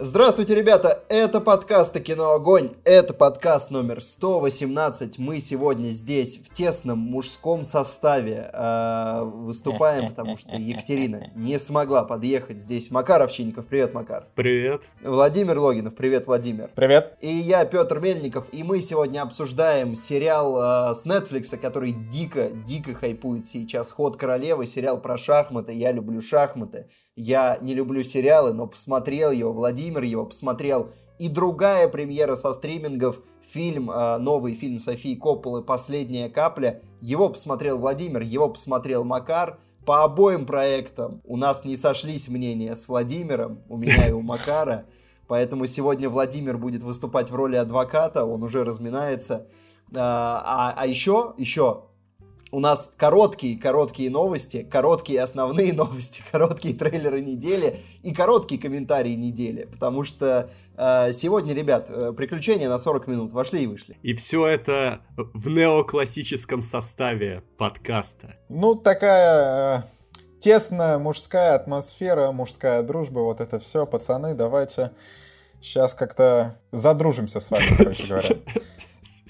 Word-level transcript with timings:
Здравствуйте, 0.00 0.54
ребята! 0.54 1.02
Это 1.08 1.40
подкаст 1.40 1.98
«Кино 1.98 2.30
Огонь». 2.30 2.70
Это 2.84 3.14
подкаст 3.14 3.72
номер 3.72 4.00
118. 4.00 5.18
Мы 5.18 5.40
сегодня 5.40 5.88
здесь 5.88 6.38
в 6.38 6.54
тесном 6.54 7.00
мужском 7.00 7.64
составе 7.64 8.48
э, 8.52 9.22
выступаем, 9.24 10.10
потому 10.10 10.36
что 10.36 10.54
Екатерина 10.54 11.32
не 11.34 11.58
смогла 11.58 12.04
подъехать. 12.04 12.60
Здесь 12.60 12.92
Макар 12.92 13.22
Овчинников. 13.22 13.66
Привет, 13.66 13.92
Макар. 13.92 14.28
Привет. 14.36 14.82
Владимир 15.02 15.58
Логинов. 15.58 15.96
Привет, 15.96 16.28
Владимир. 16.28 16.70
Привет. 16.76 17.16
И 17.20 17.32
я, 17.32 17.64
Петр 17.64 17.98
Мельников. 17.98 18.46
И 18.52 18.62
мы 18.62 18.80
сегодня 18.80 19.22
обсуждаем 19.22 19.96
сериал 19.96 20.92
э, 20.92 20.94
с 20.94 21.06
Netflix, 21.06 21.56
который 21.56 21.90
дико-дико 21.90 22.94
хайпует 22.94 23.48
сейчас. 23.48 23.90
«Ход 23.90 24.16
королевы», 24.16 24.64
сериал 24.64 25.00
про 25.00 25.18
шахматы. 25.18 25.72
Я 25.72 25.90
люблю 25.90 26.20
шахматы. 26.22 26.86
Я 27.20 27.58
не 27.60 27.74
люблю 27.74 28.04
сериалы, 28.04 28.52
но 28.52 28.68
посмотрел 28.68 29.32
его, 29.32 29.52
Владимир 29.52 30.04
его 30.04 30.24
посмотрел. 30.24 30.90
И 31.18 31.28
другая 31.28 31.88
премьера 31.88 32.36
со 32.36 32.52
стримингов, 32.52 33.20
фильм, 33.42 33.90
э, 33.90 34.18
новый 34.18 34.54
фильм 34.54 34.78
Софии 34.78 35.16
Копполы 35.16 35.64
«Последняя 35.64 36.28
капля». 36.28 36.80
Его 37.00 37.28
посмотрел 37.28 37.78
Владимир, 37.78 38.22
его 38.22 38.48
посмотрел 38.48 39.02
Макар. 39.02 39.58
По 39.84 40.04
обоим 40.04 40.46
проектам 40.46 41.20
у 41.24 41.36
нас 41.36 41.64
не 41.64 41.74
сошлись 41.74 42.28
мнения 42.28 42.76
с 42.76 42.86
Владимиром, 42.86 43.64
у 43.68 43.78
меня 43.78 44.08
и 44.08 44.12
у 44.12 44.20
Макара. 44.20 44.84
Поэтому 45.26 45.66
сегодня 45.66 46.08
Владимир 46.08 46.56
будет 46.56 46.84
выступать 46.84 47.32
в 47.32 47.34
роли 47.34 47.56
адвоката, 47.56 48.24
он 48.24 48.44
уже 48.44 48.62
разминается. 48.62 49.48
А, 49.92 50.42
а, 50.46 50.74
а 50.76 50.86
еще, 50.86 51.34
еще 51.36 51.87
у 52.50 52.60
нас 52.60 52.92
короткие-короткие 52.96 54.10
новости, 54.10 54.66
короткие 54.70 55.22
основные 55.22 55.72
новости, 55.74 56.22
короткие 56.30 56.74
трейлеры 56.74 57.20
недели 57.20 57.80
и 58.02 58.12
короткие 58.12 58.60
комментарии 58.60 59.14
недели, 59.14 59.64
потому 59.64 60.04
что 60.04 60.50
э, 60.76 61.12
сегодня, 61.12 61.54
ребят, 61.54 61.90
э, 61.90 62.12
приключения 62.12 62.68
на 62.68 62.78
40 62.78 63.06
минут 63.06 63.32
вошли 63.32 63.62
и 63.62 63.66
вышли. 63.66 63.96
И 64.02 64.14
все 64.14 64.46
это 64.46 65.00
в 65.16 65.48
неоклассическом 65.48 66.62
составе 66.62 67.42
подкаста. 67.56 68.36
Ну, 68.48 68.74
такая 68.74 69.80
э, 69.80 69.82
тесная 70.40 70.98
мужская 70.98 71.54
атмосфера, 71.54 72.32
мужская 72.32 72.82
дружба, 72.82 73.20
вот 73.20 73.40
это 73.40 73.58
все, 73.58 73.86
пацаны, 73.86 74.34
давайте 74.34 74.92
сейчас 75.60 75.94
как-то 75.94 76.58
задружимся 76.72 77.40
с 77.40 77.50
вами, 77.50 77.76
короче 77.76 78.06
говоря. 78.06 78.28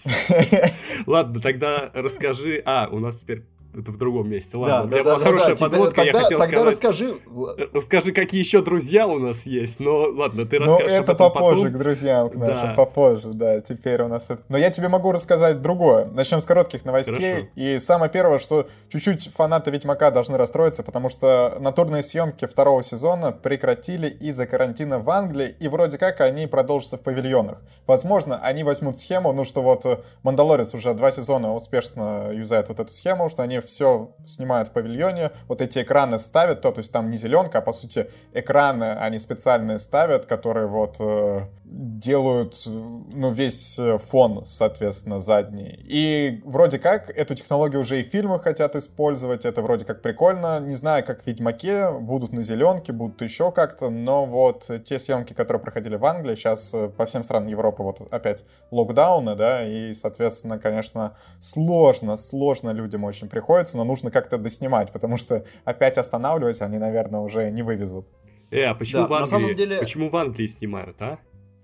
Ладно, 1.07 1.41
тогда 1.41 1.91
расскажи. 1.95 2.63
А, 2.65 2.89
у 2.91 2.99
нас 2.99 3.21
теперь 3.21 3.45
это 3.75 3.91
в 3.93 3.99
другом 3.99 4.29
месте. 4.29 4.57
Ладно, 4.57 4.77
Да, 4.77 4.83
у 4.83 4.87
меня 4.89 5.05
да, 5.05 5.19
хорошая 5.19 5.57
да, 5.57 5.67
подводка, 5.69 5.95
тебе- 5.97 6.07
я 6.07 6.13
тогда- 6.13 6.25
хотел 6.25 6.39
тогда 6.41 6.73
сказать. 6.73 6.73
расскажи. 6.73 7.69
Расскажи, 7.73 8.13
какие 8.13 8.41
еще 8.41 8.63
друзья 8.63 9.07
у 9.07 9.19
нас 9.19 9.47
есть. 9.47 9.79
Но 9.81 9.99
ладно, 10.11 10.47
ты 10.47 10.59
Ну, 10.59 10.67
расскажешь 10.67 10.99
об 10.99 11.05
это 11.05 11.15
попозже, 11.15 11.63
потом. 11.65 11.73
к 11.75 11.79
друзьям 11.79 12.31
к 12.31 12.35
нашим, 12.35 12.69
Да. 12.69 12.75
попозже, 12.75 13.29
да, 13.33 13.61
теперь 13.61 14.03
у 14.03 14.09
нас 14.09 14.25
это... 14.29 14.43
Но 14.49 14.59
я 14.59 14.71
тебе 14.71 14.89
могу 14.89 15.13
рассказать 15.13 15.61
другое. 15.63 16.07
Начнем 16.07 16.41
с 16.41 16.45
коротких 16.45 16.85
новостей. 16.85 17.15
Хорошо. 17.15 17.47
И 17.57 17.79
самое 17.79 18.11
первое, 18.11 18.39
что 18.39 18.69
чуть-чуть 18.89 19.31
фанаты 19.35 19.71
Ведьмака 19.71 20.11
должны 20.11 20.37
расстроиться, 20.39 20.83
потому 20.83 21.09
что 21.11 21.57
натурные 21.61 22.03
съемки 22.03 22.47
второго 22.47 22.83
сезона 22.83 23.33
прекратили 23.33 24.09
из-за 24.09 24.47
карантина 24.47 24.99
в 24.99 25.09
Англии, 25.11 25.55
и 25.61 25.69
вроде 25.69 25.99
как 25.99 26.21
они 26.21 26.47
продолжатся 26.47 26.97
в 26.97 27.01
павильонах. 27.01 27.59
Возможно, 27.87 28.39
они 28.43 28.65
возьмут 28.65 28.99
схему, 28.99 29.33
ну 29.33 29.45
что 29.45 29.63
вот 29.63 29.85
э, 29.87 29.99
Мандалорец 30.23 30.75
уже 30.75 30.93
два 30.95 31.11
сезона 31.13 31.55
успешно 31.55 32.31
юзает 32.33 32.69
вот 32.69 32.81
эту 32.81 32.93
схему, 32.93 33.29
что 33.31 33.43
они 33.43 33.58
все 33.61 34.15
снимают 34.27 34.69
в 34.69 34.73
павильоне, 34.73 35.31
вот 35.49 35.61
эти 35.61 35.81
экраны 35.81 36.19
ставят, 36.19 36.61
то, 36.61 36.73
то 36.73 36.79
есть 36.79 36.93
там 36.93 37.11
не 37.11 37.17
зеленка, 37.17 37.59
а 37.59 37.61
по 37.61 37.73
сути 37.73 38.11
экраны 38.33 38.93
они 38.93 39.19
специальные 39.19 39.79
ставят, 39.79 40.27
которые 40.27 40.67
вот 40.67 40.97
э, 41.01 41.47
делают, 41.65 42.63
ну, 42.67 43.31
весь 43.31 43.79
э, 43.79 43.99
фон, 43.99 44.45
соответственно, 44.47 45.21
задний. 45.21 45.79
И 45.85 46.41
вроде 46.45 46.79
как 46.79 47.11
эту 47.11 47.35
технологию 47.35 47.81
уже 47.81 48.01
и 48.01 48.05
фильмы 48.05 48.39
хотят 48.39 48.77
использовать, 48.77 49.45
это 49.45 49.63
вроде 49.63 49.85
как 49.85 50.03
прикольно. 50.03 50.61
Не 50.61 50.75
знаю, 50.75 51.05
как 51.05 51.23
в 51.23 51.27
Ведьмаке, 51.27 51.91
будут 51.91 52.33
на 52.33 52.43
зеленке, 52.43 52.93
будут 52.93 53.21
еще 53.23 53.53
как-то, 53.53 53.91
но 53.91 54.27
вот 54.27 54.71
те 54.85 54.99
съемки, 54.99 55.33
которые 55.33 55.61
проходили 55.61 55.97
в 55.97 56.05
Англии, 56.05 56.35
сейчас 56.35 56.73
э, 56.75 56.89
по 56.89 57.07
всем 57.07 57.25
странам 57.25 57.49
Европы 57.49 57.83
вот 57.83 58.01
опять 58.13 58.45
локдауны, 58.71 59.35
да, 59.35 59.67
и, 59.67 59.93
соответственно, 59.95 60.59
конечно, 60.59 61.17
сложно, 61.41 62.17
сложно 62.17 62.71
людям 62.71 63.05
очень 63.05 63.29
приходится, 63.29 63.48
но 63.79 63.85
нужно 63.85 64.11
как-то 64.11 64.39
доснимать, 64.39 64.93
потому 64.93 65.17
что 65.17 65.45
опять 65.65 65.99
останавливать 65.99 66.61
они, 66.63 66.79
наверное, 66.79 67.21
уже 67.21 67.51
не 67.51 67.63
вывезут. 67.63 68.07
Э, 68.51 68.65
а 68.65 68.75
почему 68.75 69.03
Да, 69.03 69.07
в 69.07 69.11
на 69.11 69.17
Англии? 69.19 69.31
самом 69.31 69.57
деле- 69.57 69.79
Почему 69.79 70.11
в 70.11 70.17
Англии 70.17 70.47
снимают, 70.47 71.01
а? 71.03 71.19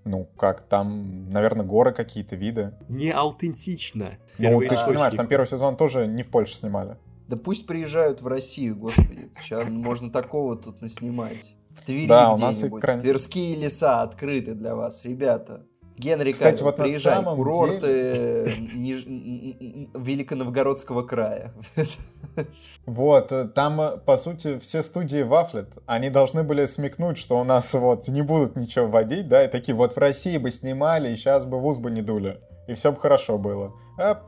Ну, 0.04 0.28
как 0.36 0.62
там, 0.64 1.30
наверное, 1.30 1.64
горы 1.64 1.92
какие-то, 1.92 2.36
виды. 2.36 2.74
Не 2.88 3.10
аутентично. 3.10 4.18
Ну, 4.38 4.60
ты 4.60 4.74
же 4.76 4.84
понимаешь, 4.86 5.14
там 5.14 5.26
первый 5.26 5.46
сезон 5.46 5.76
тоже 5.76 6.06
не 6.06 6.22
в 6.22 6.28
Польше 6.28 6.56
снимали. 6.56 6.96
Да 7.26 7.36
пусть 7.38 7.66
приезжают 7.66 8.20
в 8.20 8.26
Россию, 8.26 8.76
господи. 8.76 9.30
Сейчас 9.40 9.66
можно 9.68 10.10
такого 10.10 10.56
тут 10.56 10.82
наснимать. 10.82 11.54
В 11.70 11.82
Твери 11.86 12.06
Да, 12.06 12.32
у 12.32 12.36
нас 12.36 12.58
где-нибудь. 12.58 12.80
экран- 12.82 13.00
Тверские 13.00 13.56
леса 13.56 14.02
открыты 14.02 14.54
для 14.54 14.74
вас, 14.76 15.04
ребята. 15.04 15.64
Генри 15.96 16.32
Кстати, 16.32 16.56
Кавилл, 16.56 16.64
вот 16.66 16.78
на 16.78 16.84
приезжай, 16.84 17.14
самом 17.14 17.36
курорты 17.36 17.86
э, 17.86 18.46
Ниж- 18.74 19.04
Великоновгородского 19.94 21.02
края. 21.02 21.52
Вот, 22.84 23.30
э, 23.32 23.44
там, 23.46 23.80
э, 23.80 23.96
по 23.98 24.18
сути, 24.18 24.58
все 24.58 24.82
студии 24.82 25.22
вафлят. 25.22 25.70
Они 25.86 26.10
должны 26.10 26.42
были 26.42 26.66
смекнуть, 26.66 27.16
что 27.16 27.38
у 27.38 27.44
нас 27.44 27.72
вот 27.74 28.08
не 28.08 28.22
будут 28.22 28.56
ничего 28.56 28.86
вводить, 28.86 29.28
да, 29.28 29.44
и 29.44 29.48
такие, 29.48 29.74
вот 29.74 29.94
в 29.94 29.98
России 29.98 30.36
бы 30.36 30.50
снимали, 30.50 31.12
и 31.12 31.16
сейчас 31.16 31.44
бы 31.44 31.60
в 31.60 31.66
ус 31.66 31.78
бы 31.78 31.90
не 31.90 32.02
дули. 32.02 32.40
И 32.66 32.74
все 32.74 32.92
бы 32.92 32.98
хорошо 32.98 33.38
было. 33.38 33.72
А, 33.98 34.22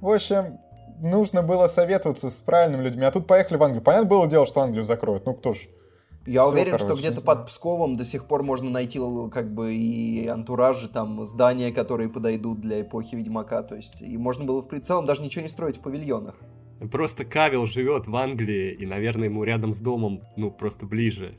в 0.00 0.08
общем, 0.08 0.58
нужно 1.00 1.42
было 1.42 1.66
советоваться 1.66 2.30
с 2.30 2.34
правильными 2.34 2.82
людьми. 2.82 3.04
А 3.04 3.10
тут 3.10 3.26
поехали 3.26 3.58
в 3.58 3.62
Англию. 3.62 3.82
Понятно 3.82 4.08
было 4.08 4.26
дело, 4.26 4.46
что 4.46 4.60
Англию 4.60 4.84
закроют. 4.84 5.26
Ну, 5.26 5.34
кто 5.34 5.54
ж. 5.54 5.58
Я 6.26 6.42
Всё, 6.42 6.52
уверен, 6.52 6.78
что 6.78 6.86
короче, 6.86 7.00
где-то 7.00 7.14
не 7.16 7.20
знаю. 7.20 7.38
под 7.38 7.46
Псковом 7.48 7.96
до 7.96 8.04
сих 8.04 8.26
пор 8.26 8.42
можно 8.42 8.70
найти 8.70 9.00
как 9.32 9.52
бы 9.52 9.74
и 9.74 10.26
антуражи, 10.26 10.88
там, 10.88 11.26
здания, 11.26 11.72
которые 11.72 12.08
подойдут 12.08 12.60
для 12.60 12.82
эпохи 12.82 13.16
Ведьмака. 13.16 13.62
То 13.62 13.74
есть, 13.74 14.02
и 14.02 14.16
можно 14.16 14.44
было 14.44 14.62
в 14.62 14.68
прицелом 14.68 15.06
даже 15.06 15.22
ничего 15.22 15.42
не 15.42 15.48
строить 15.48 15.78
в 15.78 15.80
павильонах. 15.80 16.36
Просто 16.90 17.24
Кавил 17.24 17.66
живет 17.66 18.06
в 18.06 18.16
Англии, 18.16 18.72
и, 18.72 18.86
наверное, 18.86 19.28
ему 19.28 19.44
рядом 19.44 19.72
с 19.72 19.78
домом, 19.78 20.22
ну, 20.36 20.50
просто 20.50 20.86
ближе. 20.86 21.34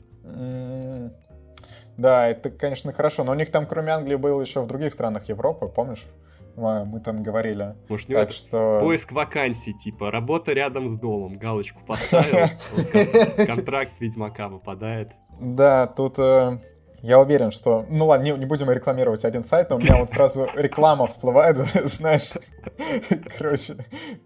Да, 1.96 2.28
это, 2.28 2.50
конечно, 2.50 2.92
хорошо. 2.92 3.24
Но 3.24 3.32
у 3.32 3.34
них 3.34 3.50
там, 3.50 3.66
кроме 3.66 3.92
Англии, 3.92 4.16
было 4.16 4.40
еще 4.40 4.62
в 4.62 4.66
других 4.66 4.92
странах 4.92 5.28
Европы, 5.28 5.68
помнишь? 5.68 6.04
Мы 6.56 7.00
там 7.00 7.22
говорили. 7.22 7.74
Может, 7.88 8.08
Так 8.08 8.32
что... 8.32 8.78
поиск 8.80 9.12
вакансий, 9.12 9.72
типа, 9.72 10.10
работа 10.10 10.52
рядом 10.52 10.86
с 10.86 10.98
домом, 10.98 11.38
галочку 11.38 11.82
поставил, 11.84 12.48
контракт 13.46 14.00
Ведьмака 14.00 14.48
выпадает. 14.48 15.12
Да, 15.40 15.88
тут 15.88 16.18
э, 16.18 16.60
я 17.04 17.18
уверен, 17.20 17.52
что... 17.52 17.84
Ну 17.90 18.06
ладно, 18.06 18.24
не, 18.24 18.30
не 18.32 18.46
будем 18.46 18.70
рекламировать 18.70 19.26
один 19.26 19.44
сайт, 19.44 19.68
но 19.68 19.76
у 19.76 19.78
меня 19.78 19.96
вот 19.98 20.10
сразу 20.10 20.48
реклама 20.54 21.06
всплывает, 21.06 21.58
знаешь. 21.84 22.30
Короче, 23.36 23.76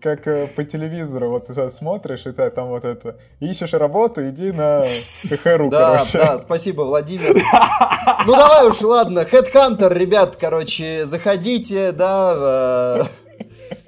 как 0.00 0.28
э, 0.28 0.47
по 0.47 0.62
телевизору, 0.62 1.28
вот 1.31 1.49
ты 1.49 1.71
смотришь, 1.71 2.25
и 2.27 2.33
ты 2.33 2.49
там 2.50 2.69
вот 2.69 2.84
это... 2.84 3.17
Ищешь 3.41 3.72
работу, 3.72 4.28
иди 4.28 4.53
на 4.53 4.83
ХХРУ, 4.83 5.71
Да, 5.71 5.97
короче. 5.97 6.19
да, 6.19 6.38
спасибо, 6.38 6.83
Владимир. 6.83 7.43
Ну 8.27 8.33
давай 8.33 8.69
уж, 8.69 8.81
ладно, 8.81 9.27
Headhunter, 9.28 9.93
ребят, 9.93 10.37
короче, 10.37 11.05
заходите, 11.05 11.91
да. 11.91 13.09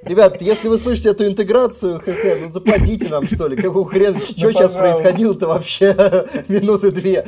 Ребят, 0.03 0.41
если 0.41 0.69
вы 0.69 0.78
слышите 0.78 1.11
эту 1.11 1.27
интеграцию, 1.27 2.00
хх, 2.00 2.25
ну 2.41 2.49
заплатите 2.49 3.09
нам, 3.09 3.27
что 3.27 3.49
ли. 3.49 3.56
Какого 3.56 3.87
хрена, 3.88 4.19
что 4.19 4.33
сейчас 4.33 4.72
пожалуйста. 4.72 4.78
происходило-то 4.78 5.47
вообще 5.47 5.94
минуты 6.49 6.91
две? 6.91 7.25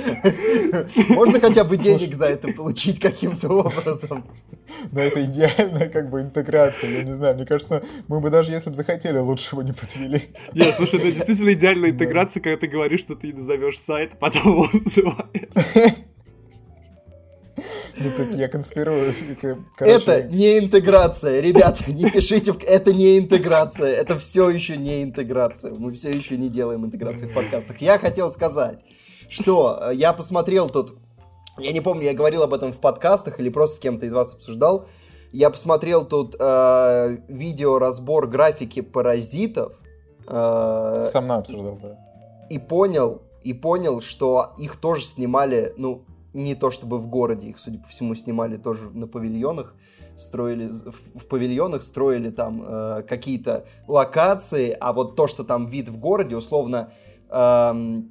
Можно 1.08 1.38
хотя 1.38 1.64
бы 1.64 1.76
денег 1.76 2.14
за 2.14 2.26
это 2.26 2.48
получить 2.48 2.98
каким-то 2.98 3.48
образом? 3.50 4.24
Но 4.90 5.00
это 5.00 5.24
идеальная 5.24 5.88
как 5.88 6.08
бы 6.08 6.22
интеграция, 6.22 6.90
я 6.90 7.02
не 7.02 7.14
знаю. 7.14 7.34
Мне 7.34 7.44
кажется, 7.44 7.82
мы 8.08 8.20
бы 8.20 8.30
даже 8.30 8.52
если 8.52 8.70
бы 8.70 8.76
захотели, 8.76 9.18
лучше 9.18 9.54
бы 9.54 9.64
не 9.64 9.72
подвели. 9.72 10.30
Нет, 10.54 10.74
слушай, 10.74 10.98
это 10.98 11.12
действительно 11.12 11.52
идеальная 11.52 11.90
интеграция, 11.90 12.40
когда 12.40 12.56
ты 12.56 12.68
говоришь, 12.68 13.00
что 13.00 13.14
ты 13.14 13.34
назовешь 13.34 13.78
сайт, 13.78 14.12
а 14.14 14.16
потом 14.16 14.52
его 14.52 14.68
называешь. 14.72 15.94
Ну 17.96 18.10
так 18.16 18.30
я 18.36 18.48
конспирую. 18.48 19.14
Это 19.78 20.22
не 20.24 20.58
интеграция, 20.58 21.40
ребята, 21.40 21.90
не 21.92 22.10
пишите, 22.10 22.52
в- 22.52 22.62
это 22.64 22.92
не 22.92 23.18
интеграция, 23.18 23.92
это 23.92 24.18
все 24.18 24.48
еще 24.50 24.76
не 24.76 25.02
интеграция, 25.02 25.74
мы 25.76 25.92
все 25.92 26.10
еще 26.10 26.36
не 26.36 26.48
делаем 26.48 26.84
интеграции 26.84 27.26
в 27.26 27.34
подкастах. 27.34 27.80
Я 27.82 27.98
хотел 27.98 28.30
сказать, 28.30 28.84
что 29.28 29.78
э, 29.90 29.94
я 29.94 30.12
посмотрел 30.12 30.68
тут, 30.70 30.94
я 31.58 31.72
не 31.72 31.80
помню, 31.80 32.04
я 32.04 32.14
говорил 32.14 32.42
об 32.42 32.54
этом 32.54 32.72
в 32.72 32.80
подкастах 32.80 33.38
или 33.40 33.48
просто 33.50 33.76
с 33.76 33.78
кем-то 33.78 34.06
из 34.06 34.14
вас 34.14 34.34
обсуждал, 34.34 34.86
я 35.32 35.50
посмотрел 35.50 36.04
тут 36.04 36.36
э, 36.38 37.16
видеоразбор 37.28 38.26
графики 38.26 38.80
паразитов, 38.80 39.80
э, 40.28 41.08
Со 41.12 41.20
мной 41.20 41.38
обсуждал, 41.38 41.78
да. 41.82 41.98
и 42.50 42.58
понял, 42.58 43.22
и 43.42 43.52
понял, 43.52 44.00
что 44.00 44.52
их 44.58 44.76
тоже 44.76 45.02
снимали, 45.04 45.72
ну, 45.76 46.04
не 46.34 46.54
то 46.54 46.70
чтобы 46.70 46.98
в 46.98 47.06
городе, 47.08 47.48
их, 47.48 47.58
судя 47.58 47.78
по 47.78 47.88
всему, 47.88 48.14
снимали 48.14 48.56
тоже 48.56 48.90
на 48.90 49.06
павильонах, 49.06 49.74
строили 50.16 50.68
в, 50.68 51.20
в 51.20 51.28
павильонах, 51.28 51.82
строили 51.82 52.30
там 52.30 52.62
э, 52.64 53.02
какие-то 53.08 53.66
локации, 53.88 54.76
а 54.78 54.92
вот 54.92 55.16
то, 55.16 55.26
что 55.26 55.44
там 55.44 55.66
вид 55.66 55.88
в 55.88 55.98
городе, 55.98 56.36
условно, 56.36 56.92
э, 57.28 58.02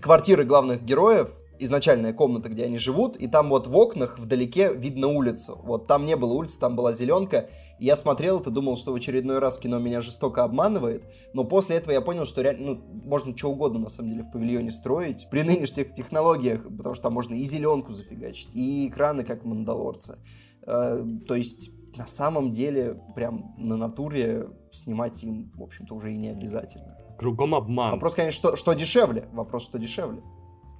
квартиры 0.00 0.44
главных 0.44 0.84
героев, 0.84 1.30
изначальная 1.58 2.12
комната, 2.12 2.48
где 2.48 2.64
они 2.64 2.78
живут, 2.78 3.16
и 3.16 3.26
там 3.26 3.48
вот 3.48 3.66
в 3.66 3.76
окнах 3.76 4.18
вдалеке 4.18 4.72
видно 4.72 5.08
улицу. 5.08 5.60
Вот 5.64 5.86
там 5.86 6.06
не 6.06 6.16
было 6.16 6.32
улицы, 6.32 6.58
там 6.58 6.76
была 6.76 6.92
зеленка. 6.92 7.48
И 7.78 7.86
я 7.86 7.96
смотрел 7.96 8.40
это, 8.40 8.50
думал, 8.50 8.76
что 8.76 8.92
в 8.92 8.94
очередной 8.96 9.38
раз 9.38 9.58
кино 9.58 9.78
меня 9.78 10.00
жестоко 10.00 10.44
обманывает. 10.44 11.04
Но 11.32 11.44
после 11.44 11.76
этого 11.76 11.92
я 11.92 12.00
понял, 12.00 12.24
что 12.24 12.42
реально, 12.42 12.74
ну, 12.74 12.82
можно 13.04 13.36
что 13.36 13.50
угодно, 13.50 13.80
на 13.80 13.88
самом 13.88 14.10
деле, 14.10 14.22
в 14.22 14.30
павильоне 14.30 14.70
строить. 14.70 15.28
При 15.30 15.42
нынешних 15.42 15.92
технологиях, 15.92 16.62
потому 16.62 16.94
что 16.94 17.04
там 17.04 17.14
можно 17.14 17.34
и 17.34 17.44
зеленку 17.44 17.92
зафигачить, 17.92 18.54
и 18.54 18.88
экраны, 18.88 19.24
как 19.24 19.42
в 19.42 19.46
Мандалорце. 19.46 20.18
Э, 20.66 21.04
то 21.26 21.34
есть, 21.34 21.70
на 21.96 22.06
самом 22.06 22.52
деле, 22.52 23.00
прям 23.14 23.54
на 23.58 23.76
натуре 23.76 24.48
снимать 24.70 25.22
им, 25.24 25.52
в 25.54 25.62
общем-то, 25.62 25.94
уже 25.94 26.12
и 26.12 26.16
не 26.16 26.28
обязательно. 26.28 26.96
Кругом 27.18 27.54
обман. 27.54 27.92
Вопрос, 27.92 28.14
конечно, 28.14 28.36
что, 28.36 28.56
что 28.56 28.72
дешевле? 28.72 29.28
Вопрос, 29.32 29.64
что 29.64 29.78
дешевле. 29.78 30.22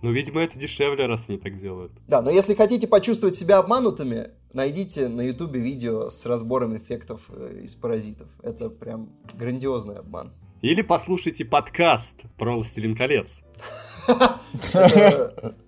Ну, 0.02 0.12
видимо, 0.12 0.42
это 0.42 0.58
дешевле, 0.58 1.06
раз 1.06 1.26
они 1.28 1.38
так 1.38 1.56
делают. 1.56 1.92
Да, 2.06 2.20
но 2.20 2.30
если 2.30 2.54
хотите 2.54 2.86
почувствовать 2.86 3.34
себя 3.34 3.58
обманутыми, 3.58 4.30
найдите 4.52 5.08
на 5.08 5.22
ютубе 5.22 5.60
видео 5.60 6.08
с 6.08 6.26
разбором 6.26 6.76
эффектов 6.76 7.22
э, 7.28 7.60
из 7.64 7.74
паразитов. 7.74 8.28
Это 8.42 8.68
прям 8.68 9.10
грандиозный 9.32 9.96
обман. 9.96 10.32
Или 10.60 10.82
послушайте 10.82 11.44
подкаст 11.44 12.22
про 12.38 12.54
«Властелин 12.54 12.94
колец». 12.94 13.42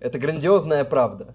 Это 0.01 0.19
грандиозная 0.19 0.85
правда. 0.85 1.35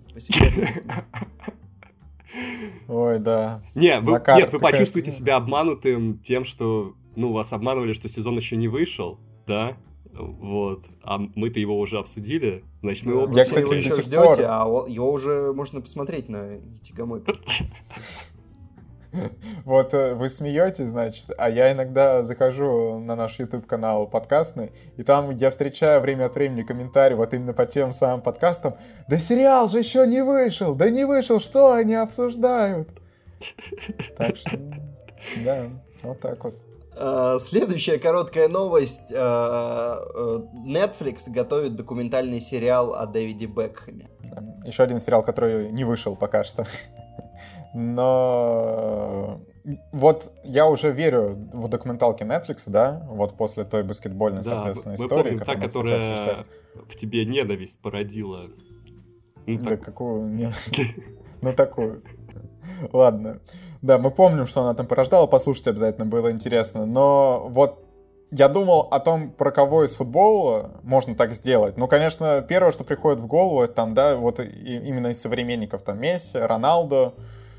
Ой, 2.88 3.20
да. 3.20 3.62
Не, 3.76 4.00
вы, 4.00 4.22
нет, 4.36 4.52
вы 4.52 4.60
почувствуете 4.60 5.12
себя 5.12 5.36
обманутым 5.36 6.20
тем, 6.20 6.44
что, 6.46 6.96
ну, 7.16 7.34
вас 7.34 7.54
обманывали, 7.54 7.94
что 7.94 8.10
сезон 8.10 8.38
еще 8.38 8.56
не 8.56 8.68
вышел, 8.68 9.20
да? 9.48 9.78
Вот. 10.14 10.86
А 11.04 11.18
мы-то 11.18 11.60
его 11.60 11.80
уже 11.80 12.00
обсудили. 12.00 12.64
Значит, 12.82 13.06
мы 13.06 13.14
его... 13.14 13.32
Я, 13.34 13.46
кстати, 13.46 13.64
его 13.64 13.74
еще 13.74 14.02
ждете, 14.02 14.46
а 14.48 14.66
его 14.88 15.12
уже 15.12 15.54
можно 15.54 15.82
посмотреть 15.82 16.30
на 16.30 16.60
Тигомой. 16.82 17.24
Вот 19.66 19.94
э, 19.94 20.14
вы 20.14 20.30
смеетесь, 20.30 20.90
значит, 20.90 21.32
а 21.38 21.50
я 21.50 21.74
иногда 21.74 22.24
захожу 22.24 22.98
на 23.00 23.16
наш 23.18 23.38
YouTube-канал 23.40 24.08
подкастный, 24.08 24.72
и 24.96 25.04
там 25.04 25.32
я 25.32 25.52
встречаю 25.52 26.00
время 26.00 26.28
от 26.28 26.36
времени 26.36 26.64
комментарии 26.64 27.16
вот 27.16 27.34
именно 27.34 27.52
по 27.52 27.66
тем 27.66 27.92
самым 27.92 28.22
подкастам. 28.22 28.76
Да 29.10 29.18
сериал 29.18 29.70
же 29.70 29.80
еще 29.80 30.08
не 30.08 30.24
вышел! 30.24 30.76
Да 30.76 30.90
не 30.90 31.04
вышел! 31.04 31.42
Что 31.42 31.74
они 31.74 31.96
обсуждают? 31.96 32.88
Так 34.18 34.38
что, 34.38 34.58
да, 35.44 35.64
вот 36.04 36.20
так 36.20 36.44
вот. 36.44 36.56
Э, 37.02 37.40
следующая 37.40 37.98
короткая 37.98 38.48
новость. 38.48 39.12
Э, 39.12 39.16
э, 39.16 40.40
Netflix 40.66 41.30
готовит 41.30 41.76
документальный 41.76 42.40
сериал 42.40 42.94
о 42.94 43.08
Дэвиде 43.08 43.48
Бекхэме. 43.48 44.10
Еще 44.66 44.84
один 44.84 45.00
сериал, 45.02 45.24
который 45.24 45.72
не 45.72 45.84
вышел 45.84 46.16
пока 46.16 46.44
что. 46.44 46.68
Но 47.74 49.42
вот 49.92 50.32
я 50.44 50.68
уже 50.68 50.92
верю 50.92 51.50
в 51.54 51.68
документалки 51.70 52.24
Netflix, 52.24 52.64
да, 52.68 53.08
вот 53.10 53.36
после 53.36 53.64
той 53.64 53.84
баскетбольной, 53.84 54.44
да, 54.44 54.52
соответственно, 54.52 54.96
мы 54.98 55.06
истории. 55.06 55.38
Помним, 55.38 55.46
та, 55.46 55.56
которая 55.56 56.46
в 56.88 56.96
тебе 56.96 57.26
ненависть 57.26 57.82
породила. 57.82 58.50
Ну, 59.48 59.58
да 59.58 59.72
так... 59.72 59.82
какую? 59.82 60.52
Ну, 61.44 61.54
такую. 61.54 62.04
Ладно. 62.94 63.40
Да, 63.82 63.98
мы 63.98 64.12
помним, 64.12 64.48
что 64.48 64.62
она 64.62 64.74
там 64.74 64.88
порождала, 64.88 65.28
послушать 65.28 65.68
обязательно 65.68 66.06
было 66.06 66.32
интересно. 66.32 66.86
Но 66.86 67.48
вот 67.50 67.84
я 68.32 68.48
думал 68.48 68.88
о 68.92 69.00
том, 69.00 69.32
про 69.32 69.52
кого 69.52 69.84
из 69.84 69.94
футбола 69.94 70.80
можно 70.84 71.16
так 71.16 71.34
сделать. 71.34 71.78
Ну, 71.78 71.88
конечно, 71.88 72.46
первое, 72.48 72.72
что 72.72 72.84
приходит 72.84 73.20
в 73.20 73.28
голову, 73.28 73.62
это 73.62 73.74
там, 73.74 73.94
да, 73.94 74.16
вот 74.16 74.40
именно 74.40 75.08
из 75.08 75.22
современников, 75.22 75.84
там, 75.84 76.00
Месси, 76.00 76.38
Роналдо, 76.38 77.14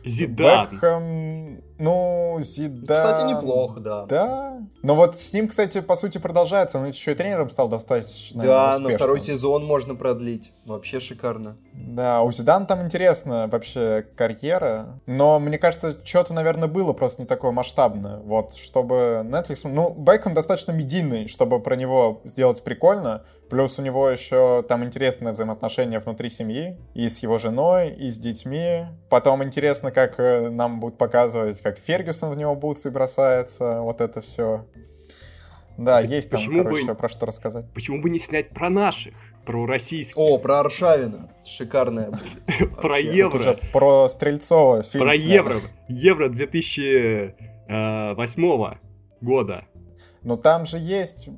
Зидан. 0.04 0.70
Бекхэм, 0.70 1.62
ну, 1.82 2.38
Зидан... 2.40 2.82
Кстати, 2.82 3.30
неплохо, 3.30 3.80
да. 3.80 4.06
Да. 4.06 4.58
Но 4.82 4.94
вот 4.94 5.18
с 5.18 5.32
ним, 5.32 5.48
кстати, 5.48 5.80
по 5.80 5.96
сути, 5.96 6.18
продолжается. 6.18 6.78
Он 6.78 6.86
еще 6.86 7.12
и 7.12 7.14
тренером 7.14 7.50
стал 7.50 7.68
достаточно 7.68 8.42
Да, 8.42 8.68
успешным. 8.70 8.90
на 8.90 8.96
второй 8.96 9.20
сезон 9.20 9.64
можно 9.64 9.94
продлить. 9.94 10.52
Вообще 10.64 11.00
шикарно. 11.00 11.56
Да, 11.72 12.22
у 12.22 12.30
Зидана 12.32 12.66
там 12.66 12.84
интересно 12.84 13.48
вообще 13.50 14.06
карьера. 14.16 15.00
Но 15.06 15.38
мне 15.40 15.58
кажется, 15.58 15.96
что-то, 16.04 16.34
наверное, 16.34 16.68
было 16.68 16.92
просто 16.92 17.22
не 17.22 17.26
такое 17.26 17.50
масштабное. 17.50 18.18
Вот, 18.18 18.54
чтобы 18.54 19.22
Netflix... 19.24 19.60
Ну, 19.64 19.90
Бекхэм 19.90 20.34
достаточно 20.34 20.72
медийный, 20.72 21.28
чтобы 21.28 21.60
про 21.60 21.76
него 21.76 22.20
сделать 22.24 22.62
прикольно. 22.62 23.24
Плюс 23.52 23.78
у 23.78 23.82
него 23.82 24.08
еще 24.08 24.64
там 24.66 24.82
интересные 24.82 25.34
взаимоотношения 25.34 25.98
внутри 26.00 26.30
семьи, 26.30 26.78
и 26.94 27.06
с 27.06 27.18
его 27.18 27.36
женой, 27.36 27.90
и 27.90 28.10
с 28.10 28.18
детьми. 28.18 28.86
Потом 29.10 29.44
интересно, 29.44 29.90
как 29.90 30.18
э, 30.18 30.48
нам 30.48 30.80
будут 30.80 30.96
показывать, 30.96 31.60
как 31.60 31.71
Фергюсон 31.78 32.32
в 32.32 32.36
него 32.36 32.54
бутсы 32.54 32.90
бросается, 32.90 33.80
вот 33.80 34.00
это 34.00 34.20
все. 34.20 34.64
Да, 35.76 36.00
есть 36.00 36.30
там, 36.30 36.38
почему 36.38 36.62
короче, 36.62 36.86
бы, 36.86 36.94
про 36.94 37.08
что 37.08 37.26
рассказать. 37.26 37.66
Почему 37.72 38.00
бы 38.02 38.10
не 38.10 38.18
снять 38.18 38.50
про 38.50 38.70
наших? 38.70 39.14
Про 39.46 39.66
российских. 39.66 40.18
О, 40.18 40.38
про 40.38 40.60
Аршавина. 40.60 41.30
Шикарная 41.44 42.10
будет. 42.10 42.76
Про 42.80 43.00
евро. 43.00 43.58
Про 43.72 44.08
Стрельцова. 44.08 44.84
Про 44.92 45.14
евро. 45.14 45.56
Евро 45.88 46.28
2008 46.28 48.76
года. 49.20 49.64
Ну 50.22 50.36
там 50.36 50.66
же 50.66 50.78
есть 50.78 51.28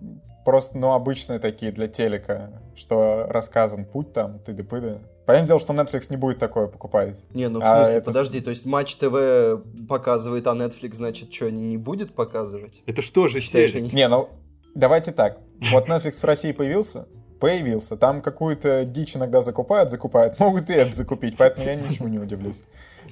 просто, 0.44 0.78
ну, 0.78 0.92
обычные 0.92 1.38
такие 1.38 1.72
для 1.72 1.88
телека, 1.88 2.50
что 2.76 3.26
рассказан 3.28 3.84
путь 3.84 4.12
там, 4.12 4.38
тыды-пыды. 4.38 5.00
Понятное 5.26 5.48
дело, 5.48 5.60
что 5.60 5.72
Netflix 5.72 6.06
не 6.10 6.16
будет 6.16 6.38
такое 6.38 6.66
покупать. 6.66 7.16
Не, 7.32 7.48
ну 7.48 7.60
в 7.60 7.64
а 7.64 7.84
смысле, 7.84 7.98
а 7.98 8.02
подожди, 8.02 8.40
то 8.40 8.50
есть 8.50 8.66
Матч 8.66 8.96
ТВ 8.96 9.62
показывает, 9.88 10.46
а 10.46 10.52
Netflix, 10.54 10.94
значит, 10.94 11.32
что, 11.32 11.50
не 11.50 11.78
будет 11.78 12.14
показывать? 12.14 12.82
Это 12.86 13.00
что 13.00 13.28
же 13.28 13.40
телек? 13.40 13.74
Они... 13.74 13.90
Не, 13.90 14.08
ну, 14.08 14.28
давайте 14.74 15.12
так. 15.12 15.38
Вот 15.72 15.88
Netflix 15.88 16.20
в 16.20 16.24
России 16.24 16.52
появился, 16.52 17.08
появился. 17.40 17.96
Там 17.96 18.20
какую-то 18.20 18.84
дичь 18.84 19.16
иногда 19.16 19.40
закупают, 19.40 19.90
закупают. 19.90 20.38
Могут 20.38 20.68
и 20.68 20.74
это 20.74 20.94
закупить, 20.94 21.36
поэтому 21.38 21.64
я 21.66 21.74
ничему 21.74 22.08
не 22.08 22.18
удивлюсь. 22.18 22.62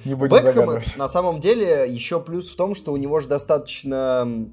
Не 0.05 0.15
будем 0.15 0.35
Бекхэма, 0.35 0.53
загадывать. 0.53 0.97
на 0.97 1.07
самом 1.07 1.39
деле, 1.39 1.85
еще 1.87 2.19
плюс 2.19 2.49
в 2.49 2.55
том, 2.55 2.75
что 2.75 2.91
у 2.93 2.97
него 2.97 3.19
же 3.19 3.27
достаточно 3.27 4.49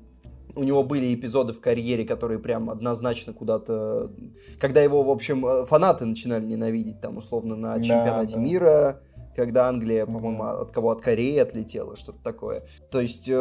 у 0.57 0.63
него 0.63 0.83
были 0.83 1.15
эпизоды 1.15 1.53
в 1.53 1.61
карьере, 1.61 2.05
которые 2.05 2.39
прям 2.39 2.71
однозначно 2.71 3.33
куда-то... 3.33 4.11
Когда 4.59 4.83
его, 4.83 5.03
в 5.03 5.11
общем, 5.11 5.47
э, 5.47 5.67
фанаты 5.67 6.05
начинали 6.05 6.45
ненавидеть, 6.45 7.01
там, 7.01 7.17
условно, 7.17 7.57
на 7.57 7.81
чемпионате 7.81 8.35
да, 8.35 8.41
да. 8.41 8.41
мира, 8.41 9.01
когда 9.35 9.69
Англия, 9.69 10.07
по-моему, 10.07 10.43
mm-hmm. 10.43 10.63
от 10.63 10.73
кого? 10.73 10.91
От 10.91 11.01
Кореи 11.01 11.39
отлетела, 11.39 11.97
что-то 11.97 12.19
такое. 12.23 12.65
То 12.91 13.01
есть, 13.01 13.29
э, 13.29 13.33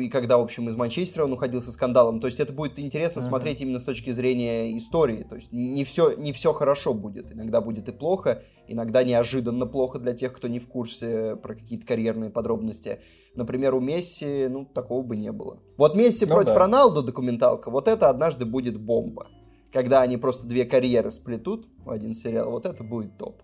и 0.00 0.08
когда, 0.08 0.38
в 0.38 0.42
общем, 0.42 0.68
из 0.68 0.76
Манчестера 0.76 1.24
он 1.24 1.32
уходил 1.32 1.62
со 1.62 1.72
скандалом. 1.72 2.20
То 2.20 2.26
есть, 2.26 2.40
это 2.40 2.52
будет 2.52 2.78
интересно 2.78 3.20
mm-hmm. 3.20 3.28
смотреть 3.28 3.60
именно 3.60 3.78
с 3.78 3.84
точки 3.84 4.10
зрения 4.10 4.76
истории. 4.76 5.22
То 5.22 5.36
есть, 5.36 5.52
не 5.52 5.84
все, 5.84 6.14
не 6.14 6.32
все 6.32 6.52
хорошо 6.52 6.94
будет. 6.94 7.32
Иногда 7.32 7.60
будет 7.60 7.88
и 7.88 7.92
плохо, 7.92 8.42
иногда 8.66 9.04
неожиданно 9.04 9.66
плохо 9.66 9.98
для 9.98 10.14
тех, 10.14 10.32
кто 10.32 10.48
не 10.48 10.58
в 10.58 10.68
курсе 10.68 11.36
про 11.36 11.54
какие-то 11.54 11.86
карьерные 11.86 12.30
подробности. 12.30 13.00
Например, 13.34 13.74
у 13.74 13.80
Месси, 13.80 14.48
ну, 14.48 14.64
такого 14.64 15.02
бы 15.02 15.16
не 15.16 15.32
было. 15.32 15.58
Вот 15.76 15.94
Месси 15.94 16.26
ну, 16.26 16.34
против 16.34 16.54
да. 16.54 16.60
Роналду 16.60 17.02
документалка, 17.02 17.70
вот 17.70 17.88
это 17.88 18.08
однажды 18.08 18.44
будет 18.44 18.78
бомба. 18.78 19.28
Когда 19.72 20.02
они 20.02 20.16
просто 20.16 20.46
две 20.46 20.64
карьеры 20.64 21.10
сплетут 21.10 21.68
в 21.84 21.90
один 21.90 22.12
сериал, 22.12 22.50
вот 22.50 22.66
это 22.66 22.82
будет 22.82 23.16
топ. 23.16 23.40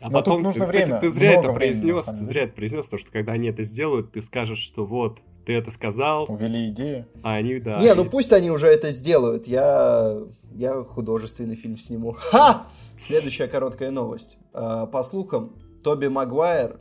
А 0.00 0.10
Но 0.10 0.18
потом, 0.18 0.42
нужно 0.42 0.64
кстати, 0.64 0.84
время, 0.86 1.00
ты 1.00 1.10
зря 1.10 1.32
это 1.32 1.52
произнес, 1.52 2.06
времени, 2.06 2.18
ты 2.20 2.24
зря 2.24 2.42
это 2.44 2.52
произнес, 2.54 2.84
потому 2.84 3.00
что 3.00 3.10
когда 3.10 3.32
они 3.32 3.48
это 3.48 3.64
сделают, 3.64 4.12
ты 4.12 4.22
скажешь, 4.22 4.60
что 4.60 4.86
вот, 4.86 5.18
ты 5.44 5.54
это 5.54 5.70
сказал. 5.70 6.26
Увели 6.28 6.68
идею. 6.68 7.06
А 7.22 7.34
они, 7.34 7.58
да. 7.58 7.80
Не, 7.80 7.94
ну 7.94 8.04
пусть 8.04 8.32
они 8.32 8.50
уже 8.50 8.68
это 8.68 8.90
сделают. 8.90 9.46
Я, 9.46 10.18
я 10.54 10.82
художественный 10.84 11.56
фильм 11.56 11.78
сниму. 11.78 12.12
Ха! 12.18 12.68
Следующая 12.98 13.48
короткая 13.48 13.90
новость. 13.90 14.38
А, 14.52 14.86
по 14.86 15.02
слухам, 15.02 15.56
Тоби 15.82 16.06
Магуайр 16.06 16.78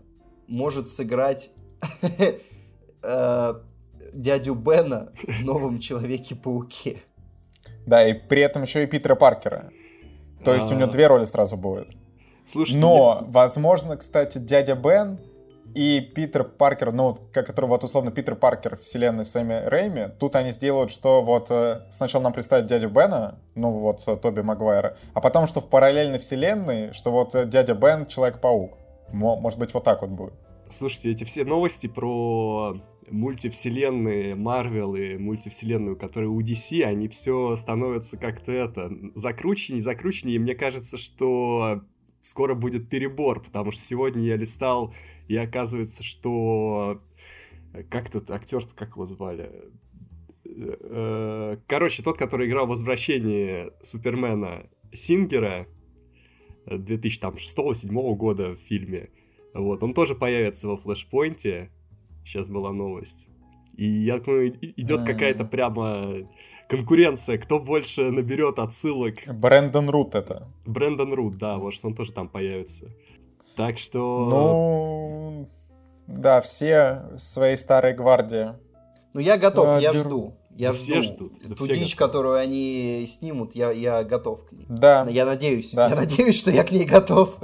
может 0.47 0.87
сыграть 0.87 1.49
дядю 4.13 4.55
Бена 4.55 5.11
в 5.15 5.43
новом 5.43 5.79
Человеке-пауке. 5.79 7.01
Да, 7.85 8.05
и 8.05 8.13
при 8.13 8.41
этом 8.41 8.63
еще 8.63 8.83
и 8.83 8.87
Питера 8.87 9.15
Паркера. 9.15 9.71
То 10.43 10.53
есть 10.53 10.71
у 10.71 10.75
него 10.75 10.89
две 10.89 11.07
роли 11.07 11.25
сразу 11.25 11.57
будет. 11.57 11.89
Слушайте, 12.45 12.79
Но, 12.79 13.19
я... 13.21 13.27
возможно, 13.31 13.97
кстати, 13.97 14.37
дядя 14.37 14.75
Бен 14.75 15.19
и 15.75 15.99
Питер 15.99 16.45
Паркер, 16.45 16.93
ну, 16.93 17.17
который 17.33 17.65
вот 17.65 17.83
условно 17.83 18.11
Питер 18.11 18.35
Паркер 18.35 18.77
вселенной 18.77 19.25
Сэмми 19.25 19.65
Рэйми, 19.65 20.07
тут 20.17 20.35
они 20.35 20.51
сделают, 20.51 20.91
что 20.91 21.21
вот 21.21 21.47
э, 21.49 21.81
сначала 21.89 22.23
нам 22.23 22.33
представят 22.33 22.67
дядю 22.67 22.89
Бена, 22.89 23.39
ну 23.55 23.71
вот 23.71 24.01
э, 24.07 24.15
Тоби 24.15 24.41
Магуайра, 24.41 24.97
а 25.13 25.19
потом, 25.19 25.45
что 25.45 25.59
в 25.59 25.69
параллельной 25.69 26.19
вселенной, 26.19 26.93
что 26.93 27.11
вот 27.11 27.35
э, 27.35 27.45
дядя 27.45 27.73
Бен 27.73 28.05
Человек-паук. 28.07 28.77
Может 29.11 29.59
быть, 29.59 29.73
вот 29.73 29.83
так 29.83 30.01
вот 30.01 30.11
будет. 30.11 30.33
Слушайте, 30.69 31.11
эти 31.11 31.23
все 31.23 31.45
новости 31.45 31.87
про 31.87 32.75
мультивселенные 33.09 34.35
Марвел 34.35 34.95
и 34.95 35.17
мультивселенную, 35.17 35.95
которая 35.95 36.29
у 36.29 36.41
DC, 36.41 36.83
они 36.83 37.07
все 37.07 37.55
становятся 37.55 38.17
как-то 38.17 38.51
это, 38.51 38.91
закрученнее, 39.15 39.81
закрученнее, 39.81 40.35
и 40.35 40.39
мне 40.39 40.55
кажется, 40.55 40.97
что 40.97 41.83
скоро 42.19 42.53
будет 42.53 42.89
перебор, 42.89 43.41
потому 43.41 43.71
что 43.71 43.81
сегодня 43.81 44.23
я 44.23 44.35
листал, 44.35 44.93
и 45.27 45.37
оказывается, 45.37 46.03
что 46.03 47.01
как 47.89 48.09
этот 48.09 48.29
актер, 48.31 48.63
как 48.75 48.91
его 48.91 49.05
звали? 49.05 49.71
Э, 50.43 51.57
короче, 51.67 52.03
тот, 52.03 52.17
который 52.17 52.47
играл 52.47 52.67
«Возвращение 52.67 53.71
Супермена» 53.81 54.69
Сингера 54.93 55.67
2006-2007 56.65 58.15
года 58.15 58.55
в 58.55 58.59
фильме, 58.59 59.09
вот, 59.53 59.83
он 59.83 59.93
тоже 59.93 60.15
появится 60.15 60.67
во 60.67 60.77
флешпоинте, 60.77 61.71
сейчас 62.23 62.47
была 62.47 62.71
новость. 62.71 63.27
И 63.75 63.87
я 63.87 64.17
думаю, 64.17 64.57
идет 64.75 65.03
какая-то 65.03 65.45
прямо 65.45 66.27
конкуренция, 66.67 67.37
кто 67.37 67.59
больше 67.59 68.11
наберет 68.11 68.59
отсылок. 68.59 69.15
Брэндон 69.27 69.89
Рут 69.89 70.15
это. 70.15 70.47
Брэндон 70.65 71.13
Рут, 71.13 71.37
да, 71.37 71.57
может 71.57 71.85
он 71.85 71.93
тоже 71.93 72.11
там 72.11 72.27
появится. 72.27 72.89
Так 73.55 73.77
что... 73.77 74.27
Ну, 74.29 75.49
да, 76.07 76.41
все 76.41 77.03
своей 77.17 77.57
старой 77.57 77.93
гвардии. 77.93 78.53
Ну, 79.13 79.19
я 79.19 79.37
готов, 79.37 79.67
а, 79.67 79.79
я 79.79 79.93
беру. 79.93 80.03
жду. 80.03 80.37
Я 80.55 80.71
да 80.71 80.77
жду. 80.77 81.01
ждут. 81.01 81.57
Ту 81.57 81.67
дичь, 81.67 81.95
готовы. 81.95 81.95
которую 81.95 82.35
они 82.39 83.05
снимут, 83.07 83.55
я, 83.55 83.71
я 83.71 84.03
готов 84.03 84.45
к 84.45 84.51
ней. 84.53 84.65
Да. 84.67 85.07
Я 85.09 85.25
надеюсь. 85.25 85.71
Да. 85.71 85.89
Я 85.89 85.95
надеюсь, 85.95 86.39
что 86.39 86.49
я 86.49 86.63
к 86.63 86.71
ней 86.71 86.85
готов. 86.85 87.39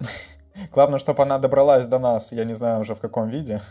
Главное, 0.72 0.98
чтобы 0.98 1.22
она 1.22 1.38
добралась 1.38 1.86
до 1.86 1.98
нас, 1.98 2.32
я 2.32 2.44
не 2.44 2.54
знаю 2.54 2.80
уже 2.80 2.94
в 2.94 3.00
каком 3.00 3.28
виде. 3.28 3.62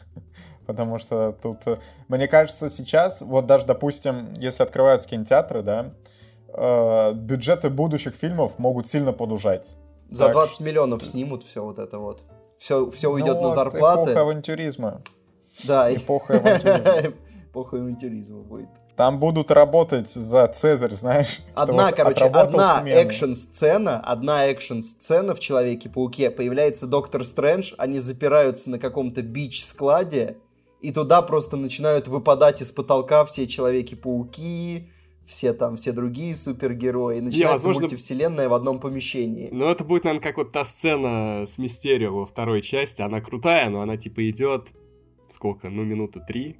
Потому 0.65 0.99
что 0.99 1.35
тут, 1.41 1.79
мне 2.07 2.27
кажется, 2.27 2.69
сейчас, 2.69 3.21
вот 3.21 3.45
даже, 3.45 3.65
допустим, 3.65 4.33
если 4.33 4.63
открываются 4.63 5.09
кинотеатры, 5.09 5.63
да, 5.63 5.91
э, 6.47 7.13
бюджеты 7.13 7.69
будущих 7.69 8.15
фильмов 8.15 8.57
могут 8.59 8.87
сильно 8.87 9.11
подужать. 9.11 9.75
За 10.09 10.25
так 10.25 10.33
20 10.33 10.55
что... 10.55 10.63
миллионов 10.63 11.05
снимут 11.05 11.43
все 11.43 11.63
вот 11.63 11.79
это 11.79 11.99
вот. 11.99 12.23
Все, 12.57 12.89
все 12.91 13.09
уйдет 13.09 13.37
ну, 13.37 13.43
на 13.43 13.49
зарплаты. 13.49 14.11
Эпоха 14.11 14.21
авантюризма. 14.21 15.01
Да. 15.63 15.93
Эпоха 15.93 16.37
авантюризма. 16.37 17.13
Эпоха 17.49 17.77
авантюризма 17.77 18.41
будет. 18.41 18.69
Там 18.95 19.19
будут 19.19 19.51
работать 19.51 20.09
за 20.09 20.47
Цезарь, 20.47 20.93
знаешь. 20.93 21.39
Одна, 21.55 21.87
вот 21.87 21.95
короче, 21.95 22.25
одна 22.25 22.83
экшн-сцена, 22.85 23.99
одна 23.99 24.45
экшн-сцена 24.47 25.33
в 25.33 25.39
Человеке-пауке. 25.39 26.29
Появляется 26.29 26.87
Доктор 26.87 27.25
Стрэндж, 27.25 27.73
они 27.77 27.99
запираются 27.99 28.69
на 28.69 28.79
каком-то 28.79 29.21
бич-складе, 29.21 30.37
и 30.81 30.91
туда 30.91 31.21
просто 31.21 31.57
начинают 31.57 32.07
выпадать 32.07 32.61
из 32.61 32.71
потолка 32.71 33.25
все 33.25 33.47
Человеки-пауки, 33.47 34.89
все 35.25 35.53
там, 35.53 35.77
все 35.77 35.93
другие 35.93 36.35
супергерои. 36.35 37.19
Начинается 37.19 37.39
Не, 37.39 37.45
возможно... 37.45 37.81
мультивселенная 37.83 38.49
в 38.49 38.53
одном 38.53 38.79
помещении. 38.79 39.49
Ну, 39.51 39.69
это 39.69 39.83
будет, 39.83 40.03
наверное, 40.03 40.23
как 40.23 40.37
вот 40.37 40.51
та 40.51 40.65
сцена 40.65 41.45
с 41.45 41.57
Мистерио 41.57 42.13
во 42.13 42.25
второй 42.25 42.61
части. 42.61 43.01
Она 43.01 43.21
крутая, 43.21 43.69
но 43.69 43.81
она 43.81 43.97
типа 43.97 44.29
идет 44.29 44.69
сколько? 45.29 45.69
Ну, 45.69 45.83
минуты 45.83 46.21
три. 46.27 46.57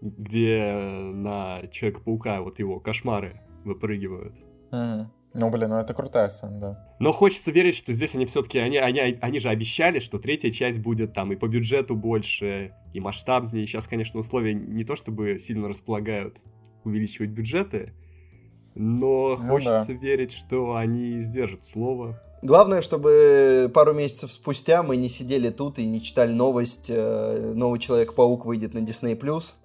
Где 0.00 1.10
на 1.14 1.66
Человека-паука 1.70 2.42
вот 2.42 2.58
его 2.58 2.80
кошмары 2.80 3.40
выпрыгивают. 3.64 4.36
Mm. 4.70 5.06
Ну, 5.38 5.50
блин, 5.50 5.68
ну 5.68 5.76
это 5.76 5.92
крутая 5.92 6.30
сцена, 6.30 6.58
да. 6.58 6.96
Но 6.98 7.12
хочется 7.12 7.50
верить, 7.50 7.74
что 7.74 7.92
здесь 7.92 8.14
они 8.14 8.24
все-таки, 8.24 8.58
они, 8.58 8.78
они, 8.78 9.18
они 9.20 9.38
же 9.38 9.50
обещали, 9.50 9.98
что 9.98 10.18
третья 10.18 10.50
часть 10.50 10.80
будет 10.80 11.12
там 11.12 11.30
и 11.32 11.36
по 11.36 11.46
бюджету 11.46 11.94
больше, 11.94 12.72
и 12.94 13.00
масштабнее. 13.00 13.66
Сейчас, 13.66 13.86
конечно, 13.86 14.18
условия 14.20 14.54
не 14.54 14.84
то 14.84 14.96
чтобы 14.96 15.38
сильно 15.38 15.68
располагают 15.68 16.40
увеличивать 16.84 17.30
бюджеты, 17.30 17.92
но 18.74 19.36
ну, 19.36 19.48
хочется 19.48 19.88
да. 19.88 19.94
верить, 19.94 20.32
что 20.32 20.76
они 20.76 21.18
сдержат 21.18 21.64
слово. 21.64 22.22
Главное, 22.42 22.80
чтобы 22.80 23.70
пару 23.74 23.94
месяцев 23.94 24.30
спустя 24.30 24.82
мы 24.82 24.96
не 24.96 25.08
сидели 25.08 25.50
тут 25.50 25.78
и 25.78 25.86
не 25.86 26.02
читали 26.02 26.32
новость, 26.32 26.86
э, 26.88 27.52
новый 27.54 27.78
Человек-паук 27.78 28.44
выйдет 28.44 28.74
на 28.74 28.78
Disney+. 28.78 29.16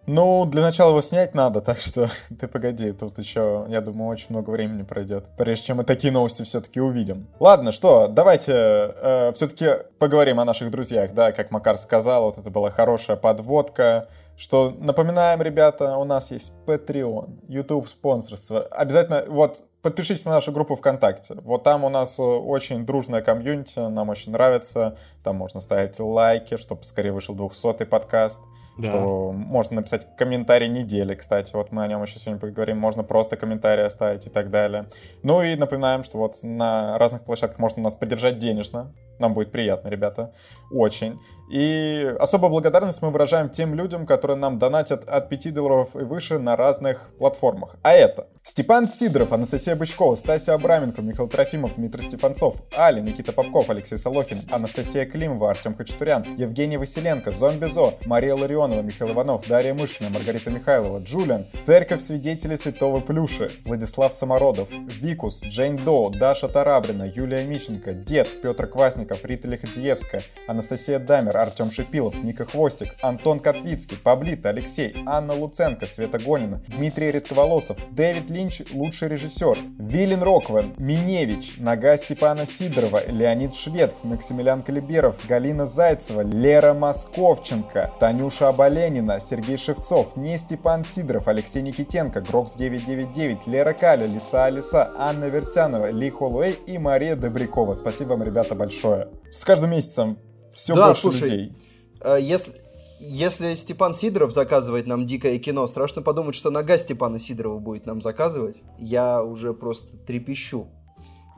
Ну, 0.08 0.46
для 0.46 0.62
начала 0.62 0.90
его 0.90 1.02
снять 1.02 1.36
надо, 1.36 1.62
так 1.62 1.80
что 1.80 2.10
ты 2.40 2.48
погоди, 2.48 2.92
тут 2.94 3.18
еще, 3.18 3.66
я 3.70 3.82
думаю, 3.82 4.10
очень 4.10 4.28
много 4.30 4.50
времени 4.50 4.84
пройдет, 4.84 5.26
прежде 5.38 5.68
чем 5.68 5.78
мы 5.78 5.84
такие 5.84 6.14
новости 6.14 6.44
все-таки 6.44 6.80
увидим. 6.80 7.28
Ладно, 7.40 7.72
что, 7.72 8.08
давайте 8.08 8.54
э, 8.54 9.32
все-таки 9.36 9.84
поговорим 10.00 10.40
о 10.40 10.46
наших 10.46 10.72
друзьях, 10.72 11.14
да, 11.14 11.32
как 11.32 11.52
Макар 11.52 11.78
сказал, 11.78 12.26
вот 12.26 12.38
это 12.38 12.50
была 12.50 12.72
хорошая 12.72 13.18
подводка, 13.18 14.08
что 14.38 14.76
напоминаем, 14.80 15.42
ребята, 15.42 15.98
у 15.98 16.04
нас 16.04 16.32
есть 16.32 16.54
Patreon, 16.66 17.46
YouTube 17.48 17.88
спонсорство. 17.88 18.62
Обязательно, 18.64 19.26
вот 19.28 19.64
подпишитесь 19.82 20.26
на 20.26 20.32
нашу 20.32 20.52
группу 20.52 20.76
ВКонтакте. 20.76 21.36
Вот 21.44 21.64
там 21.64 21.84
у 21.84 21.90
нас 21.90 22.20
э, 22.20 22.22
очень 22.22 22.86
дружная 22.86 23.22
комьюнити, 23.22 23.80
нам 23.80 24.10
очень 24.10 24.32
нравится. 24.32 24.98
Там 25.24 25.36
можно 25.36 25.60
ставить 25.60 26.00
лайки, 26.00 26.58
чтобы 26.58 26.84
скорее 26.84 27.12
вышел 27.12 27.36
200-й 27.36 27.86
подкаст. 27.86 28.40
Да. 28.78 28.88
Что 28.88 29.32
можно 29.32 29.78
написать 29.78 30.08
комментарий 30.16 30.68
недели, 30.68 31.14
кстати. 31.14 31.54
Вот 31.54 31.72
мы 31.72 31.84
о 31.84 31.88
нем 31.88 32.02
еще 32.02 32.20
сегодня 32.20 32.40
поговорим. 32.40 32.78
Можно 32.78 33.04
просто 33.04 33.36
комментарий 33.36 33.86
оставить 33.86 34.26
и 34.28 34.30
так 34.30 34.50
далее. 34.50 34.86
Ну 35.24 35.44
и 35.44 35.56
напоминаем, 35.56 36.04
что 36.04 36.18
вот 36.18 36.38
на 36.42 36.98
разных 36.98 37.24
площадках 37.24 37.60
можно 37.60 37.84
нас 37.84 37.96
поддержать 37.96 38.40
денежно. 38.40 38.94
Нам 39.22 39.36
будет 39.36 39.52
приятно, 39.52 39.88
ребята. 39.90 40.34
Очень. 40.72 41.20
И 41.52 42.16
особую 42.20 42.50
благодарность 42.50 43.02
мы 43.02 43.10
выражаем 43.12 43.50
тем 43.50 43.76
людям, 43.76 44.06
которые 44.06 44.38
нам 44.38 44.58
донатят 44.58 45.08
от 45.08 45.30
5 45.30 45.54
долларов 45.54 45.96
и 45.96 46.00
выше 46.00 46.40
на 46.40 46.56
разных 46.56 47.12
платформах. 47.20 47.76
А 47.84 47.92
это 47.92 48.28
Степан 48.44 48.88
Сидоров, 48.88 49.34
Анастасия 49.34 49.76
Бычкова, 49.76 50.16
Стасия 50.16 50.56
Абраменко, 50.56 51.02
Михаил 51.02 51.30
Трофимов, 51.30 51.76
Дмитрий 51.76 52.04
Стефанцов, 52.04 52.56
Али, 52.76 53.00
Никита 53.02 53.34
Попков, 53.34 53.70
Алексей 53.70 53.98
Солохин, 53.98 54.40
Анастасия 54.50 55.06
Климова, 55.06 55.52
Артем 55.52 55.76
Хачатурян, 55.76 56.26
Евгений 56.38 56.78
Василенко, 56.78 57.34
Зомби 57.34 57.66
Зо, 57.66 57.94
Мария 58.06 58.34
Ларионова, 58.34 58.82
Михаил 58.82 59.12
Иванов, 59.12 59.48
Дарья 59.48 59.74
Мышкина, 59.74 60.10
Маргарита 60.10 60.50
Михайлова, 60.50 61.00
Джулиан, 61.00 61.46
Церковь 61.64 62.02
Свидетелей 62.02 62.58
Святого 62.58 63.00
Плюши, 63.00 63.52
Владислав 63.66 64.12
Самородов, 64.12 64.70
Викус, 64.72 65.44
Джейн 65.44 65.76
Доу, 65.76 66.10
Даша 66.10 66.48
Тарабрина, 66.48 67.04
Юлия 67.04 67.44
Мищенко, 67.44 67.94
Дед, 67.94 68.42
Петр 68.42 68.66
Квасников, 69.12 69.26
Рита 69.26 69.48
Лихотиевская, 69.48 70.22
Анастасия 70.48 71.00
Дамер, 71.00 71.38
Артем 71.38 71.72
Шипилов, 71.72 72.16
Ника 72.24 72.46
Хвостик, 72.46 72.96
Антон 73.02 73.40
Котвицкий, 73.40 73.98
Паблит, 73.98 74.46
Алексей, 74.46 74.96
Анна 75.06 75.34
Луценко, 75.34 75.86
Света 75.86 76.20
Гонина, 76.20 76.62
Дмитрий 76.68 77.12
Редковолосов, 77.12 77.78
Дэвид 77.92 78.30
Линч, 78.30 78.62
лучший 78.74 79.10
режиссер, 79.10 79.58
Вилин 79.80 80.24
Роквен, 80.24 80.74
Миневич, 80.78 81.56
Нога 81.58 81.98
Степана 81.98 82.46
Сидорова, 82.46 83.02
Леонид 83.08 83.56
Швец, 83.56 84.04
Максимилиан 84.04 84.64
Калиберов, 84.64 85.16
Галина 85.28 85.66
Зайцева, 85.66 86.22
Лера 86.22 86.74
Московченко, 86.74 87.92
Танюша 88.00 88.50
Абаленина, 88.50 89.20
Сергей 89.20 89.58
Шевцов, 89.58 90.16
не 90.16 90.38
Степан 90.38 90.86
Сидоров, 90.86 91.28
Алексей 91.28 91.62
Никитенко, 91.62 92.22
Грокс 92.22 92.54
999, 92.56 93.48
Лера 93.48 93.74
Каля, 93.74 94.06
Лиса 94.06 94.46
Алиса, 94.46 94.92
Анна 94.98 95.26
Вертянова, 95.26 95.92
Ли 95.92 96.10
Холуэй 96.10 96.58
и 96.66 96.78
Мария 96.78 97.16
Добрякова. 97.16 97.74
Спасибо 97.74 98.12
вам, 98.12 98.24
ребята, 98.24 98.56
большое. 98.56 99.01
С 99.32 99.44
каждым 99.44 99.72
месяцем 99.72 100.18
все 100.54 100.76
да, 100.76 100.88
больше 100.88 101.02
слушай, 101.02 101.30
людей. 101.30 101.58
Э, 102.02 102.18
если, 102.20 102.54
если 103.00 103.54
Степан 103.54 103.94
Сидоров 103.94 104.32
заказывает 104.32 104.88
нам 104.88 105.06
дикое 105.06 105.38
кино, 105.40 105.66
страшно 105.68 106.02
подумать, 106.02 106.36
что 106.36 106.52
нога 106.52 106.78
Степана 106.78 107.20
Сидорова 107.20 107.60
будет 107.60 107.86
нам 107.86 108.02
заказывать. 108.02 108.62
Я 108.78 109.24
уже 109.24 109.54
просто 109.54 109.98
трепещу 109.98 110.68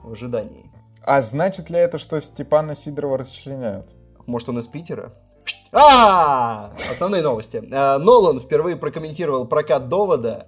в 0.04 0.14
ожидании. 0.14 0.72
А 1.06 1.22
значит 1.22 1.70
ли 1.70 1.78
это, 1.78 1.98
что 1.98 2.20
Степана 2.20 2.76
Сидорова 2.76 3.20
расчленяют? 3.20 3.88
Может, 4.26 4.50
он 4.50 4.60
из 4.60 4.68
Питера? 4.68 5.14
А, 5.72 6.72
основные 6.90 7.24
новости. 7.24 7.58
Э, 7.58 7.98
Нолан 7.98 8.40
впервые 8.40 8.78
прокомментировал 8.78 9.46
прокат 9.46 9.90
довода, 9.90 10.46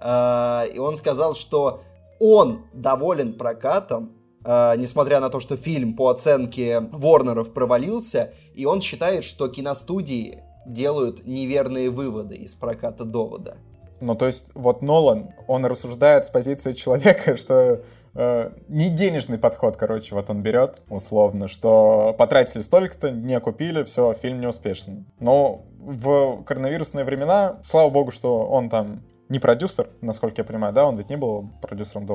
э, 0.68 0.74
и 0.74 0.78
он 0.78 0.96
сказал, 0.96 1.34
что 1.34 1.82
он 2.20 2.64
доволен 2.72 3.36
прокатом, 3.36 4.15
несмотря 4.46 5.20
на 5.20 5.28
то, 5.28 5.40
что 5.40 5.56
фильм 5.56 5.94
по 5.94 6.08
оценке 6.08 6.80
Ворнеров 6.92 7.52
провалился, 7.52 8.32
и 8.54 8.64
он 8.64 8.80
считает, 8.80 9.24
что 9.24 9.48
киностудии 9.48 10.44
делают 10.66 11.26
неверные 11.26 11.90
выводы 11.90 12.36
из 12.36 12.54
проката 12.54 13.04
довода. 13.04 13.56
Ну, 14.00 14.14
то 14.14 14.26
есть, 14.26 14.46
вот 14.54 14.82
Нолан, 14.82 15.30
он 15.46 15.64
рассуждает 15.64 16.26
с 16.26 16.30
позиции 16.30 16.74
человека, 16.74 17.36
что 17.36 17.80
э, 18.14 18.50
не 18.68 18.90
денежный 18.90 19.38
подход, 19.38 19.76
короче, 19.76 20.14
вот 20.14 20.28
он 20.28 20.42
берет, 20.42 20.82
условно, 20.88 21.48
что 21.48 22.14
потратили 22.18 22.62
столько-то, 22.62 23.10
не 23.10 23.38
купили, 23.40 23.84
все, 23.84 24.14
фильм 24.14 24.40
не 24.40 24.46
успешный. 24.46 25.06
Но 25.18 25.64
в 25.78 26.42
коронавирусные 26.44 27.04
времена, 27.04 27.58
слава 27.64 27.90
богу, 27.90 28.10
что 28.10 28.46
он 28.46 28.68
там 28.68 29.02
не 29.28 29.38
продюсер, 29.38 29.88
насколько 30.02 30.42
я 30.42 30.44
понимаю, 30.44 30.74
да? 30.74 30.86
Он 30.86 30.96
ведь 30.96 31.10
не 31.10 31.16
был 31.16 31.48
продюсером 31.62 32.06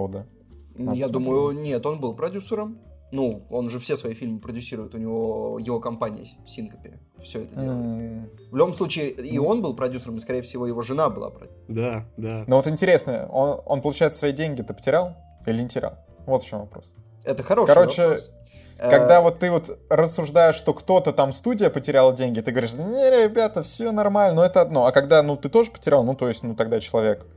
Довода. 0.86 1.00
Я 1.00 1.08
думаю, 1.08 1.52
нет, 1.52 1.86
он 1.86 2.00
был 2.00 2.16
продюсером. 2.16 2.80
Ну, 3.12 3.46
он 3.50 3.70
же 3.70 3.80
все 3.80 3.98
свои 3.98 4.14
фильмы 4.14 4.40
продюсирует, 4.40 4.96
у 4.96 4.98
него 4.98 5.60
его 5.60 5.82
компания 5.82 6.26
Синкопе 6.48 6.98
все 7.22 7.42
это 7.42 7.56
делает. 7.56 7.86
Mm. 7.86 8.30
В 8.52 8.56
любом 8.56 8.74
случае, 8.74 9.10
и 9.10 9.38
он 9.38 9.62
был 9.62 9.76
продюсером, 9.76 10.16
и, 10.16 10.20
скорее 10.22 10.42
всего, 10.42 10.66
его 10.66 10.82
жена 10.82 11.10
была 11.10 11.30
продюсером. 11.30 11.66
Да, 11.68 12.06
да. 12.16 12.44
Но 12.48 12.56
вот 12.56 12.68
интересно, 12.68 13.28
он, 13.30 13.62
он 13.66 13.82
получается, 13.82 14.20
свои 14.20 14.32
деньги-то 14.32 14.74
потерял 14.74 15.18
или 15.46 15.62
не 15.62 15.68
терял? 15.68 15.98
Вот 16.26 16.44
в 16.44 16.48
чем 16.48 16.62
вопрос. 16.62 16.94
Это 17.24 17.44
хороший 17.44 17.74
Короче, 17.74 18.02
вопрос. 18.02 18.32
Когда 18.78 19.20
э, 19.20 19.22
вот 19.22 19.40
ты 19.40 19.52
вот 19.52 19.80
рассуждаешь, 19.90 20.56
что 20.56 20.74
кто-то 20.74 21.14
там 21.14 21.34
студия 21.34 21.70
потеряла 21.70 22.14
деньги, 22.14 22.40
ты 22.40 22.52
говоришь, 22.52 22.74
не, 22.74 23.24
ребята, 23.24 23.62
все 23.62 23.92
нормально, 23.92 24.36
но 24.36 24.46
это 24.46 24.62
одно. 24.62 24.86
А 24.86 24.92
когда, 24.92 25.22
ну, 25.22 25.38
ты 25.38 25.50
тоже 25.50 25.70
потерял, 25.70 26.04
ну, 26.04 26.16
то 26.16 26.28
есть, 26.28 26.42
ну, 26.42 26.56
тогда 26.56 26.80
человек 26.80 27.28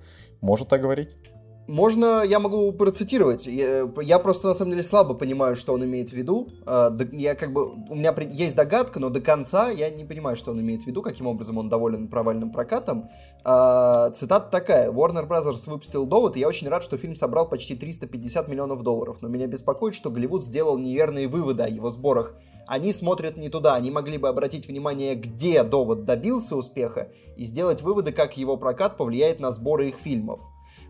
может 0.41 0.69
так 0.69 0.81
говорить. 0.81 1.11
Можно, 1.67 2.23
я 2.25 2.41
могу 2.41 2.71
процитировать. 2.73 3.47
Я, 3.47 4.19
просто 4.19 4.49
на 4.49 4.55
самом 4.55 4.73
деле 4.73 4.83
слабо 4.83 5.15
понимаю, 5.15 5.57
что 5.57 5.73
он 5.73 5.83
имеет 5.85 6.11
в 6.11 6.13
виду. 6.13 6.51
А, 6.67 6.95
я 7.13 7.35
как 7.35 7.55
бы 7.55 7.73
у 7.73 7.95
меня 7.95 8.15
есть 8.31 8.55
догадка, 8.55 9.01
но 9.01 9.09
до 9.09 9.23
конца 9.23 9.71
я 9.71 9.89
не 9.89 10.05
понимаю, 10.05 10.37
что 10.37 10.51
он 10.51 10.61
имеет 10.61 10.83
в 10.83 10.87
виду, 10.87 11.01
каким 11.01 11.27
образом 11.27 11.57
он 11.57 11.71
доволен 11.71 12.09
провальным 12.09 12.53
прокатом. 12.53 13.09
А, 13.45 14.11
цитата 14.11 14.51
такая: 14.51 14.93
Warner 14.93 15.27
Brothers 15.27 15.69
выпустил 15.71 16.05
довод, 16.05 16.37
и 16.37 16.41
я 16.41 16.49
очень 16.49 16.69
рад, 16.69 16.83
что 16.83 16.99
фильм 16.99 17.17
собрал 17.17 17.49
почти 17.49 17.75
350 17.75 18.47
миллионов 18.47 18.83
долларов. 18.83 19.19
Но 19.23 19.29
меня 19.29 19.47
беспокоит, 19.47 19.95
что 19.95 20.11
Голливуд 20.11 20.45
сделал 20.45 20.77
неверные 20.77 21.29
выводы 21.29 21.63
о 21.63 21.69
его 21.69 21.89
сборах. 21.89 22.35
Они 22.67 22.93
смотрят 22.93 23.39
не 23.39 23.49
туда, 23.49 23.75
они 23.75 23.91
могли 23.91 24.19
бы 24.19 24.29
обратить 24.29 24.69
внимание, 24.69 25.15
где 25.15 25.63
довод 25.63 26.05
добился 26.05 26.57
успеха, 26.57 27.11
и 27.37 27.45
сделать 27.45 27.83
выводы, 27.83 28.13
как 28.13 28.37
его 28.37 28.57
прокат 28.57 28.97
повлияет 28.97 29.41
на 29.41 29.51
сборы 29.51 29.89
их 29.89 29.97
фильмов. 29.97 30.41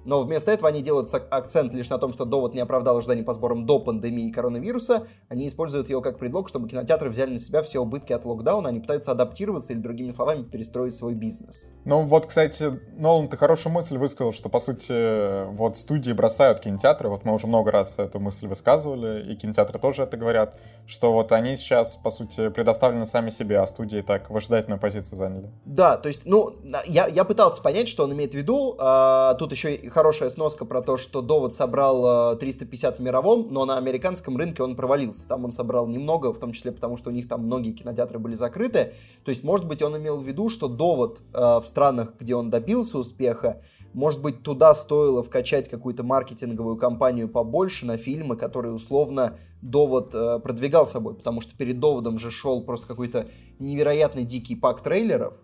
Но 0.05 0.23
вместо 0.23 0.51
этого 0.53 0.69
они 0.69 0.83
делают 0.83 1.13
акцент 1.31 1.73
лишь 1.73 1.89
на 1.89 1.99
том, 1.99 2.13
что 2.13 2.25
довод 2.25 2.55
не 2.55 2.61
оправдал 2.61 2.99
ожиданий 2.99 3.23
по 3.23 3.33
сборам 3.33 3.67
до 3.67 3.79
пандемии 3.79 4.31
коронавируса. 4.31 5.07
Они 5.29 5.49
используют 5.49 5.89
его 5.89 6.01
как 6.01 6.19
предлог, 6.19 6.49
чтобы 6.49 6.69
кинотеатры 6.69 7.11
взяли 7.11 7.33
на 7.33 7.39
себя 7.39 7.63
все 7.63 7.81
убытки 7.81 8.13
от 8.13 8.25
локдауна. 8.25 8.69
Они 8.69 8.81
пытаются 8.81 9.13
адаптироваться 9.13 9.73
или, 9.73 9.81
другими 9.81 10.11
словами, 10.11 10.43
перестроить 10.43 10.95
свой 10.95 11.15
бизнес. 11.15 11.69
Ну 11.85 12.03
вот, 12.03 12.27
кстати, 12.27 12.81
Нолан, 12.97 13.29
ты 13.29 13.37
хорошую 13.37 13.73
мысль 13.73 13.99
высказал, 13.99 14.33
что, 14.33 14.49
по 14.49 14.59
сути, 14.59 15.47
вот 15.53 15.77
студии 15.77 16.13
бросают 16.13 16.61
кинотеатры. 16.61 17.09
Вот 17.09 17.25
мы 17.25 17.33
уже 17.33 17.47
много 17.47 17.71
раз 17.71 17.99
эту 17.99 18.21
мысль 18.21 18.47
высказывали, 18.47 19.33
и 19.33 19.37
кинотеатры 19.37 19.79
тоже 19.79 20.03
это 20.03 20.17
говорят, 20.17 20.59
что 20.87 21.13
вот 21.13 21.33
они 21.33 21.57
сейчас, 21.57 21.97
по 21.97 22.11
сути, 22.11 22.49
предоставлены 22.51 23.07
сами 23.07 23.31
себе, 23.31 23.59
а 23.59 23.67
студии 23.67 24.01
так 24.01 24.31
выжидательную 24.31 24.81
позицию 24.81 25.19
заняли. 25.19 25.51
Да, 25.65 25.97
то 25.97 26.09
есть, 26.09 26.23
ну, 26.27 26.51
я, 26.87 27.07
я 27.07 27.25
пытался 27.25 27.63
понять, 27.63 27.89
что 27.89 28.05
он 28.05 28.13
имеет 28.13 28.33
в 28.33 28.37
виду. 28.37 28.77
А, 28.79 29.35
тут 29.35 29.53
еще 29.53 29.75
хорошая 29.95 30.29
сноска 30.29 30.65
про 30.65 30.83
то, 30.83 30.99
что 30.99 31.23
довод 31.23 31.55
собрал 31.55 32.37
350 32.37 32.95
э, 32.95 32.97
в 32.97 33.05
мировом, 33.05 33.47
но 33.51 33.65
на 33.65 33.79
американском 33.79 34.37
рынке 34.37 34.63
он 34.63 34.75
провалился. 34.75 35.29
Там 35.29 35.45
он 35.45 35.53
собрал 35.53 35.87
немного, 35.87 36.33
в 36.33 36.39
том 36.41 36.51
числе 36.53 36.73
потому, 36.73 36.97
что 36.97 37.11
у 37.11 37.13
них 37.13 37.29
там 37.29 37.45
многие 37.45 37.73
кинотеатры 37.73 38.19
были 38.19 38.35
закрыты. 38.35 38.95
То 39.25 39.31
есть, 39.31 39.45
может 39.45 39.67
быть, 39.69 39.83
он 39.83 39.97
имел 39.97 40.19
в 40.19 40.27
виду, 40.27 40.49
что 40.49 40.67
довод 40.67 41.23
э, 41.33 41.39
в 41.39 41.63
странах, 41.65 42.15
где 42.19 42.35
он 42.35 42.51
добился 42.51 42.99
успеха, 42.99 43.63
может 43.93 44.21
быть, 44.21 44.43
туда 44.43 44.75
стоило 44.75 45.23
вкачать 45.23 45.69
какую-то 45.69 46.03
маркетинговую 46.03 46.77
кампанию 46.77 47.29
побольше 47.29 47.87
на 47.87 47.97
фильмы, 47.97 48.37
которые 48.37 48.75
условно 48.75 49.39
довод 49.63 50.13
э, 50.13 50.41
продвигал 50.41 50.89
собой, 50.89 51.15
потому 51.15 51.41
что 51.41 51.57
перед 51.57 51.79
доводом 51.79 52.19
же 52.19 52.33
шел 52.33 52.65
просто 52.65 52.89
какой-то 52.89 53.29
невероятный 53.61 54.25
дикий 54.25 54.57
пак 54.57 54.83
трейлеров, 54.83 55.41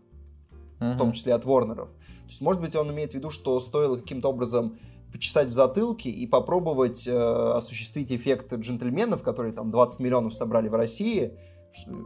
uh-huh. 0.80 0.94
в 0.94 0.98
том 0.98 1.12
числе 1.12 1.34
от 1.34 1.44
Ворнеров. 1.44 1.90
То 2.30 2.32
есть, 2.32 2.42
может 2.42 2.62
быть, 2.62 2.76
он 2.76 2.88
имеет 2.92 3.10
в 3.10 3.14
виду, 3.16 3.30
что 3.30 3.58
стоило 3.58 3.96
каким-то 3.96 4.28
образом 4.28 4.78
почесать 5.12 5.48
в 5.48 5.52
затылке 5.52 6.10
и 6.10 6.28
попробовать 6.28 7.08
э, 7.08 7.12
осуществить 7.12 8.12
эффект 8.12 8.54
джентльменов, 8.54 9.24
которые 9.24 9.52
там 9.52 9.72
20 9.72 9.98
миллионов 9.98 10.36
собрали 10.36 10.68
в 10.68 10.74
России, 10.76 11.36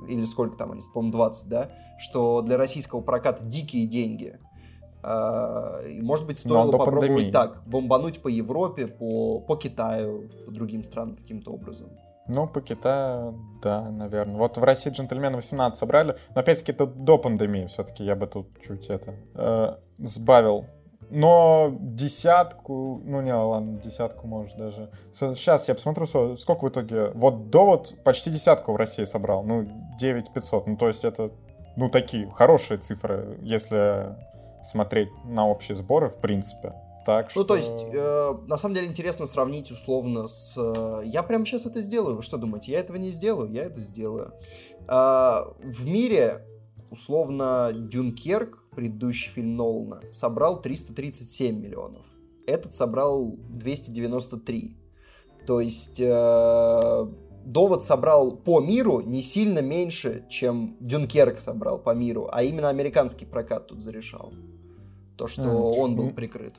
или 0.09 0.25
сколько 0.25 0.57
там 0.57 0.73
они, 0.73 0.81
по-моему, 0.95 1.13
20, 1.13 1.49
да, 1.51 1.73
что 1.99 2.41
для 2.41 2.57
российского 2.57 3.03
проката 3.03 3.45
дикие 3.45 3.87
деньги. 3.87 4.39
Э, 5.03 6.01
может 6.01 6.27
быть, 6.27 6.39
стоило 6.39 6.73
попробовать 6.73 7.09
пандемии. 7.09 7.31
так, 7.31 7.63
бомбануть 7.67 8.23
по 8.23 8.29
Европе, 8.29 8.87
по, 8.87 9.41
по 9.41 9.57
Китаю, 9.57 10.31
по 10.47 10.51
другим 10.51 10.85
странам 10.85 11.17
каким-то 11.17 11.51
образом. 11.51 11.91
Ну, 12.27 12.47
по 12.47 12.61
Китаю, 12.61 13.39
да, 13.63 13.91
наверное. 13.91 14.37
Вот 14.37 14.57
в 14.57 14.65
России 14.65 14.91
джентльмены 14.91 15.37
18 15.37 15.77
собрали, 15.77 16.17
но 16.35 16.41
опять-таки 16.41 16.73
это 16.73 16.87
до 16.87 17.19
пандемии 17.19 17.67
все-таки 17.67 18.05
я 18.05 18.17
бы 18.17 18.27
тут 18.27 18.49
чуть 18.67 18.87
это 18.89 19.15
э, 19.35 19.77
сбавил. 19.99 20.65
Но 21.11 21.71
десятку, 21.79 23.03
ну 23.05 23.21
не, 23.21 23.33
ладно, 23.33 23.79
десятку 23.79 24.27
может 24.27 24.57
даже. 24.57 24.91
Сейчас 25.13 25.69
я 25.69 25.75
посмотрю, 25.75 26.07
сколько 26.37 26.65
в 26.65 26.69
итоге. 26.71 27.11
Вот 27.11 27.51
довод 27.51 27.95
почти 28.05 28.31
десятку 28.31 28.73
в 28.73 28.77
России 28.77 29.05
собрал, 29.05 29.43
ну 29.45 29.69
9 29.99 30.33
500. 30.33 30.67
Ну 30.67 30.77
то 30.79 30.89
есть 30.89 31.05
это, 31.05 31.31
ну 31.77 31.91
такие 31.91 32.31
хорошие 32.31 32.79
цифры, 32.79 33.39
если 33.43 34.17
смотреть 34.63 35.11
на 35.25 35.47
общие 35.47 35.77
сборы, 35.77 36.09
в 36.09 36.17
принципе. 36.17 36.73
Так 37.05 37.31
что... 37.31 37.41
Ну, 37.41 37.47
то 37.47 37.57
есть, 37.57 37.85
э, 37.93 38.35
на 38.47 38.57
самом 38.57 38.75
деле 38.75 38.87
интересно 38.87 39.27
сравнить 39.27 39.71
условно 39.71 40.27
с... 40.27 40.55
Э, 40.57 41.03
я 41.05 41.23
прямо 41.23 41.45
сейчас 41.45 41.67
это 41.67 41.81
сделаю. 41.81 42.17
Вы 42.17 42.23
что 42.23 42.39
думаете? 42.39 42.73
Я 42.73 42.81
этого 42.81 42.97
не 42.97 43.11
сделаю? 43.11 43.51
Я 43.51 43.65
это 43.65 43.81
сделаю. 43.81 44.33
Э, 44.89 45.45
в 45.63 45.87
мире, 45.87 46.47
условно, 46.91 47.71
Дюнкерк, 47.75 48.65
предыдущий 48.75 49.31
фильм 49.31 49.57
Нолана, 49.57 50.01
собрал 50.13 50.63
337 50.63 51.61
миллионов. 51.61 52.07
Этот 52.47 52.73
собрал 52.73 53.35
293. 53.51 54.77
То 55.47 55.61
есть... 55.61 56.01
Э, 56.01 57.07
Довод 57.45 57.85
собрал 57.85 58.39
по 58.39 58.61
миру 58.61 59.03
не 59.03 59.21
сильно 59.21 59.59
меньше, 59.59 60.25
чем 60.31 60.79
Дюнкерк 60.81 61.39
собрал 61.39 61.79
по 61.79 61.95
миру, 61.95 62.27
а 62.33 62.43
именно 62.43 62.71
американский 62.71 63.27
прокат 63.27 63.67
тут 63.67 63.83
зарешал. 63.83 64.33
То, 65.19 65.29
что 65.29 65.43
mm. 65.43 65.79
он 65.79 65.95
был 65.95 66.11
прикрыт. 66.11 66.55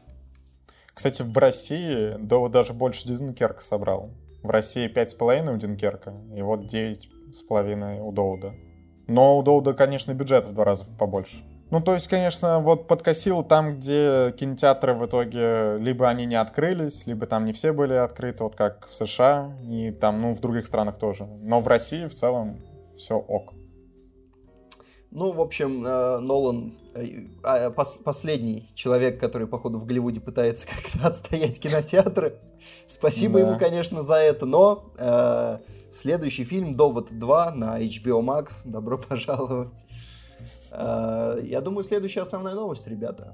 Кстати, 0.96 1.22
в 1.22 1.38
России 1.38 2.16
Довод 2.18 2.54
даже 2.54 2.74
больше 2.74 3.08
Дюнкерка 3.08 3.62
собрал. 3.62 4.12
В 4.42 4.50
России 4.50 4.92
5,5 4.92 5.54
у 5.54 5.58
Дюнкерка, 5.58 6.14
и 6.34 6.42
вот 6.42 6.62
9,5 6.74 8.00
у 8.00 8.12
Доуда. 8.14 8.54
Но 9.08 9.38
у 9.38 9.44
Доуда, 9.44 9.74
конечно, 9.74 10.14
бюджет 10.14 10.46
в 10.46 10.54
два 10.54 10.64
раза 10.64 10.86
побольше. 10.98 11.36
Ну, 11.72 11.82
то 11.82 11.94
есть, 11.96 12.08
конечно, 12.08 12.60
вот 12.60 12.88
подкосил 12.88 13.44
там, 13.44 13.76
где 13.76 14.34
кинотеатры 14.38 14.94
в 14.94 15.06
итоге 15.06 15.78
либо 15.80 16.08
они 16.08 16.26
не 16.26 16.36
открылись, 16.36 17.06
либо 17.08 17.26
там 17.26 17.44
не 17.44 17.54
все 17.54 17.74
были 17.74 17.94
открыты, 17.94 18.44
вот 18.44 18.56
как 18.56 18.88
в 18.88 18.96
США, 18.96 19.52
и 19.64 19.92
там, 19.92 20.22
ну, 20.22 20.34
в 20.34 20.40
других 20.40 20.66
странах 20.66 20.98
тоже. 20.98 21.26
Но 21.26 21.60
в 21.60 21.68
России 21.68 22.06
в 22.06 22.14
целом 22.14 22.62
все 22.98 23.18
ок. 23.18 23.54
Ну, 25.16 25.32
в 25.32 25.40
общем, 25.40 25.88
э, 25.88 26.20
Нолан 26.20 26.74
э, 26.94 27.28
а, 27.42 27.70
последний 27.70 28.70
человек, 28.76 29.18
который, 29.18 29.48
походу, 29.48 29.78
в 29.78 29.86
Голливуде 29.86 30.20
пытается 30.20 30.68
как-то 30.94 31.08
отстоять 31.08 31.58
кинотеатры. 31.58 32.38
Спасибо 32.86 33.40
ему, 33.40 33.58
конечно, 33.58 34.02
за 34.02 34.16
это, 34.16 34.46
но 34.46 34.92
э, 34.98 35.60
следующий 35.90 36.44
фильм 36.44 36.76
«Довод 36.76 37.14
2» 37.14 37.52
на 37.52 37.82
HBO 37.82 38.20
Max. 38.20 38.64
Добро 38.66 38.98
пожаловать. 38.98 39.86
Я 40.72 41.62
думаю, 41.64 41.84
следующая 41.86 42.22
основная 42.22 42.54
новость, 42.54 42.86
ребята. 42.88 43.34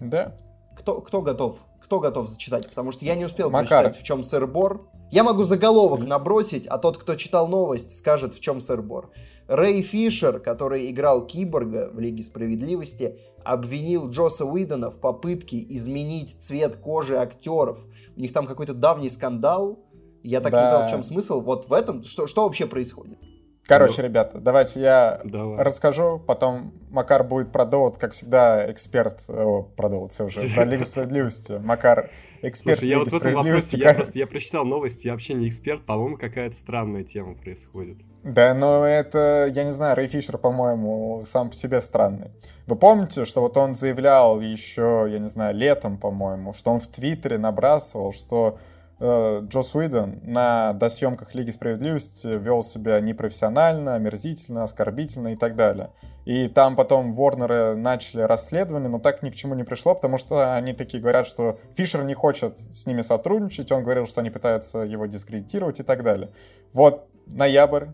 Да. 0.00 0.34
Кто, 0.74 1.02
кто 1.02 1.20
готов? 1.20 1.58
Кто 1.78 2.00
готов 2.00 2.26
зачитать? 2.26 2.66
Потому 2.70 2.90
что 2.90 3.04
я 3.04 3.16
не 3.16 3.26
успел 3.26 3.50
Макар. 3.50 3.84
прочитать, 3.84 4.02
в 4.02 4.06
чем 4.06 4.24
сыр-бор. 4.24 4.88
Я 5.10 5.24
могу 5.24 5.42
заголовок 5.42 6.06
набросить, 6.06 6.66
а 6.66 6.78
тот, 6.78 6.96
кто 6.96 7.16
читал 7.16 7.48
новость, 7.48 7.98
скажет, 7.98 8.32
в 8.32 8.40
чем 8.40 8.62
сыр-бор. 8.62 9.10
Рэй 9.50 9.82
Фишер, 9.82 10.38
который 10.38 10.88
играл 10.92 11.26
Киборга 11.26 11.90
в 11.92 11.98
Лиге 11.98 12.22
Справедливости, 12.22 13.18
обвинил 13.44 14.08
Джоса 14.08 14.44
Уидона 14.44 14.92
в 14.92 15.00
попытке 15.00 15.58
изменить 15.74 16.40
цвет 16.40 16.76
кожи 16.76 17.16
актеров. 17.16 17.84
У 18.16 18.20
них 18.20 18.32
там 18.32 18.46
какой-то 18.46 18.74
давний 18.74 19.08
скандал. 19.08 19.80
Я 20.22 20.40
так 20.40 20.52
да. 20.52 20.64
не 20.64 20.72
понял, 20.72 20.86
в 20.86 20.90
чем 20.90 21.02
смысл. 21.02 21.40
Вот 21.40 21.68
в 21.68 21.72
этом, 21.72 22.04
что, 22.04 22.28
что 22.28 22.44
вообще 22.44 22.66
происходит? 22.66 23.18
Короче, 23.66 24.02
ну, 24.02 24.08
ребята, 24.08 24.38
давайте 24.38 24.80
я 24.80 25.20
давай. 25.24 25.64
расскажу, 25.64 26.22
потом 26.24 26.72
Макар 26.90 27.24
будет 27.24 27.52
про 27.52 27.64
довод, 27.64 27.98
как 27.98 28.12
всегда, 28.12 28.70
эксперт, 28.70 29.24
о, 29.28 29.62
про 29.62 29.88
довод, 29.88 30.12
все 30.12 30.26
уже, 30.26 30.40
про 30.54 30.64
Лигу 30.64 30.84
Справедливости. 30.84 31.52
Макар, 31.52 32.10
эксперт 32.42 32.78
Слушай, 32.78 32.90
я 32.90 32.98
вот 32.98 33.10
в 33.10 33.16
этом 33.16 33.34
вопросе, 33.34 33.76
я 33.76 33.94
просто, 33.94 34.18
я 34.18 34.26
прочитал 34.26 34.64
новости, 34.64 35.06
я 35.06 35.12
вообще 35.12 35.34
не 35.34 35.48
эксперт, 35.48 35.82
по-моему, 35.82 36.16
какая-то 36.16 36.56
странная 36.56 37.04
тема 37.04 37.34
происходит. 37.34 37.98
Да, 38.22 38.54
но 38.54 38.84
это, 38.84 39.50
я 39.54 39.64
не 39.64 39.72
знаю, 39.72 39.96
Рэй 39.96 40.08
Фишер, 40.08 40.38
по-моему, 40.38 41.22
сам 41.26 41.50
по 41.50 41.54
себе 41.54 41.80
странный. 41.80 42.30
Вы 42.66 42.76
помните, 42.76 43.24
что 43.24 43.40
вот 43.40 43.56
он 43.56 43.74
заявлял 43.74 44.40
еще, 44.40 45.06
я 45.10 45.18
не 45.18 45.28
знаю, 45.28 45.56
летом, 45.56 45.98
по-моему, 45.98 46.52
что 46.52 46.70
он 46.70 46.80
в 46.80 46.86
Твиттере 46.86 47.38
набрасывал, 47.38 48.12
что 48.12 48.58
э, 48.98 49.40
Джос 49.48 49.74
Уидон 49.74 50.20
на 50.22 50.72
досъемках 50.74 51.34
Лиги 51.34 51.50
Справедливости 51.50 52.26
вел 52.26 52.62
себя 52.62 53.00
непрофессионально, 53.00 53.94
омерзительно, 53.94 54.64
оскорбительно 54.64 55.28
и 55.28 55.36
так 55.36 55.56
далее. 55.56 55.90
И 56.24 56.48
там 56.48 56.76
потом 56.76 57.14
Ворнеры 57.14 57.74
начали 57.76 58.22
расследование, 58.22 58.88
но 58.88 58.98
так 58.98 59.22
ни 59.22 59.30
к 59.30 59.34
чему 59.34 59.54
не 59.54 59.64
пришло, 59.64 59.94
потому 59.94 60.18
что 60.18 60.54
они 60.54 60.72
такие 60.72 61.00
говорят, 61.00 61.26
что 61.26 61.58
Фишер 61.76 62.04
не 62.04 62.14
хочет 62.14 62.58
с 62.58 62.86
ними 62.86 63.02
сотрудничать, 63.02 63.72
он 63.72 63.82
говорил, 63.82 64.06
что 64.06 64.20
они 64.20 64.30
пытаются 64.30 64.80
его 64.80 65.06
дискредитировать 65.06 65.80
и 65.80 65.82
так 65.82 66.02
далее. 66.02 66.30
Вот 66.72 67.08
ноябрь, 67.26 67.86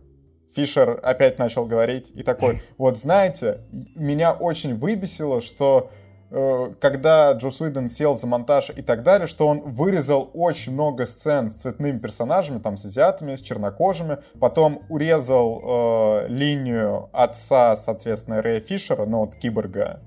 Фишер 0.54 0.98
опять 1.02 1.38
начал 1.38 1.66
говорить 1.66 2.10
и 2.14 2.22
такой, 2.22 2.62
вот 2.78 2.98
знаете, 2.98 3.60
меня 3.94 4.32
очень 4.32 4.76
выбесило, 4.76 5.40
что 5.40 5.90
когда 6.30 7.32
Джос 7.32 7.60
Уидон 7.60 7.88
сел 7.88 8.16
за 8.16 8.26
монтаж 8.26 8.70
и 8.70 8.82
так 8.82 9.02
далее, 9.02 9.26
что 9.26 9.46
он 9.46 9.60
вырезал 9.60 10.30
очень 10.34 10.72
много 10.72 11.06
сцен 11.06 11.48
с 11.48 11.54
цветными 11.54 11.98
персонажами, 11.98 12.58
там 12.58 12.76
с 12.76 12.84
азиатами, 12.84 13.36
с 13.36 13.42
чернокожими, 13.42 14.18
потом 14.40 14.82
урезал 14.88 16.24
э, 16.24 16.28
линию 16.28 17.08
отца, 17.12 17.76
соответственно, 17.76 18.42
Рэя 18.42 18.60
Фишера, 18.60 19.06
ну 19.06 19.20
вот 19.20 19.36
киборга, 19.36 20.00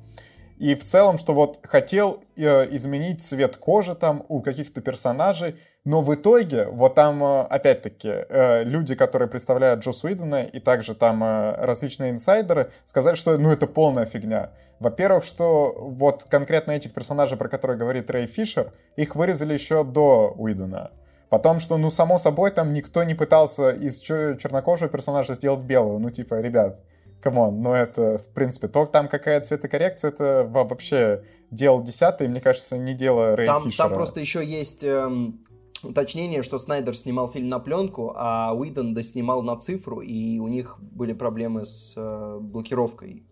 и 0.60 0.76
в 0.76 0.84
целом, 0.84 1.18
что 1.18 1.34
вот 1.34 1.60
хотел 1.64 2.22
э, 2.36 2.76
изменить 2.76 3.22
цвет 3.22 3.56
кожи 3.56 3.96
там 3.96 4.26
у 4.28 4.42
каких-то 4.42 4.82
персонажей, 4.82 5.56
но 5.86 6.02
в 6.02 6.14
итоге, 6.14 6.66
вот 6.66 6.96
там, 6.96 7.24
э, 7.24 7.42
опять-таки, 7.44 8.10
э, 8.10 8.64
люди, 8.64 8.96
которые 8.96 9.30
представляют 9.30 9.84
Джо 9.84 9.92
Уидона, 10.04 10.44
и 10.44 10.60
также 10.60 10.94
там 10.94 11.24
э, 11.24 11.56
различные 11.58 12.12
инсайдеры, 12.12 12.72
сказали, 12.84 13.16
что, 13.16 13.38
ну, 13.38 13.50
это 13.50 13.66
полная 13.66 14.06
фигня. 14.06 14.52
Во-первых, 14.80 15.24
что 15.24 15.74
вот 15.78 16.26
конкретно 16.30 16.72
этих 16.72 16.94
персонажей, 16.94 17.38
про 17.38 17.48
которые 17.48 17.78
говорит 17.78 18.10
Рэй 18.12 18.28
Фишер, 18.28 18.74
их 18.98 19.16
вырезали 19.16 19.54
еще 19.54 19.84
до 19.84 20.34
Уидона. 20.38 20.92
Потом, 21.30 21.60
что, 21.60 21.78
ну, 21.78 21.90
само 21.90 22.20
собой, 22.20 22.52
там 22.52 22.74
никто 22.74 23.04
не 23.04 23.16
пытался 23.16 23.72
из 23.72 24.00
чернокожего 24.00 24.90
персонажа 24.90 25.34
сделать 25.34 25.64
белого. 25.64 25.98
Ну, 25.98 26.10
типа, 26.10 26.42
ребят, 26.42 26.82
come 27.22 27.45
on, 27.45 27.62
ну 27.62 27.74
это, 27.74 28.18
в 28.18 28.28
принципе, 28.28 28.68
то 28.68 28.86
там 28.86 29.08
какая 29.08 29.42
цветокоррекция, 29.42 30.12
это 30.12 30.46
вообще 30.50 31.24
дело 31.52 31.84
десятое, 31.84 32.30
мне 32.30 32.42
кажется, 32.42 32.78
не 32.78 32.94
дело 32.94 33.36
Рэй 33.36 33.46
там, 33.46 33.64
Фишера. 33.64 33.90
Там 33.90 33.98
просто 33.98 34.20
еще 34.20 34.44
есть 34.44 34.84
эм, 34.84 35.46
уточнение, 35.84 36.44
что 36.44 36.58
Снайдер 36.58 36.98
снимал 36.98 37.30
фильм 37.30 37.50
на 37.50 37.60
пленку, 37.60 38.14
а 38.16 38.54
Уидон 38.54 38.94
доснимал 38.94 39.42
на 39.42 39.58
цифру, 39.58 40.02
и 40.02 40.40
у 40.40 40.48
них 40.48 40.78
были 40.80 41.14
проблемы 41.14 41.66
с 41.66 41.94
э, 41.96 42.38
блокировкой, 42.42 43.24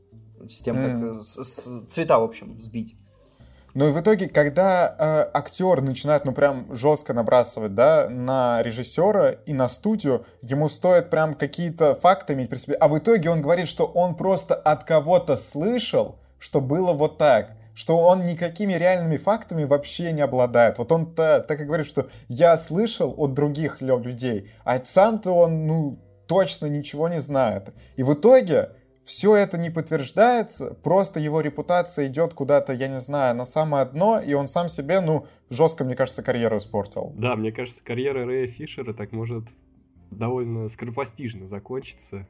с 0.48 0.62
тем, 0.62 0.78
mm. 0.78 1.14
как 1.14 1.24
с, 1.24 1.44
с, 1.44 1.86
цвета, 1.90 2.20
в 2.20 2.24
общем, 2.24 2.60
сбить. 2.62 2.96
Ну 3.74 3.90
и 3.90 3.92
в 3.92 4.00
итоге, 4.00 4.28
когда 4.28 4.96
э, 4.98 5.38
актер 5.38 5.82
начинает, 5.82 6.26
ну 6.26 6.32
прям 6.32 6.74
жестко 6.74 7.14
набрасывать, 7.14 7.76
да, 7.76 8.08
на 8.10 8.64
режиссера 8.64 9.32
и 9.46 9.54
на 9.54 9.68
студию, 9.68 10.26
ему 10.42 10.70
стоит 10.70 11.10
прям 11.10 11.36
какие-то 11.36 11.94
факты 11.96 12.34
иметь 12.34 12.50
при 12.50 12.58
себе, 12.58 12.76
а 12.76 12.88
в 12.88 12.98
итоге 12.98 13.30
он 13.30 13.42
говорит, 13.42 13.68
что 13.68 13.86
он 13.86 14.16
просто 14.16 14.56
от 14.56 14.84
кого-то 14.84 15.38
слышал, 15.38 16.20
что 16.40 16.62
было 16.62 16.94
вот 16.94 17.18
так 17.18 17.57
что 17.78 17.96
он 18.00 18.24
никакими 18.24 18.74
реальными 18.74 19.18
фактами 19.18 19.64
вообще 19.64 20.12
не 20.12 20.22
обладает. 20.22 20.80
Вот 20.80 20.92
он-то 20.92 21.46
так 21.48 21.62
и 21.62 21.64
говорит, 21.64 21.86
что 21.86 22.10
я 22.28 22.58
слышал 22.58 23.14
от 23.16 23.36
других 23.36 23.82
людей, 23.82 24.50
а 24.66 24.84
сам-то 24.84 25.32
он, 25.32 25.68
ну, 25.68 26.00
точно 26.28 26.66
ничего 26.66 27.08
не 27.08 27.20
знает. 27.20 27.72
И 27.96 28.02
в 28.02 28.16
итоге 28.16 28.72
все 29.06 29.36
это 29.36 29.60
не 29.60 29.70
подтверждается, 29.70 30.74
просто 30.74 31.20
его 31.20 31.40
репутация 31.40 32.08
идет 32.08 32.34
куда-то, 32.34 32.74
я 32.74 32.88
не 32.88 33.00
знаю, 33.00 33.36
на 33.36 33.46
самое 33.46 33.86
дно, 33.86 34.20
и 34.20 34.34
он 34.34 34.48
сам 34.48 34.70
себе, 34.70 35.00
ну, 35.00 35.28
жестко, 35.52 35.84
мне 35.84 35.96
кажется, 35.96 36.24
карьеру 36.24 36.58
испортил. 36.58 37.14
Да, 37.16 37.36
мне 37.36 37.52
кажется, 37.52 37.84
карьера 37.84 38.26
Рэя 38.26 38.48
Фишера 38.48 38.96
так 38.96 39.12
может 39.12 39.44
довольно 40.10 40.68
скоропостижно 40.68 41.48
закончиться. 41.48 42.28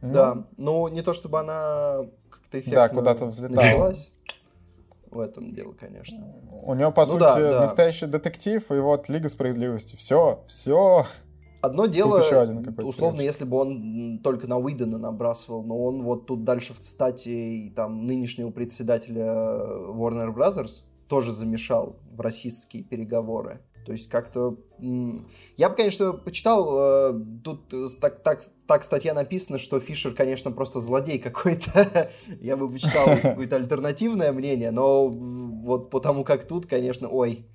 Да, 0.00 0.46
ну 0.56 0.86
не 0.86 1.02
то 1.02 1.12
чтобы 1.12 1.40
она 1.40 2.02
как-то 2.30 2.60
эффектно 2.60 2.74
да, 2.74 2.88
куда-то 2.88 3.26
взлетала. 3.26 3.92
В 5.10 5.20
этом 5.20 5.52
дело, 5.54 5.72
конечно. 5.72 6.18
У 6.62 6.74
него, 6.74 6.92
по 6.92 7.02
ну, 7.02 7.12
сути, 7.12 7.20
да, 7.20 7.52
да. 7.52 7.60
настоящий 7.60 8.06
детектив, 8.06 8.70
и 8.70 8.74
вот 8.74 9.08
Лига 9.08 9.28
Справедливости. 9.28 9.96
Все, 9.96 10.44
все. 10.46 11.06
Одно 11.62 11.86
дело, 11.86 12.18
еще 12.18 12.40
один 12.40 12.74
условно, 12.78 13.22
если 13.22 13.44
бы 13.44 13.56
он 13.56 14.20
только 14.22 14.46
на 14.46 14.58
Уидона 14.58 14.98
набрасывал, 14.98 15.64
но 15.64 15.76
он 15.76 16.02
вот 16.02 16.26
тут 16.26 16.44
дальше 16.44 16.74
в 16.74 16.80
цитате 16.80 17.32
и 17.32 17.70
там 17.70 18.06
нынешнего 18.06 18.50
председателя 18.50 19.24
Warner 19.24 20.32
Brothers 20.32 20.82
тоже 21.08 21.32
замешал 21.32 21.96
в 22.12 22.20
расистские 22.20 22.84
переговоры. 22.84 23.60
То 23.86 23.92
есть 23.92 24.10
как-то... 24.10 24.58
Я 25.56 25.70
бы, 25.70 25.76
конечно, 25.76 26.12
почитал, 26.12 27.12
э, 27.12 27.20
тут 27.44 27.72
э, 27.72 27.86
так, 28.00 28.20
так, 28.24 28.40
так 28.66 28.82
статья 28.82 29.14
написана, 29.14 29.58
что 29.58 29.78
Фишер, 29.78 30.12
конечно, 30.12 30.50
просто 30.50 30.80
злодей 30.80 31.18
какой-то. 31.20 32.10
Я 32.40 32.56
бы 32.56 32.68
почитал 32.68 33.16
какое-то 33.22 33.54
альтернативное 33.54 34.32
мнение, 34.32 34.72
но 34.72 35.08
вот 35.08 35.90
потому 35.90 36.24
как 36.24 36.48
тут, 36.48 36.66
конечно, 36.66 37.08
ой, 37.08 37.46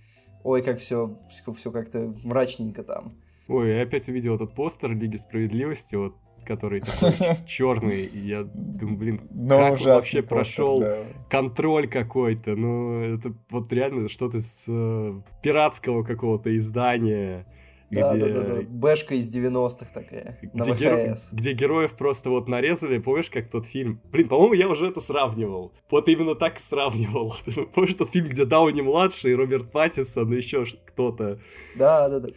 ой, 0.46 0.62
как 0.62 0.80
все, 0.80 1.20
все 1.30 1.70
как-то 1.70 2.15
мрачненько 2.24 2.84
там. 2.84 3.12
Ой, 3.50 3.76
я 3.76 3.82
опять 3.82 4.08
увидел 4.08 4.36
этот 4.36 4.56
постер 4.56 4.91
Лиги 4.91 5.17
Справедливости, 5.17 5.96
вот 5.96 6.15
который 6.46 6.82
такой 6.82 7.12
черный, 7.46 8.04
и 8.04 8.20
я 8.20 8.44
думаю, 8.44 8.98
блин, 8.98 9.22
Но 9.32 9.58
как 9.58 9.80
он 9.80 9.86
вообще 9.88 10.22
прошел 10.22 10.80
да. 10.80 11.04
контроль 11.30 11.88
какой-то, 11.88 12.56
ну, 12.56 13.02
это 13.02 13.34
вот 13.50 13.72
реально 13.74 14.10
что-то 14.10 14.40
с 14.40 14.66
э, 14.68 15.22
пиратского 15.42 16.04
какого-то 16.04 16.56
издания, 16.56 17.46
да, 17.92 18.16
где... 18.16 18.26
Да, 18.26 18.42
да, 18.42 18.56
да. 18.56 18.62
Бэшка 18.68 19.16
из 19.16 19.30
90-х 19.30 19.88
такая, 19.94 20.40
где, 20.42 20.74
геро... 20.74 21.16
где 21.34 21.54
героев 21.54 21.92
просто 21.96 22.30
вот 22.30 22.48
нарезали, 22.48 23.00
помнишь, 23.00 23.30
как 23.30 23.50
тот 23.50 23.66
фильм? 23.66 24.02
Блин, 24.12 24.30
по-моему, 24.30 24.54
я 24.54 24.70
уже 24.70 24.88
это 24.88 25.02
сравнивал. 25.02 25.74
Вот 25.90 26.08
именно 26.08 26.36
так 26.36 26.58
сравнивал. 26.60 27.36
помнишь 27.74 27.96
тот 27.96 28.10
фильм, 28.10 28.30
где 28.30 28.46
Дауни-младший, 28.46 29.36
Роберт 29.36 29.72
Паттисон 29.72 30.34
и 30.34 30.38
еще 30.38 30.66
кто-то? 30.86 31.40
Да, 31.76 32.08
да, 32.08 32.20
да. 32.22 32.30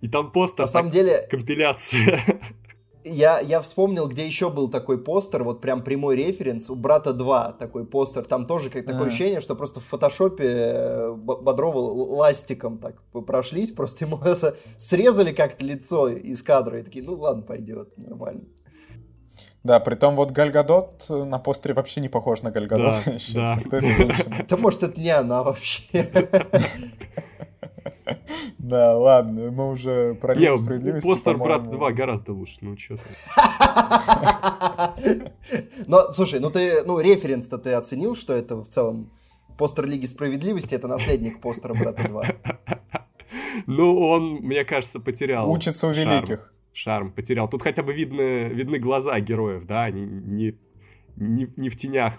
И 0.00 0.08
там 0.08 0.30
постер, 0.30 0.64
На 0.64 0.68
самом 0.68 0.90
деле... 0.90 1.26
компиляция. 1.30 2.20
Я, 3.10 3.40
я 3.40 3.60
вспомнил, 3.60 4.08
где 4.08 4.26
еще 4.26 4.50
был 4.50 4.68
такой 4.68 5.02
постер, 5.02 5.44
вот 5.44 5.60
прям 5.60 5.82
прямой 5.82 6.16
референс, 6.16 6.70
у 6.70 6.74
«Брата 6.74 7.10
2» 7.10 7.58
такой 7.58 7.86
постер, 7.86 8.24
там 8.24 8.46
тоже 8.46 8.70
как 8.70 8.84
такое 8.84 9.04
а. 9.04 9.06
ощущение, 9.06 9.40
что 9.40 9.54
просто 9.54 9.80
в 9.80 9.84
фотошопе 9.84 10.44
э, 10.46 11.12
Бодрова 11.12 11.78
ластиком 11.78 12.78
так 12.78 13.02
прошлись, 13.26 13.72
просто 13.72 14.04
ему 14.04 14.20
срезали 14.76 15.32
как-то 15.32 15.64
лицо 15.64 16.08
из 16.08 16.42
кадра, 16.42 16.80
и 16.80 16.82
такие, 16.82 17.04
ну 17.04 17.14
ладно, 17.14 17.42
пойдет, 17.42 17.96
нормально. 17.96 18.42
Да, 19.64 19.80
при 19.80 19.96
том 19.96 20.16
вот 20.16 20.30
Гальгадот 20.30 21.06
на 21.08 21.38
постере 21.38 21.74
вообще 21.74 22.00
не 22.00 22.08
похож 22.08 22.42
на 22.42 22.50
Гальгадот. 22.50 22.94
Да, 23.34 23.58
да. 23.70 23.80
Да 24.48 24.56
может 24.56 24.82
это 24.82 25.00
не 25.00 25.10
она 25.10 25.42
вообще. 25.42 26.08
Да, 28.58 28.96
ладно, 28.96 29.50
мы 29.50 29.70
уже 29.70 30.14
про 30.14 30.34
Лигу 30.34 30.58
справедливости, 30.58 31.06
Постер 31.06 31.38
Брат 31.38 31.70
2 31.70 31.92
гораздо 31.92 32.32
лучше, 32.32 32.58
ну 32.60 32.76
что 32.76 32.96
ты. 32.96 33.02
Но, 35.86 36.12
слушай, 36.12 36.40
ну 36.40 36.50
ты, 36.50 36.82
ну 36.84 37.00
референс-то 37.00 37.58
ты 37.58 37.72
оценил, 37.72 38.14
что 38.14 38.34
это 38.34 38.56
в 38.56 38.68
целом 38.68 39.10
постер 39.56 39.86
Лиги 39.86 40.06
Справедливости, 40.06 40.74
это 40.74 40.88
наследник 40.88 41.40
постера 41.40 41.74
Брата 41.74 42.08
2. 42.08 42.24
Ну, 43.66 43.98
он, 43.98 44.36
мне 44.36 44.64
кажется, 44.64 45.00
потерял 45.00 45.50
Учится 45.50 45.88
у 45.88 45.90
великих. 45.90 46.52
Шарм 46.72 47.10
потерял. 47.10 47.48
Тут 47.48 47.62
хотя 47.62 47.82
бы 47.82 47.92
видны, 47.92 48.48
видны 48.48 48.78
глаза 48.78 49.18
героев, 49.20 49.66
да, 49.66 49.84
они 49.84 50.02
не, 50.02 50.54
не, 51.16 51.52
не 51.56 51.68
в 51.68 51.76
тенях 51.76 52.14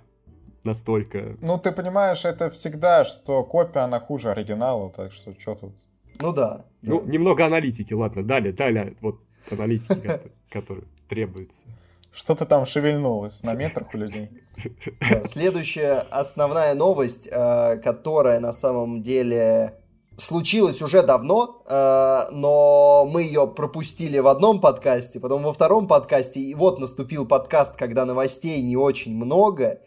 настолько. 0.64 1.38
Ну, 1.42 1.58
ты 1.58 1.72
понимаешь, 1.72 2.26
это 2.26 2.50
всегда, 2.50 3.06
что 3.06 3.44
копия, 3.44 3.82
она 3.82 4.00
хуже 4.00 4.32
оригинала, 4.32 4.90
так 4.90 5.12
что 5.12 5.40
что 5.40 5.56
тут... 5.56 5.74
Ну 6.22 6.34
да. 6.34 6.66
Ну, 6.82 7.02
да. 7.02 7.12
немного 7.12 7.46
аналитики, 7.46 7.94
ладно, 7.94 8.24
далее, 8.24 8.54
далее, 8.54 8.96
вот 9.02 9.20
аналитики, 9.52 10.20
которые 10.50 10.86
требуются. 11.08 11.68
Что-то 12.12 12.46
там 12.46 12.66
шевельнулось 12.66 13.44
на 13.44 13.54
метрах 13.54 13.94
у 13.94 13.98
людей. 13.98 14.30
Следующая 15.24 15.94
основная 16.12 16.74
новость, 16.74 17.30
э, 17.32 17.78
которая 17.78 18.40
на 18.40 18.52
самом 18.52 19.04
деле 19.04 19.76
случилась 20.18 20.82
уже 20.82 21.04
давно, 21.04 21.64
э, 21.66 22.22
но 22.32 23.08
мы 23.10 23.24
ее 23.24 23.48
пропустили 23.48 24.20
в 24.20 24.28
одном 24.28 24.60
подкасте, 24.60 25.20
потом 25.20 25.44
во 25.44 25.54
втором 25.54 25.88
подкасте, 25.88 26.40
и 26.40 26.56
вот 26.56 26.80
наступил 26.80 27.28
подкаст, 27.28 27.76
когда 27.76 28.06
новостей 28.06 28.62
не 28.62 28.76
очень 28.76 29.16
много, 29.16 29.80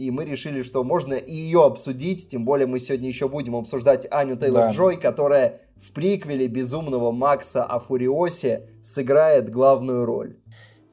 и 0.00 0.10
мы 0.10 0.24
решили, 0.24 0.62
что 0.62 0.82
можно 0.82 1.12
и 1.12 1.34
ее 1.34 1.62
обсудить, 1.62 2.28
тем 2.28 2.46
более 2.46 2.66
мы 2.66 2.78
сегодня 2.78 3.06
еще 3.06 3.28
будем 3.28 3.54
обсуждать 3.54 4.06
Аню 4.10 4.36
Тейлор-Джой, 4.36 4.94
да. 4.94 5.00
которая 5.00 5.60
в 5.76 5.92
приквеле 5.92 6.48
«Безумного 6.48 7.12
Макса 7.12 7.64
о 7.64 7.80
Фуриосе» 7.80 8.68
сыграет 8.82 9.50
главную 9.50 10.06
роль. 10.06 10.38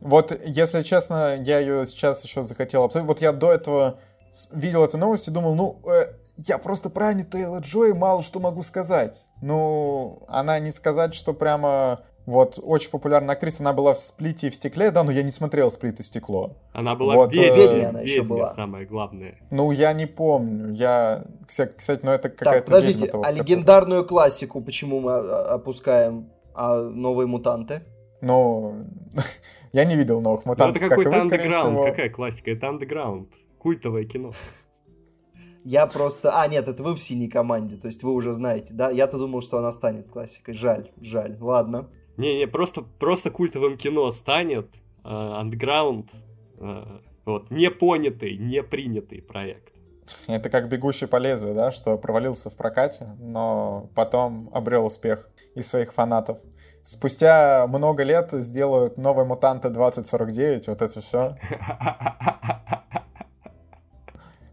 Вот, 0.02 0.38
если 0.46 0.84
честно, 0.84 1.42
я 1.42 1.60
ее 1.60 1.86
сейчас 1.86 2.22
еще 2.26 2.44
захотел 2.44 2.84
обсудить. 2.84 3.08
Вот 3.08 3.22
я 3.22 3.32
до 3.32 3.54
этого 3.54 4.00
видел 4.52 4.84
эту 4.84 4.98
новость 4.98 5.30
и 5.30 5.32
думал, 5.32 5.56
ну, 5.56 5.80
э, 5.90 6.08
я 6.36 6.58
просто 6.58 6.90
про 6.90 7.08
Ани 7.08 7.24
Тейлор 7.24 7.62
Джой 7.62 7.94
мало 7.94 8.22
что 8.22 8.42
могу 8.42 8.62
сказать. 8.62 9.18
Ну, 9.42 10.24
она 10.28 10.60
не 10.60 10.72
сказать, 10.72 11.16
что 11.16 11.34
прямо 11.34 12.02
вот 12.28 12.60
очень 12.62 12.92
популярная 12.92 13.34
актриса, 13.36 13.64
она 13.64 13.72
была 13.74 13.94
в 13.94 14.00
«Сплите» 14.00 14.48
и 14.48 14.50
в 14.50 14.56
«Стекле», 14.56 14.92
да, 14.92 15.04
но 15.04 15.12
я 15.12 15.24
не 15.24 15.32
смотрел 15.32 15.72
«Сплит» 15.72 16.00
и 16.00 16.04
«Стекло». 16.04 16.58
Она 16.74 16.94
была 16.94 17.16
Вот, 17.16 17.32
в 17.32 17.34
ведьме, 17.34 17.50
э, 17.50 17.56
Ведьме 17.68 17.88
она 17.88 18.02
еще 18.02 18.20
ведьме 18.20 18.36
была. 18.36 18.46
самое 18.46 18.86
главное. 18.86 19.38
Ну, 19.50 19.72
я 19.72 19.94
не 19.94 20.06
помню. 20.06 20.74
Я, 20.74 21.24
кстати, 21.48 22.02
ну 22.04 22.12
это 22.12 22.24
Так, 22.30 22.38
какая-то 22.38 22.66
подождите, 22.66 22.94
ведьма-то 23.06 23.18
вот, 23.18 23.26
а 23.26 23.30
которая- 23.30 23.44
легендарную 23.48 24.06
классику 24.06 24.62
почему 24.62 25.00
мы 25.00 25.12
а, 25.14 25.54
опускаем? 25.56 26.30
А 26.54 26.82
новые 26.90 27.28
мутанты? 27.28 27.84
Ну, 28.22 28.86
я 29.72 29.86
не 29.86 29.96
видел 29.96 30.20
новых 30.22 30.46
Ну, 30.46 30.52
мутантов, 30.52 30.82
это 30.82 30.90
как 30.90 31.00
и 31.00 31.04
какой-то 31.04 31.22
андеграунд. 31.24 31.76
всего. 31.80 31.84
Какая 31.90 32.10
классика? 32.10 32.52
Это 32.52 32.68
андеграунд. 32.68 33.30
Культовое 33.58 34.04
кино. 34.06 34.32
Я 35.64 35.86
просто... 35.88 36.40
А, 36.42 36.48
нет, 36.48 36.68
это 36.68 36.82
вы 36.84 36.94
в 36.96 37.02
синей 37.02 37.28
команде, 37.30 37.78
то 37.78 37.88
есть 37.88 38.02
вы 38.04 38.12
уже 38.14 38.32
знаете, 38.34 38.74
да? 38.74 38.90
Я-то 38.90 39.18
думал, 39.18 39.42
что 39.42 39.58
она 39.58 39.72
станет 39.72 40.10
классикой. 40.10 40.54
Жаль, 40.54 40.92
жаль. 41.02 41.38
Ладно. 41.40 41.90
Не-не, 42.18 42.48
просто, 42.48 42.82
просто 42.82 43.30
культовым 43.30 43.78
кино 43.78 44.10
станет 44.12 44.68
э, 45.04 45.10
андеграунд, 45.10 46.10
э, 46.60 46.84
вот, 47.26 47.52
непонятый, 47.52 48.38
не 48.38 48.64
принятый 48.64 49.22
проект. 49.22 49.74
Это 50.28 50.50
как 50.50 50.70
«Бегущий 50.70 51.06
по 51.06 51.18
лезвию», 51.18 51.54
да, 51.54 51.72
что 51.72 51.98
провалился 51.98 52.50
в 52.50 52.56
прокате, 52.56 53.10
но 53.20 53.90
потом 53.94 54.50
обрел 54.54 54.86
успех 54.86 55.30
из 55.54 55.68
своих 55.68 55.94
фанатов. 55.94 56.40
Спустя 56.84 57.68
много 57.68 58.04
лет 58.04 58.30
сделают 58.32 58.98
новые 58.98 59.26
«Мутанты 59.26 59.68
2049», 59.68 60.64
вот 60.68 60.82
это 60.82 61.02
все. 61.02 61.38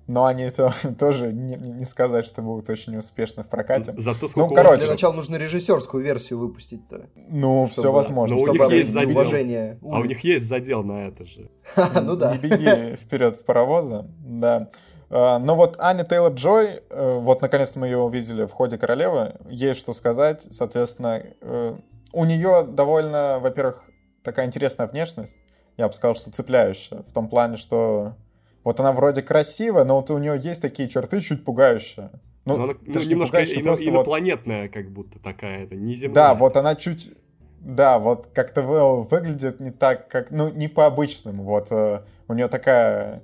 Но 0.07 0.27
они 0.27 0.49
то- 0.51 0.73
тоже 0.99 1.33
не, 1.33 1.57
не 1.57 1.85
сказать, 1.85 2.27
что 2.27 2.43
будут 2.43 2.69
очень 2.69 2.97
успешны 2.97 3.43
в 3.43 3.49
прокате. 3.49 3.95
Зато 3.97 4.29
сколько 4.29 4.51
Ну, 4.51 4.55
короче. 4.55 4.79
Для 4.83 4.89
начала 4.93 5.13
нужно 5.15 5.37
режиссерскую 5.37 6.05
версию 6.05 6.41
выпустить-то. 6.41 7.07
Ну, 7.15 7.67
Чтобы- 7.67 7.73
все 7.73 7.93
возможно. 7.93 8.37
Ну, 8.37 8.43
у 8.43 8.47
них 8.53 8.71
есть 8.71 8.91
задел. 8.91 9.11
уважение 9.13 9.79
А 9.83 9.87
у 9.87 10.01
улиц. 10.01 10.09
них 10.11 10.21
есть 10.25 10.47
задел 10.47 10.83
на 10.83 11.07
это 11.09 11.25
же. 11.25 11.51
Ну 12.03 12.17
да. 12.17 12.33
Не 12.33 12.39
беги 12.39 12.97
вперед 12.97 13.45
паровоза, 13.47 14.07
да. 14.19 14.69
А, 15.11 15.39
Но 15.39 15.55
вот 15.57 15.77
Аня 15.79 16.05
Тейлор 16.05 16.33
Джой, 16.33 16.83
э, 16.91 17.19
вот 17.21 17.41
наконец-то 17.41 17.79
мы 17.79 17.87
ее 17.87 17.99
увидели 17.99 18.45
в 18.45 18.51
ходе 18.53 18.77
королевы, 18.79 19.37
есть 19.49 19.81
что 19.81 19.93
сказать, 19.93 20.47
соответственно, 20.51 21.23
э, 21.41 21.77
у 22.13 22.25
нее 22.25 22.67
довольно, 22.69 23.39
во-первых, 23.41 23.85
такая 24.23 24.47
интересная 24.47 24.87
внешность, 24.87 25.39
я 25.77 25.87
бы 25.89 25.95
сказал, 25.95 26.15
что 26.15 26.31
цепляющая, 26.31 27.03
в 27.09 27.13
том 27.13 27.29
плане, 27.29 27.57
что 27.57 28.15
вот 28.65 28.81
она 28.81 28.93
вроде 28.93 29.23
красивая, 29.23 29.85
но 29.85 29.97
вот 29.97 30.11
у 30.11 30.19
нее 30.19 30.39
есть 30.43 30.63
такие 30.63 30.89
черты 30.89 31.21
чуть 31.21 31.45
пугающие. 31.45 32.11
Ну, 32.47 32.57
Но 32.57 32.65
она, 32.65 32.75
ну, 32.83 33.01
не 33.01 33.07
немножко 33.07 33.33
пугающие, 33.37 33.61
ино- 33.61 33.65
просто 33.65 33.85
вот- 33.85 33.91
инопланетная, 33.93 34.69
как 34.69 34.91
будто 34.91 35.19
такая, 35.19 35.65
это 35.65 35.77
не 35.77 35.95
земная. 35.95 36.15
Да, 36.15 36.35
вот 36.35 36.57
она 36.57 36.75
чуть... 36.75 37.13
Да, 37.61 37.99
вот 37.99 38.29
как-то 38.35 38.63
вы- 38.63 39.05
выглядит 39.05 39.61
не 39.61 39.71
так, 39.71 40.09
как... 40.09 40.31
Ну, 40.31 40.51
не 40.51 40.69
по-обычному. 40.69 41.45
Вот 41.45 41.69
э, 41.71 42.01
у 42.29 42.35
нее 42.35 42.49
такая... 42.49 43.23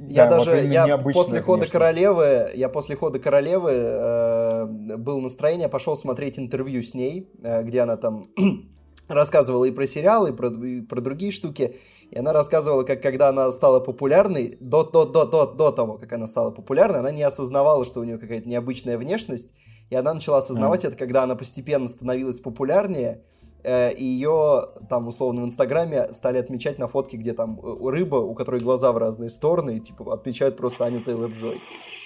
Я 0.00 0.26
да, 0.26 0.38
вот 0.38 0.46
даже, 0.46 0.64
именно 0.64 0.86
я 0.86 0.96
после 0.96 1.42
хода 1.42 1.60
внешность. 1.60 1.72
королевы, 1.72 2.50
я 2.54 2.70
после 2.70 2.96
хода 2.96 3.18
королевы 3.18 3.70
э, 3.72 4.96
был 4.96 5.20
настроение, 5.20 5.68
пошел 5.68 5.94
смотреть 5.94 6.38
интервью 6.38 6.82
с 6.82 6.94
ней, 6.94 7.28
э, 7.42 7.62
где 7.64 7.80
она 7.80 7.98
там 7.98 8.28
рассказывала 9.08 9.66
и 9.66 9.70
про 9.70 9.86
сериалы, 9.86 10.30
и 10.30 10.32
про, 10.32 10.48
и 10.48 10.80
про 10.80 11.02
другие 11.02 11.32
штуки. 11.32 11.76
И 12.10 12.18
она 12.18 12.32
рассказывала, 12.32 12.84
как 12.84 13.02
когда 13.02 13.28
она 13.28 13.50
стала 13.50 13.80
популярной, 13.80 14.56
до, 14.60 14.82
до, 14.82 15.04
до, 15.04 15.24
до, 15.26 15.46
до 15.46 15.70
того, 15.70 15.98
как 15.98 16.12
она 16.12 16.26
стала 16.26 16.50
популярной, 16.50 17.00
она 17.00 17.10
не 17.10 17.22
осознавала, 17.22 17.84
что 17.84 18.00
у 18.00 18.04
нее 18.04 18.18
какая-то 18.18 18.48
необычная 18.48 18.96
внешность. 18.96 19.54
И 19.90 19.94
она 19.94 20.14
начала 20.14 20.38
осознавать 20.38 20.84
это, 20.84 20.96
когда 20.96 21.22
она 21.22 21.34
постепенно 21.34 21.88
становилась 21.88 22.40
популярнее, 22.40 23.22
э, 23.62 23.92
и 23.92 24.04
ее 24.04 24.68
там 24.88 25.08
условно 25.08 25.42
в 25.42 25.44
Инстаграме 25.44 26.12
стали 26.12 26.38
отмечать 26.38 26.78
на 26.78 26.88
фотке, 26.88 27.16
где 27.16 27.32
там 27.32 27.60
э, 27.60 27.90
рыба, 27.90 28.16
у 28.16 28.34
которой 28.34 28.60
глаза 28.60 28.92
в 28.92 28.98
разные 28.98 29.30
стороны, 29.30 29.76
и 29.76 29.80
типа 29.80 30.12
отмечают 30.12 30.56
просто 30.56 30.86
Аню 30.86 31.00
Тейлор 31.00 31.30
Джой. 31.30 31.56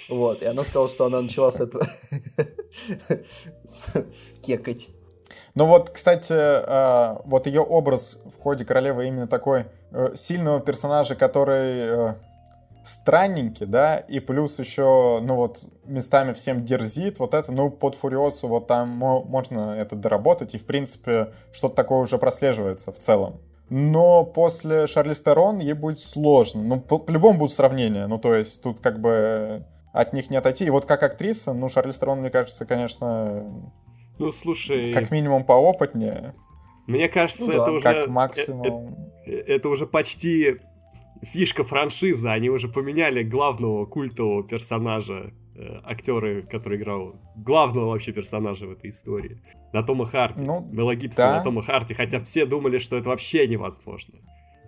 Вот, 0.09 0.43
и 0.43 0.47
она 0.47 0.63
сказала, 0.65 0.89
что 0.89 1.07
она 1.07 1.23
начала 1.23 1.51
с 1.51 1.61
этого 1.61 1.87
кекать. 4.43 4.89
Ну 5.55 5.67
вот, 5.67 5.91
кстати, 5.91 6.33
э, 6.33 7.21
вот 7.25 7.47
ее 7.47 7.61
образ 7.61 8.21
в 8.25 8.41
ходе 8.41 8.65
королевы 8.65 9.07
именно 9.07 9.27
такой 9.27 9.67
сильного 10.15 10.61
персонажа, 10.61 11.15
который 11.15 12.11
э, 12.11 12.15
странненький, 12.85 13.67
да, 13.67 13.99
и 13.99 14.21
плюс 14.21 14.59
еще, 14.59 15.21
ну 15.23 15.37
вот, 15.37 15.61
местами 15.85 16.33
всем 16.33 16.65
дерзит, 16.65 17.19
вот 17.19 17.35
это, 17.35 17.53
ну, 17.53 17.71
под 17.71 17.95
Фуриосу 17.95 18.49
вот 18.49 18.67
там 18.67 18.89
мо- 18.89 19.23
можно 19.23 19.77
это 19.77 19.97
доработать, 19.97 20.55
и, 20.55 20.59
в 20.59 20.67
принципе, 20.67 21.33
что-то 21.53 21.77
такое 21.77 22.01
уже 22.01 22.19
прослеживается 22.19 22.93
в 22.93 22.99
целом. 22.99 23.41
Но 23.71 24.25
после 24.25 24.87
Шарлиз 24.87 25.23
Терон 25.23 25.59
ей 25.61 25.73
будет 25.73 25.99
сложно. 25.99 26.63
Ну, 26.63 26.81
по- 26.81 26.99
по-любому 26.99 27.39
будут 27.39 27.55
сравнения. 27.55 28.07
Ну, 28.07 28.19
то 28.19 28.35
есть, 28.35 28.63
тут 28.63 28.81
как 28.81 29.01
бы 29.01 29.65
от 29.95 30.13
них 30.13 30.29
не 30.29 30.37
отойти. 30.37 30.67
И 30.67 30.71
вот 30.71 30.85
как 30.85 31.03
актриса, 31.03 31.55
ну, 31.55 31.69
Шарлиз 31.71 31.99
Терон, 31.99 32.21
мне 32.21 32.31
кажется, 32.31 32.67
конечно, 32.67 33.45
Ну, 34.19 34.31
слушай, 34.31 34.93
как 34.93 35.11
минимум 35.11 35.45
поопытнее. 35.45 36.35
Мне 36.87 37.09
кажется, 37.09 37.53
Ну 37.53 37.57
да, 37.57 37.63
это 37.63 37.73
уже... 37.73 37.83
Как 37.83 37.97
э- 37.97 38.11
максимум. 38.11 38.97
э- 39.27 39.33
Это 39.33 39.69
уже 39.69 39.87
почти 39.87 40.59
фишка 41.23 41.65
франшизы. 41.65 42.29
Они 42.29 42.51
уже 42.51 42.69
поменяли 42.69 43.23
главного 43.23 43.87
культового 43.87 44.43
персонажа, 44.43 45.33
э, 45.55 45.81
актера, 45.85 46.43
который 46.43 46.79
играл 46.79 47.17
главного 47.37 47.91
вообще 47.91 48.13
персонажа 48.13 48.67
в 48.67 48.73
этой 48.73 48.91
истории. 48.91 49.41
На 49.73 49.83
Тома 49.83 50.07
Харти. 50.07 50.41
Ну, 50.43 50.69
Мела 50.71 50.95
Гибсона 50.95 51.29
да. 51.29 51.39
на 51.39 51.45
Тома 51.45 51.63
Харти, 51.63 51.95
хотя 51.95 52.21
все 52.23 52.47
думали, 52.47 52.79
что 52.79 52.97
это 52.97 53.09
вообще 53.09 53.47
невозможно. 53.47 54.19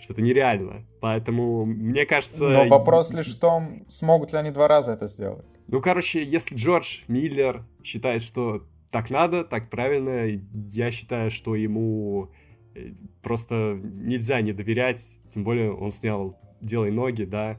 Что 0.00 0.12
это 0.12 0.22
нереально. 0.22 0.86
Поэтому, 1.00 1.64
мне 1.64 2.04
кажется... 2.04 2.48
Но 2.48 2.68
вопрос 2.68 3.12
лишь 3.12 3.34
в 3.34 3.38
том, 3.38 3.84
смогут 3.88 4.32
ли 4.32 4.38
они 4.38 4.50
два 4.50 4.68
раза 4.68 4.92
это 4.92 5.08
сделать. 5.08 5.48
Ну, 5.68 5.80
короче, 5.80 6.22
если 6.22 6.56
Джордж 6.56 7.02
Миллер 7.08 7.64
считает, 7.82 8.22
что 8.22 8.64
так 8.94 9.10
надо, 9.10 9.42
так 9.42 9.70
правильно, 9.70 10.40
я 10.52 10.92
считаю, 10.92 11.28
что 11.28 11.56
ему 11.56 12.30
э, 12.76 12.92
просто 13.24 13.76
нельзя 13.82 14.40
не 14.40 14.52
доверять. 14.52 15.02
Тем 15.30 15.42
более 15.42 15.72
он 15.72 15.90
снял 15.90 16.38
«Делай 16.60 16.92
ноги», 16.92 17.24
да, 17.24 17.58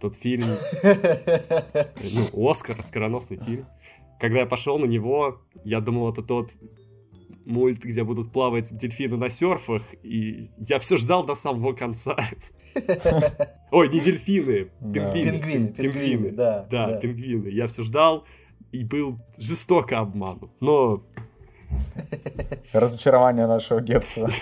тот 0.00 0.14
фильм, 0.14 0.46
ну, 0.84 2.48
Оскар, 2.48 2.76
оскароносный 2.78 3.38
фильм. 3.38 3.66
Когда 4.20 4.38
я 4.38 4.46
пошел 4.46 4.78
на 4.78 4.84
него, 4.84 5.42
я 5.64 5.80
думал, 5.80 6.12
это 6.12 6.22
тот 6.22 6.52
мульт, 7.44 7.82
где 7.82 8.04
будут 8.04 8.30
плавать 8.30 8.72
дельфины 8.72 9.16
на 9.16 9.30
серфах, 9.30 9.82
и 10.04 10.44
я 10.58 10.78
все 10.78 10.96
ждал 10.96 11.26
до 11.26 11.34
самого 11.34 11.72
конца. 11.72 12.16
Ой, 13.72 13.88
не 13.88 13.98
дельфины. 13.98 14.70
Пингвины, 14.80 15.72
пингвины, 15.72 16.30
да. 16.30 16.68
Да, 16.70 16.98
пингвины. 16.98 17.48
Я 17.48 17.66
все 17.66 17.82
ждал 17.82 18.24
и 18.72 18.84
был 18.84 19.18
жестоко 19.38 19.98
обманут. 19.98 20.50
Но 20.60 21.02
Разочарование 22.72 23.46
нашего 23.46 23.80
детства. 23.80 24.30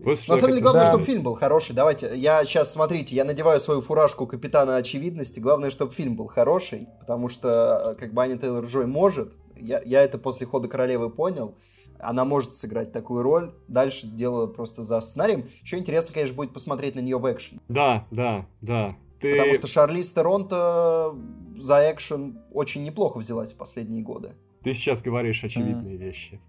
вот 0.00 0.18
На 0.28 0.36
самом 0.36 0.50
деле, 0.50 0.62
главное, 0.62 0.84
Да. 0.84 0.90
чтобы 0.90 1.04
фильм 1.04 1.22
был 1.22 1.34
хороший. 1.34 1.74
Давайте, 1.74 2.16
я 2.16 2.44
сейчас, 2.44 2.72
смотрите, 2.72 3.14
я 3.14 3.24
надеваю 3.24 3.60
свою 3.60 3.80
фуражку 3.80 4.26
капитана 4.26 4.76
очевидности. 4.76 5.38
Главное, 5.40 5.70
чтобы 5.70 5.92
фильм 5.92 6.16
был 6.16 6.26
хороший, 6.26 6.88
потому 7.00 7.28
что, 7.28 7.82
э, 7.86 7.94
как 7.94 8.12
бы 8.12 8.22
Аня 8.22 8.36
Тейлор 8.36 8.64
Джой 8.64 8.86
может, 8.86 9.34
я, 9.56 9.80
я 9.84 10.02
это 10.02 10.18
после 10.18 10.46
хода 10.46 10.66
королевы 10.68 11.08
понял, 11.10 11.56
она 12.00 12.24
может 12.24 12.54
сыграть 12.54 12.90
такую 12.92 13.22
роль. 13.22 13.54
Дальше 13.68 14.06
дело 14.08 14.46
просто 14.46 14.82
за 14.82 15.00
сценарием. 15.00 15.48
Еще 15.62 15.78
интересно, 15.78 16.12
конечно, 16.12 16.34
будет 16.34 16.52
посмотреть 16.52 16.96
на 16.96 17.00
нее 17.00 17.18
в 17.18 17.32
экшен. 17.32 17.60
Да, 17.68 18.06
да, 18.10 18.46
да. 18.60 18.96
Ты... 19.20 19.36
Потому 19.36 19.54
что 19.54 19.66
Шарлиз 19.68 20.12
Терон-то 20.12 21.16
за 21.56 21.90
экшен 21.92 22.38
очень 22.52 22.82
неплохо 22.84 23.18
взялась 23.18 23.52
в 23.52 23.56
последние 23.56 24.02
годы. 24.02 24.32
Ты 24.62 24.74
сейчас 24.74 25.02
говоришь 25.02 25.42
очевидные 25.44 25.96
вещи. 25.96 26.40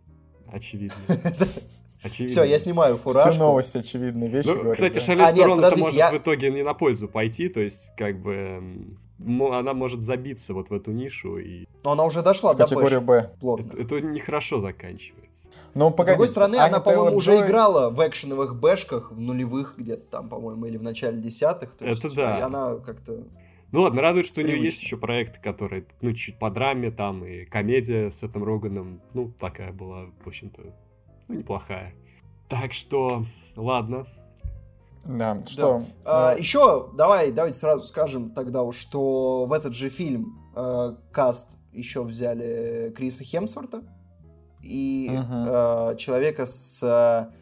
Очевидные. 0.48 0.94
Очевидные. 2.04 2.30
Все, 2.30 2.44
я 2.44 2.60
снимаю 2.60 2.98
фуражку. 2.98 3.32
Всю 3.32 3.40
новость 3.40 3.76
очевидные 3.76 4.30
вещи 4.30 4.48
Ну, 4.48 4.54
говорит, 4.56 4.74
кстати, 4.74 4.94
да. 4.96 5.00
Шарлиз 5.02 5.28
А, 5.30 5.34
Терон 5.34 5.64
это 5.64 5.76
может 5.78 5.96
я- 5.96 6.12
в 6.12 6.18
итоге 6.18 6.52
не 6.52 6.64
на 6.64 6.74
пользу 6.76 7.08
пойти, 7.08 7.50
то 7.50 7.60
есть, 7.62 7.94
как 7.98 8.22
бы, 8.22 8.62
она 9.20 9.74
может 9.74 10.02
забиться 10.02 10.54
вот 10.54 10.70
в 10.70 10.74
эту 10.74 10.92
нишу, 10.92 11.38
и 11.40 11.66
Но 11.84 11.92
она 11.94 12.06
уже 12.06 12.22
дошла 12.22 12.54
в 12.54 12.58
до 12.58 12.64
категорию 12.66 13.02
Бэша 13.02 13.28
Б. 13.28 13.32
плотно. 13.40 13.72
это, 13.72 13.82
это 13.82 14.02
нехорошо 14.02 14.60
заканчивается. 14.60 15.50
Ну, 15.74 15.90
С 15.90 15.94
погоди. 15.94 16.12
другой 16.12 16.28
стороны, 16.28 16.56
Аня 16.58 16.76
она, 16.76 16.80
по-моему, 16.80 17.18
уже 17.18 17.32
Джой- 17.38 17.48
играла 17.48 17.90
в 17.90 18.00
экшеновых 18.08 18.56
бэшках, 18.60 19.12
в 19.12 19.20
нулевых 19.20 19.74
где-то 19.78 20.06
там, 20.10 20.30
по-моему, 20.30 20.66
или 20.68 20.78
в 20.78 20.84
начале 20.84 21.20
десятых. 21.20 21.72
То 21.74 21.86
Это 21.86 22.06
есть, 22.08 22.16
да. 22.16 22.38
И 22.38 22.42
она 22.42 22.76
как-то... 22.76 23.24
Ну 23.76 23.82
ладно, 23.82 24.02
радует, 24.02 24.26
что 24.26 24.40
у 24.40 24.44
нее 24.44 24.54
Привычно. 24.54 24.74
есть 24.74 24.84
еще 24.84 24.96
проекты, 24.96 25.42
которые, 25.42 25.86
ну, 26.00 26.14
чуть 26.14 26.40
по 26.40 26.50
драме, 26.50 26.92
там, 26.92 27.26
и 27.26 27.44
комедия 27.44 28.10
с 28.10 28.24
этим 28.24 28.42
Роганом, 28.42 29.02
ну, 29.14 29.34
такая 29.38 29.74
была, 29.74 30.06
в 30.24 30.28
общем-то, 30.28 30.62
ну, 31.28 31.36
неплохая. 31.36 31.94
Так 32.48 32.72
что, 32.72 33.26
ладно. 33.58 34.08
Да, 35.04 35.44
что... 35.46 35.84
Да. 36.06 36.32
А, 36.32 36.38
еще 36.38 36.90
давай, 36.94 37.34
давайте 37.34 37.60
сразу 37.60 37.86
скажем 37.86 38.30
тогда, 38.30 38.72
что 38.72 39.46
в 39.46 39.52
этот 39.52 39.76
же 39.76 39.90
фильм 39.90 40.40
э, 40.56 40.96
каст 41.12 41.50
еще 41.74 42.04
взяли 42.04 42.94
Криса 42.96 43.26
Хемсворта 43.26 43.84
и 44.64 45.10
угу. 45.12 45.50
э, 45.50 45.96
человека 45.98 46.46
с 46.46 46.82
э, 46.82 47.36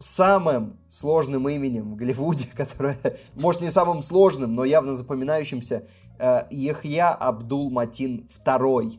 самым 0.00 0.78
сложным 0.88 1.48
именем 1.48 1.90
в 1.90 1.94
Голливуде, 1.94 2.46
которое, 2.56 2.98
может, 3.36 3.60
не 3.60 3.70
самым 3.70 4.02
сложным, 4.02 4.54
но 4.54 4.64
явно 4.64 4.94
запоминающимся, 4.94 5.86
э, 6.18 6.40
Яхья 6.50 7.10
Абдул 7.14 7.70
Матин 7.70 8.28
II, 8.44 8.98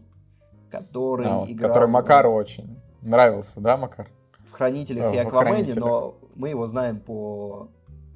который 0.70 1.26
а, 1.28 1.46
играл... 1.48 1.70
Который 1.70 1.90
Макару 1.90 2.32
очень 2.32 2.80
нравился, 3.02 3.60
да, 3.60 3.78
Макар? 3.78 4.10
В 4.50 4.54
«Хранителях» 4.54 5.12
а, 5.12 5.16
и 5.16 5.18
«Аквамене», 5.18 5.74
но 5.76 6.16
мы 6.36 6.50
его 6.50 6.66
знаем 6.66 7.00
по 7.00 7.70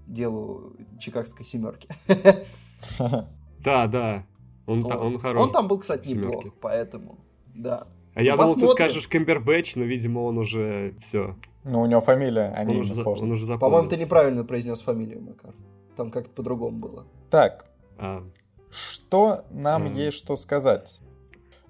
делу 0.08 0.74
Чикагской 1.00 1.46
семерки. 1.46 1.90
Да, 3.64 3.88
да. 3.88 4.28
Он, 4.68 4.86
он, 4.86 4.92
он 4.92 5.18
хороший. 5.18 5.44
Он 5.44 5.52
там 5.52 5.68
был, 5.68 5.80
кстати, 5.80 6.12
неплох, 6.12 6.54
поэтому, 6.62 7.18
да. 7.56 7.88
А 8.14 8.22
я 8.22 8.38
думал, 8.38 8.54
ты 8.54 8.68
скажешь 8.68 9.08
Камбербэтч, 9.08 9.76
но, 9.76 9.86
видимо, 9.86 10.20
он 10.20 10.38
уже 10.38 10.96
все. 11.00 11.36
Ну, 11.66 11.82
у 11.82 11.86
него 11.88 12.00
фамилия, 12.00 12.54
а 12.56 12.64
не 12.64 12.78
уже, 12.78 13.04
он 13.04 13.32
уже 13.32 13.58
По-моему, 13.58 13.90
ты 13.90 13.98
неправильно 13.98 14.44
произнес 14.44 14.82
фамилию, 14.82 15.22
Макар. 15.22 15.54
Там 15.96 16.12
как-то 16.12 16.30
по-другому 16.32 16.78
было. 16.78 17.06
Так, 17.32 17.66
а. 17.98 18.22
что 18.70 19.46
нам 19.50 19.88
mm. 19.88 19.94
есть 19.94 20.18
что 20.18 20.36
сказать? 20.36 21.02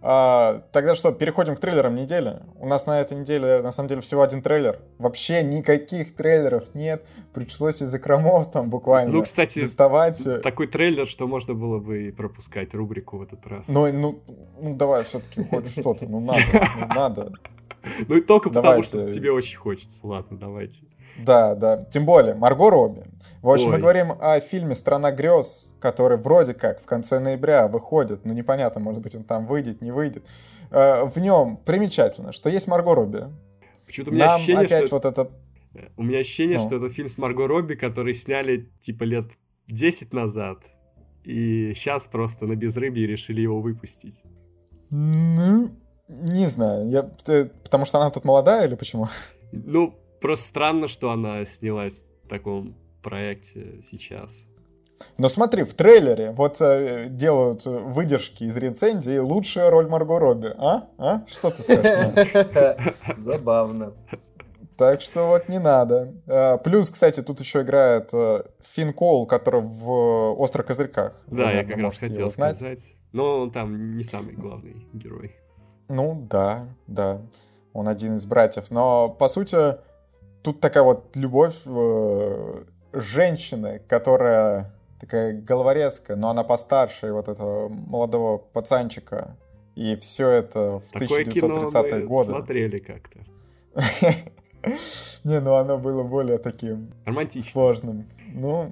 А, 0.08 0.62
тогда 0.72 0.94
что, 0.94 1.12
переходим 1.12 1.56
к 1.56 1.60
трейлерам 1.60 1.96
недели. 1.96 2.42
У 2.60 2.68
нас 2.68 2.86
на 2.86 3.00
этой 3.00 3.18
неделе, 3.18 3.62
на 3.62 3.72
самом 3.72 3.90
деле, 3.90 4.02
всего 4.02 4.22
один 4.22 4.42
трейлер. 4.42 4.80
Вообще 5.00 5.42
никаких 5.42 6.16
трейлеров 6.16 6.76
нет. 6.76 7.04
Пришлось 7.34 7.82
из 7.82 7.92
экромов 7.96 8.52
там 8.52 8.70
буквально 8.70 9.12
Ну, 9.12 9.24
кстати, 9.24 9.62
доставать. 9.62 10.22
такой 10.44 10.68
трейлер, 10.68 11.08
что 11.08 11.26
можно 11.28 11.54
было 11.54 11.80
бы 11.80 12.10
и 12.10 12.12
пропускать 12.12 12.76
рубрику 12.76 13.18
в 13.18 13.24
этот 13.24 13.48
раз. 13.48 13.66
Ну, 13.68 13.92
ну, 13.92 14.20
ну 14.62 14.76
давай 14.76 15.06
все-таки 15.06 15.44
хоть 15.44 15.72
что-то, 15.72 16.06
ну 16.06 16.20
надо, 16.20 16.70
ну 16.78 16.88
надо. 16.88 17.32
Ну 18.08 18.18
и 18.18 18.22
только 18.22 18.50
потому, 18.50 18.84
что 18.84 19.12
тебе 19.12 19.32
очень 19.32 19.58
хочется. 19.58 20.06
Ладно, 20.06 20.38
давайте. 20.38 20.84
Да, 21.18 21.56
да. 21.56 21.86
Тем 21.86 22.06
более, 22.06 22.34
Марго 22.34 22.70
Робби. 22.70 23.04
В 23.42 23.50
общем, 23.50 23.68
Ой. 23.68 23.74
мы 23.74 23.80
говорим 23.80 24.14
о 24.20 24.40
фильме 24.40 24.76
«Страна 24.76 25.12
грез», 25.12 25.72
который 25.80 26.18
вроде 26.18 26.54
как 26.54 26.82
в 26.82 26.86
конце 26.86 27.20
ноября 27.20 27.68
выходит, 27.68 28.26
но 28.26 28.34
непонятно, 28.34 28.82
может 28.82 29.02
быть, 29.04 29.16
он 29.16 29.24
там 29.24 29.46
выйдет, 29.46 29.82
не 29.82 29.92
выйдет. 29.92 30.26
Э, 30.72 31.06
в 31.06 31.18
нем 31.20 31.58
примечательно, 31.64 32.32
что 32.32 32.50
есть 32.50 32.68
Марго 32.68 32.96
Робби. 32.96 33.26
Почему-то 33.86 34.12
у 34.12 34.14
меня 34.16 34.26
Нам 34.26 34.36
ощущение, 34.36 34.66
опять 34.66 34.86
что... 34.88 34.96
вот 34.96 35.06
это... 35.06 35.32
У 35.96 36.04
меня 36.04 36.20
ощущение, 36.20 36.58
ну. 36.58 36.66
что 36.66 36.78
это 36.78 36.90
фильм 36.90 37.08
с 37.08 37.18
Марго 37.18 37.48
Робби, 37.48 37.76
который 37.76 38.14
сняли 38.14 38.70
типа 38.80 39.04
лет 39.04 39.26
10 39.68 40.14
назад, 40.14 40.60
и 41.24 41.74
сейчас 41.76 42.08
просто 42.08 42.48
на 42.48 42.56
безрыбье 42.56 43.06
решили 43.06 43.42
его 43.42 43.62
выпустить. 43.62 44.22
Не 46.46 46.50
знаю. 46.50 46.90
Я... 46.90 47.04
Потому 47.64 47.86
что 47.86 48.00
она 48.00 48.12
тут 48.12 48.24
молодая 48.24 48.68
или 48.68 48.76
почему? 48.76 49.08
Ну, 49.52 49.96
просто 50.22 50.46
странно, 50.46 50.88
что 50.88 51.10
она 51.10 51.44
снялась 51.44 52.04
в 52.24 52.30
таком 52.30 52.76
проекте 53.02 53.82
сейчас. 53.82 54.46
Но 55.18 55.28
смотри, 55.28 55.64
в 55.64 55.74
трейлере 55.74 56.32
вот 56.32 56.62
э, 56.62 57.08
делают 57.10 57.66
выдержки 57.66 58.44
из 58.44 58.56
рецензии 58.58 59.18
лучшая 59.18 59.72
роль 59.72 59.88
Марго 59.88 60.20
Робби. 60.20 60.54
А? 60.58 60.88
А? 61.00 61.26
Что 61.28 61.50
ты 61.50 61.64
скажешь? 61.64 62.94
Забавно. 63.18 63.94
Так 64.78 65.02
что 65.02 65.28
вот 65.28 65.50
не 65.50 65.60
надо. 65.60 66.14
А, 66.28 66.58
плюс, 66.58 66.92
кстати, 66.92 67.24
тут 67.24 67.40
еще 67.40 67.62
играет 67.62 68.14
э, 68.14 68.44
Финн 68.74 68.94
Коул, 68.94 69.26
который 69.26 69.62
в 69.62 70.40
«Острых 70.40 70.68
козырьках». 70.68 71.14
Да, 71.28 71.52
я 71.52 71.64
как 71.64 71.82
раз 71.82 71.98
хотел 71.98 72.30
сказать. 72.30 72.96
Но 73.14 73.42
он 73.42 73.52
там 73.52 73.96
не 73.96 74.04
самый 74.04 74.36
главный 74.36 74.86
герой. 74.94 75.36
Ну, 75.88 76.26
да, 76.30 76.68
да. 76.88 77.22
Он 77.74 77.88
один 77.88 78.16
из 78.16 78.26
братьев. 78.26 78.72
Но, 78.72 79.10
по 79.10 79.30
сути, 79.30 79.78
тут 80.42 80.60
такая 80.62 80.84
вот 80.84 81.16
любовь 81.16 81.56
э, 81.66 82.64
женщины, 82.94 83.82
которая 83.88 84.74
такая 85.00 85.34
головорезка, 85.34 86.16
но 86.16 86.30
она 86.30 86.44
постарше 86.44 87.12
вот 87.12 87.28
этого 87.28 87.68
молодого 87.70 88.38
пацанчика. 88.38 89.36
И 89.76 89.96
все 89.98 90.30
это 90.30 90.80
в 90.80 90.92
Такое 90.94 91.26
1930-е 91.26 92.06
годы. 92.08 92.30
смотрели 92.30 92.78
как-то. 92.78 93.20
Не, 95.26 95.40
ну 95.42 95.56
оно 95.56 95.78
было 95.78 96.04
более 96.04 96.38
таким 96.38 96.94
Романтичным. 97.06 97.52
сложным. 97.52 98.08
Ну, 98.34 98.72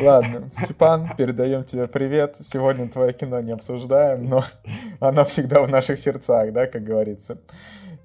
ладно, 0.00 0.50
Степан, 0.52 1.10
передаем 1.16 1.64
тебе 1.64 1.86
привет. 1.86 2.36
Сегодня 2.40 2.88
твое 2.88 3.12
кино 3.12 3.40
не 3.40 3.52
обсуждаем, 3.52 4.28
но 4.28 4.44
оно 5.00 5.24
всегда 5.24 5.62
в 5.62 5.70
наших 5.70 6.00
сердцах, 6.00 6.52
да, 6.52 6.66
как 6.66 6.84
говорится. 6.84 7.38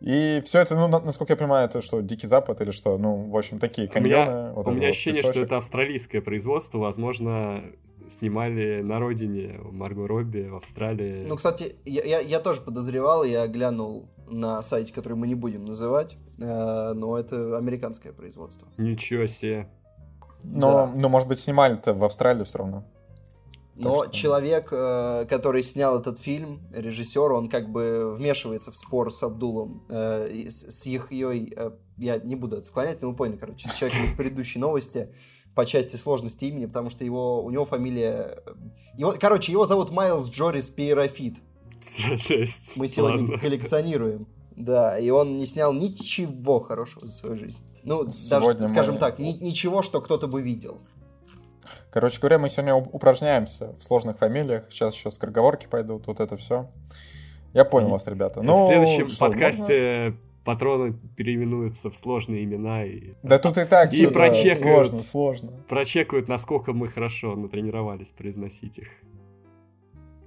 И 0.01 0.41
все 0.45 0.59
это, 0.59 0.75
ну, 0.75 0.87
насколько 0.87 1.33
я 1.33 1.37
понимаю, 1.37 1.67
это 1.67 1.81
что, 1.81 2.01
Дикий 2.01 2.27
Запад 2.27 2.61
или 2.61 2.71
что? 2.71 2.97
Ну, 2.97 3.29
в 3.29 3.37
общем, 3.37 3.59
такие 3.59 3.87
каньоны. 3.87 4.09
У 4.09 4.25
меня, 4.25 4.51
вот 4.53 4.67
у 4.67 4.71
меня 4.71 4.87
вот 4.87 4.89
ощущение, 4.89 5.21
песочек. 5.21 5.35
что 5.35 5.45
это 5.45 5.57
австралийское 5.57 6.21
производство. 6.21 6.77
Возможно, 6.77 7.63
снимали 8.07 8.81
на 8.81 8.99
родине 8.99 9.59
Марго 9.71 10.07
Робби 10.07 10.47
в 10.49 10.55
Австралии. 10.55 11.25
Ну, 11.27 11.35
кстати, 11.35 11.75
я, 11.85 12.03
я, 12.03 12.19
я 12.19 12.39
тоже 12.39 12.61
подозревал, 12.61 13.23
я 13.23 13.47
глянул 13.47 14.07
на 14.27 14.61
сайте, 14.61 14.93
который 14.93 15.13
мы 15.13 15.27
не 15.27 15.35
будем 15.35 15.65
называть, 15.65 16.17
э, 16.37 16.93
но 16.93 17.17
это 17.17 17.57
американское 17.57 18.13
производство. 18.13 18.67
Ничего 18.77 19.25
себе. 19.25 19.67
Но, 20.43 20.71
да. 20.71 20.91
но 20.95 21.09
может 21.09 21.27
быть, 21.27 21.39
снимали-то 21.39 21.93
в 21.93 22.03
Австралии 22.03 22.43
все 22.43 22.59
равно. 22.59 22.83
Но 23.75 24.03
что... 24.03 24.13
человек, 24.13 24.69
э, 24.71 25.25
который 25.29 25.63
снял 25.63 25.99
этот 25.99 26.19
фильм, 26.19 26.61
режиссер, 26.73 27.31
он 27.31 27.49
как 27.49 27.69
бы 27.69 28.13
вмешивается 28.13 28.71
в 28.71 28.77
спор 28.77 29.11
с 29.13 29.23
Абдулом, 29.23 29.83
э, 29.89 30.47
с, 30.49 30.69
с 30.69 30.85
Яхьей, 30.85 31.53
э, 31.55 31.71
я 31.97 32.17
не 32.17 32.35
буду 32.35 32.57
это 32.57 32.65
склонять, 32.65 33.01
но 33.01 33.09
вы 33.09 33.15
поняли, 33.15 33.37
короче, 33.37 33.69
с 33.69 33.73
человеком 33.75 34.05
из 34.05 34.13
предыдущей 34.13 34.59
новости 34.59 35.09
по 35.55 35.65
части 35.65 35.95
сложности 35.95 36.45
имени, 36.45 36.65
потому 36.65 36.89
что 36.89 37.05
его, 37.05 37.43
у 37.43 37.49
него 37.49 37.65
фамилия... 37.65 38.43
Его, 38.97 39.15
короче, 39.19 39.51
его 39.53 39.65
зовут 39.65 39.91
Майлз 39.91 40.29
Джорис 40.29 40.69
Пиерофит. 40.69 41.37
Жесть. 42.15 42.73
Мы 42.75 42.87
сегодня 42.87 43.21
Ладно. 43.21 43.37
коллекционируем. 43.39 44.27
Да, 44.55 44.99
и 44.99 45.09
он 45.09 45.37
не 45.37 45.45
снял 45.45 45.71
ничего 45.73 46.59
хорошего 46.59 47.07
за 47.07 47.13
свою 47.13 47.37
жизнь. 47.37 47.61
Ну, 47.83 48.09
сегодня 48.09 48.61
даже, 48.61 48.73
скажем 48.73 48.95
мы... 48.95 48.99
так, 48.99 49.19
ни, 49.19 49.31
ничего, 49.31 49.81
что 49.81 50.01
кто-то 50.01 50.27
бы 50.27 50.41
видел. 50.41 50.79
Короче 51.91 52.19
говоря, 52.19 52.39
мы 52.39 52.49
сегодня 52.49 52.75
упражняемся 52.75 53.75
в 53.79 53.83
сложных 53.83 54.17
фамилиях. 54.17 54.65
Сейчас 54.69 54.95
еще 54.95 55.11
скороговорки 55.11 55.67
пойдут, 55.67 56.07
вот 56.07 56.19
это 56.19 56.37
все. 56.37 56.67
Я 57.53 57.65
понял 57.65 57.89
вас, 57.89 58.05
ребята. 58.07 58.41
Ну, 58.41 58.55
в 58.55 58.67
следующем 58.67 59.09
что, 59.09 59.25
подкасте 59.27 60.03
можно? 60.03 60.17
патроны 60.43 60.93
переименуются 61.15 61.89
в 61.89 61.97
сложные 61.97 62.43
имена. 62.43 62.85
И... 62.85 63.13
Да 63.23 63.39
тут 63.39 63.57
и 63.57 63.65
так 63.65 63.93
и 63.93 64.07
прочекают, 64.07 64.87
сложно, 64.89 65.03
сложно. 65.03 65.51
Прочекают, 65.67 66.27
насколько 66.27 66.73
мы 66.73 66.87
хорошо 66.87 67.35
натренировались 67.35 68.11
произносить 68.11 68.77
их. 68.79 68.87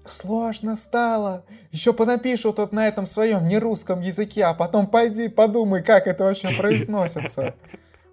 Сложно 0.05 0.77
стало. 0.77 1.45
Еще 1.71 1.93
понапишу 1.93 2.53
тут 2.53 2.73
на 2.73 2.89
этом 2.89 3.07
своем 3.07 3.47
нерусском 3.47 4.01
языке, 4.01 4.45
а 4.45 4.55
потом 4.55 4.87
пойди 4.87 5.29
подумай, 5.29 5.83
как 5.83 6.07
это 6.07 6.25
вообще 6.25 6.49
произносится. 6.59 7.55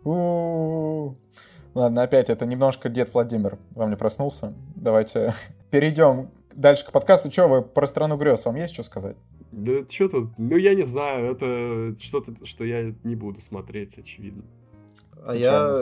У-у-у. 0.04 1.16
Ладно, 1.74 2.04
опять 2.04 2.30
это 2.30 2.46
немножко 2.46 2.90
дед 2.90 3.14
Владимир 3.14 3.58
во 3.72 3.86
мне 3.86 3.98
проснулся. 3.98 4.54
Давайте 4.76 5.34
перейдем 5.72 6.30
дальше 6.54 6.86
к 6.86 6.92
подкасту. 6.92 7.32
Что 7.32 7.48
вы 7.48 7.62
про 7.62 7.88
страну 7.88 8.18
грез? 8.18 8.46
Вам 8.46 8.56
есть 8.56 8.74
что 8.74 8.84
сказать? 8.84 9.16
Да 9.52 9.72
что 9.90 10.10
тут? 10.10 10.38
Ну, 10.38 10.58
я 10.58 10.76
не 10.76 10.84
знаю. 10.84 11.32
Это 11.32 11.96
что-то, 12.00 12.34
что 12.46 12.64
я 12.64 12.94
не 13.04 13.16
буду 13.16 13.42
смотреть, 13.42 13.98
очевидно. 13.98 14.44
А 15.26 15.36
я 15.36 15.76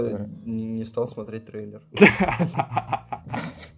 не 0.45 0.83
стал 0.83 1.07
смотреть 1.07 1.45
трейлер. 1.45 1.81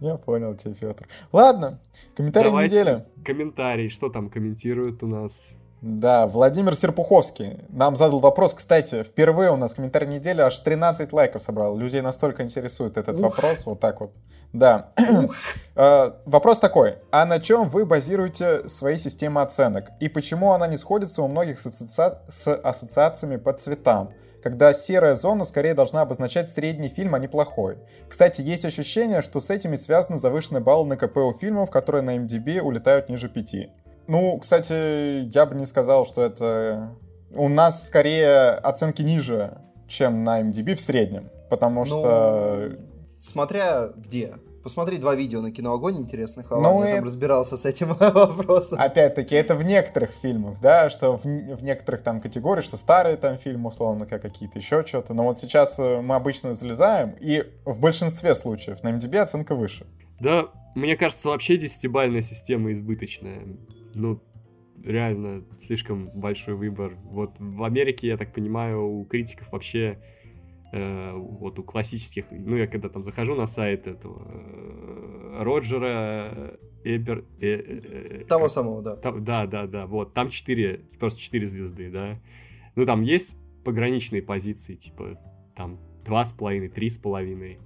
Я 0.00 0.16
понял 0.16 0.54
тебя, 0.54 0.74
Федор. 0.74 1.08
Ладно, 1.32 1.78
комментарий 2.16 2.50
недели. 2.52 3.04
Комментарий, 3.24 3.88
что 3.88 4.10
там 4.10 4.28
комментируют 4.28 5.02
у 5.02 5.06
нас? 5.06 5.56
Да, 5.82 6.26
Владимир 6.26 6.74
Серпуховский 6.74 7.60
нам 7.68 7.96
задал 7.96 8.20
вопрос. 8.20 8.54
Кстати, 8.54 9.02
впервые 9.02 9.52
у 9.52 9.56
нас 9.56 9.74
комментарий 9.74 10.08
недели 10.08 10.40
аж 10.40 10.58
13 10.58 11.12
лайков 11.12 11.42
собрал. 11.42 11.76
Людей 11.76 12.00
настолько 12.00 12.42
интересует 12.42 12.96
этот 12.96 13.20
Ух. 13.20 13.36
вопрос. 13.36 13.66
Вот 13.66 13.80
так 13.80 14.00
вот. 14.00 14.12
Да. 14.52 14.92
Э, 15.78 16.12
вопрос 16.24 16.58
такой. 16.58 16.94
А 17.10 17.26
на 17.26 17.38
чем 17.38 17.68
вы 17.68 17.84
базируете 17.84 18.66
свои 18.66 18.96
системы 18.96 19.42
оценок? 19.42 19.90
И 20.00 20.08
почему 20.08 20.52
она 20.52 20.66
не 20.66 20.78
сходится 20.78 21.20
у 21.20 21.28
многих 21.28 21.60
с, 21.60 21.66
асоци... 21.66 22.18
с 22.30 22.54
ассоциациями 22.54 23.36
по 23.36 23.52
цветам? 23.52 24.10
Когда 24.46 24.72
серая 24.72 25.16
зона 25.16 25.44
скорее 25.44 25.74
должна 25.74 26.02
обозначать 26.02 26.48
средний 26.48 26.86
фильм, 26.86 27.16
а 27.16 27.18
не 27.18 27.26
плохой. 27.26 27.78
Кстати, 28.08 28.42
есть 28.42 28.64
ощущение, 28.64 29.20
что 29.20 29.40
с 29.40 29.50
этими 29.50 29.74
связаны 29.74 30.20
завышенные 30.20 30.62
баллы 30.62 30.86
на 30.86 30.96
КП 30.96 31.16
у 31.16 31.32
фильмов, 31.32 31.68
которые 31.68 32.02
на 32.02 32.16
MDB 32.16 32.60
улетают 32.60 33.08
ниже 33.08 33.28
5. 33.28 33.54
Ну, 34.06 34.38
кстати, 34.38 35.24
я 35.34 35.46
бы 35.46 35.56
не 35.56 35.66
сказал, 35.66 36.06
что 36.06 36.22
это... 36.24 36.96
У 37.34 37.48
нас 37.48 37.86
скорее 37.86 38.50
оценки 38.50 39.02
ниже 39.02 39.58
чем 39.88 40.22
на 40.22 40.42
MDB 40.42 40.76
в 40.76 40.80
среднем. 40.80 41.28
Потому 41.50 41.80
ну, 41.80 41.86
что... 41.86 42.70
Смотря 43.18 43.88
где. 43.96 44.34
Посмотри 44.66 44.98
два 44.98 45.14
видео 45.14 45.42
на 45.42 45.52
кино 45.52 45.74
Огонь 45.74 45.96
интересных, 45.96 46.50
а 46.50 46.60
ну, 46.60 46.82
я 46.82 46.96
там 46.96 47.04
разбирался 47.04 47.56
с 47.56 47.64
этим 47.64 47.94
вопросом. 48.00 48.80
Опять-таки, 48.80 49.36
это 49.36 49.54
в 49.54 49.62
некоторых 49.62 50.10
фильмах, 50.10 50.60
да, 50.60 50.90
что 50.90 51.18
в, 51.18 51.22
в 51.22 51.62
некоторых 51.62 52.02
там 52.02 52.20
категориях, 52.20 52.64
что 52.64 52.76
старые 52.76 53.16
там 53.16 53.38
фильмы, 53.38 53.68
условно, 53.68 54.06
как 54.06 54.22
какие-то 54.22 54.58
еще 54.58 54.84
что-то. 54.84 55.14
Но 55.14 55.22
вот 55.22 55.38
сейчас 55.38 55.78
э, 55.78 56.00
мы 56.00 56.16
обычно 56.16 56.52
залезаем, 56.52 57.14
и 57.20 57.44
в 57.64 57.78
большинстве 57.78 58.34
случаев 58.34 58.82
на 58.82 58.88
MDB 58.88 59.18
оценка 59.18 59.54
выше. 59.54 59.86
Да, 60.18 60.46
мне 60.74 60.96
кажется, 60.96 61.28
вообще 61.28 61.58
десятибальная 61.58 62.20
система 62.20 62.72
избыточная. 62.72 63.44
Ну, 63.94 64.20
реально 64.82 65.44
слишком 65.60 66.10
большой 66.12 66.54
выбор. 66.54 66.96
Вот 67.04 67.36
в 67.38 67.62
Америке, 67.62 68.08
я 68.08 68.16
так 68.16 68.32
понимаю, 68.32 68.84
у 68.84 69.04
критиков 69.04 69.52
вообще 69.52 70.00
вот 71.14 71.58
у 71.58 71.62
классических, 71.62 72.26
ну, 72.30 72.56
я 72.56 72.66
когда 72.66 72.88
там 72.88 73.02
захожу 73.02 73.34
на 73.34 73.46
сайт 73.46 73.86
этого 73.86 74.22
э, 74.28 75.42
Роджера 75.42 76.58
Эбер... 76.84 77.24
Э, 77.40 78.20
э, 78.20 78.24
Того 78.28 78.44
как, 78.44 78.50
самого, 78.50 78.82
да. 78.82 78.96
Там, 78.96 79.24
да, 79.24 79.46
да, 79.46 79.66
да, 79.66 79.86
вот, 79.86 80.14
там 80.14 80.28
4, 80.30 80.80
просто 80.98 81.20
4 81.20 81.46
звезды, 81.46 81.90
да. 81.90 82.18
Ну, 82.74 82.84
там 82.86 83.02
есть 83.02 83.38
пограничные 83.64 84.22
позиции, 84.22 84.74
типа, 84.74 85.18
там, 85.54 85.78
2,5, 86.04 86.72
3,5, 86.72 87.58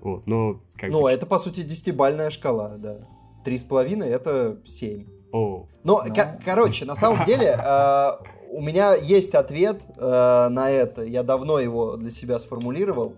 вот, 0.00 0.26
но... 0.26 0.62
Как 0.76 0.90
ну, 0.90 1.02
бы... 1.02 1.10
это, 1.10 1.26
по 1.26 1.38
сути, 1.38 1.62
десятибальная 1.62 2.30
шкала, 2.30 2.76
да. 2.76 3.08
3,5 3.44 4.04
это 4.04 4.60
7. 4.64 5.06
О. 5.32 5.66
Ну, 5.82 6.00
но... 6.06 6.14
короче, 6.44 6.84
на 6.84 6.94
самом 6.94 7.24
деле, 7.24 7.56
у 8.54 8.60
меня 8.60 8.94
есть 8.94 9.34
ответ 9.34 9.84
э, 9.96 10.48
на 10.48 10.70
это. 10.70 11.02
Я 11.02 11.24
давно 11.24 11.58
его 11.58 11.96
для 11.96 12.10
себя 12.10 12.38
сформулировал. 12.38 13.16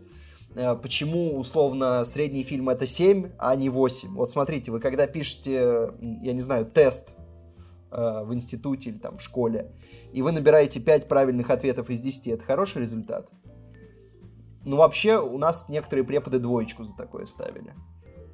Э, 0.54 0.74
почему, 0.74 1.36
условно, 1.36 2.04
средний 2.04 2.42
фильм 2.42 2.70
это 2.70 2.86
7, 2.86 3.32
а 3.38 3.54
не 3.54 3.68
8? 3.68 4.14
Вот 4.14 4.30
смотрите, 4.30 4.70
вы 4.70 4.80
когда 4.80 5.06
пишете, 5.06 5.92
я 6.22 6.32
не 6.32 6.40
знаю, 6.40 6.64
тест 6.64 7.10
э, 7.90 8.22
в 8.24 8.32
институте 8.32 8.90
или 8.90 8.98
там 8.98 9.18
в 9.18 9.22
школе, 9.22 9.72
и 10.14 10.22
вы 10.22 10.32
набираете 10.32 10.80
5 10.80 11.06
правильных 11.06 11.50
ответов 11.50 11.90
из 11.90 12.00
10, 12.00 12.28
это 12.28 12.44
хороший 12.44 12.80
результат? 12.80 13.28
Ну, 14.64 14.76
вообще, 14.76 15.20
у 15.20 15.36
нас 15.36 15.68
некоторые 15.68 16.04
преподы 16.04 16.38
двоечку 16.38 16.84
за 16.84 16.96
такое 16.96 17.26
ставили. 17.26 17.74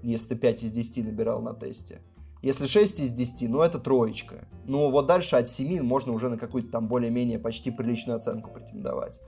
Если 0.03 0.29
ты 0.29 0.37
5 0.37 0.63
из 0.63 0.73
10 0.73 1.05
набирал 1.05 1.43
на 1.43 1.53
тесте. 1.53 2.01
Если 2.43 2.67
6 2.67 3.01
из 3.01 3.13
10, 3.13 3.49
ну 3.49 3.63
это 3.63 3.79
троечка. 3.79 4.49
Ну 4.67 4.91
вот 4.91 5.07
дальше 5.07 5.37
от 5.37 5.49
7 5.49 5.83
можно 5.83 6.13
уже 6.13 6.29
на 6.29 6.37
какую-то 6.37 6.71
там 6.71 6.89
более-менее 6.89 7.39
почти 7.39 7.71
приличную 7.71 8.17
оценку 8.17 8.51
претендовать. 8.51 9.21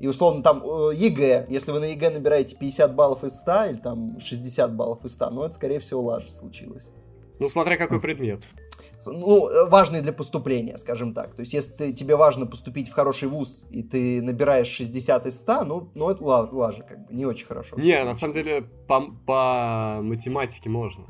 И 0.00 0.06
условно 0.06 0.42
там 0.42 0.62
э, 0.64 0.94
ЕГЭ, 0.94 1.46
если 1.50 1.72
вы 1.72 1.80
на 1.80 1.86
ЕГЭ 1.86 2.10
набираете 2.10 2.56
50 2.56 2.94
баллов 2.94 3.24
из 3.24 3.38
100 3.40 3.64
или 3.66 3.76
там 3.76 4.20
60 4.20 4.74
баллов 4.74 5.04
из 5.04 5.14
100, 5.14 5.30
ну 5.30 5.42
это 5.42 5.54
скорее 5.54 5.80
всего 5.80 6.00
лажа 6.00 6.30
случилось. 6.30 6.90
Ну 7.40 7.48
смотря 7.48 7.76
какой 7.76 8.00
предмет. 8.00 8.42
Ну, 9.06 9.48
э, 9.48 9.68
важный 9.68 10.02
для 10.02 10.12
поступления, 10.12 10.76
скажем 10.76 11.14
так. 11.14 11.34
То 11.34 11.40
есть, 11.40 11.54
если 11.54 11.72
ты, 11.72 11.92
тебе 11.92 12.16
важно 12.16 12.46
поступить 12.46 12.90
в 12.90 12.92
хороший 12.92 13.28
вуз, 13.28 13.64
и 13.70 13.82
ты 13.82 14.20
набираешь 14.20 14.68
60 14.68 15.26
из 15.26 15.40
100, 15.40 15.64
ну, 15.64 15.90
ну 15.94 16.10
это 16.10 16.22
лажа, 16.22 16.82
как 16.82 17.06
бы, 17.06 17.14
не 17.14 17.24
очень 17.24 17.46
хорошо. 17.46 17.76
Не, 17.76 18.04
на 18.04 18.12
самом 18.14 18.34
деле, 18.34 18.62
по, 18.86 19.00
по 19.26 20.00
математике 20.02 20.68
можно. 20.68 21.06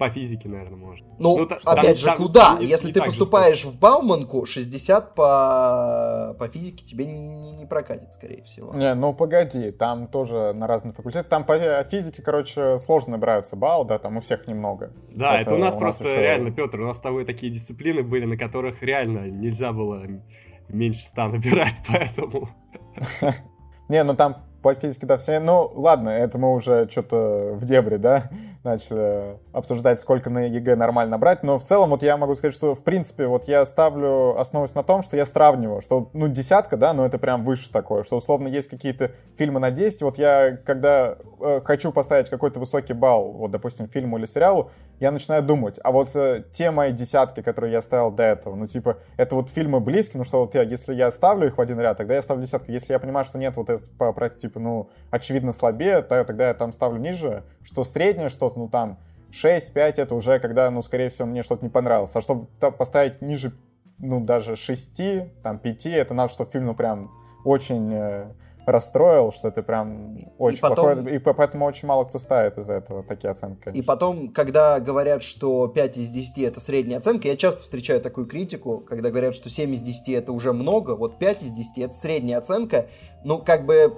По 0.00 0.08
физике, 0.08 0.48
наверное, 0.48 0.78
можно. 0.78 1.06
Ну, 1.18 1.36
ну 1.36 1.44
опять 1.44 1.66
там, 1.66 1.96
же, 1.96 2.04
там, 2.06 2.16
куда? 2.16 2.56
Не, 2.58 2.64
Если 2.64 2.86
не 2.86 2.94
ты 2.94 3.02
поступаешь 3.02 3.58
жестоко. 3.58 3.76
в 3.76 3.80
Бауманку, 3.80 4.46
60 4.46 5.14
по, 5.14 6.34
по 6.38 6.48
физике 6.48 6.86
тебе 6.86 7.04
не, 7.04 7.52
не 7.52 7.66
прокатит, 7.66 8.10
скорее 8.10 8.42
всего. 8.44 8.72
Не, 8.72 8.94
ну 8.94 9.12
погоди, 9.12 9.70
там 9.72 10.06
тоже 10.06 10.54
на 10.54 10.66
разные 10.66 10.94
факультеты. 10.94 11.28
Там 11.28 11.44
по 11.44 11.58
физике, 11.84 12.22
короче, 12.22 12.78
сложно 12.78 13.18
набираются 13.18 13.56
балл, 13.56 13.84
да, 13.84 13.98
там 13.98 14.16
у 14.16 14.20
всех 14.22 14.46
немного. 14.46 14.90
Да, 15.14 15.38
это, 15.38 15.50
это 15.50 15.54
у 15.56 15.58
нас 15.58 15.74
у 15.74 15.78
просто 15.78 16.04
еще... 16.04 16.18
реально, 16.18 16.50
Петр, 16.50 16.80
у 16.80 16.86
нас 16.86 16.96
с 16.96 17.00
тобой 17.00 17.26
такие 17.26 17.52
дисциплины 17.52 18.02
были, 18.02 18.24
на 18.24 18.38
которых 18.38 18.82
реально 18.82 19.28
нельзя 19.28 19.70
было 19.74 20.02
меньше 20.70 21.06
100 21.08 21.28
набирать, 21.28 21.74
поэтому... 21.86 22.48
Не, 23.90 24.02
ну 24.02 24.16
там 24.16 24.46
по 24.62 24.74
физике, 24.74 25.06
да, 25.06 25.16
все. 25.16 25.40
Ну, 25.40 25.70
ладно, 25.74 26.10
это 26.10 26.38
мы 26.38 26.52
уже 26.52 26.88
что-то 26.88 27.54
в 27.54 27.64
дебри, 27.64 27.96
да, 27.96 28.30
начали 28.62 29.38
обсуждать, 29.52 30.00
сколько 30.00 30.28
на 30.28 30.46
ЕГЭ 30.46 30.76
нормально 30.76 31.18
брать. 31.18 31.42
Но 31.42 31.58
в 31.58 31.62
целом, 31.62 31.90
вот 31.90 32.02
я 32.02 32.16
могу 32.16 32.34
сказать, 32.34 32.54
что, 32.54 32.74
в 32.74 32.84
принципе, 32.84 33.26
вот 33.26 33.44
я 33.44 33.64
ставлю, 33.64 34.38
основываясь 34.38 34.74
на 34.74 34.82
том, 34.82 35.02
что 35.02 35.16
я 35.16 35.24
сравниваю, 35.24 35.80
что, 35.80 36.10
ну, 36.12 36.28
десятка, 36.28 36.76
да, 36.76 36.92
но 36.92 37.06
это 37.06 37.18
прям 37.18 37.44
выше 37.44 37.70
такое, 37.70 38.02
что, 38.02 38.16
условно, 38.16 38.48
есть 38.48 38.68
какие-то 38.68 39.12
фильмы 39.36 39.60
на 39.60 39.70
10. 39.70 40.02
Вот 40.02 40.18
я, 40.18 40.58
когда 40.64 41.16
э, 41.40 41.60
хочу 41.64 41.92
поставить 41.92 42.28
какой-то 42.28 42.60
высокий 42.60 42.92
балл, 42.92 43.32
вот, 43.32 43.50
допустим, 43.50 43.88
фильму 43.88 44.18
или 44.18 44.26
сериалу, 44.26 44.70
я 45.00 45.10
начинаю 45.10 45.42
думать, 45.42 45.80
а 45.82 45.92
вот 45.92 46.14
э, 46.14 46.44
те 46.50 46.70
мои 46.70 46.92
десятки, 46.92 47.40
которые 47.40 47.72
я 47.72 47.80
ставил 47.80 48.10
до 48.10 48.22
этого, 48.22 48.54
ну, 48.54 48.66
типа, 48.66 48.98
это 49.16 49.34
вот 49.34 49.48
фильмы 49.48 49.80
близкие, 49.80 50.18
ну, 50.18 50.24
что 50.24 50.40
вот 50.40 50.54
я, 50.54 50.62
если 50.62 50.94
я 50.94 51.10
ставлю 51.10 51.46
их 51.46 51.56
в 51.56 51.60
один 51.60 51.80
ряд, 51.80 51.96
тогда 51.96 52.14
я 52.14 52.20
ставлю 52.20 52.44
десятку. 52.44 52.70
Если 52.70 52.92
я 52.92 52.98
понимаю, 52.98 53.24
что 53.24 53.38
нет 53.38 53.56
вот 53.56 53.70
это, 53.70 53.82
по, 53.96 54.28
типа, 54.28 54.60
ну, 54.60 54.90
очевидно 55.10 55.52
слабее, 55.52 56.02
то, 56.02 56.22
тогда 56.24 56.48
я 56.48 56.54
там 56.54 56.74
ставлю 56.74 57.00
ниже, 57.00 57.44
что 57.62 57.82
среднее 57.82 58.28
что-то, 58.50 58.58
ну, 58.58 58.68
там, 58.68 58.98
6, 59.30 59.72
5, 59.72 59.98
это 59.98 60.14
уже 60.14 60.38
когда, 60.40 60.70
ну, 60.70 60.82
скорее 60.82 61.08
всего, 61.08 61.26
мне 61.26 61.42
что-то 61.42 61.64
не 61.64 61.70
понравилось. 61.70 62.14
А 62.16 62.20
чтобы 62.20 62.46
поставить 62.72 63.22
ниже, 63.22 63.52
ну, 63.98 64.20
даже 64.24 64.56
6, 64.56 65.42
там, 65.42 65.58
5, 65.58 65.86
это 65.86 66.14
надо, 66.14 66.32
чтобы 66.32 66.50
фильм, 66.50 66.66
ну, 66.66 66.74
прям 66.74 67.10
очень 67.44 67.92
э, 67.92 68.32
расстроил, 68.66 69.32
что 69.32 69.48
это 69.48 69.62
прям 69.62 70.16
очень 70.36 70.58
и 70.58 70.60
потом... 70.60 70.94
плохое, 70.94 71.16
и 71.16 71.18
поэтому 71.18 71.64
очень 71.64 71.88
мало 71.88 72.04
кто 72.04 72.18
ставит 72.18 72.58
из-за 72.58 72.74
этого 72.74 73.02
такие 73.02 73.30
оценки. 73.30 73.62
Конечно. 73.64 73.80
И 73.80 73.84
потом, 73.84 74.28
когда 74.28 74.78
говорят, 74.80 75.22
что 75.22 75.68
5 75.68 75.96
из 75.96 76.10
10 76.10 76.38
это 76.40 76.60
средняя 76.60 76.98
оценка, 76.98 77.28
я 77.28 77.36
часто 77.36 77.62
встречаю 77.62 78.00
такую 78.00 78.26
критику, 78.26 78.78
когда 78.78 79.10
говорят, 79.10 79.34
что 79.34 79.48
7 79.48 79.72
из 79.74 79.80
10 79.80 80.10
это 80.10 80.32
уже 80.32 80.52
много, 80.52 80.96
вот 80.96 81.18
5 81.18 81.42
из 81.44 81.52
10 81.52 81.78
это 81.78 81.94
средняя 81.94 82.38
оценка, 82.38 82.88
ну, 83.24 83.38
как 83.38 83.64
бы 83.64 83.94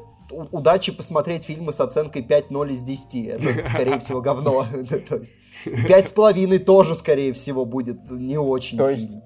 удачи 0.50 0.92
посмотреть 0.92 1.44
фильмы 1.44 1.72
с 1.72 1.80
оценкой 1.80 2.22
5-0 2.22 2.70
из 2.70 2.82
10. 2.82 3.26
Это, 3.26 3.68
скорее 3.68 3.98
всего, 3.98 4.20
говно. 4.20 4.66
То 5.08 5.16
есть 5.16 5.36
5,5 5.66 6.58
тоже, 6.60 6.94
скорее 6.94 7.32
всего, 7.32 7.64
будет 7.64 8.10
не 8.10 8.38
очень 8.38 8.78
То 8.78 8.90
есть... 8.90 9.18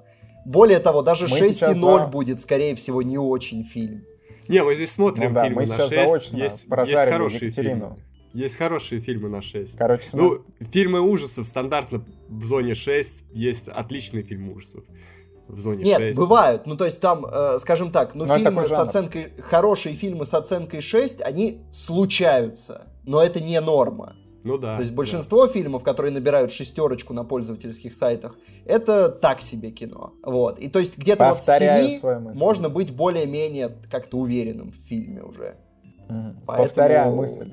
Более 0.44 0.78
того, 0.78 1.02
даже 1.02 1.26
6,0 1.26 2.08
будет, 2.08 2.40
скорее 2.40 2.76
всего, 2.76 3.02
не 3.02 3.18
очень 3.18 3.64
фильм. 3.64 4.04
Не, 4.48 4.62
мы 4.62 4.76
здесь 4.76 4.92
смотрим 4.92 5.30
ну, 5.30 5.34
да, 5.34 5.44
фильмы 5.44 5.62
мы 5.62 5.68
на 5.68 5.76
6. 5.76 5.90
Заочно 5.90 6.36
есть, 6.36 6.68
есть 6.86 7.10
хорошие 7.10 7.46
Екатерину. 7.48 7.74
фильмы. 7.74 7.96
Есть 8.32 8.56
хорошие 8.56 9.00
фильмы 9.00 9.28
на 9.28 9.40
6. 9.40 9.76
Короче, 9.76 10.08
ну, 10.12 10.44
фильмы 10.70 11.00
ужасов 11.00 11.46
стандартно 11.46 12.04
в 12.28 12.44
зоне 12.44 12.74
6 12.74 13.24
есть 13.32 13.68
отличные 13.68 14.22
фильмы 14.22 14.54
ужасов. 14.54 14.84
В 15.48 15.58
зоне 15.58 15.84
Нет, 15.84 15.98
6. 15.98 16.18
бывают. 16.18 16.66
Ну, 16.66 16.76
то 16.76 16.84
есть 16.84 17.00
там, 17.00 17.24
э, 17.24 17.58
скажем 17.60 17.92
так, 17.92 18.14
ну, 18.14 18.24
но 18.24 18.36
фильмы 18.36 18.66
с 18.66 18.72
оценкой, 18.72 19.32
хорошие 19.40 19.94
фильмы 19.94 20.24
с 20.24 20.34
оценкой 20.34 20.80
6, 20.80 21.22
они 21.22 21.62
случаются. 21.70 22.88
Но 23.04 23.22
это 23.22 23.40
не 23.40 23.60
норма. 23.60 24.16
Ну 24.42 24.58
да. 24.58 24.76
То 24.76 24.82
есть 24.82 24.92
большинство 24.92 25.46
да. 25.46 25.52
фильмов, 25.52 25.82
которые 25.82 26.12
набирают 26.12 26.52
шестерочку 26.52 27.12
на 27.12 27.24
пользовательских 27.24 27.94
сайтах, 27.94 28.36
это 28.64 29.08
так 29.08 29.40
себе 29.42 29.70
кино. 29.70 30.14
Вот. 30.22 30.58
И 30.58 30.68
то 30.68 30.78
есть 30.78 30.98
где-то 30.98 31.30
вот 31.30 31.40
с 31.40 31.58
7 31.58 32.34
можно 32.36 32.68
быть 32.68 32.94
более-менее 32.94 33.76
как-то 33.90 34.18
уверенным 34.18 34.72
в 34.72 34.76
фильме 34.76 35.22
уже. 35.22 35.56
Угу. 36.08 36.42
Поэтому... 36.46 36.68
Повторяю 36.68 37.14
мысль. 37.14 37.52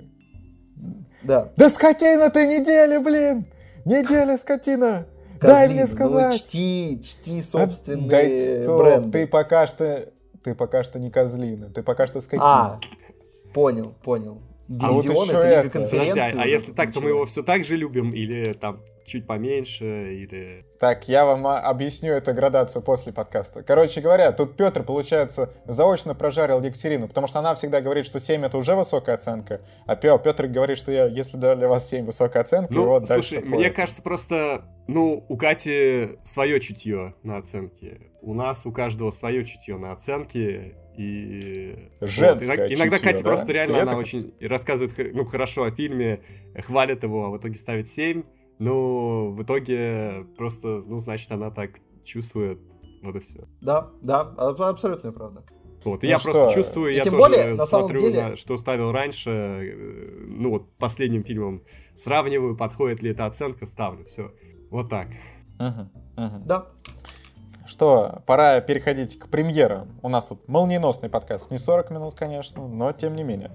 Да. 1.24 1.50
Да 1.56 1.70
скотина 1.70 2.30
ты 2.30 2.46
недели, 2.48 2.98
блин! 2.98 3.46
Неделя, 3.86 4.38
скотина! 4.38 5.06
Дай 5.48 5.70
мне 5.70 5.82
ну 5.82 5.88
сказать! 5.88 6.32
Ну, 6.32 6.38
чти, 6.38 7.00
чти 7.02 7.41
собственные 7.41 8.66
да, 8.66 8.78
бренды. 8.78 9.12
Ты 9.12 9.28
пока 9.28 9.68
что... 9.68 10.10
Ты 10.44 10.56
пока 10.56 10.84
что 10.84 11.00
не 11.00 11.10
козлина, 11.10 11.70
ты 11.70 11.84
пока 11.84 12.06
что 12.06 12.20
скотина. 12.20 12.44
А, 12.46 12.80
понял, 13.54 13.94
понял. 14.04 14.41
Дивизион, 14.68 15.16
а 15.16 15.20
вот 15.20 15.30
это 15.30 15.50
лига 15.50 15.70
конференции. 15.70 16.14
Подожди, 16.14 16.39
а 16.39 16.46
если 16.48 16.72
так, 16.74 16.91
то 16.91 17.02
мы 17.02 17.10
его 17.10 17.24
все 17.24 17.44
так 17.44 17.64
же 17.64 17.78
любим, 17.78 18.10
или 18.10 18.52
там 18.54 18.82
чуть 19.06 19.28
поменьше, 19.28 20.14
или... 20.14 20.66
Так, 20.80 21.08
я 21.08 21.26
вам 21.26 21.47
объясню 21.47 22.14
эту 22.14 22.34
градацию 22.34 22.82
после 22.82 23.14
подкаста. 23.14 23.64
Короче 23.64 24.01
говоря, 24.01 24.32
тут 24.32 24.56
Петр, 24.58 24.84
получается, 24.84 25.54
заочно 25.66 26.16
прожарил 26.16 26.62
Екатерину, 26.62 27.08
потому 27.08 27.28
что 27.28 27.39
она 27.39 27.56
всегда 27.56 27.82
говорит, 27.82 28.06
что 28.06 28.20
7 28.20 28.45
это 28.45 28.58
уже 28.58 28.76
высокая 28.76 29.16
оценка, 29.16 29.62
а 29.86 29.95
Петр 29.95 30.47
говорит, 30.47 30.78
что 30.78 30.91
я, 30.91 31.06
если 31.06 31.38
для 31.38 31.68
вас 31.68 31.89
7 31.89 32.06
высокая 32.06 32.43
оценка, 32.43 32.74
ну, 32.74 32.88
вот 32.88 33.08
слушай, 33.08 33.39
мне 33.39 33.70
кажется, 33.70 34.01
просто, 34.01 34.66
ну, 34.88 35.26
у 35.28 35.38
Кати 35.38 36.18
свое 36.24 36.60
чутье 36.60 37.16
на 37.24 37.38
оценки. 37.38 38.12
У 38.22 38.34
нас 38.34 38.66
у 38.66 38.72
каждого 38.72 39.12
свое 39.12 39.43
чутье 39.45 39.78
на 39.78 39.91
оценки, 39.91 40.76
и 40.97 41.89
Женское 42.01 42.68
вот, 42.68 42.72
иногда 42.72 42.97
чутье, 42.97 43.12
Катя 43.12 43.24
да? 43.24 43.30
просто 43.30 43.54
реально, 43.54 43.82
она 43.82 43.97
очень 43.97 44.34
рассказывает 44.39 45.14
ну, 45.14 45.26
хорошо 45.26 45.64
о 45.64 45.72
фильме, 45.72 46.22
хвалит 46.58 47.04
его, 47.04 47.26
а 47.26 47.30
в 47.30 47.38
итоге 47.38 47.56
ставит 47.56 47.89
7. 47.89 48.24
Ну, 48.64 49.32
в 49.32 49.43
итоге 49.43 50.26
просто, 50.38 50.68
ну, 50.86 50.99
значит, 50.99 51.32
она 51.32 51.51
так 51.51 51.72
чувствует. 52.03 52.59
Вот 53.01 53.16
и 53.16 53.20
все. 53.20 53.47
Да, 53.61 53.89
да, 54.01 54.22
абсолютно 54.22 55.11
правда. 55.11 55.43
Вот, 55.84 56.03
и 56.03 56.07
Ну 56.07 56.11
я 56.11 56.18
что, 56.20 56.32
просто 56.32 56.53
чувствую, 56.53 56.93
и 56.93 56.95
я 56.95 57.01
тем 57.01 57.14
тоже 57.14 57.22
более, 57.30 57.53
на 57.55 57.66
самом 57.66 57.89
смотрю, 57.89 58.01
деле- 58.01 58.28
на 58.30 58.36
что 58.38 58.55
ставил 58.55 58.91
раньше, 58.93 59.30
э, 59.30 60.26
ну 60.28 60.51
вот 60.51 60.74
последним 60.78 61.26
фильмом 61.26 61.64
сравниваю, 61.95 62.55
подходит 62.55 63.01
ли 63.03 63.11
эта 63.11 63.26
оценка, 63.26 63.66
ставлю, 63.66 64.05
все. 64.05 64.32
Вот 64.70 64.89
так. 64.89 65.07
Да. 65.57 66.68
Что, 67.66 68.22
пора 68.28 68.61
переходить 68.61 69.18
к 69.20 69.28
премьерам. 69.30 69.99
У 70.01 70.09
нас 70.09 70.26
тут 70.28 70.47
молниеносный 70.47 71.09
подкаст. 71.09 71.49
Не 71.51 71.57
40 71.57 71.91
минут, 71.91 72.16
конечно, 72.16 72.68
но 72.68 72.91
тем 72.91 73.16
не 73.16 73.24
менее. 73.24 73.51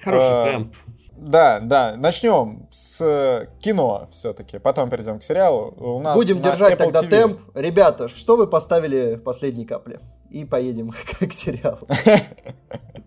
Хороший 0.00 0.28
А, 0.30 0.44
темп. 0.46 0.74
Да, 1.16 1.60
да, 1.60 1.94
начнем 1.96 2.66
с 2.70 3.00
э, 3.00 3.46
кино 3.60 4.08
все-таки, 4.10 4.58
потом 4.58 4.90
перейдем 4.90 5.20
к 5.20 5.22
сериалу. 5.24 5.74
У 5.78 6.00
нас 6.00 6.16
Будем 6.16 6.40
держать 6.40 6.72
Apple 6.72 6.90
тогда 6.90 7.02
TV. 7.02 7.08
темп. 7.08 7.40
Ребята, 7.54 8.08
что 8.08 8.36
вы 8.36 8.46
поставили 8.46 9.16
последней 9.16 9.64
капле? 9.64 10.00
И 10.30 10.44
поедем 10.44 10.90
к 11.20 11.32
сериалу. 11.32 11.86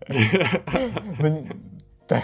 Так, 2.08 2.24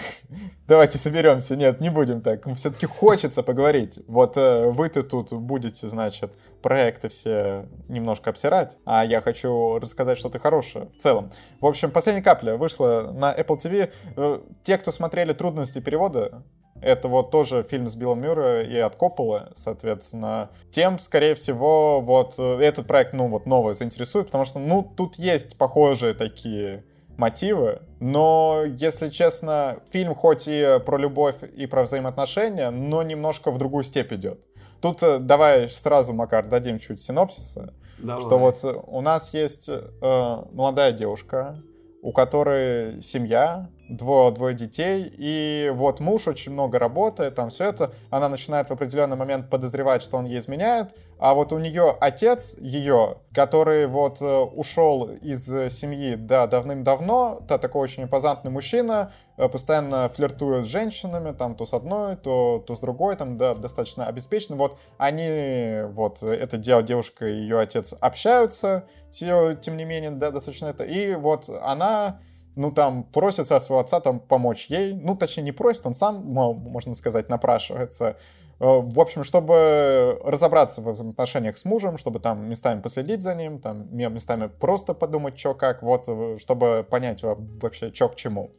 давайте 0.68 0.96
соберемся. 0.98 1.56
Нет, 1.56 1.80
не 1.80 1.90
будем 1.90 2.20
так. 2.20 2.46
Все-таки 2.54 2.86
хочется 2.86 3.42
поговорить. 3.42 3.98
Вот 4.06 4.36
э, 4.36 4.66
вы-то 4.70 5.02
тут 5.02 5.32
будете, 5.32 5.88
значит, 5.88 6.34
проекты 6.62 7.08
все 7.08 7.66
немножко 7.88 8.30
обсирать, 8.30 8.76
а 8.84 9.04
я 9.04 9.20
хочу 9.20 9.80
рассказать 9.80 10.18
что-то 10.18 10.38
хорошее 10.38 10.88
в 10.96 10.98
целом. 10.98 11.32
В 11.60 11.66
общем, 11.66 11.90
«Последняя 11.90 12.22
капля» 12.22 12.56
вышла 12.56 13.12
на 13.12 13.34
Apple 13.34 13.58
TV. 13.58 13.90
Э, 14.16 14.40
Те, 14.62 14.78
кто 14.78 14.92
смотрели 14.92 15.32
«Трудности 15.32 15.80
перевода», 15.80 16.44
это 16.80 17.08
вот 17.08 17.30
тоже 17.30 17.64
фильм 17.68 17.88
с 17.88 17.94
Биллом 17.96 18.20
Мюрре 18.20 18.66
и 18.66 18.76
от 18.76 18.96
Копполы, 18.96 19.52
соответственно. 19.54 20.50
Тем, 20.70 20.98
скорее 20.98 21.34
всего, 21.34 22.00
вот 22.00 22.34
э, 22.38 22.58
этот 22.60 22.86
проект, 22.86 23.14
ну, 23.14 23.28
вот 23.28 23.46
новый 23.46 23.74
заинтересует, 23.74 24.26
потому 24.26 24.44
что, 24.44 24.60
ну, 24.60 24.82
тут 24.96 25.16
есть 25.16 25.56
похожие 25.58 26.14
такие 26.14 26.84
мотивы, 27.16 27.82
но, 28.00 28.62
если 28.66 29.08
честно, 29.08 29.78
фильм 29.90 30.14
хоть 30.14 30.44
и 30.46 30.80
про 30.84 30.96
любовь 30.98 31.36
и 31.42 31.66
про 31.66 31.84
взаимоотношения, 31.84 32.70
но 32.70 33.02
немножко 33.02 33.50
в 33.50 33.58
другую 33.58 33.84
степь 33.84 34.12
идет. 34.12 34.40
Тут 34.80 35.02
э, 35.02 35.18
давай 35.18 35.68
сразу, 35.68 36.12
Макар, 36.12 36.48
дадим 36.48 36.78
чуть 36.80 37.00
синопсиса, 37.00 37.72
Давай. 37.98 38.20
что 38.20 38.38
вот 38.38 38.64
э, 38.64 38.74
у 38.86 39.00
нас 39.00 39.32
есть 39.32 39.68
э, 39.68 40.42
молодая 40.52 40.92
девушка, 40.92 41.62
у 42.02 42.12
которой 42.12 43.00
семья, 43.00 43.70
дво, 43.96 44.30
двое 44.30 44.54
детей, 44.54 45.12
и 45.16 45.72
вот 45.74 46.00
муж 46.00 46.28
очень 46.28 46.52
много 46.52 46.78
работает, 46.78 47.34
там 47.34 47.50
все 47.50 47.66
это, 47.66 47.92
она 48.10 48.28
начинает 48.28 48.68
в 48.68 48.72
определенный 48.72 49.16
момент 49.16 49.50
подозревать, 49.50 50.02
что 50.02 50.16
он 50.16 50.24
ей 50.24 50.38
изменяет, 50.38 50.94
а 51.18 51.34
вот 51.34 51.52
у 51.52 51.58
нее 51.58 51.96
отец 52.00 52.56
ее, 52.58 53.18
который 53.32 53.86
вот 53.86 54.20
э, 54.20 54.38
ушел 54.40 55.08
из 55.08 55.48
э, 55.48 55.70
семьи, 55.70 56.16
да, 56.16 56.48
давным-давно, 56.48 57.42
да, 57.46 57.58
такой 57.58 57.82
очень 57.82 58.02
импозантный 58.02 58.50
мужчина, 58.50 59.12
э, 59.36 59.48
постоянно 59.48 60.08
флиртует 60.08 60.64
с 60.64 60.68
женщинами, 60.68 61.30
там, 61.32 61.54
то 61.54 61.64
с 61.64 61.74
одной, 61.74 62.16
то, 62.16 62.64
то 62.66 62.74
с 62.74 62.80
другой, 62.80 63.14
там, 63.14 63.36
да, 63.36 63.54
достаточно 63.54 64.08
обеспечен. 64.08 64.56
Вот 64.56 64.76
они, 64.98 65.82
вот, 65.92 66.18
э, 66.22 66.34
эта 66.34 66.56
дев- 66.56 66.84
девушка 66.84 67.28
и 67.28 67.34
ее 67.34 67.60
отец 67.60 67.94
общаются, 68.00 68.84
те- 69.12 69.56
тем 69.62 69.76
не 69.76 69.84
менее, 69.84 70.10
да, 70.10 70.32
достаточно 70.32 70.66
это. 70.66 70.82
И 70.82 71.14
вот 71.14 71.48
она, 71.62 72.18
ну, 72.56 72.70
там, 72.70 73.04
просится 73.04 73.58
своего 73.60 73.80
отца, 73.80 74.00
там, 74.00 74.20
помочь 74.20 74.66
ей. 74.66 74.94
Ну, 74.94 75.16
точнее, 75.16 75.44
не 75.44 75.52
просит, 75.52 75.86
он 75.86 75.94
сам, 75.94 76.24
мо- 76.24 76.52
можно 76.54 76.94
сказать, 76.94 77.28
напрашивается. 77.28 78.16
Э, 78.60 78.80
В 78.80 79.00
общем, 79.00 79.24
чтобы 79.24 80.20
разобраться 80.24 80.80
в 80.82 80.90
взаимоотношениях 80.90 81.56
с 81.56 81.64
мужем, 81.64 81.98
чтобы 81.98 82.20
там 82.20 82.48
местами 82.48 82.80
последить 82.80 83.22
за 83.22 83.34
ним, 83.34 83.58
там 83.60 83.88
ме- 83.94 84.10
местами 84.10 84.48
просто 84.60 84.94
подумать, 84.94 85.38
что 85.38 85.54
как, 85.54 85.82
вот, 85.82 86.04
э, 86.08 86.36
чтобы 86.38 86.86
понять 86.88 87.22
во- 87.22 87.36
вообще, 87.38 87.92
что 87.92 88.08
к 88.08 88.16
чему. 88.16 88.50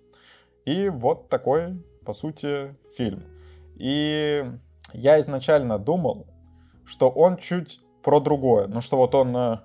И 0.66 0.90
вот 0.90 1.30
такой, 1.30 1.84
по 2.06 2.14
сути, 2.14 2.76
фильм. 2.98 3.24
И 3.76 4.44
я 4.94 5.20
изначально 5.20 5.78
думал, 5.80 6.28
что 6.86 7.10
он 7.10 7.38
чуть 7.38 7.80
про 8.02 8.20
другое. 8.20 8.68
Ну, 8.68 8.82
что 8.82 8.98
вот 8.98 9.16
он... 9.16 9.60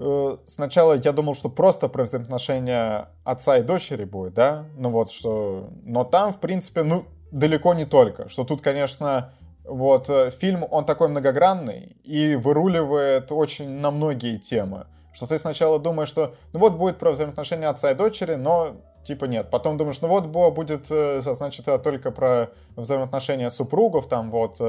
э, 0.00 0.36
Сначала 0.46 0.94
я 0.94 1.12
думал, 1.12 1.34
что 1.34 1.48
просто 1.48 1.88
про 1.88 2.04
взаимоотношения 2.04 3.08
отца 3.24 3.58
и 3.58 3.62
дочери 3.62 4.04
будет, 4.04 4.34
да? 4.34 4.64
Ну 4.76 4.90
вот 4.90 5.10
что... 5.10 5.68
Но 5.84 6.04
там, 6.04 6.32
в 6.32 6.40
принципе, 6.40 6.82
ну, 6.82 7.04
далеко 7.30 7.74
не 7.74 7.84
только. 7.84 8.28
Что 8.28 8.44
тут, 8.44 8.60
конечно, 8.62 9.32
вот 9.64 10.08
э, 10.08 10.30
фильм, 10.30 10.66
он 10.68 10.84
такой 10.84 11.08
многогранный 11.08 11.96
и 12.02 12.34
выруливает 12.34 13.30
очень 13.30 13.68
на 13.68 13.90
многие 13.90 14.38
темы. 14.38 14.86
Что 15.12 15.26
ты 15.26 15.38
сначала 15.38 15.78
думаешь, 15.78 16.08
что 16.08 16.34
ну 16.52 16.60
вот 16.60 16.74
будет 16.74 16.98
про 16.98 17.12
взаимоотношения 17.12 17.68
отца 17.68 17.90
и 17.90 17.94
дочери, 17.94 18.34
но 18.34 18.76
типа 19.02 19.24
нет. 19.24 19.50
Потом 19.50 19.76
думаешь, 19.76 20.00
ну 20.00 20.08
вот 20.08 20.26
будет, 20.26 20.90
э, 20.90 21.20
значит, 21.20 21.66
только 21.82 22.10
про 22.10 22.50
взаимоотношения 22.76 23.50
супругов, 23.50 24.08
там 24.08 24.30
вот. 24.30 24.60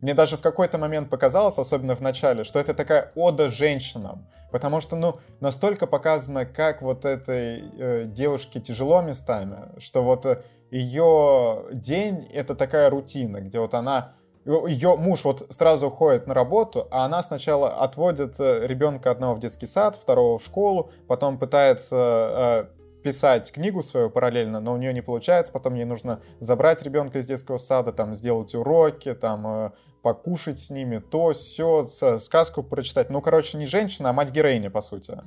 Мне 0.00 0.14
даже 0.14 0.36
в 0.36 0.40
какой-то 0.40 0.78
момент 0.78 1.10
показалось, 1.10 1.58
особенно 1.58 1.96
в 1.96 2.00
начале, 2.00 2.44
что 2.44 2.58
это 2.58 2.74
такая 2.74 3.12
ода 3.16 3.50
женщинам. 3.50 4.26
Потому 4.50 4.80
что, 4.80 4.96
ну, 4.96 5.18
настолько 5.40 5.86
показано, 5.86 6.46
как 6.46 6.82
вот 6.82 7.04
этой 7.04 7.64
э, 7.78 8.04
девушке 8.06 8.60
тяжело 8.60 9.02
местами, 9.02 9.78
что 9.78 10.02
вот 10.02 10.24
э, 10.26 10.42
ее 10.70 11.64
день— 11.72 12.28
это 12.32 12.54
такая 12.54 12.90
рутина, 12.90 13.40
где 13.40 13.60
вот 13.60 13.74
она 13.74 14.14
ее 14.44 14.96
муж 14.96 15.24
вот 15.24 15.46
сразу 15.50 15.88
уходит 15.88 16.26
на 16.26 16.34
работу, 16.34 16.88
а 16.90 17.04
она 17.04 17.22
сначала 17.22 17.82
отводит 17.82 18.36
э, 18.38 18.66
ребенка 18.66 19.10
одного 19.10 19.34
в 19.34 19.40
детский 19.40 19.66
сад, 19.66 19.96
второго 19.96 20.38
в 20.38 20.44
школу, 20.44 20.90
потом 21.06 21.38
пытается 21.38 22.70
э, 22.72 23.02
писать 23.02 23.52
книгу 23.52 23.82
свою 23.82 24.08
параллельно, 24.10 24.60
но 24.60 24.72
у 24.72 24.76
нее 24.76 24.94
не 24.94 25.02
получается, 25.02 25.52
потом 25.52 25.74
ей 25.74 25.84
нужно 25.84 26.20
забрать 26.40 26.82
ребенка 26.82 27.18
из 27.18 27.26
детского 27.26 27.58
сада, 27.58 27.92
там 27.92 28.14
сделать 28.14 28.54
уроки, 28.54 29.12
там 29.14 29.46
э, 29.46 29.70
покушать 30.02 30.58
с 30.60 30.70
ними, 30.70 30.98
то, 30.98 31.32
все, 31.32 31.84
сказку 32.20 32.62
прочитать. 32.62 33.10
Ну, 33.10 33.20
короче, 33.20 33.58
не 33.58 33.66
женщина, 33.66 34.10
а 34.10 34.12
мать 34.12 34.30
героиня, 34.30 34.70
по 34.70 34.80
сути. 34.80 35.20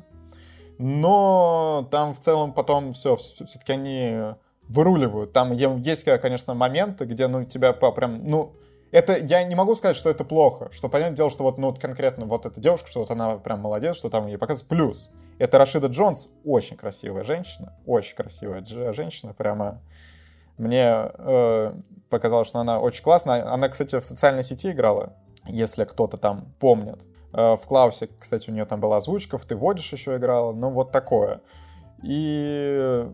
Но 0.78 1.88
там 1.92 2.16
в 2.16 2.20
целом 2.20 2.54
потом 2.54 2.94
все, 2.94 3.16
все-таки 3.16 3.74
они 3.74 4.36
выруливают. 4.68 5.34
Там 5.34 5.52
есть, 5.54 6.06
конечно, 6.06 6.54
моменты, 6.54 7.06
где, 7.06 7.28
ну, 7.28 7.44
тебя 7.44 7.74
прям, 7.74 8.28
ну, 8.28 8.56
это, 8.92 9.18
я 9.18 9.44
не 9.44 9.56
могу 9.56 9.76
сказать, 9.76 9.96
что 9.96 10.10
это 10.10 10.26
плохо, 10.26 10.70
что, 10.72 10.90
понятное 10.90 11.16
дело, 11.16 11.30
что 11.30 11.44
вот, 11.44 11.58
ну, 11.58 11.68
вот 11.68 11.80
конкретно 11.80 12.26
вот 12.26 12.46
эта 12.46 12.60
девушка, 12.60 12.90
что 12.90 13.02
вот 13.02 13.12
она 13.12 13.38
прям 13.38 13.60
молодец, 13.62 13.96
что 13.96 14.10
там 14.10 14.28
ей 14.28 14.38
показывают. 14.38 14.70
Плюс, 14.70 15.12
это 15.40 15.58
Рашида 15.58 15.88
Джонс, 15.88 16.30
очень 16.44 16.78
красивая 16.78 17.24
женщина, 17.24 17.78
очень 17.86 18.16
красивая 18.16 18.66
женщина, 18.94 19.34
прямо 19.34 19.82
мне 20.62 21.12
э, 21.18 21.74
показалось, 22.09 22.47
что 22.47 22.59
она 22.59 22.80
очень 22.80 23.03
классная. 23.03 23.51
Она, 23.51 23.70
кстати, 23.70 23.99
в 23.99 24.05
социальной 24.05 24.43
сети 24.43 24.72
играла, 24.72 25.14
если 25.45 25.86
кто-то 25.86 26.18
там 26.18 26.53
помнит. 26.59 27.01
Э, 27.34 27.55
в 27.55 27.66
Клаусе, 27.68 28.09
кстати, 28.20 28.49
у 28.49 28.53
нее 28.53 28.66
там 28.66 28.80
была 28.80 28.97
озвучка, 28.97 29.38
в 29.38 29.45
Ты 29.45 29.55
водишь 29.55 29.91
еще 29.91 30.16
играла, 30.18 30.53
ну 30.53 30.70
вот 30.70 30.91
такое. 30.91 31.41
И, 32.03 33.05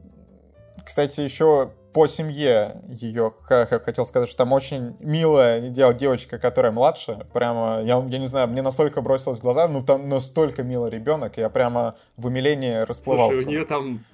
кстати, 0.84 1.22
еще 1.22 1.72
по 1.94 2.06
семье 2.08 2.82
ее 2.88 3.34
хотел 3.48 4.06
сказать, 4.06 4.30
что 4.30 4.38
там 4.38 4.54
очень 4.54 4.96
милая 5.00 5.70
дев- 5.70 5.98
девочка, 5.98 6.38
которая 6.38 6.72
младше. 6.72 7.26
Прямо, 7.34 7.82
я, 7.82 8.06
я 8.08 8.20
не 8.20 8.28
знаю, 8.28 8.48
мне 8.48 8.62
настолько 8.62 9.02
бросилось 9.02 9.40
в 9.40 9.42
глаза, 9.42 9.68
ну 9.68 9.84
там 9.84 10.08
настолько 10.08 10.64
милый 10.64 10.92
ребенок, 10.92 11.38
я 11.38 11.50
прямо 11.50 11.96
в 12.16 12.28
умилении 12.28 12.76
расплывался. 12.84 13.34
Слушай, 13.34 13.46
у 13.46 13.50
нее 13.50 13.66
там, 13.66 14.06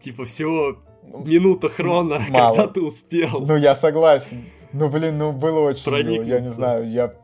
типа, 0.00 0.24
всего 0.24 0.76
минута 1.12 1.68
хрона, 1.68 2.20
Мало. 2.30 2.54
когда 2.54 2.72
ты 2.72 2.82
успел. 2.82 3.40
Ну, 3.40 3.56
я 3.56 3.74
согласен. 3.74 4.44
Ну, 4.72 4.88
блин, 4.88 5.18
ну 5.18 5.32
было 5.32 5.60
очень 5.60 5.90
мило. 5.90 5.98
Я 5.98 6.02
не 6.04 6.16
Проникнуться. 6.18 6.50
знаю, 6.50 6.90
я... 6.90 7.14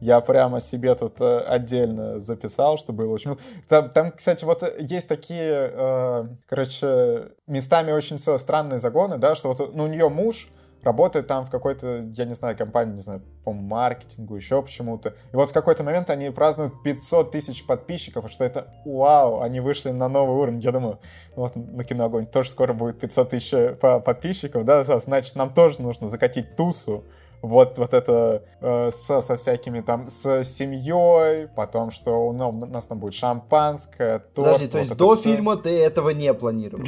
Я 0.00 0.20
прямо 0.20 0.60
себе 0.60 0.94
тут 0.94 1.20
э, 1.20 1.40
отдельно 1.40 2.20
записал, 2.20 2.78
что 2.78 2.92
было 2.92 3.12
очень. 3.12 3.36
Там, 3.68 3.90
там, 3.90 4.12
кстати, 4.12 4.44
вот 4.44 4.62
э, 4.62 4.76
есть 4.78 5.08
такие, 5.08 5.72
э, 5.74 6.24
короче, 6.46 7.32
местами 7.48 7.90
очень 7.90 8.20
странные 8.20 8.78
загоны, 8.78 9.18
да, 9.18 9.34
что 9.34 9.48
вот 9.48 9.74
ну, 9.74 9.84
у 9.84 9.86
нее 9.88 10.08
муж 10.08 10.48
работает 10.82 11.26
там 11.26 11.44
в 11.44 11.50
какой-то, 11.50 12.06
я 12.14 12.24
не 12.24 12.34
знаю, 12.34 12.56
компании, 12.56 12.94
не 12.94 13.00
знаю, 13.00 13.22
по 13.44 13.52
маркетингу, 13.52 14.36
еще 14.36 14.62
почему-то. 14.62 15.14
И 15.32 15.36
вот 15.36 15.50
в 15.50 15.52
какой-то 15.52 15.84
момент 15.84 16.10
они 16.10 16.30
празднуют 16.30 16.82
500 16.82 17.30
тысяч 17.30 17.66
подписчиков, 17.66 18.30
что 18.30 18.44
это 18.44 18.68
вау, 18.84 19.40
они 19.40 19.60
вышли 19.60 19.90
на 19.90 20.08
новый 20.08 20.36
уровень. 20.36 20.60
Я 20.60 20.72
думаю, 20.72 20.98
ну 21.36 21.42
вот 21.42 21.56
на 21.56 21.84
киноогонь 21.84 22.26
тоже 22.26 22.50
скоро 22.50 22.72
будет 22.72 22.98
500 23.00 23.30
тысяч 23.30 23.52
э, 23.52 23.74
по- 23.74 24.00
подписчиков, 24.00 24.64
да, 24.64 24.84
значит, 24.84 25.34
нам 25.36 25.52
тоже 25.52 25.82
нужно 25.82 26.08
закатить 26.08 26.56
тусу. 26.56 27.04
Вот, 27.40 27.78
вот 27.78 27.94
это 27.94 28.42
э, 28.60 28.90
со, 28.92 29.20
со 29.20 29.36
всякими 29.36 29.80
там, 29.80 30.10
с 30.10 30.42
семьей, 30.44 31.46
потом, 31.54 31.92
что 31.92 32.26
у 32.28 32.32
нас, 32.32 32.52
у 32.52 32.66
нас 32.66 32.86
там 32.86 32.98
будет 32.98 33.14
шампанское, 33.14 34.18
торт. 34.18 34.34
Подожди, 34.34 34.66
то 34.66 34.78
вот 34.78 34.84
есть 34.84 34.96
до 34.96 35.14
всё. 35.14 35.22
фильма 35.22 35.56
ты 35.56 35.70
этого 35.80 36.10
не 36.10 36.34
планировал? 36.34 36.84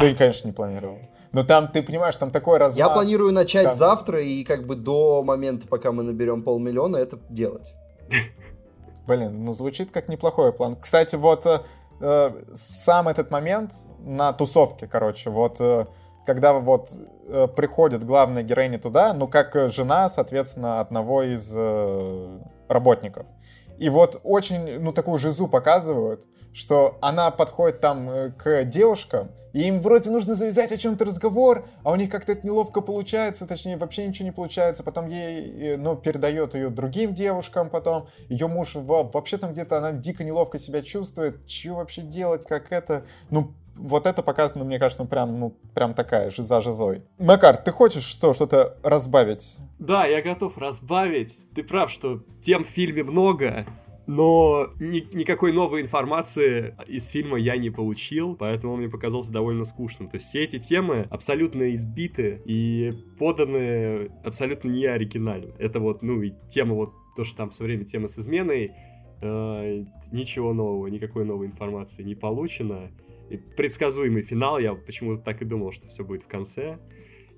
Да 0.00 0.08
и, 0.08 0.14
конечно, 0.14 0.48
не 0.48 0.52
планировал. 0.52 0.98
Но 1.32 1.44
там, 1.44 1.68
ты 1.68 1.82
понимаешь, 1.82 2.16
там 2.16 2.30
такой 2.30 2.58
размах. 2.58 2.78
Я 2.78 2.92
планирую 2.92 3.32
начать 3.32 3.64
там- 3.64 3.74
завтра 3.74 4.22
и 4.22 4.44
как 4.44 4.66
бы 4.66 4.74
до 4.74 5.22
момента, 5.22 5.66
пока 5.66 5.92
мы 5.92 6.02
наберем 6.02 6.42
полмиллиона, 6.42 6.96
это 6.96 7.18
делать. 7.30 7.74
Блин, 9.06 9.44
ну 9.44 9.52
звучит 9.52 9.90
как 9.90 10.08
неплохой 10.08 10.52
план. 10.52 10.76
Кстати, 10.76 11.16
вот 11.16 11.46
э, 11.46 11.62
э, 12.00 12.30
сам 12.52 13.08
этот 13.08 13.30
момент 13.30 13.72
на 14.00 14.32
тусовке, 14.32 14.86
короче, 14.86 15.30
вот 15.30 15.56
э, 15.60 15.86
когда 16.26 16.52
вот 16.52 16.90
э, 17.26 17.48
приходит 17.48 18.04
главная 18.04 18.42
героиня 18.42 18.78
туда, 18.78 19.12
ну, 19.12 19.26
как 19.26 19.70
жена, 19.70 20.08
соответственно, 20.08 20.80
одного 20.80 21.22
из 21.22 21.50
э, 21.52 22.40
работников. 22.68 23.26
И 23.78 23.88
вот 23.88 24.20
очень, 24.22 24.78
ну, 24.78 24.92
такую 24.92 25.18
жизу 25.18 25.48
показывают, 25.48 26.24
что 26.52 26.98
она 27.00 27.30
подходит 27.30 27.80
там 27.80 28.08
э, 28.08 28.30
к 28.30 28.64
девушкам, 28.64 29.30
и 29.52 29.68
им 29.68 29.80
вроде 29.80 30.10
нужно 30.10 30.34
завязать 30.34 30.72
о 30.72 30.78
чем-то 30.78 31.04
разговор, 31.04 31.66
а 31.82 31.92
у 31.92 31.96
них 31.96 32.10
как-то 32.10 32.32
это 32.32 32.46
неловко 32.46 32.80
получается, 32.80 33.46
точнее, 33.46 33.76
вообще 33.76 34.06
ничего 34.06 34.26
не 34.26 34.32
получается. 34.32 34.82
Потом 34.82 35.06
ей, 35.06 35.74
э, 35.74 35.76
ну, 35.76 35.96
передает 35.96 36.54
ее 36.54 36.70
другим 36.70 37.14
девушкам 37.14 37.68
потом. 37.68 38.08
Ее 38.28 38.48
муж 38.48 38.72
вообще 38.74 39.38
там 39.38 39.52
где-то, 39.52 39.78
она 39.78 39.92
дико 39.92 40.24
неловко 40.24 40.58
себя 40.58 40.82
чувствует. 40.82 41.46
Чего 41.46 41.76
вообще 41.76 42.02
делать, 42.02 42.46
как 42.46 42.72
это? 42.72 43.04
Ну, 43.30 43.52
вот 43.76 44.06
это 44.06 44.22
показано, 44.22 44.64
мне 44.64 44.78
кажется, 44.78 45.02
ну, 45.02 45.08
прям, 45.08 45.38
ну, 45.38 45.56
прям 45.74 45.94
такая 45.94 46.30
жиза 46.30 46.60
жизой. 46.60 47.02
Макар, 47.18 47.56
ты 47.56 47.72
хочешь 47.72 48.04
что, 48.04 48.34
что-то 48.34 48.76
разбавить? 48.82 49.56
Да, 49.78 50.06
я 50.06 50.22
готов 50.22 50.58
разбавить. 50.58 51.40
Ты 51.54 51.62
прав, 51.62 51.90
что 51.90 52.22
тем 52.42 52.64
в 52.64 52.68
фильме 52.68 53.02
много, 53.02 53.66
но 54.06 54.70
ни, 54.80 55.14
никакой 55.14 55.52
новой 55.52 55.80
информации 55.80 56.76
из 56.88 57.06
фильма 57.06 57.38
я 57.38 57.56
не 57.56 57.70
получил, 57.70 58.34
поэтому 58.34 58.74
он 58.74 58.80
мне 58.80 58.88
показался 58.88 59.30
довольно 59.32 59.64
скучным. 59.64 60.08
То 60.08 60.16
есть 60.16 60.26
все 60.26 60.42
эти 60.42 60.58
темы 60.58 61.06
абсолютно 61.10 61.72
избиты 61.74 62.42
и 62.44 62.92
поданы 63.18 64.10
абсолютно 64.24 64.70
не 64.70 64.86
оригинально. 64.86 65.54
Это 65.58 65.78
вот, 65.78 66.02
ну, 66.02 66.20
и 66.22 66.32
тема 66.48 66.74
вот, 66.74 66.92
то, 67.16 67.24
что 67.24 67.36
там 67.36 67.50
все 67.50 67.64
время 67.64 67.84
тема 67.84 68.08
с 68.08 68.18
изменой, 68.18 68.72
э, 69.20 69.84
ничего 70.10 70.52
нового, 70.52 70.88
никакой 70.88 71.24
новой 71.24 71.46
информации 71.46 72.02
не 72.02 72.14
получено. 72.14 72.90
И 73.30 73.36
предсказуемый 73.36 74.22
финал, 74.22 74.58
я 74.58 74.74
почему-то 74.74 75.20
так 75.20 75.42
и 75.42 75.44
думал, 75.44 75.70
что 75.70 75.88
все 75.88 76.04
будет 76.04 76.24
в 76.24 76.26
конце. 76.26 76.78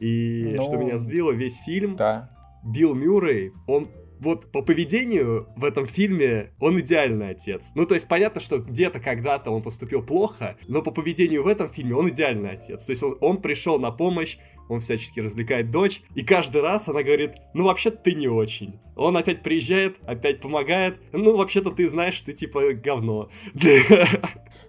И 0.00 0.54
ну, 0.56 0.62
что 0.62 0.76
меня 0.76 0.96
сбило, 0.96 1.30
весь 1.30 1.58
фильм, 1.64 1.96
да. 1.96 2.30
Билл 2.64 2.94
Мюррей, 2.94 3.52
он 3.66 3.88
вот 4.24 4.50
по 4.50 4.62
поведению 4.62 5.48
в 5.56 5.64
этом 5.64 5.86
фильме 5.86 6.52
он 6.58 6.80
идеальный 6.80 7.30
отец. 7.30 7.72
Ну, 7.74 7.86
то 7.86 7.94
есть 7.94 8.08
понятно, 8.08 8.40
что 8.40 8.58
где-то 8.58 8.98
когда-то 8.98 9.50
он 9.50 9.62
поступил 9.62 10.02
плохо, 10.02 10.56
но 10.66 10.82
по 10.82 10.90
поведению 10.90 11.42
в 11.42 11.46
этом 11.46 11.68
фильме 11.68 11.94
он 11.94 12.08
идеальный 12.08 12.52
отец. 12.52 12.86
То 12.86 12.90
есть 12.90 13.02
он, 13.02 13.16
он 13.20 13.40
пришел 13.40 13.78
на 13.78 13.90
помощь, 13.90 14.38
он 14.68 14.80
всячески 14.80 15.20
развлекает 15.20 15.70
дочь, 15.70 16.02
и 16.14 16.22
каждый 16.22 16.62
раз 16.62 16.88
она 16.88 17.02
говорит, 17.02 17.36
ну, 17.52 17.64
вообще-то 17.64 17.98
ты 17.98 18.14
не 18.14 18.28
очень. 18.28 18.80
Он 18.96 19.16
опять 19.16 19.42
приезжает, 19.42 19.96
опять 20.06 20.40
помогает, 20.40 21.00
ну, 21.12 21.36
вообще-то 21.36 21.70
ты 21.70 21.88
знаешь, 21.88 22.20
ты 22.20 22.32
типа 22.32 22.72
говно. 22.74 23.28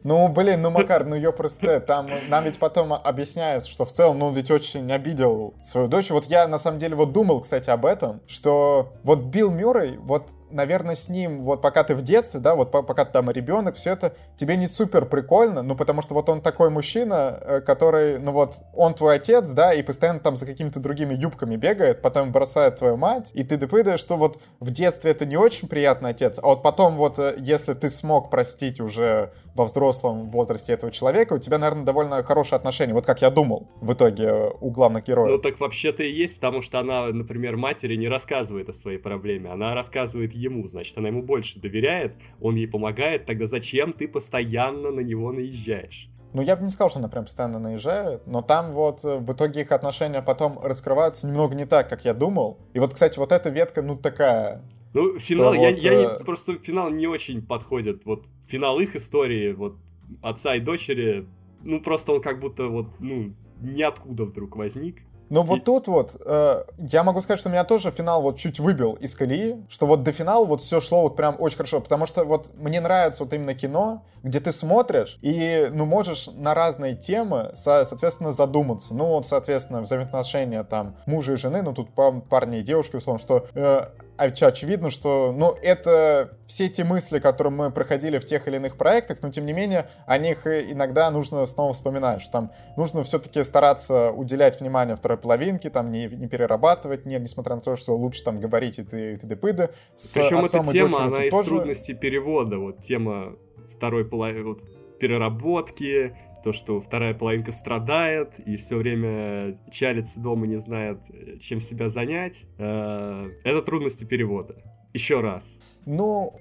Ну, 0.03 0.27
блин, 0.27 0.61
ну, 0.61 0.69
Макар, 0.69 1.03
ну, 1.03 1.15
ее 1.15 1.33
просто 1.33 1.79
там, 1.79 2.07
нам 2.29 2.43
ведь 2.43 2.59
потом 2.59 2.93
объясняется, 2.93 3.71
что 3.71 3.85
в 3.85 3.91
целом, 3.91 4.19
ну, 4.19 4.27
он 4.27 4.35
ведь 4.35 4.51
очень 4.51 4.91
обидел 4.91 5.55
свою 5.63 5.87
дочь. 5.87 6.11
Вот 6.11 6.25
я, 6.25 6.47
на 6.47 6.59
самом 6.59 6.77
деле, 6.77 6.95
вот 6.95 7.11
думал, 7.11 7.41
кстати, 7.41 7.71
об 7.71 7.87
этом, 7.87 8.21
что 8.27 8.93
вот 9.03 9.21
Билл 9.21 9.49
Мюррей, 9.49 9.97
вот 9.97 10.27
наверное, 10.49 10.95
с 10.95 11.09
ним, 11.09 11.39
вот 11.39 11.61
пока 11.61 11.83
ты 11.83 11.95
в 11.95 12.01
детстве, 12.01 12.39
да, 12.39 12.55
вот 12.55 12.71
пока 12.71 13.05
ты 13.05 13.11
там 13.11 13.29
ребенок, 13.29 13.75
все 13.75 13.91
это 13.91 14.15
тебе 14.37 14.55
не 14.57 14.67
супер 14.67 15.05
прикольно, 15.05 15.61
ну, 15.61 15.75
потому 15.75 16.01
что 16.01 16.13
вот 16.13 16.29
он 16.29 16.41
такой 16.41 16.69
мужчина, 16.69 17.39
э, 17.41 17.61
который, 17.61 18.19
ну, 18.19 18.31
вот, 18.31 18.55
он 18.73 18.93
твой 18.93 19.15
отец, 19.15 19.47
да, 19.49 19.73
и 19.73 19.83
постоянно 19.83 20.19
там 20.19 20.37
за 20.37 20.45
какими-то 20.45 20.79
другими 20.79 21.13
юбками 21.13 21.55
бегает, 21.55 22.01
потом 22.01 22.31
бросает 22.31 22.77
твою 22.77 22.97
мать, 22.97 23.31
и 23.33 23.43
ты 23.43 23.57
дыпыдаешь, 23.57 23.99
что 23.99 24.17
вот 24.17 24.41
в 24.59 24.71
детстве 24.71 25.11
это 25.11 25.25
не 25.25 25.37
очень 25.37 25.67
приятный 25.67 26.11
отец, 26.11 26.39
а 26.41 26.47
вот 26.47 26.63
потом 26.63 26.95
вот, 26.95 27.19
э, 27.19 27.35
если 27.37 27.73
ты 27.73 27.89
смог 27.89 28.29
простить 28.29 28.79
уже 28.79 29.31
во 29.55 29.65
взрослом 29.65 30.29
возрасте 30.29 30.73
этого 30.73 30.91
человека, 30.91 31.33
у 31.33 31.39
тебя, 31.39 31.57
наверное, 31.57 31.85
довольно 31.85 32.21
хорошие 32.23 32.57
отношения. 32.57 32.93
Вот 32.93 33.05
как 33.05 33.21
я 33.21 33.31
думал 33.31 33.69
в 33.79 33.93
итоге 33.93 34.51
у 34.59 34.69
главных 34.69 35.05
героев. 35.05 35.31
Ну 35.31 35.37
так 35.37 35.59
вообще-то 35.59 36.03
и 36.03 36.11
есть, 36.11 36.35
потому 36.35 36.61
что 36.61 36.79
она, 36.79 37.07
например, 37.07 37.55
матери 37.55 37.95
не 37.95 38.09
рассказывает 38.09 38.69
о 38.69 38.73
своей 38.73 38.97
проблеме. 38.97 39.49
Она 39.49 39.73
рассказывает 39.73 40.33
ему, 40.33 40.67
значит, 40.67 40.97
она 40.97 41.07
ему 41.07 41.23
больше 41.23 41.59
доверяет, 41.59 42.15
он 42.41 42.55
ей 42.55 42.67
помогает. 42.67 43.25
Тогда 43.25 43.45
зачем 43.45 43.93
ты 43.93 44.07
постоянно 44.09 44.91
на 44.91 44.99
него 44.99 45.31
наезжаешь? 45.31 46.09
Ну, 46.33 46.41
я 46.41 46.57
бы 46.57 46.63
не 46.63 46.69
сказал, 46.69 46.89
что 46.89 46.99
она 46.99 47.07
прям 47.07 47.23
постоянно 47.23 47.59
наезжает, 47.59 48.27
но 48.27 48.41
там 48.41 48.73
вот 48.73 49.05
э, 49.05 49.19
в 49.19 49.31
итоге 49.31 49.61
их 49.61 49.71
отношения 49.71 50.21
потом 50.21 50.59
раскрываются 50.59 51.27
немного 51.27 51.55
не 51.55 51.65
так, 51.65 51.87
как 51.87 52.03
я 52.03 52.13
думал. 52.13 52.57
И 52.73 52.79
вот, 52.79 52.93
кстати, 52.93 53.17
вот 53.17 53.31
эта 53.31 53.49
ветка, 53.49 53.81
ну, 53.81 53.95
такая... 53.95 54.61
Ну, 54.95 55.19
финал, 55.19 55.53
я, 55.53 55.71
вот, 55.71 55.79
я 55.79 55.95
не, 55.95 56.05
э, 56.05 56.23
просто 56.23 56.53
финал 56.53 56.89
не 56.89 57.05
очень 57.05 57.45
подходит. 57.45 58.05
Вот 58.05 58.23
финал 58.47 58.79
их 58.79 58.95
истории, 58.95 59.51
вот 59.51 59.75
отца 60.21 60.55
и 60.55 60.61
дочери, 60.61 61.27
ну 61.63 61.81
просто 61.81 62.13
он 62.13 62.21
как 62.21 62.39
будто 62.39 62.69
вот, 62.69 62.95
ну, 62.99 63.33
ниоткуда 63.59 64.23
вдруг 64.23 64.55
возник. 64.55 65.01
Ну 65.27 65.41
вот 65.41 65.59
и... 65.59 65.61
тут 65.61 65.87
вот, 65.89 66.15
э, 66.23 66.63
я 66.77 67.03
могу 67.03 67.19
сказать, 67.19 67.41
что 67.41 67.49
меня 67.49 67.65
тоже 67.65 67.91
финал 67.91 68.21
вот 68.21 68.37
чуть 68.37 68.59
выбил 68.59 68.93
из 68.93 69.15
колеи, 69.15 69.57
что 69.67 69.85
вот 69.85 70.03
до 70.03 70.13
финала 70.13 70.45
вот 70.45 70.61
все 70.61 70.79
шло 70.79 71.01
вот 71.01 71.17
прям 71.17 71.35
очень 71.39 71.57
хорошо, 71.57 71.81
потому 71.81 72.05
что 72.05 72.23
вот 72.23 72.51
мне 72.55 72.79
нравится 72.79 73.23
вот 73.23 73.33
именно 73.33 73.53
кино, 73.53 74.05
где 74.23 74.39
ты 74.39 74.53
смотришь 74.53 75.17
и, 75.21 75.67
ну, 75.73 75.85
можешь 75.85 76.27
на 76.27 76.53
разные 76.53 76.95
темы, 76.95 77.51
со, 77.55 77.83
соответственно, 77.85 78.31
задуматься. 78.31 78.93
Ну, 78.93 79.07
вот, 79.07 79.27
соответственно, 79.27 79.81
взаимоотношения 79.81 80.63
там 80.63 80.95
мужа 81.05 81.33
и 81.33 81.35
жены, 81.35 81.63
ну, 81.63 81.73
тут 81.73 81.89
парни 82.29 82.59
и 82.59 82.63
девушки, 82.63 82.95
условно, 82.95 83.19
что 83.19 83.47
э, 83.55 83.87
очевидно, 84.17 84.89
что, 84.89 85.33
ну, 85.35 85.55
это 85.61 86.37
все 86.47 86.69
те 86.69 86.83
мысли, 86.83 87.19
которые 87.19 87.51
мы 87.51 87.71
проходили 87.71 88.17
в 88.17 88.25
тех 88.25 88.47
или 88.47 88.57
иных 88.57 88.77
проектах, 88.77 89.19
но, 89.21 89.29
тем 89.29 89.45
не 89.45 89.53
менее, 89.53 89.89
о 90.05 90.17
них 90.17 90.47
иногда 90.47 91.11
нужно 91.11 91.45
снова 91.45 91.73
вспоминать, 91.73 92.21
что 92.21 92.31
там 92.31 92.51
нужно 92.77 93.03
все-таки 93.03 93.43
стараться 93.43 94.11
уделять 94.11 94.59
внимание 94.59 94.95
второй 94.95 95.17
половинке, 95.17 95.69
там, 95.69 95.91
не, 95.91 96.07
не 96.07 96.27
перерабатывать, 96.27 97.05
не, 97.05 97.19
несмотря 97.19 97.55
на 97.55 97.61
то, 97.61 97.75
что 97.75 97.95
лучше 97.95 98.23
там 98.23 98.39
говорить 98.39 98.79
и 98.79 98.83
ты, 98.83 99.13
и 99.13 99.17
ты 99.17 99.27
депыды. 99.27 99.69
Причем 100.13 100.45
эта 100.45 100.63
тема, 100.63 101.03
она 101.05 101.23
из 101.23 101.31
тоже... 101.31 101.49
трудностей 101.49 101.93
перевода, 101.93 102.57
вот 102.57 102.79
тема 102.79 103.35
второй 103.69 104.05
половины, 104.05 104.45
вот, 104.45 104.61
переработки, 104.99 106.15
то, 106.45 106.53
что 106.53 106.79
вторая 106.79 107.15
половинка 107.15 107.51
страдает 107.51 108.39
и 108.39 108.55
все 108.55 108.77
время 108.77 109.57
чалится 109.71 110.21
дома, 110.21 110.45
не 110.45 110.59
знает, 110.59 110.99
чем 111.41 111.59
себя 111.59 111.89
занять. 111.89 112.45
Э, 112.59 113.31
это 113.43 113.63
трудности 113.63 114.05
перевода. 114.05 114.55
Еще 114.93 115.21
раз. 115.21 115.59
Ну, 115.87 116.35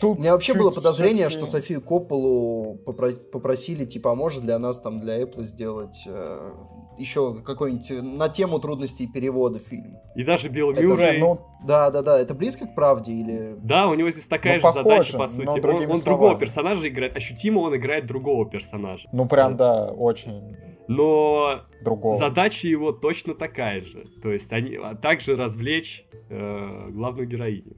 Тут 0.00 0.18
У 0.18 0.20
меня 0.20 0.32
вообще 0.32 0.54
было 0.54 0.70
подозрение, 0.70 1.30
что 1.30 1.46
Софию 1.46 1.80
Копполу 1.80 2.78
попросили, 2.84 3.84
типа, 3.84 4.12
а 4.12 4.14
может 4.14 4.42
для 4.42 4.58
нас, 4.58 4.80
там, 4.80 5.00
для 5.00 5.22
Apple 5.22 5.44
сделать 5.44 6.04
э, 6.06 6.52
еще 6.98 7.42
какой-нибудь 7.42 7.90
э, 7.90 8.02
на 8.02 8.28
тему 8.28 8.58
трудностей 8.58 9.06
перевода 9.06 9.58
фильм. 9.58 9.96
И 10.14 10.24
даже 10.24 10.48
Билл 10.48 10.72
Мюррей. 10.72 11.18
Ну, 11.18 11.40
да, 11.66 11.90
да, 11.90 12.02
да. 12.02 12.18
Это 12.18 12.34
близко 12.34 12.66
к 12.66 12.74
правде 12.74 13.12
или... 13.12 13.56
Да, 13.62 13.88
у 13.88 13.94
него 13.94 14.10
здесь 14.10 14.28
такая 14.28 14.54
ну, 14.54 14.58
же 14.60 14.62
похоже, 14.62 15.12
задача, 15.12 15.18
по 15.18 15.26
сути. 15.26 15.66
Он, 15.66 15.90
он 15.90 16.00
другого 16.00 16.38
персонажа 16.38 16.88
играет. 16.88 17.16
Ощутимо 17.16 17.60
он 17.60 17.76
играет 17.76 18.06
другого 18.06 18.48
персонажа. 18.48 19.08
Ну, 19.12 19.26
прям, 19.26 19.56
да, 19.56 19.86
да 19.86 19.92
очень 19.92 20.56
но 20.88 21.60
Другого. 21.82 22.16
задача 22.16 22.66
его 22.66 22.92
точно 22.92 23.34
такая 23.34 23.82
же. 23.82 24.06
То 24.22 24.32
есть 24.32 24.52
они 24.52 24.76
а 24.76 24.94
также 24.94 25.36
развлечь 25.36 26.06
э, 26.30 26.88
главную 26.90 27.28
героиню. 27.28 27.76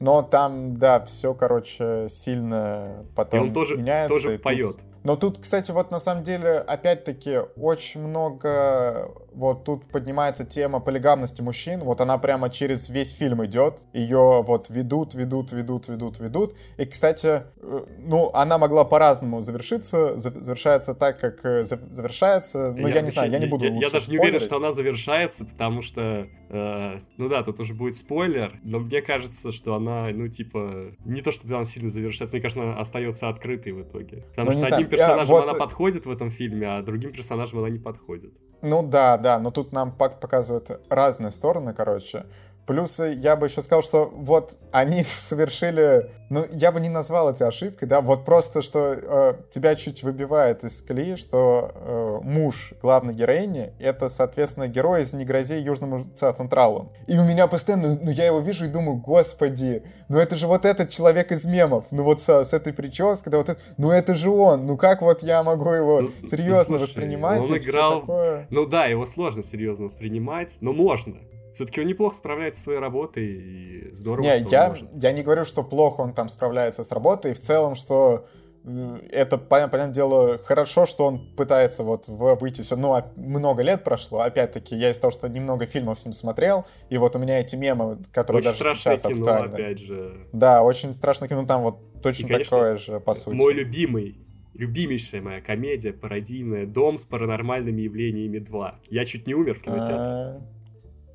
Но 0.00 0.22
там, 0.22 0.76
да, 0.76 1.00
все, 1.00 1.34
короче, 1.34 2.08
сильно 2.08 3.04
потом 3.14 3.40
и 3.40 3.42
он 3.44 3.52
тоже, 3.52 3.76
меняется. 3.76 4.14
тоже 4.14 4.38
поет. 4.38 4.76
Тут... 4.76 4.93
Но 5.04 5.16
тут, 5.16 5.38
кстати, 5.38 5.70
вот 5.70 5.90
на 5.90 6.00
самом 6.00 6.24
деле, 6.24 6.58
опять-таки, 6.58 7.40
очень 7.56 8.00
много 8.00 9.12
вот 9.34 9.64
тут 9.64 9.84
поднимается 9.90 10.44
тема 10.44 10.80
полигамности 10.80 11.42
мужчин, 11.42 11.80
вот 11.80 12.00
она 12.00 12.16
прямо 12.18 12.48
через 12.48 12.88
весь 12.88 13.10
фильм 13.12 13.44
идет, 13.44 13.80
ее 13.92 14.42
вот 14.46 14.70
ведут, 14.70 15.14
ведут, 15.14 15.52
ведут, 15.52 15.88
ведут, 15.88 16.20
ведут. 16.20 16.56
И, 16.78 16.86
кстати, 16.86 17.42
э, 17.60 17.84
ну, 17.98 18.30
она 18.32 18.58
могла 18.58 18.84
по-разному 18.84 19.42
завершиться, 19.42 20.18
завершается 20.18 20.94
так, 20.94 21.20
как 21.20 21.44
э, 21.44 21.64
завершается, 21.64 22.72
но 22.72 22.88
я, 22.88 22.96
я 22.96 23.00
не 23.02 23.10
знаю, 23.10 23.30
я 23.30 23.38
не 23.38 23.46
буду 23.46 23.64
Я, 23.64 23.72
я 23.72 23.90
даже 23.90 24.10
не 24.10 24.18
уверен, 24.18 24.40
что 24.40 24.56
она 24.56 24.72
завершается, 24.72 25.44
потому 25.44 25.82
что, 25.82 26.28
э, 26.48 26.96
ну 27.18 27.28
да, 27.28 27.42
тут 27.42 27.60
уже 27.60 27.74
будет 27.74 27.96
спойлер, 27.96 28.52
но 28.62 28.78
мне 28.78 29.02
кажется, 29.02 29.52
что 29.52 29.74
она, 29.74 30.08
ну, 30.12 30.28
типа, 30.28 30.92
не 31.04 31.20
то, 31.20 31.32
чтобы 31.32 31.54
она 31.56 31.64
сильно 31.64 31.90
завершается, 31.90 32.34
мне 32.34 32.42
кажется, 32.42 32.62
она 32.62 32.78
остается 32.78 33.28
открытой 33.28 33.72
в 33.72 33.82
итоге. 33.82 34.24
Потому 34.30 34.50
ну, 34.50 34.64
что 34.64 34.74
одним 34.74 34.88
я, 34.98 35.24
вот... 35.24 35.48
она 35.48 35.54
подходит 35.54 36.06
в 36.06 36.10
этом 36.10 36.30
фильме, 36.30 36.68
а 36.68 36.82
другим 36.82 37.12
персонажам 37.12 37.58
она 37.60 37.70
не 37.70 37.78
подходит. 37.78 38.32
Ну 38.62 38.82
да, 38.82 39.18
да, 39.18 39.38
но 39.38 39.50
тут 39.50 39.72
нам 39.72 39.92
показывают 39.92 40.70
разные 40.88 41.30
стороны, 41.30 41.74
короче. 41.74 42.26
Плюс 42.66 42.98
я 42.98 43.36
бы 43.36 43.46
еще 43.46 43.60
сказал, 43.60 43.82
что 43.82 44.10
вот 44.14 44.56
они 44.72 45.02
совершили, 45.04 46.10
ну, 46.30 46.46
я 46.50 46.72
бы 46.72 46.80
не 46.80 46.88
назвал 46.88 47.30
это 47.30 47.46
ошибкой, 47.46 47.88
да, 47.88 48.00
вот 48.00 48.24
просто, 48.24 48.62
что 48.62 48.94
э, 48.94 49.34
тебя 49.50 49.74
чуть 49.74 50.02
выбивает 50.02 50.64
из 50.64 50.80
колеи, 50.80 51.16
что 51.16 51.72
э, 51.74 52.18
муж 52.22 52.72
главной 52.80 53.14
героини— 53.14 53.72
это, 53.78 54.08
соответственно, 54.08 54.68
герой 54.68 55.02
из 55.02 55.12
«Не 55.12 55.24
грози 55.24 55.54
Южному 55.54 56.06
Централу». 56.14 56.92
И 57.06 57.18
у 57.18 57.24
меня 57.24 57.46
постоянно, 57.46 57.98
ну, 58.00 58.10
я 58.10 58.26
его 58.26 58.40
вижу 58.40 58.64
и 58.64 58.68
думаю, 58.68 58.96
господи, 58.96 59.82
ну 60.08 60.18
это 60.18 60.36
же 60.36 60.46
вот 60.46 60.64
этот 60.64 60.90
человек 60.90 61.32
из 61.32 61.44
мемов, 61.44 61.84
ну 61.90 62.02
вот 62.02 62.22
с, 62.22 62.28
с 62.28 62.52
этой 62.52 62.72
прической, 62.72 63.30
да, 63.30 63.38
вот 63.38 63.48
это, 63.50 63.60
ну 63.76 63.90
это 63.90 64.14
же 64.14 64.30
он, 64.30 64.66
ну 64.66 64.76
как 64.76 65.02
вот 65.02 65.22
я 65.22 65.42
могу 65.42 65.70
его 65.70 66.00
ну, 66.00 66.28
серьезно 66.28 66.72
ну, 66.72 66.78
слушай, 66.78 66.82
воспринимать? 66.82 67.40
Он 67.40 67.56
играл, 67.56 68.04
ну 68.50 68.66
да, 68.66 68.86
его 68.86 69.04
сложно 69.06 69.42
серьезно 69.42 69.86
воспринимать, 69.86 70.52
но 70.60 70.72
можно. 70.72 71.16
Все-таки 71.54 71.80
он 71.80 71.86
неплохо 71.86 72.16
справляется 72.16 72.60
со 72.60 72.64
своей 72.64 72.80
работой, 72.80 73.24
и 73.24 73.94
здорово, 73.94 74.24
не, 74.24 74.40
что 74.40 74.50
я, 74.50 74.68
может. 74.68 74.88
я 74.92 75.12
не 75.12 75.22
говорю, 75.22 75.44
что 75.44 75.62
плохо 75.62 76.00
он 76.00 76.12
там 76.12 76.28
справляется 76.28 76.82
с 76.82 76.90
работой, 76.90 77.30
и 77.30 77.34
в 77.34 77.40
целом, 77.40 77.76
что 77.76 78.26
это, 78.64 79.36
понятное 79.36 79.88
дело, 79.88 80.38
хорошо, 80.38 80.86
что 80.86 81.06
он 81.06 81.34
пытается 81.36 81.82
вот 81.82 82.08
выйти 82.08 82.62
все, 82.62 82.76
ну, 82.76 82.94
а 82.94 83.12
много 83.16 83.62
лет 83.62 83.84
прошло, 83.84 84.20
опять-таки, 84.20 84.74
я 84.74 84.90
из 84.90 84.98
того, 84.98 85.10
что 85.10 85.28
немного 85.28 85.66
фильмов 85.66 86.00
с 86.00 86.06
ним 86.06 86.14
смотрел, 86.14 86.64
и 86.88 86.96
вот 86.96 87.14
у 87.14 87.18
меня 87.18 87.40
эти 87.40 87.56
мемы, 87.56 87.98
которые 88.10 88.40
очень 88.40 88.58
даже 88.58 88.74
сейчас 88.74 89.02
кино, 89.02 89.20
актуальны. 89.20 89.54
опять 89.54 89.78
же. 89.78 90.26
Да, 90.32 90.62
очень 90.62 90.94
страшное 90.94 91.28
кино, 91.28 91.44
там 91.44 91.62
вот 91.62 92.02
точно 92.02 92.26
и, 92.26 92.28
конечно, 92.30 92.56
такое 92.56 92.76
же, 92.78 93.00
по 93.00 93.12
сути. 93.12 93.34
Мой 93.34 93.52
любимый, 93.52 94.16
любимейшая 94.54 95.20
моя 95.20 95.40
комедия 95.42 95.92
пародийная 95.92 96.64
«Дом 96.64 96.96
с 96.96 97.04
паранормальными 97.04 97.82
явлениями 97.82 98.38
2». 98.38 98.74
Я 98.88 99.04
чуть 99.04 99.26
не 99.26 99.34
умер 99.34 99.58
в 99.58 99.62
кинотеатре. 99.62 99.96
А, 99.98 100.40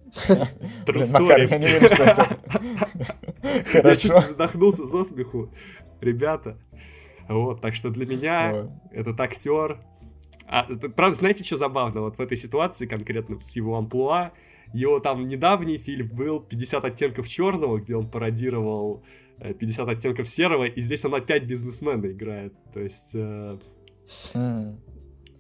True 0.86 1.02
story. 1.02 1.48
Я 1.50 1.58
не 1.58 1.68
верю, 1.68 1.90
что 1.90 2.04
это 2.04 2.38
Я 3.90 3.96
чуть 3.96 4.28
задохнулся 4.28 4.86
за 4.86 5.04
смеху. 5.04 5.50
Ребята. 6.02 6.58
Вот, 7.28 7.62
так 7.62 7.76
что 7.76 7.90
для 7.90 8.06
меня 8.06 8.70
этот 8.92 9.20
актер... 9.20 9.80
А, 10.48 10.64
правда, 10.96 11.14
знаете, 11.14 11.44
что 11.44 11.58
забавно? 11.58 12.02
Вот 12.02 12.18
в 12.18 12.22
этой 12.22 12.36
ситуации, 12.36 12.88
конкретно 12.88 13.40
с 13.40 13.56
его 13.56 13.78
амплуа, 13.78 14.32
его 14.74 15.00
там 15.00 15.28
недавний 15.28 15.78
фильм 15.78 16.08
был 16.08 16.46
«50 16.50 16.86
оттенков 16.86 17.28
черного», 17.28 17.78
где 17.78 17.96
он 17.96 18.10
пародировал 18.10 19.04
50 19.40 19.88
э, 19.88 19.92
оттенков 19.92 20.28
серого, 20.28 20.66
и 20.66 20.82
здесь 20.82 21.06
он 21.06 21.16
опять 21.16 21.44
бизнесмена 21.46 22.08
играет. 22.08 22.54
То 22.74 22.80
есть 22.80 23.10
э, 23.14 23.60
mm. 24.34 24.76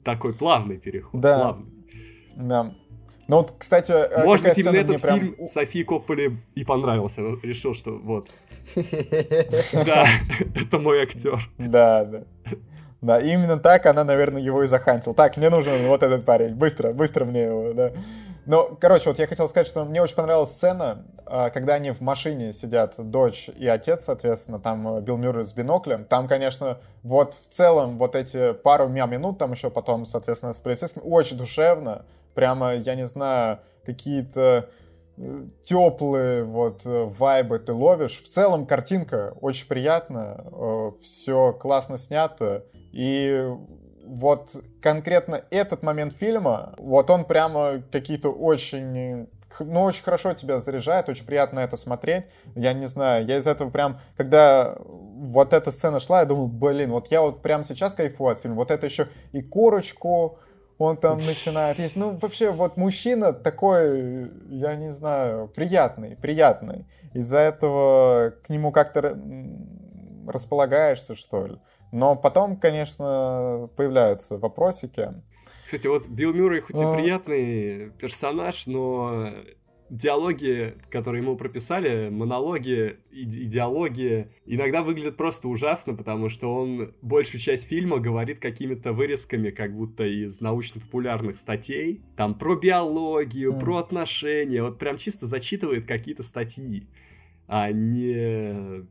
такой 0.03 0.34
плавный 0.34 0.78
переход. 0.78 1.22
Да. 1.22 1.39
Плавный. 1.39 1.72
Да. 2.36 2.76
Ну 3.30 3.38
вот, 3.38 3.54
кстати, 3.60 3.92
э, 3.92 4.24
Может 4.26 4.48
быть, 4.48 4.58
именно 4.58 4.76
этот 4.76 5.00
прям... 5.04 5.20
фильм 5.20 5.48
Софии 5.48 5.84
Копполи 5.84 6.38
и 6.56 6.66
понравился. 6.66 7.22
Решил, 7.44 7.76
что 7.76 7.92
вот. 7.92 8.28
Да, 9.72 10.06
это 10.56 10.80
мой 10.80 11.04
актер. 11.04 11.40
Да, 11.60 12.06
да. 12.06 12.24
Да, 13.02 13.20
именно 13.20 13.60
так 13.60 13.86
она, 13.86 14.04
наверное, 14.04 14.42
его 14.42 14.64
и 14.64 14.68
захантила. 14.68 15.14
Так, 15.14 15.38
мне 15.38 15.52
нужен 15.52 15.86
вот 15.86 16.02
этот 16.02 16.26
парень. 16.26 16.56
Быстро, 16.56 16.92
быстро 16.92 17.24
мне 17.24 17.44
его, 17.44 17.72
да. 17.74 17.92
Ну, 18.48 18.76
короче, 18.82 19.10
вот 19.10 19.20
я 19.20 19.28
хотел 19.28 19.48
сказать, 19.48 19.68
что 19.68 19.86
мне 19.86 20.02
очень 20.02 20.16
понравилась 20.16 20.50
сцена, 20.50 21.06
а, 21.28 21.52
когда 21.52 21.76
они 21.76 21.92
в 21.92 22.02
машине 22.02 22.52
сидят, 22.52 22.96
дочь 22.98 23.48
и 23.56 23.68
отец, 23.68 24.06
соответственно, 24.06 24.60
там 24.60 24.98
э, 24.98 25.02
Билл 25.02 25.18
Мюррей 25.18 25.44
с 25.44 25.54
биноклем. 25.54 26.04
Там, 26.06 26.28
конечно, 26.28 26.80
вот 27.04 27.36
в 27.36 27.54
целом 27.54 28.00
вот 28.00 28.16
эти 28.16 28.54
пару 28.54 28.88
минут, 28.88 29.38
там 29.38 29.52
еще 29.52 29.70
потом, 29.70 30.06
соответственно, 30.06 30.54
с 30.54 30.60
полицейским, 30.60 31.04
очень 31.06 31.38
душевно 31.38 32.06
прямо, 32.40 32.76
я 32.76 32.96
не 32.96 33.06
знаю, 33.06 33.60
какие-то 33.86 34.70
э, 35.18 35.48
теплые 35.66 36.46
вот 36.46 36.86
э, 36.86 37.04
вайбы 37.04 37.60
ты 37.60 37.74
ловишь. 37.74 38.22
В 38.22 38.30
целом 38.30 38.66
картинка 38.66 39.34
очень 39.42 39.68
приятная, 39.68 40.38
э, 40.46 40.92
все 41.04 41.52
классно 41.52 41.98
снято. 41.98 42.64
И 42.94 43.46
вот 44.06 44.56
конкретно 44.82 45.44
этот 45.50 45.84
момент 45.84 46.14
фильма, 46.14 46.76
вот 46.78 47.10
он 47.10 47.26
прямо 47.26 47.84
какие-то 47.92 48.30
очень 48.30 49.28
ну, 49.60 49.82
очень 49.82 50.04
хорошо 50.04 50.34
тебя 50.34 50.62
заряжает, 50.62 51.10
очень 51.10 51.26
приятно 51.26 51.60
это 51.60 51.76
смотреть. 51.76 52.24
Я 52.56 52.72
не 52.72 52.86
знаю, 52.86 53.26
я 53.26 53.38
из 53.38 53.48
этого 53.48 53.70
прям, 53.70 54.00
когда 54.16 54.78
вот 54.86 55.52
эта 55.52 55.72
сцена 55.72 56.00
шла, 56.00 56.20
я 56.20 56.26
думал, 56.26 56.48
блин, 56.48 56.92
вот 56.92 57.08
я 57.08 57.22
вот 57.22 57.42
прямо 57.42 57.66
сейчас 57.66 57.96
кайфую 57.96 58.32
от 58.32 58.40
фильма. 58.40 58.56
Вот 58.56 58.72
это 58.72 58.86
еще 58.86 59.10
и 59.34 59.42
корочку, 59.42 60.40
он 60.80 60.96
там 60.96 61.18
начинает 61.18 61.78
есть. 61.78 61.98
Ну, 61.98 62.18
вообще, 62.18 62.50
вот 62.50 62.78
мужчина 62.78 63.34
такой, 63.34 64.32
я 64.50 64.76
не 64.76 64.92
знаю, 64.92 65.50
приятный, 65.50 66.16
приятный. 66.16 66.86
Из-за 67.14 67.38
этого 67.38 68.34
к 68.44 68.50
нему 68.50 68.72
как-то 68.72 69.20
располагаешься, 70.26 71.16
что 71.16 71.48
ли. 71.48 71.58
Но 71.92 72.16
потом, 72.16 72.56
конечно, 72.56 73.70
появляются 73.76 74.38
вопросики. 74.38 75.14
Кстати, 75.66 75.88
вот 75.88 76.08
Билл 76.08 76.34
Мюррей 76.34 76.62
хоть 76.62 76.80
и 76.80 76.84
а. 76.84 76.96
приятный 76.96 77.92
персонаж, 78.00 78.66
но 78.66 79.30
диалоги, 79.90 80.76
которые 80.90 81.24
ему 81.24 81.36
прописали, 81.36 82.10
монологи 82.10 82.98
и 83.12 83.26
диалоги 83.26 84.30
иногда 84.46 84.84
выглядят 84.84 85.18
просто 85.18 85.48
ужасно, 85.48 85.96
потому 85.96 86.30
что 86.30 86.54
он 86.54 86.94
большую 87.02 87.42
часть 87.42 87.68
фильма 87.68 88.00
говорит 88.00 88.40
какими-то 88.40 88.94
вырезками, 88.94 89.50
как 89.50 89.76
будто 89.76 90.06
из 90.06 90.42
научно-популярных 90.42 91.38
статей. 91.38 92.02
Там 92.16 92.38
про 92.38 92.56
биологию, 92.56 93.54
mm. 93.54 93.60
про 93.60 93.78
отношения. 93.78 94.64
Вот 94.64 94.80
прям 94.80 94.98
чисто 94.98 95.26
зачитывает 95.26 95.88
какие-то 95.88 96.24
статьи, 96.24 96.88
а 97.48 97.72
не 97.72 98.86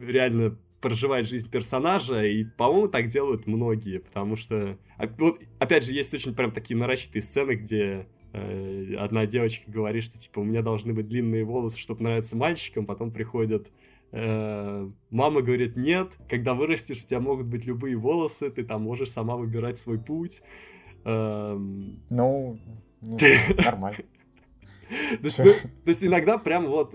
реально 0.00 0.58
проживает 0.80 1.26
жизнь 1.26 1.50
персонажа, 1.50 2.24
и, 2.24 2.44
по-моему, 2.44 2.88
так 2.88 3.06
делают 3.06 3.46
многие, 3.46 4.00
потому 4.00 4.36
что, 4.36 4.78
вот, 5.18 5.40
опять 5.58 5.82
же, 5.82 5.94
есть 5.94 6.12
очень 6.12 6.34
прям 6.34 6.52
такие 6.52 6.76
нарочитые 6.76 7.22
сцены, 7.22 7.52
где 7.52 8.06
одна 8.34 9.26
девочка 9.26 9.70
говорит, 9.70 10.02
что 10.02 10.18
типа 10.18 10.40
у 10.40 10.44
меня 10.44 10.62
должны 10.62 10.92
быть 10.92 11.08
длинные 11.08 11.44
волосы, 11.44 11.78
чтобы 11.78 12.02
нравиться 12.02 12.36
мальчикам, 12.36 12.84
потом 12.84 13.12
приходят 13.12 13.70
э, 14.14 14.90
мама 15.10 15.42
говорит, 15.42 15.76
нет, 15.76 16.12
когда 16.28 16.54
вырастешь, 16.54 17.02
у 17.02 17.06
тебя 17.06 17.20
могут 17.20 17.46
быть 17.46 17.66
любые 17.66 17.96
волосы, 17.96 18.50
ты 18.50 18.64
там 18.64 18.82
можешь 18.82 19.10
сама 19.10 19.36
выбирать 19.36 19.76
свой 19.76 19.98
путь. 19.98 20.42
Эм... 21.04 22.00
Ну, 22.10 22.58
нормально. 23.00 23.98
Ну, 25.22 25.30
то 25.30 25.88
есть 25.88 26.04
иногда 26.04 26.36
прям 26.36 26.66
вот 26.66 26.94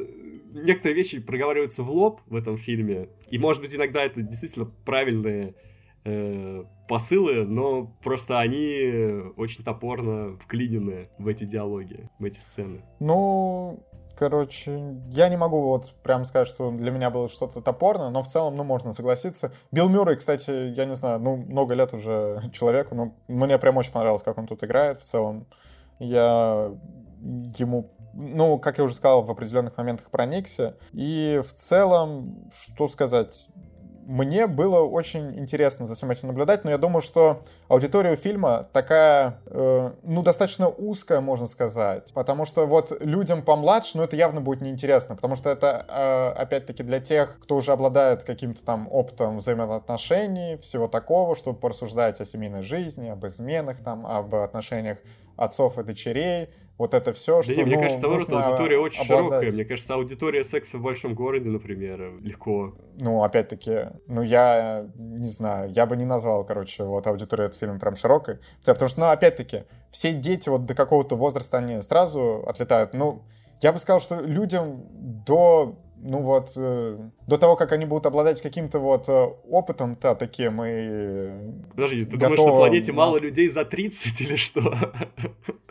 некоторые 0.53 0.95
вещи 0.95 1.19
проговариваются 1.19 1.81
в 1.83 1.89
лоб 1.89 2.21
в 2.27 2.35
этом 2.35 2.55
фильме, 2.55 3.09
и 3.31 3.39
может 3.39 3.63
быть 3.63 3.75
иногда 3.75 4.03
это 4.03 4.21
действительно 4.21 4.71
правильные 4.85 5.55
э, 6.05 6.63
посылы, 6.89 7.45
но 7.45 7.85
просто 8.03 8.39
они 8.39 9.31
очень 9.37 9.63
топорно 9.63 10.37
вклинены 10.39 11.09
в 11.19 11.27
эти 11.27 11.43
диалоги, 11.43 12.09
в 12.17 12.25
эти 12.25 12.39
сцены. 12.39 12.83
Ну, 12.99 13.83
короче, 14.17 14.97
я 15.11 15.29
не 15.29 15.37
могу 15.37 15.61
вот 15.61 15.93
прям 16.01 16.25
сказать, 16.25 16.47
что 16.47 16.71
для 16.71 16.89
меня 16.89 17.11
было 17.11 17.29
что-то 17.29 17.61
топорно, 17.61 18.09
но 18.09 18.23
в 18.23 18.27
целом, 18.27 18.57
ну, 18.57 18.63
можно 18.63 18.91
согласиться. 18.91 19.53
Билл 19.71 19.87
Мюррей, 19.87 20.17
кстати, 20.17 20.49
я 20.49 20.85
не 20.85 20.95
знаю, 20.95 21.19
ну, 21.19 21.37
много 21.37 21.75
лет 21.75 21.93
уже 21.93 22.41
человеку, 22.53 22.95
но 22.95 23.13
мне 23.27 23.59
прям 23.59 23.77
очень 23.77 23.93
понравилось, 23.93 24.23
как 24.23 24.39
он 24.39 24.47
тут 24.47 24.63
играет 24.63 24.99
в 24.99 25.03
целом. 25.03 25.45
Я 25.99 26.71
ему 27.21 27.91
ну, 28.13 28.57
как 28.57 28.77
я 28.77 28.83
уже 28.83 28.95
сказал, 28.95 29.21
в 29.21 29.31
определенных 29.31 29.77
моментах 29.77 30.09
проникся. 30.09 30.77
И 30.93 31.41
в 31.45 31.53
целом, 31.53 32.49
что 32.51 32.87
сказать, 32.87 33.47
мне 34.09 34.47
было 34.47 34.79
очень 34.79 35.37
интересно 35.37 35.85
за 35.85 35.93
всем 35.93 36.09
этим 36.09 36.29
наблюдать, 36.29 36.63
но 36.63 36.71
я 36.71 36.79
думаю, 36.79 37.03
что 37.03 37.41
аудитория 37.67 38.15
фильма 38.15 38.67
такая, 38.73 39.39
э, 39.45 39.91
ну, 40.01 40.23
достаточно 40.23 40.67
узкая, 40.67 41.21
можно 41.21 41.45
сказать. 41.45 42.11
Потому 42.15 42.45
что 42.45 42.65
вот 42.65 42.91
людям 43.01 43.43
помладше, 43.43 43.97
ну, 43.97 44.03
это 44.03 44.15
явно 44.15 44.41
будет 44.41 44.61
неинтересно, 44.61 45.15
потому 45.15 45.35
что 45.35 45.51
это, 45.51 45.85
э, 45.87 46.41
опять-таки, 46.41 46.81
для 46.81 46.99
тех, 46.99 47.39
кто 47.39 47.57
уже 47.57 47.71
обладает 47.71 48.23
каким-то 48.23 48.65
там 48.65 48.87
опытом 48.91 49.37
взаимоотношений, 49.37 50.57
всего 50.57 50.87
такого, 50.87 51.35
чтобы 51.35 51.59
порассуждать 51.59 52.19
о 52.19 52.25
семейной 52.25 52.63
жизни, 52.63 53.09
об 53.09 53.27
изменах, 53.27 53.77
там, 53.83 54.07
об 54.07 54.33
отношениях 54.33 54.97
отцов 55.37 55.77
и 55.77 55.83
дочерей, 55.83 56.49
вот 56.79 56.93
это 56.93 57.11
все, 57.11 57.37
да 57.37 57.43
что, 57.43 57.55
не, 57.55 57.63
мне 57.63 57.75
ну, 57.75 57.81
кажется, 57.81 58.01
наоборот, 58.01 58.29
аудитория 58.31 58.77
очень 58.79 59.03
обладать. 59.03 59.29
широкая. 59.29 59.51
Мне 59.51 59.65
кажется, 59.65 59.93
аудитория 59.95 60.43
секса 60.45 60.77
в 60.77 60.81
большом 60.81 61.13
городе, 61.13 61.49
например, 61.49 62.13
легко. 62.21 62.73
Ну, 62.97 63.21
опять-таки, 63.21 63.89
ну, 64.07 64.21
я 64.21 64.87
не 64.95 65.27
знаю, 65.27 65.69
я 65.71 65.85
бы 65.85 65.97
не 65.97 66.05
назвал, 66.05 66.45
короче, 66.45 66.85
вот 66.85 67.05
аудиторию 67.05 67.47
этого 67.47 67.59
фильма 67.59 67.79
прям 67.79 67.97
широкой. 67.97 68.39
Потому 68.63 68.89
что, 68.89 69.01
ну, 69.01 69.07
опять-таки, 69.07 69.65
все 69.91 70.13
дети 70.13 70.47
вот 70.47 70.65
до 70.65 70.73
какого-то 70.73 71.17
возраста, 71.17 71.57
они 71.57 71.81
сразу 71.81 72.45
отлетают. 72.47 72.93
Ну, 72.93 73.23
я 73.61 73.73
бы 73.73 73.79
сказал, 73.79 73.99
что 73.99 74.15
людям 74.21 74.85
до 75.25 75.75
ну 76.01 76.21
вот, 76.21 76.53
э, 76.55 76.97
до 77.27 77.37
того, 77.37 77.55
как 77.55 77.71
они 77.71 77.85
будут 77.85 78.05
обладать 78.05 78.41
каким-то 78.41 78.79
вот 78.79 79.09
э, 79.09 79.27
опытом-то 79.49 80.15
таким 80.15 80.63
и... 80.63 81.29
Подожди, 81.75 82.05
ты 82.05 82.17
готовы... 82.17 82.37
думаешь, 82.37 82.51
на 82.51 82.55
планете 82.55 82.91
мало 82.91 83.17
людей 83.17 83.49
за 83.49 83.65
30 83.65 84.21
или 84.21 84.35
что? 84.35 84.61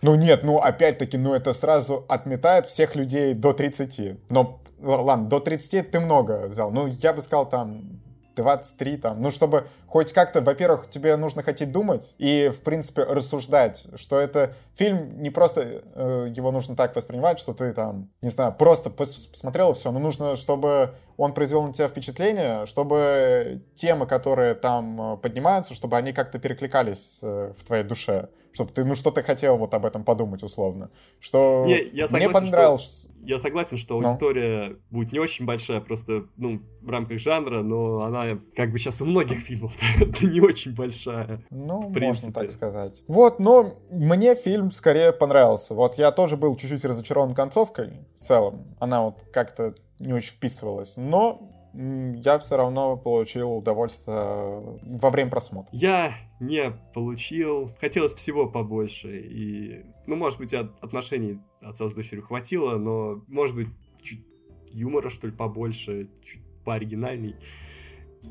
Ну 0.00 0.14
нет, 0.14 0.44
ну 0.44 0.58
опять-таки, 0.58 1.18
ну 1.18 1.34
это 1.34 1.52
сразу 1.52 2.04
отметает 2.08 2.66
всех 2.66 2.94
людей 2.94 3.34
до 3.34 3.52
30. 3.52 4.30
Но, 4.30 4.60
ладно, 4.80 5.26
до 5.26 5.40
30 5.40 5.90
ты 5.90 5.98
много 5.98 6.46
взял. 6.46 6.70
Ну, 6.70 6.86
я 6.86 7.12
бы 7.12 7.20
сказал 7.20 7.48
там 7.48 8.00
23 8.38 8.96
там, 8.96 9.20
ну, 9.20 9.30
чтобы 9.30 9.66
хоть 9.86 10.12
как-то, 10.12 10.40
во-первых, 10.40 10.88
тебе 10.88 11.16
нужно 11.16 11.42
хотеть 11.42 11.72
думать 11.72 12.14
и, 12.18 12.52
в 12.54 12.62
принципе, 12.62 13.02
рассуждать, 13.02 13.86
что 13.96 14.18
это 14.18 14.54
фильм 14.76 15.20
не 15.20 15.30
просто 15.30 15.82
э, 15.94 16.32
его 16.34 16.52
нужно 16.52 16.76
так 16.76 16.94
воспринимать, 16.94 17.40
что 17.40 17.52
ты 17.52 17.72
там, 17.72 18.10
не 18.22 18.30
знаю, 18.30 18.54
просто 18.56 18.90
посмотрел 18.90 19.72
и 19.72 19.74
все, 19.74 19.90
но 19.90 19.98
нужно, 19.98 20.36
чтобы 20.36 20.94
он 21.16 21.34
произвел 21.34 21.62
на 21.62 21.72
тебя 21.72 21.88
впечатление, 21.88 22.66
чтобы 22.66 23.62
темы, 23.74 24.06
которые 24.06 24.54
там 24.54 25.14
э, 25.14 25.16
поднимаются, 25.16 25.74
чтобы 25.74 25.96
они 25.96 26.12
как-то 26.12 26.38
перекликались 26.38 27.18
э, 27.22 27.52
в 27.58 27.64
твоей 27.64 27.82
душе. 27.84 28.28
Чтобы 28.52 28.72
ты, 28.72 28.84
ну, 28.84 28.94
что 28.94 29.10
ты 29.10 29.22
хотел 29.22 29.56
вот 29.56 29.74
об 29.74 29.84
этом 29.84 30.04
подумать, 30.04 30.42
условно. 30.42 30.90
Что 31.20 31.64
не, 31.66 31.82
я 31.92 32.08
согласен, 32.08 32.16
мне 32.16 32.28
понравилось... 32.28 33.00
Что, 33.02 33.07
я 33.28 33.38
согласен, 33.38 33.76
что 33.76 33.96
аудитория 33.96 34.70
ну. 34.70 34.76
будет 34.90 35.12
не 35.12 35.18
очень 35.18 35.44
большая, 35.44 35.82
просто, 35.82 36.24
ну, 36.38 36.62
в 36.80 36.88
рамках 36.88 37.18
жанра, 37.18 37.62
но 37.62 38.00
она, 38.00 38.38
как 38.56 38.72
бы 38.72 38.78
сейчас 38.78 39.02
у 39.02 39.04
многих 39.04 39.40
фильмов 39.40 39.76
не 40.22 40.40
очень 40.40 40.74
большая. 40.74 41.44
Ну, 41.50 41.92
можно 41.94 42.32
так 42.32 42.50
сказать. 42.50 43.02
Вот, 43.06 43.38
но 43.38 43.74
мне 43.90 44.34
фильм 44.34 44.70
скорее 44.70 45.12
понравился. 45.12 45.74
Вот 45.74 45.98
я 45.98 46.10
тоже 46.10 46.38
был 46.38 46.56
чуть-чуть 46.56 46.86
разочарован 46.86 47.34
концовкой 47.34 48.06
в 48.18 48.22
целом. 48.22 48.74
Она 48.80 49.02
вот 49.02 49.22
как-то 49.30 49.74
не 49.98 50.14
очень 50.14 50.32
вписывалась. 50.32 50.96
Но 50.96 51.52
я 51.74 52.38
все 52.38 52.56
равно 52.56 52.96
получил 52.96 53.52
удовольствие 53.52 54.16
во 54.16 55.10
время 55.10 55.30
просмотра. 55.30 55.70
Я 55.72 56.14
не 56.40 56.72
получил. 56.94 57.70
Хотелось 57.78 58.14
всего 58.14 58.48
побольше. 58.48 59.20
И, 59.20 59.84
ну, 60.06 60.16
может 60.16 60.38
быть, 60.38 60.54
от 60.54 60.82
отношений 60.82 61.40
отца 61.60 61.88
с 61.88 61.94
дочерью 61.94 62.24
хватило, 62.24 62.76
но, 62.78 63.24
может 63.28 63.56
быть, 63.56 63.68
чуть 64.02 64.24
юмора, 64.72 65.10
что 65.10 65.26
ли, 65.26 65.32
побольше, 65.32 66.08
чуть 66.22 66.42
пооригинальней. 66.64 67.36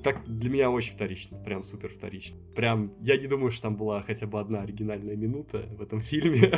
Так 0.04 0.24
для 0.28 0.50
меня 0.50 0.70
очень 0.70 0.94
вторично, 0.94 1.38
прям 1.40 1.64
супер 1.64 1.90
вторично. 1.90 2.38
Прям, 2.56 2.94
я 3.02 3.18
не 3.18 3.28
думаю, 3.28 3.52
что 3.52 3.64
там 3.64 3.78
была 3.78 4.02
хотя 4.02 4.28
бы 4.28 4.40
одна 4.40 4.62
оригинальная 4.62 5.16
минута 5.16 5.66
в 5.78 5.82
этом 5.82 6.02
фильме. 6.02 6.54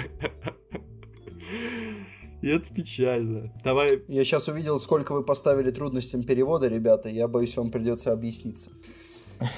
И 2.41 2.47
это 2.47 2.73
печально. 2.73 3.53
Давай. 3.63 4.01
Я 4.07 4.23
сейчас 4.23 4.47
увидел, 4.47 4.79
сколько 4.79 5.13
вы 5.13 5.23
поставили 5.23 5.71
трудностям 5.71 6.23
перевода, 6.23 6.67
ребята. 6.67 7.09
Я 7.09 7.27
боюсь, 7.27 7.57
вам 7.57 7.69
придется 7.69 8.13
объясниться. 8.13 8.71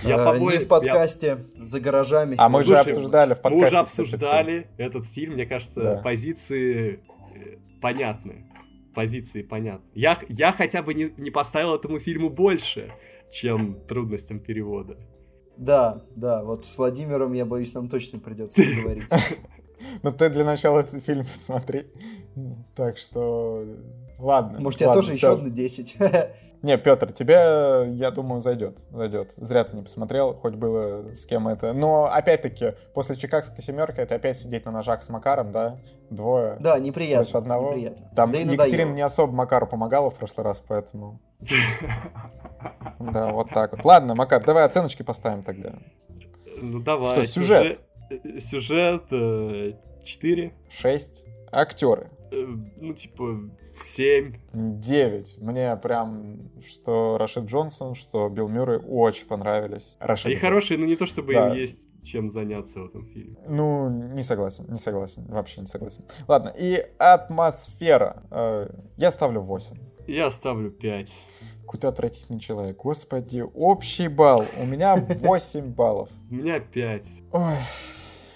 Я 0.03 0.15
э, 0.17 0.25
побои... 0.25 0.57
Не 0.57 0.65
в 0.65 0.67
подкасте, 0.67 1.27
я... 1.55 1.63
за 1.65 1.79
гаражами. 1.79 2.36
А 2.38 2.49
мы 2.49 2.63
же 2.63 2.75
обсуждали 2.75 3.34
в 3.34 3.41
подкасте. 3.41 3.57
Мы 3.57 3.67
уже 3.67 3.77
обсуждали 3.77 4.67
этот 4.77 5.05
фильм. 5.05 5.34
Мне 5.34 5.45
кажется, 5.45 5.82
да. 5.82 5.95
позиции 5.97 6.99
э, 7.36 7.57
понятны. 7.82 8.45
Позиции 8.93 9.41
понятны. 9.41 9.89
Я, 9.93 10.17
я 10.27 10.51
хотя 10.51 10.82
бы 10.82 10.93
не, 10.93 11.11
не 11.17 11.32
поставил 11.32 11.75
этому 11.75 11.99
фильму 11.99 12.29
больше, 12.29 12.91
чем 13.32 13.79
трудностям 13.88 14.39
перевода. 14.39 14.97
Да, 15.57 16.01
да, 16.15 16.43
вот 16.43 16.65
с 16.65 16.77
Владимиром, 16.77 17.34
я 17.34 17.45
боюсь, 17.45 17.73
нам 17.73 17.88
точно 17.89 18.19
придется 18.19 18.61
поговорить. 18.61 19.07
Ну 20.03 20.11
ты 20.11 20.29
для 20.29 20.45
начала 20.45 20.82
этот 20.82 21.03
фильм 21.03 21.25
посмотри. 21.25 21.88
Так 22.75 22.99
что, 22.99 23.65
ладно. 24.19 24.59
Может, 24.59 24.82
я 24.82 24.93
тоже 24.93 25.13
еще 25.13 25.34
одну 25.34 25.49
10. 25.49 25.97
Не, 26.62 26.78
Петр, 26.78 27.12
тебе, 27.12 27.91
я 27.95 28.12
думаю, 28.12 28.39
зайдет. 28.39 28.78
Зайдет. 28.91 29.34
Зря 29.38 29.64
ты 29.64 29.76
не 29.76 29.82
посмотрел, 29.82 30.36
хоть 30.36 30.53
было 30.55 31.14
с 31.14 31.26
кем 31.26 31.47
это. 31.47 31.74
Но, 31.74 32.05
опять-таки, 32.05 32.74
после 32.93 33.16
Чикагской 33.16 33.64
семерки 33.64 33.99
это 33.99 34.16
опять 34.16 34.38
сидеть 34.38 34.66
на 34.66 34.72
ножах 34.72 35.01
с 35.01 35.09
Макаром, 35.09 35.51
да? 35.51 35.78
Двое. 36.12 36.57
Да, 36.59 36.78
неприятно. 36.78 37.24
Против 37.24 37.36
одного. 37.36 37.70
Неприятно. 37.72 38.12
Там 38.16 38.32
да 38.32 38.39
Екатерина 38.39 38.93
не 38.93 39.01
особо 39.01 39.34
Макару 39.34 39.66
помогала 39.66 40.12
в 40.12 40.16
прошлый 40.16 40.45
раз, 40.45 40.59
поэтому... 40.59 41.20
Да, 42.99 43.32
вот 43.32 43.49
так 43.49 43.72
вот. 43.72 43.84
Ладно, 43.84 44.14
Макар, 44.14 44.43
давай 44.43 44.64
оценочки 44.64 45.01
поставим 45.01 45.41
тогда. 45.41 45.74
Ну 46.62 46.80
давай. 46.80 47.26
Что, 47.26 47.26
сюжет? 47.26 47.80
Сюжет 48.39 49.05
4. 50.03 50.45
Э, 50.45 50.51
6. 50.70 51.24
Актеры. 51.51 52.12
Э, 52.32 52.45
ну, 52.77 52.93
типа, 52.93 53.49
7. 53.73 54.36
9. 54.53 55.38
Мне 55.39 55.75
прям, 55.77 56.49
что 56.65 57.17
Рашид 57.17 57.45
Джонсон, 57.45 57.95
что 57.95 58.29
Билл 58.29 58.47
Мюррей 58.47 58.79
очень 58.79 59.27
понравились. 59.27 59.97
Рашид 59.99 60.27
Они 60.27 60.36
хорошие, 60.36 60.77
но 60.77 60.86
не 60.86 60.95
то, 60.95 61.05
чтобы 61.05 61.34
да. 61.34 61.49
им 61.49 61.55
есть 61.55 61.88
чем 62.03 62.29
заняться 62.29 62.79
в 62.79 62.86
этом 62.86 63.05
фильме. 63.05 63.38
Ну, 63.47 63.89
не 63.89 64.23
согласен, 64.23 64.65
не 64.69 64.77
согласен, 64.77 65.25
вообще 65.27 65.61
не 65.61 65.67
согласен. 65.67 66.03
Ладно, 66.27 66.53
и 66.57 66.84
атмосфера. 66.97 68.23
Э, 68.32 68.69
я 68.97 69.11
ставлю 69.11 69.41
8. 69.41 69.77
Я 70.07 70.32
ставлю 70.32 70.71
5. 70.71 71.23
Какой-то 71.61 71.89
отвратительный 71.89 72.39
человек. 72.39 72.77
Господи, 72.77 73.43
общий 73.53 74.07
балл. 74.07 74.45
У 74.59 74.65
меня 74.65 74.95
8 75.19 75.65
баллов. 75.73 76.09
У 76.29 76.36
меня 76.36 76.59
5. 76.59 77.07
Ой. 77.32 77.55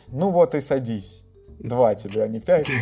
Ну 0.09 0.29
вот 0.29 0.53
и 0.53 0.61
садись. 0.61 1.24
Два 1.59 1.95
тебе, 1.95 2.23
а 2.23 2.27
не 2.27 2.39
пять. 2.39 2.67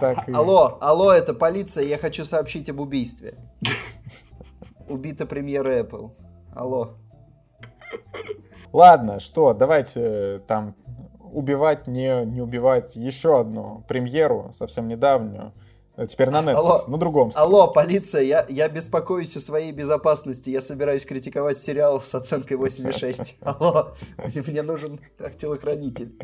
Так 0.00 0.28
и... 0.28 0.32
Алло, 0.32 0.78
алло, 0.80 1.12
это 1.12 1.32
полиция, 1.32 1.84
я 1.84 1.96
хочу 1.96 2.24
сообщить 2.24 2.68
об 2.70 2.80
убийстве. 2.80 3.34
Убита 4.88 5.26
премьера 5.26 5.80
Apple. 5.80 6.10
Алло. 6.54 6.96
Ладно, 8.72 9.20
что, 9.20 9.52
давайте 9.52 10.42
там 10.48 10.74
убивать, 11.20 11.86
не, 11.86 12.24
не 12.24 12.40
убивать 12.40 12.96
еще 12.96 13.40
одну 13.40 13.84
премьеру, 13.86 14.50
совсем 14.54 14.88
недавнюю. 14.88 15.52
Теперь 16.08 16.30
на 16.30 16.40
Netflix, 16.40 16.54
алло, 16.54 16.84
на 16.88 16.96
другом. 16.96 17.32
Алло, 17.34 17.70
полиция, 17.70 18.22
я, 18.22 18.46
я 18.48 18.68
беспокоюсь 18.68 19.36
о 19.36 19.40
своей 19.40 19.72
безопасности. 19.72 20.48
Я 20.48 20.62
собираюсь 20.62 21.04
критиковать 21.04 21.58
сериал 21.58 22.00
с 22.00 22.14
оценкой 22.14 22.56
8,6. 22.56 23.34
Алло, 23.42 23.92
мне 24.46 24.62
нужен 24.62 25.00
телохранитель. 25.36 26.16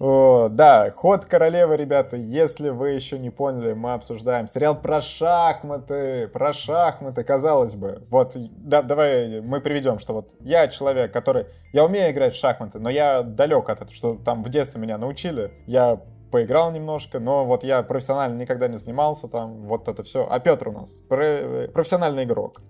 О, 0.00 0.48
да, 0.48 0.92
ход 0.92 1.24
королевы, 1.24 1.76
ребята, 1.76 2.16
если 2.16 2.68
вы 2.68 2.90
еще 2.90 3.18
не 3.18 3.30
поняли, 3.30 3.72
мы 3.72 3.94
обсуждаем 3.94 4.46
сериал 4.46 4.80
про 4.80 5.00
шахматы, 5.00 6.28
про 6.28 6.52
шахматы, 6.52 7.24
казалось 7.24 7.74
бы. 7.74 8.06
Вот, 8.08 8.34
да, 8.36 8.82
давай 8.82 9.40
мы 9.40 9.60
приведем, 9.60 9.98
что 9.98 10.12
вот 10.12 10.34
я 10.38 10.68
человек, 10.68 11.12
который, 11.12 11.46
я 11.72 11.84
умею 11.84 12.12
играть 12.12 12.34
в 12.34 12.38
шахматы, 12.38 12.78
но 12.78 12.90
я 12.90 13.22
далек 13.22 13.68
от 13.68 13.78
этого, 13.78 13.92
что 13.92 14.14
там 14.14 14.44
в 14.44 14.50
детстве 14.50 14.80
меня 14.80 14.98
научили, 14.98 15.50
я 15.66 16.00
поиграл 16.30 16.70
немножко, 16.70 17.18
но 17.18 17.44
вот 17.44 17.64
я 17.64 17.82
профессионально 17.82 18.40
никогда 18.40 18.68
не 18.68 18.78
занимался 18.78 19.26
там, 19.26 19.66
вот 19.66 19.88
это 19.88 20.04
все. 20.04 20.28
А 20.30 20.38
Петр 20.38 20.68
у 20.68 20.72
нас 20.72 21.00
профессиональный 21.08 22.22
игрок. 22.22 22.60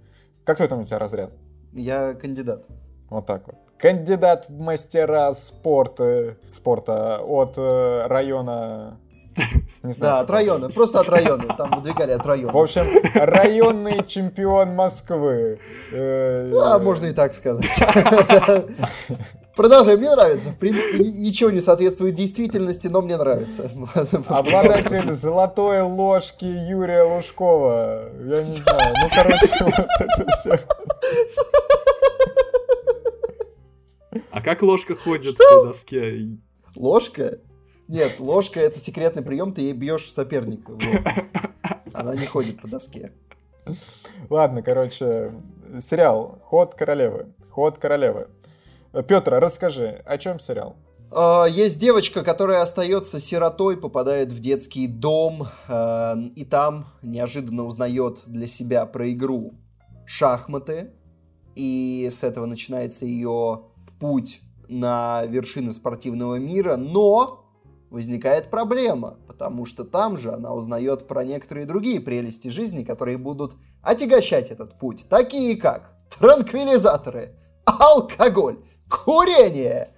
Какой 0.44 0.66
там 0.66 0.80
у 0.80 0.84
тебя 0.84 0.98
разряд? 0.98 1.32
Я 1.74 2.14
кандидат. 2.14 2.64
Вот 3.10 3.26
так 3.26 3.46
вот. 3.46 3.67
Кандидат 3.78 4.46
в 4.48 4.58
мастера 4.60 5.34
спорта, 5.34 6.36
спорта 6.52 7.20
от 7.20 7.54
э, 7.56 8.06
района 8.08 8.98
да, 10.00 10.20
от 10.20 10.30
района, 10.30 10.68
просто 10.68 11.00
от 11.00 11.08
района, 11.08 11.44
там 11.56 11.70
выдвигали 11.76 12.12
от 12.12 12.26
района. 12.26 12.52
В 12.52 12.56
общем, 12.56 12.86
районный 13.14 14.04
чемпион 14.06 14.74
Москвы. 14.74 15.60
Э, 15.92 16.50
да, 16.52 16.78
можно 16.78 17.06
и 17.06 17.12
так 17.12 17.34
сказать. 17.34 17.66
Продолжаем, 19.56 19.98
мне 19.98 20.10
нравится. 20.10 20.50
В 20.50 20.58
принципе, 20.58 20.98
ничего 20.98 21.50
не 21.50 21.60
соответствует 21.60 22.14
действительности, 22.14 22.88
но 22.88 23.00
мне 23.00 23.16
нравится. 23.16 23.70
Обладатель 24.28 25.12
золотой 25.14 25.82
ложки 25.82 26.44
Юрия 26.44 27.02
Лужкова. 27.02 28.08
Я 28.24 28.42
не 28.42 28.54
знаю, 28.54 28.94
ну, 29.02 29.08
короче, 29.14 29.48
вот 29.60 29.74
это 30.00 30.30
все. 30.32 30.60
А 34.30 34.40
как 34.40 34.62
ложка 34.62 34.94
ходит 34.94 35.34
Что? 35.34 35.60
по 35.62 35.66
доске? 35.68 36.38
Ложка? 36.74 37.38
Нет, 37.88 38.16
ложка 38.18 38.60
это 38.60 38.78
секретный 38.78 39.22
прием, 39.22 39.52
ты 39.52 39.62
ей 39.62 39.72
бьешь 39.72 40.10
соперника. 40.10 40.72
Она 41.92 42.14
не 42.14 42.26
ходит 42.26 42.60
по 42.60 42.68
доске. 42.68 43.12
Ладно, 44.30 44.62
короче, 44.62 45.32
сериал 45.80 46.40
«Ход 46.44 46.74
королевы». 46.74 47.32
«Ход 47.50 47.78
королевы». 47.78 48.28
Петр, 49.06 49.34
расскажи, 49.34 50.02
о 50.06 50.18
чем 50.18 50.40
сериал? 50.40 50.76
А, 51.10 51.46
есть 51.46 51.78
девочка, 51.78 52.22
которая 52.22 52.62
остается 52.62 53.20
сиротой, 53.20 53.76
попадает 53.76 54.32
в 54.32 54.40
детский 54.40 54.86
дом, 54.86 55.48
а, 55.68 56.16
и 56.36 56.44
там 56.44 56.86
неожиданно 57.02 57.64
узнает 57.64 58.20
для 58.26 58.46
себя 58.46 58.86
про 58.86 59.10
игру 59.10 59.54
шахматы. 60.06 60.92
И 61.54 62.08
с 62.10 62.22
этого 62.24 62.46
начинается 62.46 63.04
ее 63.04 63.64
путь 63.98 64.40
на 64.68 65.24
вершины 65.24 65.72
спортивного 65.72 66.36
мира, 66.36 66.76
но 66.76 67.44
возникает 67.90 68.50
проблема, 68.50 69.16
потому 69.26 69.64
что 69.64 69.84
там 69.84 70.18
же 70.18 70.32
она 70.32 70.52
узнает 70.52 71.08
про 71.08 71.24
некоторые 71.24 71.66
другие 71.66 72.00
прелести 72.00 72.48
жизни, 72.48 72.84
которые 72.84 73.16
будут 73.16 73.56
отягощать 73.82 74.50
этот 74.50 74.78
путь, 74.78 75.06
такие 75.08 75.56
как 75.56 75.92
транквилизаторы, 76.18 77.34
алкоголь, 77.64 78.58
курение 78.88 79.90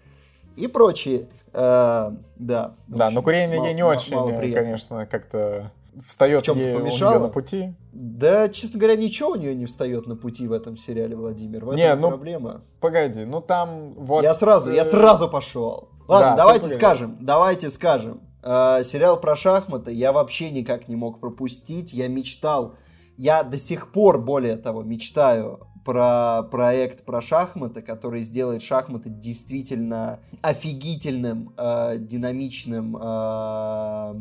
и 0.56 0.66
прочие. 0.66 1.28
Э, 1.52 2.12
да. 2.36 2.74
Да, 2.86 3.06
общем, 3.06 3.14
но 3.14 3.22
курение 3.22 3.58
мало, 3.58 3.72
не 3.72 3.82
очень, 3.82 4.14
мало 4.14 4.30
конечно, 4.38 5.06
как-то 5.06 5.72
встает 6.06 6.46
ей 6.46 6.74
у 6.74 6.80
нее 6.80 7.18
на 7.18 7.28
пути. 7.28 7.74
Да, 7.92 8.48
честно 8.48 8.78
говоря, 8.78 8.96
ничего 8.96 9.30
у 9.30 9.34
нее 9.34 9.54
не 9.54 9.66
встает 9.66 10.06
на 10.06 10.16
пути 10.16 10.46
в 10.46 10.52
этом 10.52 10.76
сериале, 10.76 11.16
Владимир. 11.16 11.64
В 11.64 11.70
этом 11.70 11.76
не, 11.76 11.94
ну, 11.94 12.08
проблема. 12.08 12.62
Погоди, 12.80 13.24
ну 13.24 13.40
там 13.40 13.94
вот... 13.94 14.22
Я 14.22 14.34
сразу, 14.34 14.72
я 14.72 14.82
э, 14.82 14.84
сразу 14.84 15.28
пошел. 15.28 15.88
Ладно, 16.08 16.30
да, 16.30 16.36
давайте 16.36 16.68
скажем, 16.68 17.18
давайте 17.20 17.70
скажем. 17.70 18.20
Э, 18.42 18.82
сериал 18.84 19.20
про 19.20 19.36
шахматы 19.36 19.92
я 19.92 20.12
вообще 20.12 20.50
никак 20.50 20.88
не 20.88 20.96
мог 20.96 21.20
пропустить. 21.20 21.92
Я 21.92 22.08
мечтал, 22.08 22.74
я 23.16 23.42
до 23.42 23.58
сих 23.58 23.92
пор, 23.92 24.20
более 24.20 24.56
того, 24.56 24.82
мечтаю 24.82 25.66
про 25.84 26.42
проект 26.50 27.04
про 27.04 27.22
шахматы, 27.22 27.82
который 27.82 28.22
сделает 28.22 28.62
шахматы 28.62 29.08
действительно 29.08 30.20
офигительным, 30.42 31.52
э, 31.56 31.96
динамичным, 31.98 32.96
э, 32.96 34.14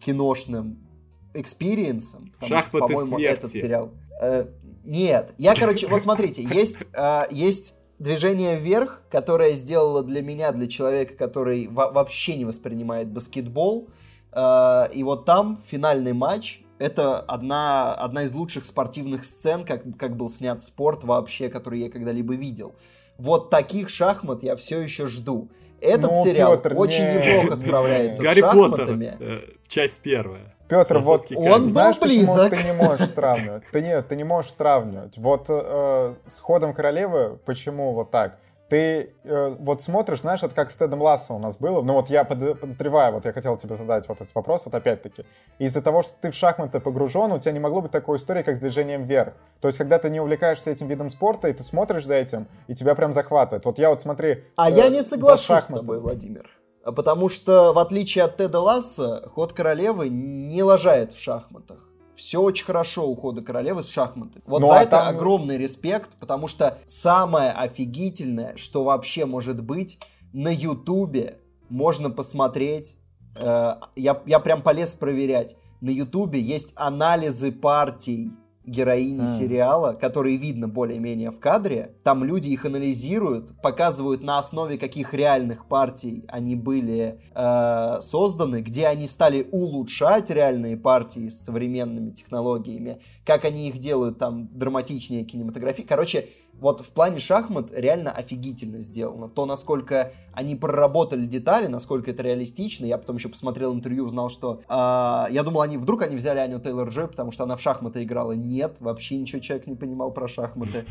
киношным 0.00 0.87
experience 1.34 2.05
ом. 2.05 2.26
Шахматы 2.40 2.78
по-моему, 2.78 3.16
смерти. 3.16 3.38
этот 3.38 3.50
сериал... 3.50 3.90
Э, 4.20 4.46
нет, 4.84 5.34
я, 5.36 5.54
короче, 5.54 5.86
вот 5.86 6.02
смотрите, 6.02 6.42
есть, 6.42 6.84
э, 6.94 7.24
есть 7.30 7.74
движение 7.98 8.58
вверх, 8.58 9.02
которое 9.10 9.52
сделало 9.52 10.02
для 10.02 10.22
меня, 10.22 10.52
для 10.52 10.66
человека, 10.66 11.14
который 11.14 11.68
вообще 11.68 12.36
не 12.36 12.44
воспринимает 12.44 13.08
баскетбол. 13.08 13.88
Э, 14.32 14.86
и 14.92 15.02
вот 15.02 15.24
там 15.24 15.60
финальный 15.64 16.12
матч, 16.12 16.62
это 16.78 17.18
одна, 17.18 17.94
одна 17.94 18.24
из 18.24 18.32
лучших 18.32 18.64
спортивных 18.64 19.24
сцен, 19.24 19.64
как, 19.64 19.82
как 19.98 20.16
был 20.16 20.30
снят 20.30 20.62
спорт 20.62 21.04
вообще, 21.04 21.48
который 21.48 21.80
я 21.80 21.90
когда-либо 21.90 22.34
видел. 22.34 22.74
Вот 23.18 23.50
таких 23.50 23.88
шахмат 23.88 24.42
я 24.42 24.56
все 24.56 24.80
еще 24.80 25.06
жду. 25.06 25.50
Этот 25.80 26.10
ну, 26.10 26.24
сериал 26.24 26.56
Петр, 26.56 26.74
очень 26.76 27.04
не, 27.04 27.16
неплохо 27.16 27.56
справляется 27.56 28.22
Гарри 28.24 28.40
с 28.40 28.44
шахматами. 28.44 29.10
Поттер, 29.10 29.28
э, 29.28 29.42
часть 29.68 30.02
первая. 30.02 30.54
Петр, 30.68 30.98
вот 30.98 31.24
он 31.34 31.66
знаешь, 31.66 31.98
был 31.98 32.08
близок. 32.08 32.50
ты 32.50 32.62
не 32.62 32.72
можешь 32.72 33.08
сравнивать? 33.08 33.62
Ты 33.72 33.82
не, 33.82 34.02
ты 34.02 34.16
не 34.16 34.24
можешь 34.24 34.52
сравнивать. 34.52 35.16
Вот 35.16 35.46
э, 35.48 36.14
с 36.26 36.38
ходом 36.40 36.74
королевы, 36.74 37.38
почему 37.44 37.94
вот 37.94 38.10
так? 38.10 38.38
Ты 38.68 39.14
э, 39.24 39.56
вот 39.60 39.80
смотришь, 39.80 40.20
знаешь, 40.20 40.42
это 40.42 40.54
как 40.54 40.70
с 40.70 40.76
Тедом 40.76 41.00
Лассо 41.00 41.34
у 41.34 41.38
нас 41.38 41.56
было. 41.56 41.80
Ну 41.80 41.94
вот 41.94 42.10
я 42.10 42.22
под, 42.24 42.60
подозреваю, 42.60 43.14
вот 43.14 43.24
я 43.24 43.32
хотел 43.32 43.56
тебе 43.56 43.76
задать 43.76 44.06
вот 44.08 44.20
этот 44.20 44.34
вопрос, 44.34 44.66
вот 44.66 44.74
опять-таки. 44.74 45.24
Из-за 45.58 45.80
того, 45.80 46.02
что 46.02 46.12
ты 46.20 46.30
в 46.30 46.34
шахматы 46.34 46.78
погружен, 46.78 47.32
у 47.32 47.38
тебя 47.38 47.52
не 47.52 47.60
могло 47.60 47.80
быть 47.80 47.90
такой 47.90 48.18
истории, 48.18 48.42
как 48.42 48.56
с 48.56 48.60
движением 48.60 49.04
вверх. 49.04 49.32
То 49.62 49.68
есть, 49.68 49.78
когда 49.78 49.98
ты 49.98 50.10
не 50.10 50.20
увлекаешься 50.20 50.70
этим 50.70 50.86
видом 50.86 51.08
спорта, 51.08 51.48
и 51.48 51.54
ты 51.54 51.62
смотришь 51.62 52.04
за 52.04 52.14
этим, 52.14 52.46
и 52.66 52.74
тебя 52.74 52.94
прям 52.94 53.14
захватывает. 53.14 53.64
Вот 53.64 53.78
я 53.78 53.88
вот 53.88 54.00
смотри... 54.00 54.44
А 54.56 54.70
э, 54.70 54.74
я 54.74 54.90
не 54.90 55.02
соглашусь 55.02 55.64
с 55.64 55.68
тобой, 55.68 55.98
Владимир. 55.98 56.57
Потому 56.92 57.28
что, 57.28 57.72
в 57.72 57.78
отличие 57.78 58.24
от 58.24 58.36
Теда 58.36 58.60
Ласса, 58.60 59.28
ход 59.32 59.52
королевы 59.52 60.08
не 60.08 60.62
лажает 60.62 61.12
в 61.12 61.20
шахматах. 61.20 61.90
Все 62.14 62.40
очень 62.40 62.64
хорошо 62.64 63.08
у 63.08 63.14
хода 63.14 63.42
королевы 63.42 63.82
с 63.82 63.88
шахматы. 63.88 64.42
Вот 64.44 64.60
ну, 64.60 64.66
за 64.66 64.80
а 64.80 64.82
это 64.82 64.90
там... 64.90 65.08
огромный 65.08 65.56
респект, 65.56 66.16
потому 66.18 66.48
что 66.48 66.78
самое 66.84 67.52
офигительное, 67.52 68.56
что 68.56 68.82
вообще 68.82 69.24
может 69.24 69.62
быть, 69.62 70.00
на 70.32 70.52
Ютубе 70.52 71.38
можно 71.68 72.10
посмотреть. 72.10 72.96
Э, 73.36 73.76
я, 73.94 74.20
я 74.26 74.40
прям 74.40 74.62
полез 74.62 74.94
проверять. 74.94 75.56
На 75.80 75.90
Ютубе 75.90 76.40
есть 76.40 76.72
анализы 76.74 77.52
партий 77.52 78.32
героини 78.68 79.22
mm. 79.22 79.38
сериала, 79.38 79.92
которые 79.92 80.36
видно 80.36 80.68
более-менее 80.68 81.30
в 81.30 81.40
кадре. 81.40 81.94
Там 82.04 82.24
люди 82.24 82.48
их 82.48 82.64
анализируют, 82.64 83.60
показывают 83.62 84.22
на 84.22 84.38
основе 84.38 84.78
каких 84.78 85.14
реальных 85.14 85.66
партий 85.66 86.24
они 86.28 86.54
были 86.56 87.20
э, 87.34 88.00
созданы, 88.00 88.60
где 88.60 88.86
они 88.86 89.06
стали 89.06 89.48
улучшать 89.50 90.30
реальные 90.30 90.76
партии 90.76 91.28
с 91.28 91.44
современными 91.44 92.10
технологиями, 92.10 93.00
как 93.24 93.44
они 93.44 93.68
их 93.68 93.78
делают 93.78 94.18
там 94.18 94.48
драматичнее 94.56 95.24
кинематографии. 95.24 95.82
Короче, 95.82 96.28
вот 96.60 96.80
в 96.80 96.92
плане 96.92 97.20
шахмат 97.20 97.70
реально 97.72 98.12
офигительно 98.12 98.80
сделано. 98.80 99.28
То, 99.28 99.46
насколько 99.46 100.12
они 100.32 100.56
проработали 100.56 101.26
детали, 101.26 101.66
насколько 101.66 102.10
это 102.10 102.22
реалистично. 102.22 102.84
Я 102.86 102.98
потом 102.98 103.16
еще 103.16 103.28
посмотрел 103.28 103.74
интервью, 103.74 104.04
узнал, 104.04 104.28
что... 104.28 104.60
Э, 104.68 105.26
я 105.30 105.42
думал, 105.42 105.62
они 105.62 105.78
вдруг 105.78 106.02
они 106.02 106.16
взяли 106.16 106.38
Аню 106.38 106.60
Тейлор 106.60 106.88
Джой, 106.88 107.08
потому 107.08 107.32
что 107.32 107.44
она 107.44 107.56
в 107.56 107.60
шахматы 107.60 108.02
играла. 108.02 108.32
Нет, 108.32 108.76
вообще 108.80 109.16
ничего 109.16 109.40
человек 109.40 109.66
не 109.66 109.74
понимал 109.74 110.12
про 110.12 110.28
шахматы. 110.28 110.84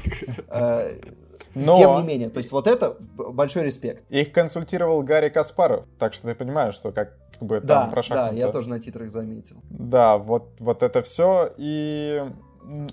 Э, 0.49 0.99
Но... 1.55 1.75
Тем 1.77 1.95
не 1.97 2.03
менее, 2.03 2.29
то 2.29 2.37
есть 2.37 2.51
вот 2.51 2.67
это 2.67 2.97
большой 3.15 3.63
респект. 3.63 4.03
Их 4.09 4.31
консультировал 4.31 5.01
Гарри 5.01 5.29
Каспаров, 5.29 5.85
так 5.97 6.13
что 6.13 6.27
ты 6.27 6.35
понимаешь, 6.35 6.75
что 6.75 6.91
как 6.91 7.13
как 7.39 7.47
бы 7.47 7.61
да, 7.61 7.81
там 7.81 7.91
про 7.91 8.03
шахматы. 8.03 8.35
Да, 8.35 8.37
я 8.37 8.51
тоже 8.51 8.69
на 8.69 8.79
титрах 8.79 9.11
заметил. 9.11 9.57
Да, 9.69 10.17
вот, 10.17 10.49
вот 10.59 10.81
это 10.81 11.03
все. 11.03 11.53
И 11.57 12.23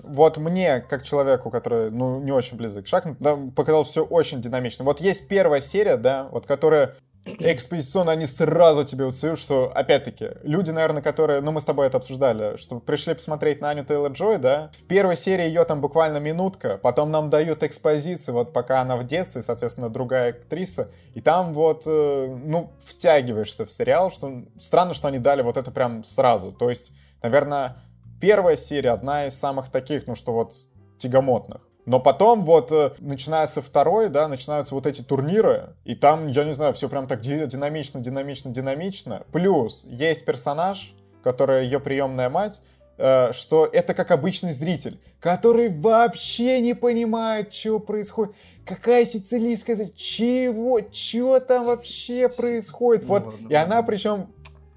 вот 0.05 0.37
мне, 0.37 0.81
как 0.81 1.03
человеку, 1.03 1.51
который, 1.51 1.91
ну, 1.91 2.21
не 2.21 2.33
очень 2.33 2.57
близок 2.57 2.85
к 2.85 2.89
шахматам, 2.89 3.17
да, 3.21 3.37
показалось 3.55 3.89
все 3.89 4.05
очень 4.05 4.41
динамично. 4.41 4.85
Вот 4.85 5.01
есть 5.01 5.27
первая 5.27 5.61
серия, 5.61 5.97
да, 5.97 6.29
вот 6.31 6.47
которая 6.47 6.95
экспозиционно 7.25 8.13
они 8.13 8.27
сразу 8.27 8.85
тебе 8.85 9.05
уцеют, 9.05 9.39
что, 9.41 9.73
опять-таки, 9.75 10.31
люди, 10.43 10.71
наверное, 10.71 11.03
которые, 11.03 11.41
ну, 11.41 11.53
мы 11.53 11.61
с 11.61 11.65
тобой 11.65 11.87
это 11.87 11.97
обсуждали, 11.97 12.57
что 12.57 12.79
пришли 12.79 13.15
посмотреть 13.15 13.61
на 13.61 13.71
Аню 13.71 13.85
Тейлор 13.85 14.13
Джой, 14.13 14.39
да, 14.39 14.71
в 14.79 14.87
первой 14.87 15.17
серии 15.17 15.47
ее 15.47 15.65
там 15.65 15.81
буквально 15.81 16.19
минутка, 16.19 16.79
потом 16.81 17.11
нам 17.11 17.31
дают 17.31 17.63
экспозицию, 17.63 18.35
вот 18.35 18.53
пока 18.53 18.81
она 18.81 18.97
в 18.97 19.07
детстве, 19.07 19.43
соответственно, 19.43 19.89
другая 19.89 20.31
актриса, 20.31 20.91
и 21.15 21.21
там 21.21 21.53
вот, 21.53 21.83
э, 21.87 22.37
ну, 22.45 22.71
втягиваешься 22.85 23.67
в 23.67 23.73
сериал, 23.73 24.11
что 24.11 24.45
странно, 24.61 24.95
что 24.95 25.09
они 25.09 25.19
дали 25.19 25.43
вот 25.43 25.57
это 25.57 25.71
прям 25.71 26.05
сразу, 26.05 26.53
то 26.53 26.69
есть, 26.71 26.93
наверное, 27.23 27.77
первая 28.25 28.57
серия 28.57 28.93
одна 28.93 29.27
из 29.27 29.39
самых 29.39 29.71
таких, 29.71 30.07
ну 30.07 30.15
что 30.15 30.33
вот, 30.33 30.55
тягомотных. 30.97 31.61
Но 31.85 32.01
потом 32.01 32.47
вот, 32.47 32.73
э, 32.73 32.93
начиная 32.99 33.47
со 33.47 33.61
второй, 33.61 34.09
да, 34.09 34.29
начинаются 34.29 34.75
вот 34.75 34.87
эти 34.87 35.03
турниры, 35.03 35.77
и 35.85 35.95
там, 35.95 36.29
я 36.29 36.45
не 36.45 36.55
знаю, 36.55 36.73
все 36.73 36.89
прям 36.89 37.07
так 37.07 37.21
динамично, 37.21 38.01
динамично, 38.01 38.51
динамично. 38.51 39.25
Плюс 39.31 39.85
есть 39.85 40.25
персонаж, 40.25 40.95
который 41.23 41.67
ее 41.67 41.81
приемная 41.81 42.31
мать, 42.31 42.63
э, 42.97 43.33
что 43.33 43.69
это 43.71 43.93
как 43.93 44.11
обычный 44.11 44.53
зритель, 44.53 44.99
который 45.21 45.69
вообще 45.69 46.63
не 46.63 46.73
понимает, 46.75 47.53
что 47.53 47.79
происходит. 47.79 48.35
Какая 48.65 49.05
сицилийская... 49.05 49.91
Чего? 49.95 50.81
Чего 50.81 51.41
там 51.41 51.65
вообще 51.65 52.31
происходит? 52.31 53.05
Вот, 53.05 53.35
и 53.51 53.55
она 53.55 53.83
причем 53.83 54.29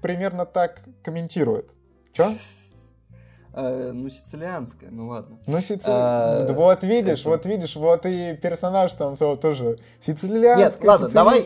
примерно 0.02 0.44
так 0.44 0.82
комментирует. 1.02 1.70
Че? 2.12 2.26
Э, 3.54 3.92
ну, 3.92 4.08
сицилианская, 4.08 4.90
ну 4.90 5.08
ладно. 5.08 5.38
Ну, 5.46 5.60
сицили... 5.60 5.86
А, 5.86 6.46
вот 6.52 6.84
видишь, 6.84 7.20
это... 7.20 7.28
вот 7.30 7.46
видишь, 7.46 7.76
вот 7.76 8.06
и 8.06 8.34
персонаж 8.40 8.92
там 8.92 9.16
тоже 9.16 9.78
сицилианская, 10.04 10.70
Нет, 10.70 10.84
ладно, 10.84 11.08
давай, 11.08 11.42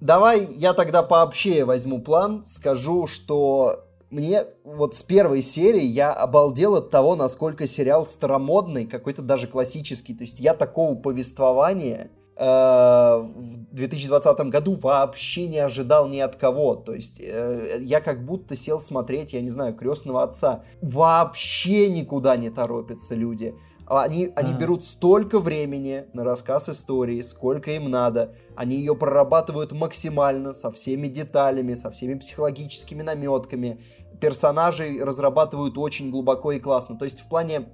давай 0.00 0.44
я 0.44 0.74
тогда 0.74 1.02
пообщее 1.02 1.64
возьму 1.64 2.00
план, 2.00 2.44
скажу, 2.46 3.06
что 3.06 3.84
мне 4.10 4.44
вот 4.62 4.94
с 4.94 5.02
первой 5.02 5.42
серии 5.42 5.82
я 5.82 6.12
обалдел 6.12 6.76
от 6.76 6.90
того, 6.90 7.16
насколько 7.16 7.66
сериал 7.66 8.06
старомодный, 8.06 8.86
какой-то 8.86 9.22
даже 9.22 9.48
классический. 9.48 10.14
То 10.14 10.22
есть 10.22 10.38
я 10.38 10.54
такого 10.54 10.94
повествования 10.94 12.10
в 12.36 13.74
2020 13.74 14.38
году 14.50 14.74
вообще 14.74 15.46
не 15.46 15.58
ожидал 15.58 16.08
ни 16.08 16.18
от 16.18 16.36
кого. 16.36 16.74
То 16.74 16.94
есть 16.94 17.20
э, 17.20 17.78
я 17.80 18.00
как 18.00 18.24
будто 18.24 18.56
сел 18.56 18.80
смотреть, 18.80 19.32
я 19.32 19.40
не 19.40 19.50
знаю, 19.50 19.74
крестного 19.74 20.24
отца. 20.24 20.64
Вообще 20.82 21.88
никуда 21.88 22.36
не 22.36 22.50
торопятся 22.50 23.14
люди. 23.14 23.54
Они, 23.86 24.32
они 24.34 24.52
а. 24.52 24.56
берут 24.56 24.82
столько 24.84 25.38
времени 25.38 26.04
на 26.14 26.24
рассказ 26.24 26.70
истории, 26.70 27.20
сколько 27.20 27.70
им 27.72 27.90
надо. 27.90 28.34
Они 28.56 28.76
ее 28.76 28.96
прорабатывают 28.96 29.72
максимально, 29.72 30.54
со 30.54 30.72
всеми 30.72 31.08
деталями, 31.08 31.74
со 31.74 31.90
всеми 31.90 32.14
психологическими 32.18 33.02
наметками. 33.02 33.80
Персонажей 34.20 35.02
разрабатывают 35.02 35.76
очень 35.76 36.10
глубоко 36.10 36.52
и 36.52 36.60
классно. 36.60 36.96
То 36.96 37.04
есть 37.04 37.20
в 37.20 37.28
плане 37.28 37.68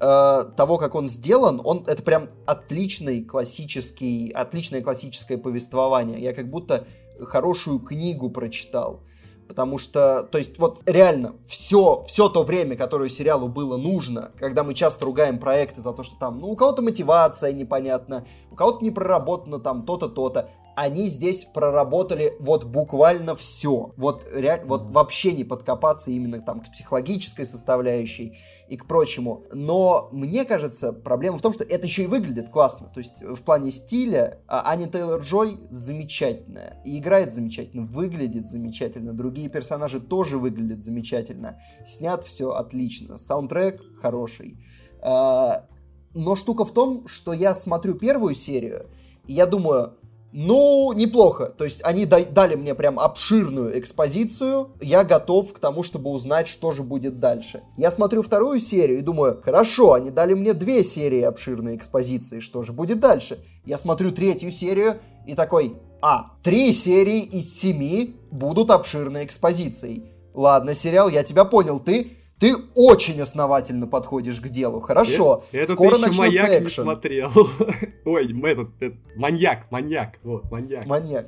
э, 0.00 0.44
того, 0.56 0.78
как 0.78 0.94
он 0.94 1.08
сделан, 1.08 1.60
он 1.64 1.84
это 1.86 2.02
прям 2.02 2.28
отличный 2.46 3.22
классический, 3.24 4.30
отличное 4.30 4.82
классическое 4.82 5.38
повествование. 5.38 6.20
Я 6.20 6.32
как 6.32 6.48
будто 6.48 6.86
хорошую 7.20 7.80
книгу 7.80 8.30
прочитал. 8.30 9.00
Потому 9.48 9.78
что, 9.78 10.24
то 10.24 10.36
есть, 10.36 10.58
вот 10.58 10.82
реально, 10.84 11.34
все, 11.46 12.04
все 12.06 12.28
то 12.28 12.42
время, 12.42 12.76
которое 12.76 13.08
сериалу 13.08 13.48
было 13.48 13.78
нужно, 13.78 14.30
когда 14.38 14.62
мы 14.62 14.74
часто 14.74 15.06
ругаем 15.06 15.38
проекты 15.38 15.80
за 15.80 15.94
то, 15.94 16.02
что 16.02 16.16
там, 16.18 16.38
ну, 16.38 16.48
у 16.48 16.56
кого-то 16.56 16.82
мотивация 16.82 17.54
непонятна, 17.54 18.26
у 18.50 18.56
кого-то 18.56 18.84
не 18.84 18.90
проработано 18.90 19.58
там 19.58 19.86
то-то, 19.86 20.10
то-то, 20.10 20.50
они 20.76 21.08
здесь 21.08 21.46
проработали 21.46 22.36
вот 22.40 22.64
буквально 22.64 23.34
все. 23.34 23.92
Вот, 23.96 24.26
ре, 24.30 24.62
вот 24.66 24.90
вообще 24.90 25.32
не 25.32 25.44
подкопаться 25.44 26.10
именно 26.10 26.40
там 26.40 26.60
к 26.60 26.70
психологической 26.70 27.46
составляющей 27.46 28.38
и 28.68 28.76
к 28.76 28.86
прочему. 28.86 29.44
Но 29.52 30.08
мне 30.12 30.44
кажется, 30.44 30.92
проблема 30.92 31.38
в 31.38 31.42
том, 31.42 31.52
что 31.52 31.64
это 31.64 31.86
еще 31.86 32.04
и 32.04 32.06
выглядит 32.06 32.50
классно. 32.50 32.88
То 32.88 32.98
есть 32.98 33.22
в 33.22 33.42
плане 33.42 33.70
стиля 33.70 34.40
а, 34.46 34.70
Ани 34.70 34.86
Тейлор-Джой 34.86 35.58
замечательная. 35.70 36.80
И 36.84 36.98
играет 36.98 37.32
замечательно, 37.32 37.86
выглядит 37.86 38.46
замечательно. 38.46 39.12
Другие 39.12 39.48
персонажи 39.48 40.00
тоже 40.00 40.38
выглядят 40.38 40.82
замечательно. 40.82 41.60
Снят 41.86 42.24
все 42.24 42.50
отлично. 42.50 43.16
Саундтрек 43.16 43.82
хороший. 44.00 44.58
А, 45.00 45.66
но 46.14 46.36
штука 46.36 46.64
в 46.64 46.72
том, 46.72 47.06
что 47.06 47.32
я 47.32 47.54
смотрю 47.54 47.94
первую 47.94 48.34
серию, 48.34 48.86
и 49.26 49.34
я 49.34 49.46
думаю, 49.46 49.97
ну, 50.30 50.92
неплохо. 50.92 51.46
То 51.46 51.64
есть 51.64 51.80
они 51.84 52.04
дали 52.04 52.54
мне 52.54 52.74
прям 52.74 52.98
обширную 53.00 53.78
экспозицию. 53.78 54.72
Я 54.80 55.04
готов 55.04 55.52
к 55.54 55.58
тому, 55.58 55.82
чтобы 55.82 56.10
узнать, 56.10 56.48
что 56.48 56.72
же 56.72 56.82
будет 56.82 57.18
дальше. 57.18 57.62
Я 57.78 57.90
смотрю 57.90 58.22
вторую 58.22 58.60
серию 58.60 58.98
и 58.98 59.02
думаю, 59.02 59.40
хорошо, 59.42 59.94
они 59.94 60.10
дали 60.10 60.34
мне 60.34 60.52
две 60.52 60.82
серии 60.82 61.22
обширной 61.22 61.76
экспозиции. 61.76 62.40
Что 62.40 62.62
же 62.62 62.72
будет 62.72 63.00
дальше? 63.00 63.42
Я 63.64 63.78
смотрю 63.78 64.12
третью 64.12 64.50
серию 64.50 64.98
и 65.26 65.34
такой, 65.34 65.76
а, 66.02 66.32
три 66.42 66.72
серии 66.72 67.20
из 67.20 67.58
семи 67.58 68.16
будут 68.30 68.70
обширной 68.70 69.24
экспозицией. 69.24 70.12
Ладно, 70.34 70.74
сериал, 70.74 71.08
я 71.08 71.24
тебя 71.24 71.44
понял. 71.44 71.80
Ты 71.80 72.17
ты 72.38 72.54
очень 72.74 73.20
основательно 73.20 73.86
подходишь 73.86 74.40
к 74.40 74.48
делу. 74.48 74.80
Хорошо. 74.80 75.44
Это, 75.52 75.72
Скоро 75.72 75.96
ты 75.96 76.08
еще 76.08 76.18
маяк 76.18 76.50
экшен. 76.50 76.62
не 76.62 76.68
смотрел. 76.68 77.32
Ой, 78.04 78.50
этот, 78.50 78.68
этот 78.80 78.98
маньяк, 79.16 79.70
маньяк, 79.70 80.18
вот, 80.22 80.50
маньяк. 80.50 80.86
Маньяк. 80.86 81.26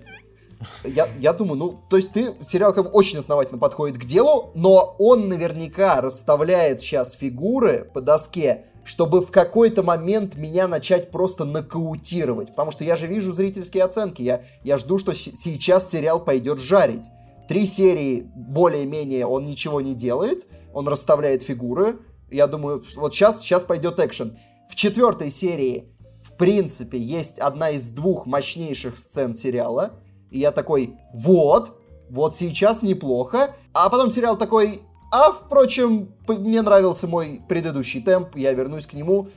Я, 0.84 1.08
я 1.18 1.32
думаю, 1.32 1.56
ну, 1.56 1.80
то 1.88 1.96
есть 1.96 2.12
ты, 2.12 2.34
сериал 2.42 2.74
как 2.74 2.84
бы 2.84 2.90
очень 2.90 3.18
основательно 3.18 3.58
подходит 3.58 3.98
к 3.98 4.04
делу, 4.04 4.50
но 4.54 4.94
он 4.98 5.28
наверняка 5.28 6.00
расставляет 6.00 6.82
сейчас 6.82 7.12
фигуры 7.12 7.90
по 7.94 8.02
доске, 8.02 8.66
чтобы 8.84 9.22
в 9.22 9.30
какой-то 9.30 9.82
момент 9.82 10.36
меня 10.36 10.68
начать 10.68 11.10
просто 11.10 11.44
нокаутировать. 11.44 12.50
Потому 12.50 12.72
что 12.72 12.84
я 12.84 12.96
же 12.96 13.06
вижу 13.06 13.32
зрительские 13.32 13.84
оценки, 13.84 14.22
я, 14.22 14.42
я 14.62 14.76
жду, 14.76 14.98
что 14.98 15.14
сейчас 15.14 15.90
сериал 15.90 16.22
пойдет 16.22 16.60
жарить. 16.60 17.04
Три 17.48 17.66
серии 17.66 18.30
более-менее 18.34 19.26
он 19.26 19.46
ничего 19.46 19.80
не 19.80 19.94
делает, 19.94 20.46
он 20.72 20.88
расставляет 20.88 21.42
фигуры. 21.42 21.98
Я 22.30 22.46
думаю, 22.46 22.82
вот 22.96 23.14
сейчас, 23.14 23.40
сейчас 23.40 23.62
пойдет 23.62 23.98
экшен. 23.98 24.38
В 24.68 24.74
четвертой 24.74 25.30
серии, 25.30 25.92
в 26.22 26.36
принципе, 26.36 26.98
есть 26.98 27.38
одна 27.38 27.70
из 27.70 27.88
двух 27.88 28.26
мощнейших 28.26 28.96
сцен 28.96 29.32
сериала. 29.32 29.92
И 30.30 30.38
я 30.38 30.52
такой, 30.52 30.96
вот, 31.12 31.78
вот 32.08 32.36
сейчас 32.36 32.82
неплохо. 32.82 33.54
А 33.72 33.88
потом 33.88 34.10
сериал 34.10 34.36
такой, 34.36 34.82
а, 35.12 35.32
впрочем, 35.32 36.14
мне 36.28 36.62
нравился 36.62 37.08
мой 37.08 37.42
предыдущий 37.48 38.00
темп, 38.00 38.36
я 38.36 38.52
вернусь 38.52 38.86
к 38.86 38.92
нему. 38.92 39.28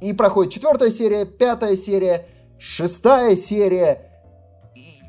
И 0.00 0.12
проходит 0.12 0.52
четвертая 0.52 0.90
серия, 0.90 1.24
пятая 1.24 1.76
серия, 1.76 2.26
шестая 2.58 3.36
серия. 3.36 4.10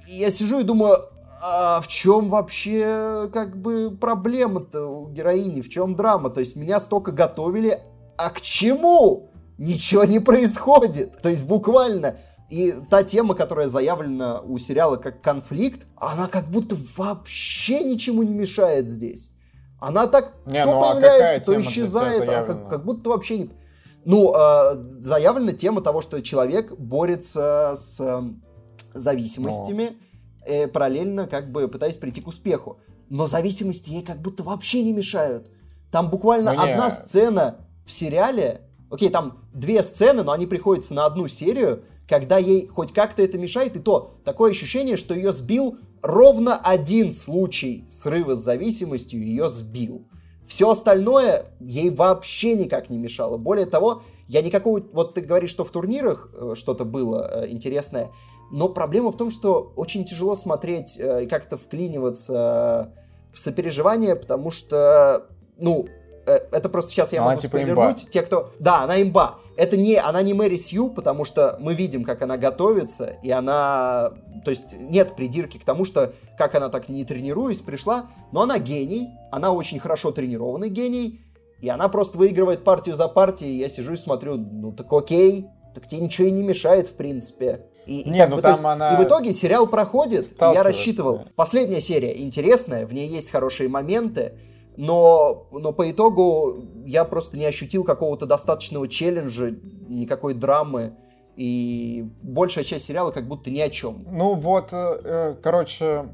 И 0.08 0.18
я 0.18 0.30
сижу 0.30 0.60
и 0.60 0.64
думаю, 0.64 0.98
а 1.44 1.82
в 1.82 1.88
чем 1.88 2.30
вообще 2.30 3.30
как 3.34 3.58
бы 3.58 3.90
проблема-то 3.90 4.86
у 4.86 5.10
героини, 5.10 5.62
в 5.62 5.70
чем 5.70 5.96
драма? 5.96 6.30
То 6.30 6.40
есть 6.40 6.56
меня 6.56 6.80
столько 6.80 7.12
готовили, 7.12 7.80
а 8.18 8.30
к 8.30 8.42
чему? 8.42 9.32
Ничего 9.58 10.04
не 10.04 10.20
происходит. 10.20 11.22
То 11.22 11.30
есть 11.30 11.44
буквально. 11.44 12.18
И 12.50 12.76
та 12.90 13.04
тема, 13.04 13.34
которая 13.34 13.68
заявлена 13.70 14.42
у 14.42 14.58
сериала 14.58 14.98
как 14.98 15.22
конфликт, 15.22 15.88
она 15.96 16.28
как 16.28 16.46
будто 16.46 16.76
вообще 16.98 17.84
ничему 17.84 18.24
не 18.24 18.34
мешает 18.34 18.90
здесь. 18.90 19.32
Она 19.80 20.08
так 20.08 20.34
не, 20.46 20.64
то 20.64 20.72
ну, 20.72 20.84
а 20.84 20.92
появляется, 20.92 21.42
а 21.42 21.46
то 21.56 21.62
исчезает, 21.62 22.30
а 22.30 22.44
как, 22.44 22.70
как 22.70 22.86
будто 22.86 23.10
вообще 23.10 23.38
не... 23.40 23.50
Ну, 24.04 24.34
э, 24.36 24.90
заявлена 24.90 25.54
тема 25.54 25.82
того, 25.82 26.02
что 26.02 26.22
человек 26.22 26.74
борется 26.74 27.74
с 27.76 28.00
э, 28.00 28.22
зависимостями. 28.94 29.98
Но 30.00 30.11
э, 30.46 30.68
параллельно 30.68 31.28
как 31.28 31.52
бы 31.52 31.68
пытаясь 31.68 31.98
прийти 31.98 32.22
к 32.22 32.28
успеху. 32.28 32.80
Но 33.10 33.28
зависимости 33.28 33.90
ей 33.90 34.04
как 34.04 34.22
будто 34.22 34.44
вообще 34.44 34.84
не 34.84 34.94
мешают. 34.94 35.52
Там 35.92 36.10
буквально 36.10 36.54
ну, 36.54 36.62
одна 36.62 36.90
сцена 36.90 37.58
в 37.86 37.92
сериале, 37.92 38.62
окей, 38.90 39.10
там 39.10 39.40
две 39.54 39.84
сцены, 39.84 40.24
но 40.24 40.32
они 40.32 40.46
приходятся 40.46 40.94
на 40.94 41.06
одну 41.06 41.28
серию, 41.28 41.84
когда 42.08 42.38
ей 42.38 42.68
хоть 42.68 42.94
как-то 42.94 43.22
это 43.22 43.38
мешает, 43.38 43.76
и 43.76 43.80
то 43.80 44.16
такое 44.24 44.52
ощущение, 44.52 44.98
что 44.98 45.14
ее 45.14 45.32
сбил 45.32 45.78
ровно 46.02 46.58
один 46.58 47.12
случай 47.12 47.86
срыва 47.90 48.36
с 48.36 48.40
зависимостью, 48.40 49.24
ее 49.24 49.48
сбил. 49.50 50.08
Все 50.48 50.70
остальное 50.70 51.46
ей 51.62 51.90
вообще 51.90 52.56
никак 52.56 52.90
не 52.90 52.98
мешало. 52.98 53.38
Более 53.38 53.66
того, 53.66 54.04
я 54.28 54.42
никакого... 54.42 54.84
Вот 54.92 55.14
ты 55.14 55.22
говоришь, 55.22 55.50
что 55.50 55.64
в 55.64 55.72
турнирах 55.72 56.30
э, 56.34 56.54
что-то 56.56 56.84
было 56.84 57.44
э, 57.46 57.50
интересное. 57.50 58.12
Но 58.52 58.68
проблема 58.68 59.12
в 59.12 59.18
том, 59.18 59.32
что 59.32 59.72
очень 59.76 60.06
тяжело 60.06 60.36
смотреть 60.36 61.00
э, 61.00 61.24
и 61.24 61.28
как-то 61.28 61.58
вклиниваться 61.58 62.94
в 63.32 63.38
сопереживание, 63.38 64.16
потому 64.16 64.52
что, 64.52 65.28
ну, 65.58 65.88
э, 66.26 66.40
это 66.52 66.68
просто 66.68 66.92
сейчас 66.92 67.14
я 67.14 67.22
она 67.22 67.32
могу 67.32 67.42
типа 67.42 67.58
спойлернуть. 67.58 68.10
Те, 68.10 68.22
кто... 68.22 68.52
Да, 68.60 68.84
она 68.84 69.02
имба. 69.02 69.40
Это 69.56 69.78
не, 69.78 69.96
она 69.96 70.22
не 70.22 70.34
Мэри 70.34 70.58
Сью, 70.58 70.90
потому 70.90 71.24
что 71.24 71.58
мы 71.60 71.76
видим, 71.76 72.04
как 72.04 72.22
она 72.22 72.38
готовится, 72.38 73.18
и 73.24 73.32
она... 73.32 74.12
То 74.44 74.52
есть 74.52 74.74
нет 74.74 75.16
придирки 75.16 75.58
к 75.58 75.64
тому, 75.64 75.86
что 75.86 76.14
как 76.38 76.56
она 76.56 76.70
так 76.70 76.90
не 76.90 77.06
тренируясь 77.06 77.60
пришла, 77.60 78.08
но 78.32 78.42
она 78.42 78.60
гений, 78.60 79.10
она 79.32 79.54
очень 79.54 79.80
хорошо 79.80 80.12
тренированный 80.12 80.70
гений, 80.70 81.22
и 81.60 81.70
она 81.70 81.88
просто 81.90 82.18
выигрывает 82.18 82.64
партию 82.64 82.96
за 82.96 83.08
партией, 83.08 83.54
и 83.54 83.60
я 83.60 83.70
сижу 83.70 83.94
и 83.94 83.98
смотрю, 83.98 84.36
ну 84.36 84.72
так 84.72 84.92
окей, 84.92 85.48
так 85.74 85.88
тебе 85.88 86.02
ничего 86.02 86.28
и 86.28 86.32
не 86.32 86.44
мешает, 86.44 86.90
в 86.90 86.94
принципе. 86.94 87.68
И, 87.86 88.10
не, 88.10 88.26
ну 88.28 88.36
бы, 88.36 88.42
там 88.42 88.52
есть, 88.52 88.64
она... 88.64 88.94
И 88.94 89.04
в 89.04 89.08
итоге 89.08 89.34
сериал 89.34 89.68
проходит, 89.70 90.32
и 90.32 90.36
я 90.40 90.64
рассчитывал. 90.64 91.26
Последняя 91.36 91.82
серия 91.82 92.22
интересная, 92.22 92.86
в 92.86 92.94
ней 92.94 93.08
есть 93.08 93.32
хорошие 93.32 93.70
моменты, 93.70 94.34
но, 94.78 95.48
но 95.52 95.72
по 95.74 95.90
итогу 95.90 96.64
я 96.86 97.04
просто 97.06 97.38
не 97.38 97.46
ощутил 97.46 97.84
какого-то 97.84 98.26
достаточного 98.26 98.88
челленджа, 98.88 99.52
никакой 99.88 100.34
драмы. 100.34 100.96
И 101.36 102.10
большая 102.22 102.64
часть 102.64 102.86
сериала 102.86 103.12
как 103.12 103.28
будто 103.28 103.50
ни 103.50 103.60
о 103.60 103.70
чем. 103.70 104.06
Ну 104.12 104.36
вот, 104.36 104.70
э, 104.72 105.02
э 105.04 105.36
короче, 105.42 106.10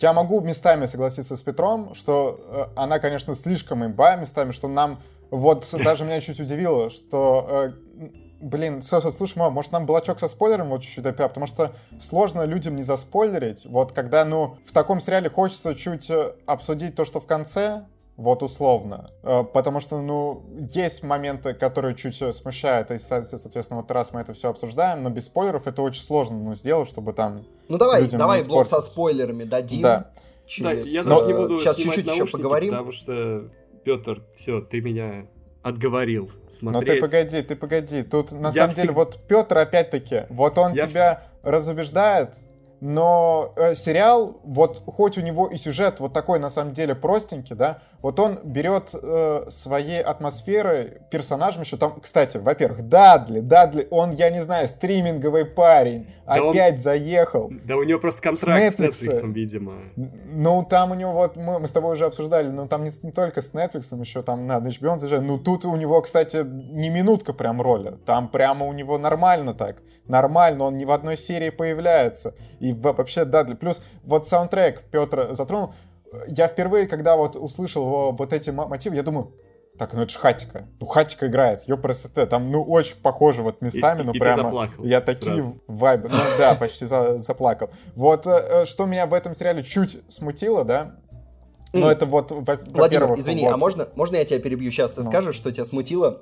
я 0.00 0.12
могу 0.12 0.40
местами 0.40 0.86
согласиться 0.86 1.36
с 1.36 1.42
Петром, 1.42 1.94
что 1.94 2.40
э, 2.48 2.64
она, 2.76 2.98
конечно, 2.98 3.34
слишком 3.34 3.84
имба 3.84 4.16
местами, 4.16 4.52
что 4.52 4.68
нам... 4.68 5.00
Вот 5.30 5.66
даже 5.72 6.04
меня 6.04 6.20
чуть 6.20 6.40
удивило, 6.40 6.90
что 6.90 7.72
Блин, 8.42 8.82
слушай, 8.82 9.12
слушай, 9.12 9.38
мам, 9.38 9.52
может 9.52 9.70
нам 9.70 9.86
блочок 9.86 10.18
со 10.18 10.26
спойлером 10.26 10.70
вот 10.70 10.82
чуть-чуть 10.82 11.06
опять, 11.06 11.28
потому 11.28 11.46
что 11.46 11.76
сложно 12.00 12.42
людям 12.42 12.74
не 12.74 12.82
заспойлерить. 12.82 13.64
Вот 13.66 13.92
когда, 13.92 14.24
ну, 14.24 14.56
в 14.66 14.72
таком 14.72 15.00
сериале 15.00 15.30
хочется 15.30 15.76
чуть 15.76 16.10
э, 16.10 16.34
обсудить 16.44 16.96
то, 16.96 17.04
что 17.04 17.20
в 17.20 17.26
конце, 17.26 17.84
вот 18.16 18.42
условно. 18.42 19.12
Э, 19.22 19.44
потому 19.44 19.78
что, 19.78 20.00
ну, 20.00 20.42
есть 20.74 21.04
моменты, 21.04 21.54
которые 21.54 21.94
чуть 21.94 22.20
э, 22.20 22.32
смущают, 22.32 22.90
и, 22.90 22.98
соответственно, 22.98 23.80
вот 23.80 23.90
раз 23.92 24.12
мы 24.12 24.20
это 24.20 24.34
все 24.34 24.50
обсуждаем, 24.50 25.04
но 25.04 25.10
без 25.10 25.26
спойлеров 25.26 25.68
это 25.68 25.80
очень 25.80 26.02
сложно, 26.02 26.36
ну, 26.36 26.56
сделать, 26.56 26.88
чтобы 26.88 27.12
там... 27.12 27.44
Ну, 27.68 27.78
давай, 27.78 28.08
давай 28.08 28.44
блок 28.44 28.66
со 28.66 28.80
спойлерами 28.80 29.44
дадим. 29.44 29.82
Да. 29.82 30.10
Через... 30.46 30.86
да 30.86 30.90
я 30.90 31.04
даже 31.04 31.26
не 31.28 31.32
буду 31.32 31.58
Сейчас 31.60 31.76
чуть-чуть 31.76 32.10
еще 32.10 32.26
поговорим. 32.26 32.70
Потому 32.70 32.90
что, 32.90 33.48
Петр, 33.84 34.20
все, 34.34 34.60
ты 34.60 34.80
меня 34.80 35.26
отговорил 35.62 36.30
смотреть. 36.50 36.88
Ну 36.88 36.94
ты 36.94 37.00
погоди, 37.00 37.42
ты 37.42 37.56
погоди. 37.56 38.02
Тут 38.02 38.32
на 38.32 38.48
я 38.48 38.52
самом 38.52 38.70
всег... 38.70 38.82
деле 38.82 38.94
вот 38.94 39.20
Петр 39.28 39.58
опять-таки, 39.58 40.26
вот 40.28 40.58
он 40.58 40.72
я 40.74 40.86
тебя 40.86 41.22
вс... 41.42 41.50
разубеждает, 41.50 42.34
но 42.80 43.52
э, 43.56 43.74
сериал, 43.74 44.40
вот 44.42 44.82
хоть 44.86 45.16
у 45.16 45.20
него 45.20 45.46
и 45.46 45.56
сюжет 45.56 46.00
вот 46.00 46.12
такой 46.12 46.38
на 46.38 46.50
самом 46.50 46.72
деле 46.72 46.94
простенький, 46.94 47.54
да, 47.54 47.78
вот 48.02 48.18
он 48.18 48.40
берет 48.42 48.90
э, 48.92 49.46
своей 49.48 50.02
атмосферы 50.02 51.02
персонажем 51.10 51.62
еще 51.62 51.76
там, 51.76 52.00
кстати, 52.00 52.36
во-первых, 52.36 52.88
Дадли, 52.88 53.38
Дадли, 53.40 53.86
он, 53.90 54.10
я 54.10 54.30
не 54.30 54.42
знаю, 54.42 54.66
стриминговый 54.66 55.44
парень, 55.44 56.08
да 56.26 56.50
опять 56.50 56.74
он... 56.74 56.78
заехал. 56.78 57.52
Да 57.64 57.76
у 57.76 57.84
него 57.84 58.00
просто 58.00 58.22
контракт 58.22 58.74
с 58.74 58.78
Netflix, 58.78 58.92
с 58.92 59.02
Netflix 59.04 59.32
видимо. 59.32 59.74
Ну 59.96 60.66
там 60.68 60.90
у 60.90 60.94
него 60.94 61.12
вот, 61.12 61.36
мы, 61.36 61.60
мы 61.60 61.66
с 61.68 61.70
тобой 61.70 61.92
уже 61.94 62.06
обсуждали, 62.06 62.48
ну 62.48 62.66
там 62.66 62.82
не, 62.82 62.90
не 63.02 63.12
только 63.12 63.40
с 63.40 63.52
Netflix, 63.52 63.98
еще 64.00 64.22
там 64.22 64.48
на 64.48 64.58
HBO 64.58 64.88
он 64.88 64.98
заезжает, 64.98 65.22
ну 65.22 65.38
тут 65.38 65.64
у 65.64 65.76
него, 65.76 66.02
кстати, 66.02 66.44
не 66.44 66.90
минутка 66.90 67.32
прям 67.32 67.62
роли, 67.62 67.96
там 68.04 68.28
прямо 68.28 68.66
у 68.66 68.72
него 68.72 68.98
нормально 68.98 69.54
так 69.54 69.76
нормально, 70.08 70.64
он 70.64 70.76
ни 70.76 70.84
в 70.84 70.90
одной 70.90 71.16
серии 71.16 71.50
появляется. 71.50 72.34
И 72.60 72.72
вообще, 72.72 73.24
да, 73.24 73.44
плюс 73.44 73.82
вот 74.04 74.26
саундтрек 74.26 74.82
Петр 74.90 75.34
затронул. 75.34 75.74
Я 76.28 76.48
впервые, 76.48 76.86
когда 76.86 77.16
вот 77.16 77.36
услышал 77.36 78.12
вот 78.12 78.32
эти 78.32 78.50
мотивы, 78.50 78.96
я 78.96 79.02
думаю, 79.02 79.32
так, 79.78 79.94
ну 79.94 80.02
это 80.02 80.12
же 80.12 80.18
Хатика. 80.18 80.68
Ну, 80.80 80.86
Хатика 80.86 81.26
играет, 81.26 81.62
ёпрст, 81.66 82.12
там, 82.28 82.50
ну, 82.50 82.62
очень 82.62 82.96
похоже 82.96 83.42
вот 83.42 83.62
местами, 83.62 84.02
и, 84.02 84.04
ну, 84.04 84.12
и 84.12 84.18
прямо... 84.18 84.36
Ты 84.36 84.42
заплакал 84.42 84.84
я 84.84 85.00
такие 85.00 85.32
сразу. 85.42 85.62
вайбы, 85.66 86.08
ну, 86.10 86.16
да, 86.38 86.54
почти 86.54 86.84
за, 86.84 87.18
заплакал. 87.18 87.70
Вот, 87.94 88.26
э, 88.26 88.66
что 88.66 88.84
меня 88.84 89.06
в 89.06 89.14
этом 89.14 89.34
сериале 89.34 89.62
чуть 89.62 89.98
смутило, 90.08 90.64
да, 90.64 90.96
но 91.72 91.88
Mm. 91.90 91.92
это 91.92 92.04
вот, 92.06 92.30
во- 92.30 92.36
Владимир, 92.42 92.70
во-первых... 92.74 93.18
извини, 93.18 93.44
вот- 93.46 93.54
а 93.54 93.56
можно, 93.56 93.88
можно 93.96 94.16
я 94.16 94.24
тебя 94.26 94.40
перебью 94.40 94.70
сейчас? 94.70 94.92
Ты 94.92 95.00
Ну. 95.02 95.06
скажешь, 95.08 95.36
что 95.36 95.50
тебя 95.50 95.64
смутило? 95.64 96.20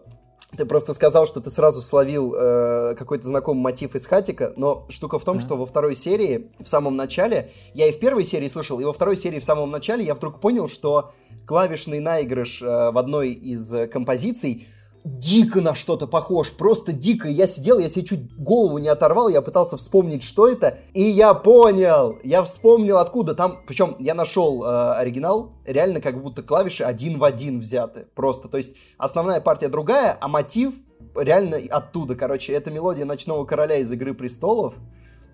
Ты 0.57 0.65
просто 0.67 0.95
сказал, 0.95 1.27
что 1.27 1.41
ты 1.41 1.51
сразу 1.51 1.81
словил 1.81 2.35
э, 2.35 2.95
какой-то 2.97 3.25
знакомый 3.29 3.63
мотив 3.63 3.95
из 3.95 4.07
Хатика, 4.07 4.53
но 4.57 4.85
штука 4.89 5.19
в 5.19 5.25
том, 5.25 5.37
Мгм. 5.37 5.47
что 5.47 5.57
во 5.57 5.65
второй 5.65 5.95
серии, 5.95 6.51
в 6.59 6.67
самом 6.67 6.97
начале, 6.97 7.53
я 7.73 7.87
и 7.87 7.93
в 7.93 8.01
первой 8.01 8.25
серии 8.25 8.49
слышал, 8.49 8.81
и 8.81 8.85
во 8.85 8.93
второй 8.93 9.17
серии 9.17 9.39
в 9.39 9.45
самом 9.45 9.71
начале 9.71 10.05
я 10.05 10.15
вдруг 10.15 10.41
понял, 10.41 10.69
что 10.69 11.13
клавишный 11.47 12.01
наигрыш 12.01 12.63
э, 12.63 12.67
в 12.67 12.99
одной 12.99 13.31
из 13.31 13.73
э, 13.73 13.87
композиций 13.87 14.67
дико 15.05 15.61
на 15.61 15.75
что-то 15.75 16.07
похож, 16.07 16.53
просто 16.53 16.93
дико. 16.93 17.29
Я 17.29 17.47
сидел, 17.47 17.79
я 17.79 17.89
себе 17.89 18.05
чуть 18.05 18.37
голову 18.37 18.79
не 18.79 18.89
оторвал, 18.89 19.29
я 19.29 19.43
пытался 19.43 19.77
вспомнить, 19.77 20.23
что 20.23 20.49
это, 20.49 20.79
и 20.93 21.03
я 21.03 21.35
понял, 21.35 22.19
я 22.23 22.43
вспомнил 22.43 22.99
откуда 22.99 23.35
там, 23.35 23.59
причем 23.67 23.97
я 23.99 24.15
нашел 24.15 24.63
э, 24.63 24.93
оригинал, 24.95 25.53
реально 25.65 26.01
как 26.01 26.23
будто 26.23 26.43
клавиши 26.43 26.85
один 26.85 27.19
в 27.19 27.25
один 27.25 27.61
взяты, 27.61 28.07
просто, 28.15 28.49
то 28.49 28.59
есть 28.59 28.77
основная 28.99 29.41
партия 29.41 29.69
другая, 29.69 30.17
а 30.21 30.29
мотив 30.29 30.75
реально 31.17 31.59
оттуда, 31.71 32.15
короче, 32.15 32.53
это 32.53 32.71
мелодия 32.71 33.05
Ночного 33.05 33.45
Короля 33.45 33.77
из 33.77 33.91
Игры 33.93 34.15
Престолов, 34.15 34.75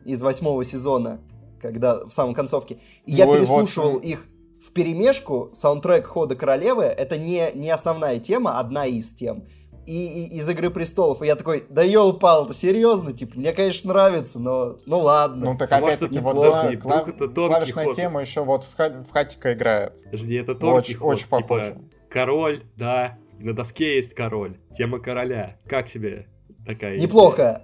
из 0.04 0.22
восьмого 0.22 0.64
сезона, 0.64 1.20
когда 1.60 2.04
в 2.04 2.10
самом 2.10 2.34
концовке, 2.34 2.78
и 3.04 3.12
я 3.12 3.24
Ой, 3.24 3.30
вот, 3.30 3.36
переслушивал 3.38 3.96
м. 3.96 3.98
их 3.98 4.26
в 4.66 4.72
перемешку, 4.72 5.50
саундтрек 5.52 6.06
Хода 6.06 6.34
Королевы, 6.36 6.84
это 6.84 7.16
не, 7.18 7.50
не 7.54 7.70
основная 7.70 8.18
тема, 8.18 8.58
одна 8.58 8.86
из 8.86 9.14
тем, 9.14 9.44
и, 9.86 10.24
и- 10.24 10.36
из 10.38 10.48
Игры 10.50 10.70
Престолов. 10.70 11.22
И 11.22 11.26
я 11.26 11.36
такой, 11.36 11.64
да 11.68 11.82
ел-пал, 11.82 12.48
серьезно? 12.52 13.12
Типа, 13.12 13.38
мне, 13.38 13.52
конечно, 13.52 13.92
нравится, 13.92 14.40
но 14.40 14.78
ну 14.86 14.98
ладно. 14.98 15.52
Ну, 15.52 15.56
так 15.58 15.70
А 15.72 15.76
опять-таки, 15.76 16.18
вот 16.18 16.34
неплохо? 16.34 16.72
кла- 16.72 16.76
кла- 16.76 17.08
это 17.08 17.28
тонкий 17.28 17.54
клавишная 17.72 17.84
ход. 17.84 17.96
тема 17.96 18.20
еще 18.20 18.40
вот 18.44 18.64
в, 18.64 18.74
Ха- 18.76 19.04
в 19.08 19.10
Хатика 19.12 19.52
играет. 19.52 20.02
Подожди, 20.04 20.34
это 20.34 20.54
тонкий 20.54 20.92
Очень, 20.92 20.96
ход, 20.98 21.14
очень 21.14 21.28
похоже. 21.28 21.66
типа 21.74 21.80
король, 22.10 22.60
да, 22.76 23.18
и 23.38 23.44
на 23.44 23.54
доске 23.54 23.96
есть 23.96 24.14
король, 24.14 24.56
тема 24.76 24.98
короля. 24.98 25.56
Как 25.66 25.86
тебе 25.86 26.26
такая 26.66 26.96
идея? 26.96 27.06
Неплохо. 27.06 27.62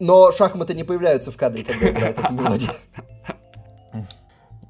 Но 0.00 0.30
шахматы 0.32 0.74
не 0.74 0.84
появляются 0.84 1.30
в 1.32 1.36
кадре, 1.36 1.64
когда 1.64 1.90
играет 1.90 2.18
эта 2.18 2.32
мелодия. 2.32 2.70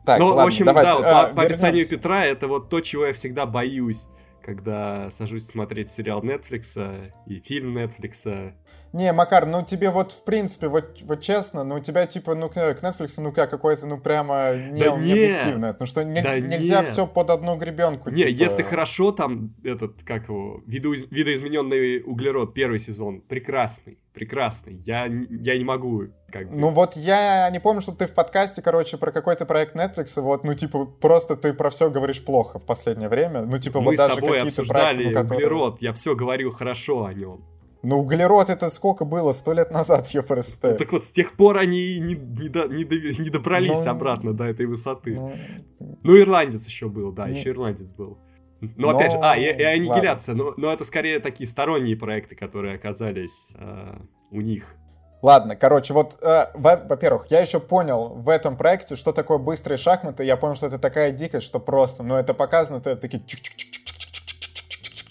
Так, 0.08 0.20
ну, 0.20 0.28
ладно, 0.28 0.44
в 0.44 0.46
общем, 0.46 0.64
давайте, 0.64 1.02
да, 1.02 1.20
а, 1.20 1.26
по, 1.26 1.34
по 1.34 1.42
описанию. 1.42 1.86
Петра 1.86 2.24
это 2.24 2.48
вот 2.48 2.70
то, 2.70 2.80
чего 2.80 3.04
я 3.04 3.12
всегда 3.12 3.44
боюсь, 3.44 4.08
когда 4.42 5.10
сажусь 5.10 5.46
смотреть 5.46 5.90
сериал 5.90 6.22
Netflix 6.22 7.12
и 7.26 7.40
фильм 7.40 7.76
Netflix. 7.76 8.54
Не, 8.92 9.12
Макар, 9.12 9.44
ну 9.46 9.62
тебе 9.64 9.90
вот, 9.90 10.12
в 10.12 10.24
принципе, 10.24 10.68
вот, 10.68 10.96
вот 11.02 11.20
честно, 11.20 11.62
ну 11.62 11.76
у 11.76 11.80
тебя 11.80 12.06
типа, 12.06 12.34
ну 12.34 12.48
к 12.48 12.54
к 12.54 12.82
Netflix, 12.82 13.14
ну 13.18 13.32
как, 13.32 13.50
какое-то, 13.50 13.86
ну 13.86 13.98
прямо 13.98 14.54
не, 14.54 14.80
Да 14.80 14.90
не 14.96 15.12
объективное. 15.12 15.76
Ну 15.78 15.86
что, 15.86 16.02
не- 16.04 16.22
Да 16.22 16.38
нельзя 16.40 16.80
не. 16.82 16.86
все 16.88 17.06
под 17.06 17.30
одну 17.30 17.56
гребенку. 17.56 18.08
Не, 18.10 18.16
типа. 18.24 18.28
если 18.30 18.62
хорошо, 18.62 19.12
там 19.12 19.54
этот, 19.62 20.02
как 20.04 20.28
его, 20.28 20.62
видоиз- 20.66 21.06
видоизмененный 21.10 22.02
углерод, 22.02 22.54
первый 22.54 22.78
сезон, 22.78 23.20
прекрасный, 23.20 23.98
прекрасный. 24.14 24.74
Я, 24.76 25.04
я 25.06 25.58
не 25.58 25.64
могу, 25.64 26.04
как 26.32 26.48
бы. 26.50 26.56
Ну 26.56 26.70
вот 26.70 26.96
я 26.96 27.50
не 27.50 27.60
помню, 27.60 27.82
что 27.82 27.92
ты 27.92 28.06
в 28.06 28.14
подкасте, 28.14 28.62
короче, 28.62 28.96
про 28.96 29.12
какой-то 29.12 29.44
проект 29.44 29.76
Netflix, 29.76 30.20
вот, 30.20 30.44
ну 30.44 30.54
типа, 30.54 30.86
просто 30.86 31.36
ты 31.36 31.52
про 31.52 31.68
все 31.70 31.90
говоришь 31.90 32.24
плохо 32.24 32.58
в 32.58 32.64
последнее 32.64 33.08
время. 33.10 33.42
Ну 33.42 33.58
типа, 33.58 33.80
Мы 33.80 33.86
вот 33.86 33.94
с 33.94 33.98
даже 33.98 34.14
тобой 34.14 34.30
какие-то 34.38 34.46
обсуждали 34.62 34.96
проекты, 34.96 35.14
которые- 35.22 35.36
углерод, 35.46 35.82
я 35.82 35.92
все 35.92 36.14
говорил 36.14 36.50
хорошо 36.50 37.04
о 37.04 37.12
нем. 37.12 37.44
Ну 37.82 38.00
углерод 38.00 38.50
это 38.50 38.70
сколько 38.70 39.04
было? 39.04 39.32
Сто 39.32 39.52
лет 39.52 39.70
назад, 39.70 40.08
ёпрст. 40.14 40.58
Ну, 40.62 40.76
так 40.76 40.92
вот, 40.92 41.04
с 41.04 41.10
тех 41.10 41.32
пор 41.34 41.58
они 41.58 41.98
не, 42.00 42.14
не, 42.14 42.48
до- 42.48 42.66
не 42.68 42.84
дови- 42.84 43.20
не 43.22 43.30
добрались 43.30 43.84
Ну, 43.84 43.90
обратно 43.90 44.32
до 44.34 44.44
этой 44.44 44.66
высоты. 44.66 45.14
Ну, 45.14 45.32
Ну, 46.02 46.18
ирландец 46.18 46.66
еще 46.66 46.88
был, 46.88 47.12
да, 47.12 47.28
Не- 47.28 47.38
еще 47.38 47.50
ирландец 47.50 47.92
был. 47.92 48.18
Но, 48.60 48.90
Но, 48.90 48.96
опять 48.96 49.12
же, 49.12 49.18
а, 49.22 49.36
и, 49.36 49.42
и 49.44 49.62
аннигиляция, 49.62 50.34
но, 50.34 50.52
но 50.56 50.72
это 50.72 50.84
скорее 50.84 51.20
такие 51.20 51.48
сторонние 51.48 51.96
проекты, 51.96 52.34
которые 52.34 52.74
оказались 52.74 53.50
э, 53.54 53.94
у 54.32 54.40
них. 54.40 54.74
Ладно, 55.22 55.54
короче, 55.54 55.94
вот, 55.94 56.18
э, 56.20 56.46
во- 56.54 56.76
во-первых, 56.88 57.26
я 57.30 57.40
еще 57.40 57.60
понял 57.60 58.08
в 58.16 58.28
этом 58.28 58.56
проекте, 58.56 58.96
что 58.96 59.12
такое 59.12 59.38
быстрые 59.38 59.78
шахматы. 59.78 60.24
Я 60.24 60.36
понял, 60.36 60.56
что 60.56 60.66
это 60.66 60.80
такая 60.80 61.12
дикость, 61.12 61.46
что 61.46 61.60
просто, 61.60 62.02
но 62.02 62.18
это 62.18 62.34
показано, 62.34 62.78
это 62.78 62.96
такие... 62.96 63.22
чик-чик-чик-чик-чик-чик-чик-чик. 63.22 63.77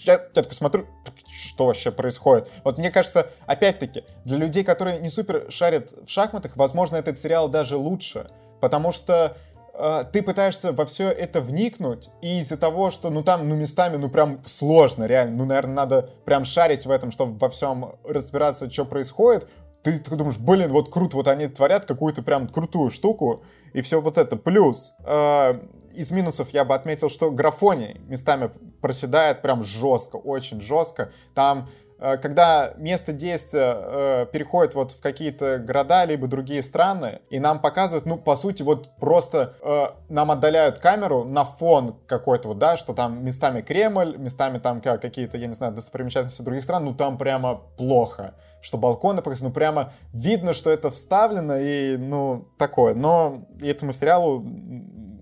Я, 0.08 0.14
я 0.14 0.42
такой 0.42 0.54
смотрю, 0.54 0.86
что 1.30 1.66
вообще 1.66 1.92
происходит. 1.92 2.48
Вот 2.64 2.78
мне 2.78 2.90
кажется, 2.90 3.30
опять-таки, 3.44 4.04
для 4.24 4.38
людей, 4.38 4.64
которые 4.64 5.00
не 5.00 5.10
супер 5.10 5.48
шарят 5.50 5.92
в 6.06 6.08
шахматах, 6.08 6.56
возможно, 6.56 6.96
этот 6.96 7.18
сериал 7.18 7.50
даже 7.50 7.76
лучше, 7.76 8.30
потому 8.62 8.90
что 8.90 9.36
э, 9.74 10.04
ты 10.10 10.22
пытаешься 10.22 10.72
во 10.72 10.86
все 10.86 11.10
это 11.10 11.42
вникнуть, 11.42 12.08
и 12.22 12.40
из-за 12.40 12.56
того, 12.56 12.90
что, 12.90 13.10
ну, 13.10 13.22
там, 13.22 13.46
ну, 13.46 13.54
местами, 13.54 13.98
ну, 13.98 14.08
прям 14.08 14.40
сложно, 14.46 15.04
реально, 15.04 15.36
ну, 15.36 15.44
наверное, 15.44 15.74
надо 15.74 16.10
прям 16.24 16.46
шарить 16.46 16.86
в 16.86 16.90
этом, 16.90 17.12
чтобы 17.12 17.36
во 17.38 17.50
всем 17.50 17.96
разбираться, 18.02 18.70
что 18.70 18.86
происходит, 18.86 19.46
ты 19.82 19.98
такой 19.98 20.16
думаешь, 20.16 20.38
блин, 20.38 20.72
вот 20.72 20.90
круто, 20.90 21.16
вот 21.16 21.28
они 21.28 21.48
творят 21.48 21.84
какую-то 21.84 22.22
прям 22.22 22.48
крутую 22.48 22.88
штуку, 22.88 23.42
и 23.74 23.82
все 23.82 24.00
вот 24.00 24.16
это. 24.16 24.36
Плюс, 24.36 24.94
э, 25.04 25.60
из 25.94 26.10
минусов 26.10 26.50
я 26.50 26.64
бы 26.64 26.74
отметил, 26.74 27.08
что 27.08 27.30
графоний 27.30 28.00
местами 28.08 28.50
проседает 28.80 29.42
прям 29.42 29.64
жестко, 29.64 30.16
очень 30.16 30.60
жестко. 30.60 31.10
Там, 31.34 31.68
э, 31.98 32.16
когда 32.18 32.74
место 32.76 33.12
действия 33.12 33.76
э, 33.76 34.26
переходит 34.32 34.74
вот 34.74 34.92
в 34.92 35.00
какие-то 35.00 35.58
города, 35.58 36.04
либо 36.04 36.26
другие 36.26 36.62
страны, 36.62 37.20
и 37.30 37.38
нам 37.38 37.60
показывают, 37.60 38.06
ну, 38.06 38.16
по 38.16 38.36
сути, 38.36 38.62
вот 38.62 38.96
просто 38.96 39.56
э, 39.60 39.86
нам 40.08 40.30
отдаляют 40.30 40.78
камеру 40.78 41.24
на 41.24 41.44
фон 41.44 41.96
какой-то 42.06 42.48
вот, 42.48 42.58
да, 42.58 42.76
что 42.76 42.94
там 42.94 43.24
местами 43.24 43.60
Кремль, 43.60 44.16
местами 44.16 44.58
там 44.58 44.80
ка- 44.80 44.98
какие-то, 44.98 45.38
я 45.38 45.46
не 45.46 45.54
знаю, 45.54 45.72
достопримечательности 45.72 46.42
других 46.42 46.62
стран, 46.62 46.84
ну, 46.84 46.94
там 46.94 47.18
прямо 47.18 47.62
плохо 47.76 48.34
что 48.60 48.76
балконы 48.76 49.22
показаны, 49.22 49.50
ну 49.50 49.54
прямо 49.54 49.92
видно, 50.12 50.52
что 50.52 50.70
это 50.70 50.90
вставлено 50.90 51.58
и, 51.58 51.96
ну, 51.96 52.48
такое. 52.58 52.94
Но 52.94 53.46
этому 53.60 53.92
сериалу, 53.92 54.44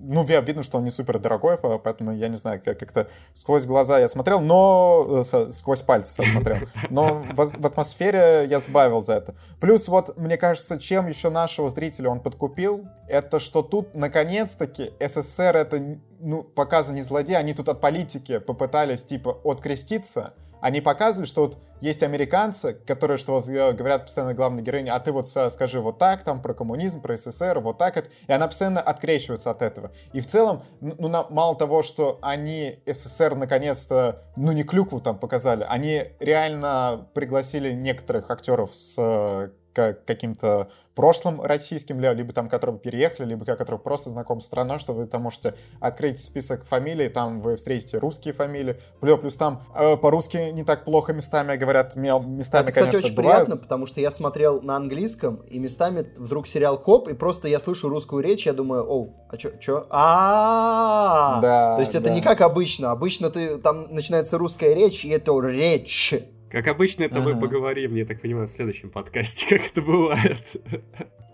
ну, 0.08 0.24
ви- 0.24 0.40
видно, 0.40 0.62
что 0.62 0.78
он 0.78 0.84
не 0.84 0.90
супер 0.90 1.18
дорогой, 1.18 1.56
по- 1.58 1.78
поэтому 1.78 2.12
я 2.12 2.28
не 2.28 2.36
знаю, 2.36 2.60
как- 2.64 2.78
как-то 2.78 3.08
сквозь 3.34 3.66
глаза 3.66 3.98
я 3.98 4.08
смотрел, 4.08 4.40
но 4.40 5.24
э, 5.32 5.52
сквозь 5.52 5.82
пальцы 5.82 6.22
смотрел. 6.22 6.58
Но 6.90 7.24
в, 7.34 7.60
в 7.60 7.66
атмосфере 7.66 8.46
я 8.48 8.60
сбавил 8.60 9.00
за 9.02 9.14
это. 9.14 9.34
Плюс 9.60 9.88
вот, 9.88 10.16
мне 10.16 10.36
кажется, 10.36 10.78
чем 10.78 11.08
еще 11.08 11.30
нашего 11.30 11.70
зрителя 11.70 12.10
он 12.10 12.20
подкупил, 12.20 12.86
это 13.08 13.40
что 13.40 13.62
тут, 13.62 13.94
наконец-таки, 13.94 14.92
СССР 15.00 15.56
это, 15.56 15.80
ну, 16.20 16.42
показан 16.42 16.94
не 16.94 17.02
злодей, 17.02 17.36
они 17.36 17.54
тут 17.54 17.68
от 17.68 17.80
политики 17.80 18.38
попытались, 18.38 19.02
типа, 19.02 19.38
откреститься, 19.44 20.34
они 20.60 20.80
показывали, 20.80 21.26
что 21.26 21.42
вот 21.42 21.58
есть 21.80 22.02
американцы, 22.02 22.74
которые 22.86 23.18
что 23.18 23.34
вот 23.34 23.48
э, 23.48 23.72
говорят 23.72 24.04
постоянно 24.04 24.34
главной 24.34 24.62
героине, 24.62 24.92
а 24.92 25.00
ты 25.00 25.12
вот 25.12 25.26
э, 25.34 25.50
скажи 25.50 25.80
вот 25.80 25.98
так, 25.98 26.22
там 26.22 26.40
про 26.40 26.54
коммунизм, 26.54 27.00
про 27.00 27.16
СССР, 27.16 27.60
вот 27.60 27.78
так 27.78 27.96
это, 27.96 28.08
и 28.26 28.32
она 28.32 28.46
постоянно 28.46 28.80
открещивается 28.80 29.50
от 29.50 29.62
этого. 29.62 29.92
И 30.12 30.20
в 30.20 30.26
целом, 30.26 30.62
ну, 30.80 30.94
ну, 30.98 31.08
на- 31.08 31.26
мало 31.28 31.56
того, 31.56 31.82
что 31.82 32.18
они 32.22 32.80
СССР 32.86 33.34
наконец-то, 33.34 34.22
ну 34.36 34.52
не 34.52 34.62
клюкву 34.62 35.00
там 35.00 35.18
показали, 35.18 35.66
они 35.68 36.12
реально 36.20 37.08
пригласили 37.14 37.72
некоторых 37.72 38.30
актеров 38.30 38.74
с 38.74 39.50
ка- 39.76 39.92
каким-то 40.06 40.70
прошлым 40.94 41.42
российским, 41.42 42.00
ли- 42.00 42.12
либо 42.14 42.32
там, 42.32 42.48
которые 42.48 42.78
переехали, 42.78 43.28
либо 43.28 43.44
которые 43.44 43.78
просто 43.78 44.08
знакомы 44.08 44.40
с 44.40 44.46
страной, 44.46 44.78
что 44.78 44.94
вы 44.94 45.06
там 45.06 45.22
можете 45.22 45.54
открыть 45.78 46.18
список 46.18 46.64
фамилий, 46.64 47.10
там 47.10 47.40
вы 47.42 47.56
встретите 47.56 47.98
русские 47.98 48.32
фамилии, 48.32 48.80
плюс, 49.00 49.20
плюс 49.20 49.34
там 49.34 49.62
э, 49.74 49.98
по-русски 49.98 50.50
не 50.52 50.64
так 50.64 50.84
плохо 50.84 51.12
местами 51.12 51.56
говорят, 51.56 51.94
местами, 51.96 52.40
Это, 52.40 52.72
кстати, 52.72 52.72
конечно, 52.72 52.98
очень 53.00 53.14
бывает. 53.14 53.44
приятно, 53.44 53.56
потому 53.62 53.84
что 53.84 54.00
я 54.00 54.10
смотрел 54.10 54.62
на 54.62 54.76
английском, 54.76 55.36
и 55.50 55.58
местами 55.58 56.06
вдруг 56.16 56.46
сериал 56.46 56.78
хоп, 56.82 57.08
и 57.08 57.14
просто 57.14 57.48
я 57.48 57.58
слышу 57.58 57.90
русскую 57.90 58.22
речь, 58.22 58.46
я 58.46 58.54
думаю, 58.54 58.90
оу, 58.90 59.14
а 59.28 59.36
чё, 59.36 59.50
чё? 59.60 59.86
а 59.90 61.40
Да, 61.42 61.74
То 61.76 61.80
есть 61.82 61.94
это 61.94 62.10
не 62.10 62.22
как 62.22 62.40
обычно. 62.40 62.90
Обычно 62.90 63.28
ты 63.28 63.58
там 63.58 63.92
начинается 63.92 64.38
русская 64.38 64.74
речь, 64.74 65.04
и 65.04 65.10
это 65.10 65.38
речь. 65.40 66.14
Как 66.56 66.68
обычно, 66.68 67.02
это 67.02 67.20
мы 67.20 67.38
поговорим, 67.38 67.96
я 67.96 68.06
так 68.06 68.22
понимаю, 68.22 68.48
в 68.48 68.50
следующем 68.50 68.88
подкасте, 68.88 69.46
как 69.58 69.66
это 69.66 69.82
бывает. 69.82 70.40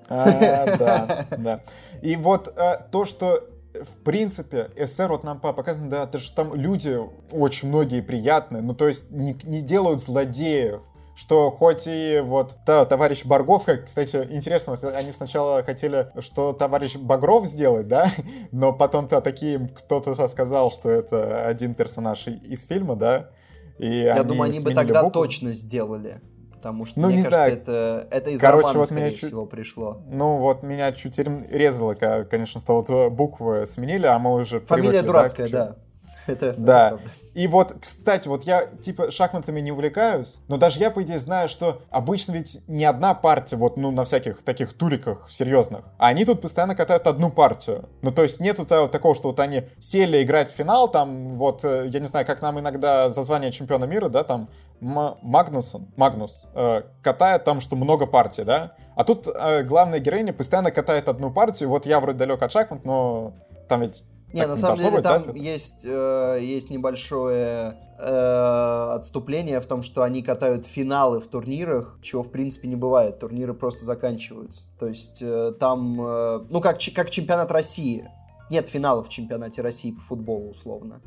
А, 0.08 0.76
да, 0.76 1.26
да. 1.38 1.60
И 2.02 2.16
вот 2.16 2.52
э, 2.56 2.78
то, 2.90 3.04
что 3.04 3.48
в 3.72 4.02
принципе, 4.02 4.70
СССР 4.76 5.10
вот 5.10 5.22
нам 5.22 5.38
по- 5.38 5.52
показано, 5.52 5.88
да, 5.88 6.02
это 6.02 6.18
же 6.18 6.32
там 6.32 6.56
люди 6.56 6.98
очень 7.30 7.68
многие 7.68 8.00
приятные, 8.00 8.62
ну 8.62 8.74
то 8.74 8.88
есть 8.88 9.12
не, 9.12 9.38
не 9.44 9.60
делают 9.60 10.00
злодеев, 10.00 10.82
что 11.14 11.52
хоть 11.52 11.84
и 11.86 12.20
вот 12.20 12.56
да, 12.66 12.84
товарищ 12.84 13.24
Баргов, 13.24 13.64
как, 13.64 13.86
кстати, 13.86 14.26
интересно, 14.28 14.72
вот 14.72 14.92
они 14.92 15.12
сначала 15.12 15.62
хотели, 15.62 16.08
что 16.18 16.52
товарищ 16.52 16.96
Багров 16.96 17.46
сделать, 17.46 17.86
да, 17.86 18.10
но 18.50 18.72
потом-то 18.72 19.20
такие 19.20 19.70
кто-то 19.72 20.26
сказал, 20.26 20.72
что 20.72 20.90
это 20.90 21.46
один 21.46 21.74
персонаж 21.74 22.26
из 22.26 22.66
фильма, 22.66 22.96
да, 22.96 23.30
И 23.78 23.86
Я 24.02 24.22
думаю, 24.24 24.50
они 24.50 24.60
бы 24.60 24.74
тогда 24.74 25.02
букву. 25.02 25.22
точно 25.22 25.52
сделали. 25.52 26.20
Потому 26.52 26.86
что, 26.86 27.00
Ну, 27.00 27.08
мне 27.08 27.16
не 27.16 27.22
кажется, 27.24 27.42
знаю. 27.44 27.52
это, 27.56 28.08
это 28.12 28.30
из 28.30 28.40
Короче, 28.40 28.60
романа, 28.60 28.78
вот 28.78 28.86
скорее 28.86 29.00
меня 29.06 29.10
чуть- 29.16 29.24
всего, 29.28 29.46
пришло. 29.46 30.02
Ну, 30.08 30.38
вот 30.38 30.62
меня 30.62 30.92
чуть 30.92 31.18
резало, 31.18 31.94
конечно, 31.94 32.60
что 32.60 32.80
вот 32.80 33.12
буквы 33.12 33.66
сменили, 33.66 34.06
а 34.06 34.16
мы 34.20 34.34
уже 34.34 34.60
Фамилия 34.60 34.90
привыкли, 34.90 35.06
дурацкая, 35.06 35.48
да. 35.48 35.76
Это, 36.26 36.54
Да. 36.56 36.98
И 37.34 37.46
вот, 37.46 37.74
кстати, 37.80 38.28
вот 38.28 38.44
я, 38.44 38.66
типа, 38.66 39.10
шахматами 39.10 39.60
не 39.60 39.72
увлекаюсь, 39.72 40.36
но 40.48 40.58
даже 40.58 40.78
я, 40.80 40.90
по 40.90 41.02
идее, 41.02 41.18
знаю, 41.18 41.48
что 41.48 41.80
обычно 41.88 42.32
ведь 42.32 42.60
не 42.68 42.84
одна 42.84 43.14
партия, 43.14 43.56
вот, 43.56 43.78
ну, 43.78 43.90
на 43.90 44.04
всяких 44.04 44.42
таких 44.42 44.74
туриках 44.76 45.30
серьезных, 45.30 45.80
а 45.96 46.08
они 46.08 46.26
тут 46.26 46.42
постоянно 46.42 46.74
катают 46.74 47.06
одну 47.06 47.30
партию. 47.30 47.88
Ну, 48.02 48.12
то 48.12 48.22
есть 48.22 48.38
нету 48.38 48.66
того- 48.66 48.86
такого, 48.88 49.14
что 49.14 49.28
вот 49.28 49.40
они 49.40 49.64
сели 49.80 50.22
играть 50.22 50.50
в 50.52 50.54
финал, 50.54 50.88
там, 50.90 51.36
вот, 51.36 51.64
э, 51.64 51.88
я 51.88 52.00
не 52.00 52.06
знаю, 52.06 52.26
как 52.26 52.42
нам 52.42 52.60
иногда 52.60 53.08
за 53.08 53.22
звание 53.24 53.50
чемпиона 53.50 53.84
мира, 53.84 54.08
да, 54.10 54.24
там, 54.24 54.50
М- 54.82 55.16
Магнусон, 55.22 55.86
Магнус, 55.96 56.44
э, 56.54 56.82
катает 57.02 57.44
там, 57.44 57.60
что 57.62 57.76
много 57.76 58.06
партий, 58.06 58.44
да, 58.44 58.72
а 58.94 59.04
тут 59.04 59.26
э, 59.26 59.62
главная 59.62 60.00
героиня 60.00 60.34
постоянно 60.34 60.70
катает 60.70 61.08
одну 61.08 61.30
партию, 61.32 61.70
вот 61.70 61.86
я 61.86 61.98
вроде 61.98 62.18
далек 62.18 62.42
от 62.42 62.52
шахмат, 62.52 62.84
но 62.84 63.32
там 63.68 63.80
ведь 63.80 64.04
Не, 64.32 64.40
так 64.40 64.48
на 64.50 64.56
самом 64.56 64.78
деле 64.78 65.02
там 65.02 65.22
это? 65.24 65.38
есть, 65.38 65.84
э, 65.86 66.38
есть 66.40 66.70
небольшое 66.70 67.76
э, 67.98 68.92
отступление 68.94 69.60
в 69.60 69.66
том, 69.66 69.82
что 69.82 70.02
они 70.02 70.22
катают 70.22 70.66
финалы 70.66 71.20
в 71.20 71.26
турнирах, 71.28 71.98
чего 72.02 72.22
в 72.22 72.30
принципе 72.30 72.68
не 72.68 72.76
бывает. 72.76 73.18
Турниры 73.18 73.54
просто 73.54 73.84
заканчиваются. 73.84 74.68
То 74.78 74.86
есть 74.86 75.18
э, 75.20 75.52
там, 75.60 76.00
э, 76.00 76.40
ну 76.50 76.60
как, 76.60 76.78
как 76.94 77.10
чемпионат 77.10 77.50
России. 77.50 78.08
Нет 78.50 78.68
финалов 78.68 79.08
в 79.08 79.10
чемпионате 79.10 79.62
России 79.62 79.92
по 79.92 80.00
футболу 80.00 80.50
условно. 80.50 81.00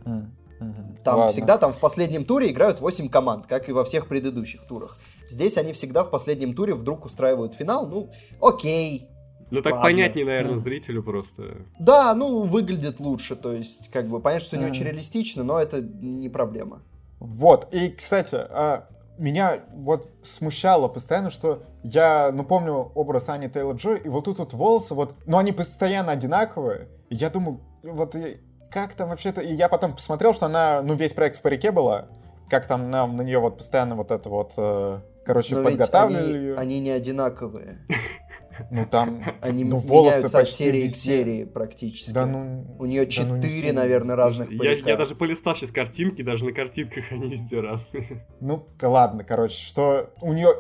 Мгм. 0.60 0.98
Там 1.04 1.18
Ладно. 1.18 1.32
всегда 1.32 1.58
там 1.58 1.74
в 1.74 1.80
последнем 1.80 2.24
туре 2.26 2.50
играют 2.52 2.80
8 2.80 3.10
команд, 3.10 3.46
как 3.46 3.68
и 3.70 3.72
во 3.72 3.84
всех 3.84 4.08
предыдущих 4.08 4.66
турах. 4.66 4.98
Здесь 5.30 5.58
они 5.58 5.74
всегда 5.74 6.04
в 6.04 6.10
последнем 6.10 6.56
туре 6.56 6.74
вдруг 6.74 7.06
устраивают 7.06 7.56
финал. 7.56 7.88
Ну, 7.88 8.10
окей. 8.42 9.10
Ну 9.52 9.62
так 9.62 9.74
Ладно. 9.74 9.90
понятнее, 9.90 10.26
наверное, 10.26 10.58
зрителю 10.58 11.04
просто. 11.04 11.58
Да, 11.80 12.14
ну, 12.16 12.42
выглядит 12.42 13.00
лучше. 13.00 13.36
То 13.36 13.54
есть, 13.54 13.92
как 13.92 14.08
бы, 14.08 14.20
понятно, 14.20 14.46
что 14.46 14.58
не 14.58 14.66
очень 14.66 14.84
реалистично, 14.84 15.44
но 15.44 15.60
это 15.60 15.82
не 15.82 16.30
проблема. 16.30 16.82
Вот, 17.20 17.74
и, 17.74 17.90
кстати, 17.90 18.36
а, 18.36 18.88
меня 19.18 19.62
вот 19.74 20.10
смущало 20.24 20.88
постоянно, 20.88 21.32
что 21.32 21.64
я, 21.84 22.32
ну, 22.34 22.44
помню 22.44 22.92
образ 22.96 23.30
Ани 23.30 23.48
Тейлор-Джой, 23.48 24.02
и 24.04 24.10
вот 24.10 24.26
тут 24.26 24.40
вот 24.40 24.54
волосы, 24.54 24.94
вот, 24.94 25.16
ну, 25.26 25.38
они 25.38 25.52
постоянно 25.52 26.12
одинаковые, 26.12 26.90
и 27.10 27.16
я 27.16 27.30
думаю, 27.30 27.62
вот, 27.84 28.16
как 28.70 28.94
там 28.96 29.10
вообще-то, 29.10 29.42
и 29.42 29.54
я 29.54 29.70
потом 29.70 29.94
посмотрел, 29.94 30.34
что 30.34 30.48
она, 30.48 30.82
ну, 30.82 30.96
весь 30.96 31.14
проект 31.14 31.38
в 31.38 31.42
парике 31.42 31.72
была, 31.72 32.08
как 32.50 32.68
там 32.68 32.92
нам 32.92 33.16
на 33.16 33.22
нее 33.22 33.40
вот 33.40 33.58
постоянно 33.58 33.96
вот 33.96 34.12
это 34.12 34.30
вот, 34.30 34.54
э, 34.58 35.00
короче, 35.26 35.56
Но 35.56 35.64
подготавливали 35.64 36.24
они, 36.24 36.34
ее. 36.34 36.56
они 36.56 36.80
не 36.80 36.90
одинаковые. 36.92 37.80
Ну, 38.72 38.86
там, 38.86 39.24
Они 39.42 39.64
ну, 39.64 39.78
волосы 39.78 40.18
меняются 40.18 40.38
от 40.38 40.44
почти 40.44 40.64
серии 40.64 40.82
к 40.82 40.84
везде. 40.86 41.00
серии 41.00 41.44
практически. 41.44 42.14
Да 42.14 42.26
ну... 42.26 42.66
У 42.80 42.86
нее 42.86 43.06
да 43.06 43.24
ну 43.26 43.42
четыре, 43.42 43.74
наверное, 43.74 44.16
разных 44.16 44.52
я, 44.52 44.58
парика. 44.58 44.90
я 44.90 44.98
даже 44.98 45.16
полистал 45.16 45.56
сейчас 45.56 45.72
картинки, 45.72 46.22
даже 46.22 46.46
на 46.46 46.52
картинках 46.52 47.12
они 47.12 47.30
везде 47.30 47.60
разные. 47.60 48.26
Ну, 48.40 48.68
ладно, 48.82 49.24
короче, 49.24 49.64
что 49.66 50.12
у 50.22 50.34
нее 50.34 50.56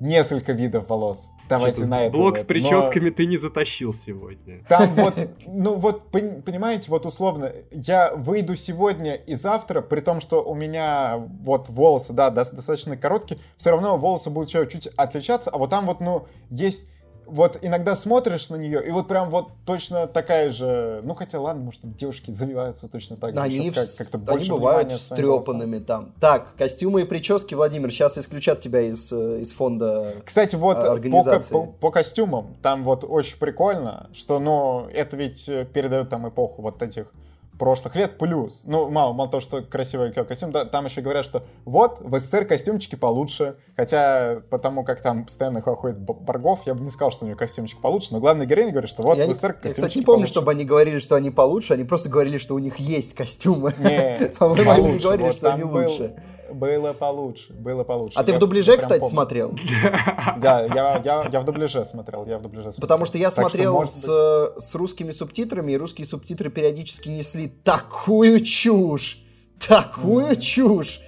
несколько 0.00 0.52
видов 0.52 0.88
волос. 0.88 1.28
Давайте 1.48 1.86
на 1.86 2.02
это. 2.04 2.12
Блок 2.12 2.32
вот. 2.32 2.38
с 2.38 2.42
Но- 2.42 2.48
прическами 2.48 3.10
ты 3.10 3.26
не 3.26 3.36
затащил 3.38 3.92
сегодня. 3.94 4.62
Там 4.68 4.94
вот, 4.94 5.14
ну 5.46 5.76
вот, 5.76 6.02
пон- 6.12 6.42
понимаете, 6.42 6.84
вот 6.90 7.06
условно, 7.06 7.52
я 7.70 8.14
выйду 8.14 8.54
сегодня 8.54 9.14
и 9.14 9.34
завтра, 9.34 9.80
при 9.80 10.00
том, 10.00 10.20
что 10.20 10.42
у 10.44 10.54
меня 10.54 11.16
вот 11.16 11.68
волосы, 11.70 12.12
да, 12.12 12.28
дос- 12.28 12.54
достаточно 12.54 12.96
короткие, 12.96 13.40
все 13.56 13.70
равно 13.70 13.96
волосы 13.96 14.30
будут 14.30 14.50
чё- 14.50 14.66
чуть 14.66 14.88
отличаться, 14.88 15.50
а 15.50 15.58
вот 15.58 15.70
там 15.70 15.86
вот, 15.86 16.00
ну, 16.00 16.26
есть, 16.50 16.86
вот 17.28 17.58
иногда 17.62 17.94
смотришь 17.94 18.48
на 18.50 18.56
нее, 18.56 18.86
и 18.86 18.90
вот 18.90 19.06
прям 19.08 19.30
вот 19.30 19.48
точно 19.66 20.06
такая 20.06 20.50
же, 20.50 21.00
ну 21.04 21.14
хотя 21.14 21.40
ладно, 21.40 21.62
может, 21.64 21.80
там 21.82 21.92
девушки 21.94 22.30
завиваются 22.30 22.88
точно 22.88 23.16
так 23.16 23.34
же, 23.34 23.40
Они, 23.40 23.70
как- 23.70 23.94
как-то 23.96 24.16
они 24.18 24.24
больше 24.26 24.50
бывают 24.52 24.92
стрепанными 24.92 25.78
там. 25.78 26.12
Так, 26.20 26.54
костюмы 26.56 27.02
и 27.02 27.04
прически, 27.04 27.54
Владимир, 27.54 27.90
сейчас 27.90 28.18
исключат 28.18 28.60
тебя 28.60 28.80
из, 28.82 29.12
э, 29.12 29.40
из 29.40 29.52
фонда. 29.52 30.16
Кстати, 30.24 30.56
вот 30.56 30.76
по, 30.76 30.82
ко- 30.82 30.92
организации. 30.92 31.52
по- 31.52 31.66
по 31.66 31.90
костюмам, 31.90 32.56
там 32.62 32.84
вот 32.84 33.04
очень 33.04 33.38
прикольно, 33.38 34.08
что, 34.12 34.38
ну, 34.40 34.86
это 34.92 35.16
ведь 35.16 35.48
э, 35.48 35.64
передает 35.64 36.08
там 36.08 36.28
эпоху 36.28 36.62
вот 36.62 36.82
этих 36.82 37.12
прошлых 37.58 37.96
лет, 37.96 38.18
плюс, 38.18 38.62
ну, 38.64 38.88
мало, 38.88 39.12
мало 39.12 39.28
того, 39.28 39.40
что 39.40 39.62
красивый 39.62 40.12
ко- 40.12 40.24
костюм, 40.24 40.52
да, 40.52 40.64
там 40.64 40.84
еще 40.86 41.00
говорят, 41.00 41.24
что 41.24 41.42
вот, 41.64 41.98
в 42.00 42.18
СССР 42.18 42.44
костюмчики 42.44 42.94
получше, 42.94 43.56
хотя 43.76 44.42
потому 44.48 44.84
как 44.84 45.00
там 45.02 45.24
постоянно 45.24 45.60
ходит 45.60 45.98
Баргов, 45.98 46.60
я 46.66 46.74
бы 46.74 46.84
не 46.84 46.90
сказал, 46.90 47.10
что 47.10 47.24
у 47.24 47.28
него 47.28 47.36
костюмчик 47.38 47.80
получше, 47.80 48.08
но 48.12 48.20
главная 48.20 48.46
героиня 48.46 48.70
говорит, 48.70 48.90
что 48.90 49.02
вот 49.02 49.18
я, 49.18 49.24
в 49.24 49.28
не- 49.28 49.34
СССР 49.34 49.48
я, 49.48 49.52
кстати, 49.54 49.68
костюмчики 49.74 49.98
не 49.98 50.04
помню, 50.04 50.18
получше. 50.20 50.32
чтобы 50.32 50.50
они 50.52 50.64
говорили, 50.64 50.98
что 51.00 51.16
они 51.16 51.30
получше, 51.30 51.74
они 51.74 51.84
просто 51.84 52.08
говорили, 52.08 52.38
что 52.38 52.54
у 52.54 52.58
них 52.58 52.76
есть 52.76 53.14
костюмы. 53.14 53.74
Не, 53.78 54.30
По-моему, 54.38 54.70
они 54.70 54.92
не 54.92 54.98
говорили, 54.98 55.30
что 55.30 55.52
они 55.52 55.64
лучше. 55.64 56.14
Было 56.52 56.92
получше, 56.92 57.52
было 57.52 57.84
получше. 57.84 58.18
А 58.18 58.24
ты 58.24 58.32
Я 58.32 58.36
в 58.36 58.40
дубляже, 58.40 58.76
кстати, 58.78 59.00
помню. 59.00 59.12
смотрел? 59.12 59.50
Да, 60.38 60.62
я, 60.62 61.00
я, 61.04 61.28
я 61.32 61.40
в 61.40 61.44
дубляже 61.44 61.84
смотрел, 61.84 62.24
я 62.26 62.38
в 62.38 62.42
дубляже 62.42 62.72
смотрел. 62.72 62.80
Потому 62.82 63.04
что 63.04 63.18
я 63.18 63.30
Так 63.30 63.32
что, 63.32 63.40
смотрел 63.42 63.72
может 63.74 63.92
с, 63.94 64.00
быть- 64.06 64.56
э, 64.56 64.60
с 64.60 64.74
русскими 64.74 65.10
субтитрами, 65.10 65.72
и 65.72 65.76
русские 65.76 66.06
субтитры 66.06 66.50
периодически 66.50 67.08
несли 67.08 67.48
такую 67.48 68.40
чушь, 68.44 69.22
такую 69.66 70.26
Мгм. 70.32 70.40
чушь, 70.40 71.00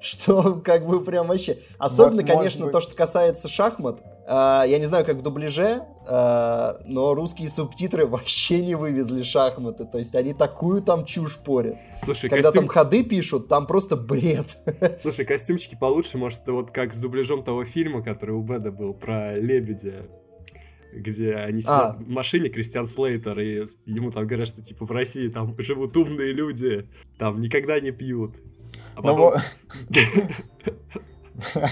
что 0.00 0.60
как 0.64 0.86
бы 0.86 1.02
прям 1.02 1.26
вообще... 1.28 1.58
Особенно, 1.78 2.22
может 2.22 2.36
конечно, 2.36 2.64
быть. 2.66 2.72
то, 2.72 2.80
что 2.80 2.94
касается 2.94 3.48
шахмат. 3.48 4.00
Э, 4.26 4.64
Я 4.66 4.78
не 4.78 4.86
знаю, 4.86 5.04
как 5.04 5.16
в 5.16 5.22
дубляже, 5.22 5.82
э, 6.06 6.74
но 6.84 7.14
русские 7.14 7.48
субтитры 7.48 8.06
вообще 8.08 8.60
не 8.64 8.74
вывезли 8.74 9.22
шахматы. 9.22 9.84
То 9.84 9.98
есть 9.98 10.14
они 10.16 10.34
такую 10.34 10.82
там 10.82 11.04
чушь 11.04 11.38
порят. 11.38 11.76
Слушай, 12.04 12.28
Когда 12.28 12.48
костюм... 12.50 12.64
там 12.64 12.68
ходы 12.68 13.04
пишут, 13.04 13.48
там 13.48 13.66
просто 13.66 13.96
бред. 13.96 14.56
Слушай, 15.02 15.24
костюмчики 15.24 15.76
получше, 15.78 16.18
может, 16.18 16.42
это 16.42 16.52
вот 16.52 16.70
как 16.72 16.92
с 16.92 17.00
дубляжом 17.00 17.42
того 17.44 17.64
фильма, 17.64 18.02
который 18.02 18.34
у 18.34 18.42
Беда 18.42 18.70
был, 18.72 18.94
про 18.94 19.38
лебедя, 19.38 20.08
где 20.92 21.34
они 21.34 21.60
сидят 21.60 21.96
А. 21.96 21.96
в 21.98 22.08
машине, 22.08 22.48
Кристиан 22.48 22.86
Слейтер, 22.86 23.38
и 23.38 23.64
ему 23.84 24.10
там 24.10 24.26
говорят, 24.26 24.48
что 24.48 24.62
типа 24.62 24.86
в 24.86 24.90
России 24.90 25.28
там 25.28 25.54
живут 25.58 25.96
умные 25.96 26.32
люди, 26.32 26.88
там 27.18 27.40
никогда 27.40 27.78
не 27.78 27.92
пьют. 27.92 28.34
А 28.96 29.02
Ну, 29.02 29.32
потом... 29.32 29.42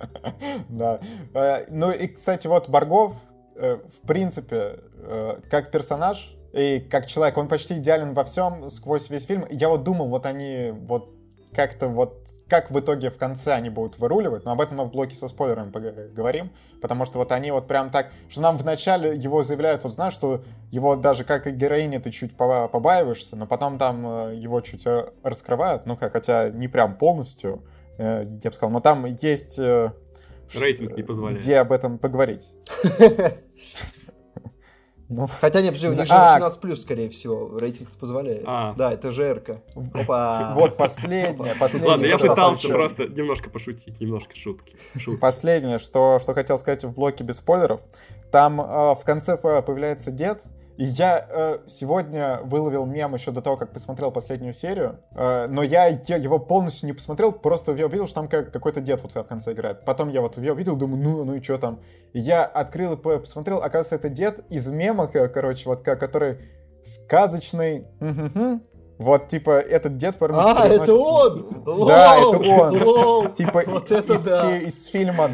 Да. 0.68 1.00
Э, 1.34 1.66
Ну 1.68 1.90
и, 1.90 2.06
кстати, 2.08 2.46
вот 2.46 2.68
Баргов, 2.68 3.14
э, 3.56 3.76
в 3.76 4.06
принципе, 4.06 4.80
э, 4.98 5.40
как 5.50 5.70
персонаж 5.70 6.34
и 6.52 6.80
как 6.80 7.06
человек, 7.06 7.36
он 7.36 7.48
почти 7.48 7.74
идеален 7.74 8.14
во 8.14 8.24
всем 8.24 8.68
сквозь 8.70 9.10
весь 9.10 9.26
фильм. 9.26 9.44
Я 9.50 9.68
вот 9.68 9.82
думал, 9.84 10.08
вот 10.08 10.26
они 10.26 10.72
вот 10.72 11.10
как-то 11.54 11.88
вот 11.88 12.26
как 12.48 12.70
в 12.70 12.78
итоге 12.78 13.10
в 13.10 13.16
конце 13.16 13.52
они 13.54 13.70
будут 13.70 13.98
выруливать, 13.98 14.44
но 14.44 14.52
об 14.52 14.60
этом 14.60 14.76
мы 14.76 14.84
в 14.84 14.90
блоке 14.90 15.16
со 15.16 15.26
спойлерами 15.26 15.70
поговорим, 15.70 16.50
потому 16.82 17.04
что 17.06 17.18
вот 17.18 17.32
они 17.32 17.50
вот 17.50 17.66
прям 17.66 17.90
так, 17.90 18.10
что 18.28 18.40
нам 18.42 18.56
вначале 18.56 19.16
его 19.16 19.42
заявляют, 19.42 19.82
вот 19.82 19.92
знаешь, 19.92 20.12
что 20.12 20.44
его 20.70 20.96
даже 20.96 21.24
как 21.24 21.46
и 21.46 21.50
героиня 21.50 21.98
ты 21.98 22.10
чуть 22.10 22.36
по- 22.36 22.68
побаиваешься, 22.68 23.36
но 23.36 23.46
потом 23.46 23.78
там 23.78 24.32
его 24.32 24.60
чуть 24.60 24.86
раскрывают, 25.22 25.86
ну 25.86 25.96
хотя 25.96 26.50
не 26.50 26.68
прям 26.68 26.96
полностью, 26.96 27.62
я 27.98 28.24
бы 28.24 28.52
сказал, 28.52 28.70
но 28.70 28.80
там 28.80 29.04
есть... 29.06 29.58
э, 29.58 29.92
Рейтинг 30.54 30.96
не 30.96 31.02
позволяет. 31.02 31.42
Где 31.42 31.56
об 31.58 31.72
этом 31.72 31.98
поговорить. 31.98 32.48
Ну, 35.08 35.28
Хотя 35.40 35.60
нет, 35.60 35.74
подожди, 35.74 35.86
у 35.86 35.90
них 35.92 36.06
же 36.08 36.12
А, 36.12 36.40
18+, 36.40 36.74
скорее 36.76 37.08
всего, 37.10 37.56
рейтинг 37.58 37.88
позволяет. 37.90 38.42
А. 38.44 38.74
Да, 38.74 38.92
это 38.92 39.12
ЖРК. 39.12 39.60
Опа. 39.94 40.52
вот 40.56 40.76
последнее, 40.76 41.54
последнее. 41.60 41.90
Ладно, 41.92 42.06
я 42.06 42.18
пытался 42.18 42.68
просто 42.68 43.06
немножко 43.06 43.48
пошутить, 43.48 44.00
немножко 44.00 44.34
шутки. 44.34 44.76
Последнее, 45.20 45.78
что, 45.78 46.18
что 46.20 46.34
хотел 46.34 46.58
сказать 46.58 46.82
в 46.82 46.92
блоке 46.92 47.22
без 47.22 47.36
спойлеров. 47.36 47.82
Там 48.32 48.60
э, 48.60 48.64
в 48.96 49.02
конце 49.04 49.36
по- 49.36 49.62
появляется 49.62 50.10
дед, 50.10 50.42
и 50.76 50.84
я 50.84 51.26
э, 51.28 51.58
сегодня 51.66 52.40
выловил 52.44 52.84
мем 52.84 53.14
еще 53.14 53.30
до 53.30 53.40
того, 53.40 53.56
как 53.56 53.72
посмотрел 53.72 54.10
последнюю 54.10 54.52
серию, 54.54 54.98
э, 55.14 55.46
но 55.48 55.62
я, 55.62 55.86
я 55.88 56.16
его 56.16 56.38
полностью 56.38 56.86
не 56.86 56.92
посмотрел, 56.92 57.32
просто 57.32 57.72
я 57.72 57.86
увидел, 57.86 58.06
что 58.06 58.16
там 58.16 58.28
как, 58.28 58.52
какой-то 58.52 58.80
дед 58.80 59.02
вот 59.02 59.14
в 59.14 59.22
конце 59.24 59.52
играет. 59.52 59.84
Потом 59.84 60.10
я 60.10 60.20
вот 60.20 60.36
я 60.38 60.52
увидел, 60.52 60.76
думаю, 60.76 61.02
ну, 61.02 61.24
ну 61.24 61.34
и 61.34 61.42
что 61.42 61.56
там? 61.58 61.80
И 62.12 62.20
я 62.20 62.44
открыл 62.44 62.92
и 62.92 62.96
по- 62.96 63.18
посмотрел, 63.18 63.58
оказывается, 63.58 63.94
это 63.96 64.08
дед 64.08 64.40
из 64.50 64.68
мема, 64.68 65.06
ко- 65.08 65.28
короче, 65.28 65.68
вот 65.68 65.80
который 65.82 66.38
сказочный... 66.82 67.86
Вот, 68.98 69.28
типа, 69.28 69.50
этот 69.58 69.98
дед 69.98 70.16
по 70.16 70.26
А, 70.32 70.66
это 70.66 70.94
он! 70.94 71.62
Да, 71.86 72.16
это 72.16 72.38
он. 72.38 73.32
Типа 73.34 73.62
Вот 73.66 73.90
и- 73.90 73.94
это 73.94 74.14
из, 74.14 74.24
да. 74.24 74.42
фи- 74.58 74.64
из 74.64 74.86
фильма 74.86 75.28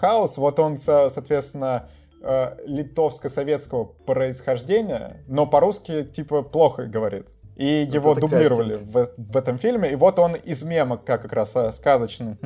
House, 0.00 0.34
вот 0.38 0.58
он, 0.58 0.78
со- 0.78 1.10
соответственно, 1.10 1.90
э, 2.22 2.56
литовско-советского 2.66 3.84
происхождения, 3.84 5.22
но 5.28 5.46
по-русски, 5.46 6.04
типа, 6.04 6.42
плохо 6.42 6.86
говорит. 6.86 7.28
И 7.56 7.84
вот 7.84 7.94
его 7.94 8.14
дублировали 8.14 8.76
в, 8.76 9.10
в 9.16 9.36
этом 9.36 9.58
фильме. 9.58 9.92
И 9.92 9.96
вот 9.96 10.18
он 10.18 10.34
из 10.34 10.62
мема, 10.62 10.96
как 10.96 11.22
как 11.22 11.32
раз 11.32 11.54
э, 11.54 11.72
сказочный. 11.72 12.36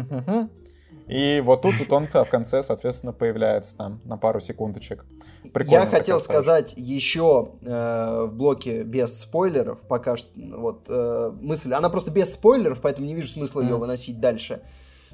И 1.06 1.40
вот 1.44 1.62
тут 1.62 1.74
вот 1.78 1.92
он 1.92 2.06
в 2.06 2.28
конце, 2.28 2.64
соответственно, 2.64 3.12
появляется 3.12 3.76
там 3.76 4.00
на 4.04 4.16
пару 4.16 4.40
секундочек. 4.40 5.04
Прикольно 5.54 5.84
Я 5.84 5.86
хотел 5.86 6.18
сказать 6.18 6.74
еще 6.76 7.52
э, 7.62 8.26
в 8.26 8.32
блоке 8.34 8.82
без 8.82 9.20
спойлеров, 9.20 9.80
пока 9.82 10.16
что 10.16 10.30
вот 10.36 10.86
э, 10.88 11.32
мысль, 11.40 11.72
она 11.74 11.90
просто 11.90 12.10
без 12.10 12.32
спойлеров, 12.32 12.80
поэтому 12.80 13.06
не 13.06 13.14
вижу 13.14 13.28
смысла 13.28 13.60
mm. 13.60 13.64
ее 13.64 13.76
выносить 13.76 14.18
дальше. 14.18 14.62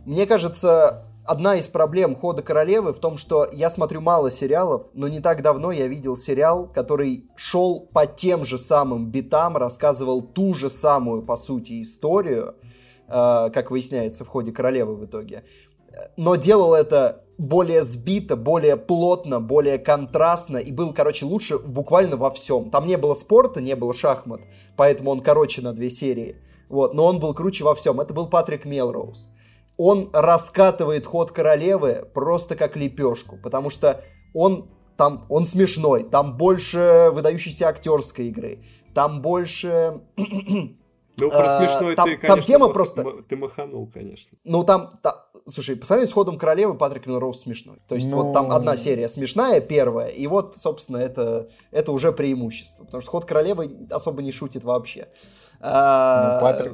Мне 0.07 0.25
кажется, 0.25 1.05
одна 1.24 1.57
из 1.57 1.69
проблем 1.69 2.16
хода 2.16 2.43
королевы 2.43 2.93
в 2.93 2.99
том, 2.99 3.16
что 3.16 3.49
я 3.53 3.70
смотрю 3.70 4.01
мало 4.01 4.31
сериалов, 4.31 4.86
но 4.93 5.09
не 5.09 5.20
так 5.20 5.43
давно 5.43 5.70
я 5.70 5.86
видел 5.86 6.16
сериал, 6.16 6.70
который 6.73 7.28
шел 7.36 7.81
по 7.93 8.07
тем 8.07 8.44
же 8.44 8.59
самым 8.59 9.11
битам, 9.11 9.57
рассказывал 9.57 10.23
ту 10.23 10.55
же 10.55 10.69
самую, 10.69 11.23
по 11.23 11.36
сути, 11.36 11.81
историю, 11.82 12.55
э, 13.09 13.51
как 13.53 13.70
выясняется 13.70 14.24
в 14.24 14.28
ходе 14.28 14.53
королевы 14.53 14.97
в 14.97 15.05
итоге. 15.05 15.44
Но 16.16 16.36
делал 16.36 16.74
это 16.74 17.24
более 17.39 17.82
сбито, 17.82 18.36
более 18.36 18.77
плотно, 18.77 19.40
более 19.40 19.78
контрастно 19.78 20.57
и 20.57 20.73
был, 20.73 20.93
короче, 20.93 21.27
лучше 21.27 21.59
буквально 21.59 22.16
во 22.16 22.31
всем. 22.31 22.70
Там 22.70 22.86
не 22.86 22.97
было 22.97 23.15
спорта, 23.15 23.61
не 23.61 23.77
было 23.77 23.93
шахмат, 23.93 24.40
поэтому 24.77 25.11
он 25.11 25.20
короче 25.20 25.61
на 25.61 25.73
две 25.73 25.90
серии. 25.90 26.36
Вот, 26.69 26.94
но 26.94 27.05
он 27.05 27.19
был 27.19 27.35
круче 27.35 27.65
во 27.65 27.74
всем. 27.74 28.01
Это 28.01 28.15
был 28.15 28.28
Патрик 28.28 28.65
Мелроуз 28.65 29.28
он 29.77 30.11
раскатывает 30.12 31.07
ход 31.07 31.32
королевы 31.32 32.09
просто 32.15 32.57
как 32.57 32.77
лепешку, 32.77 33.36
потому 33.36 33.70
что 33.70 34.05
он 34.35 34.69
там, 34.97 35.24
он 35.28 35.44
смешной, 35.47 36.05
там 36.05 36.36
больше 36.36 37.11
выдающейся 37.12 37.69
актерской 37.69 38.28
игры, 38.28 38.65
там 38.94 39.23
больше... 39.23 40.01
Ну, 41.20 41.28
про 41.28 41.44
а, 41.44 41.59
смешной 41.59 41.94
там, 41.94 42.09
ты, 42.09 42.16
конечно, 42.16 42.36
там 42.36 42.43
тема 42.43 42.66
мах, 42.66 42.73
просто... 42.73 43.23
Ты 43.28 43.36
маханул, 43.36 43.86
конечно. 43.93 44.39
Ну, 44.44 44.65
там, 44.65 44.94
та... 45.03 45.27
слушай, 45.47 45.77
по 45.77 45.85
сравнению 45.85 46.11
с 46.11 46.15
ходом 46.15 46.39
королевы, 46.39 46.74
Патрик 46.74 47.07
Мелроуз 47.07 47.43
смешной. 47.43 47.77
То 47.86 47.94
есть, 47.94 48.11
ну... 48.11 48.23
вот 48.23 48.32
там 48.32 48.51
одна 48.51 48.77
серия 48.77 49.09
смешная, 49.09 49.61
первая, 49.61 50.09
и 50.09 50.27
вот, 50.27 50.57
собственно, 50.57 50.97
это, 50.97 51.51
это 51.70 51.93
уже 51.93 52.12
преимущество. 52.12 52.85
Потому 52.85 53.03
что 53.03 53.11
ход 53.11 53.27
королевы 53.27 53.86
особо 53.90 54.23
не 54.23 54.32
шутит 54.32 54.65
вообще. 54.65 55.09
А, 55.63 56.35
ну, 56.35 56.41
Патрик... 56.43 56.73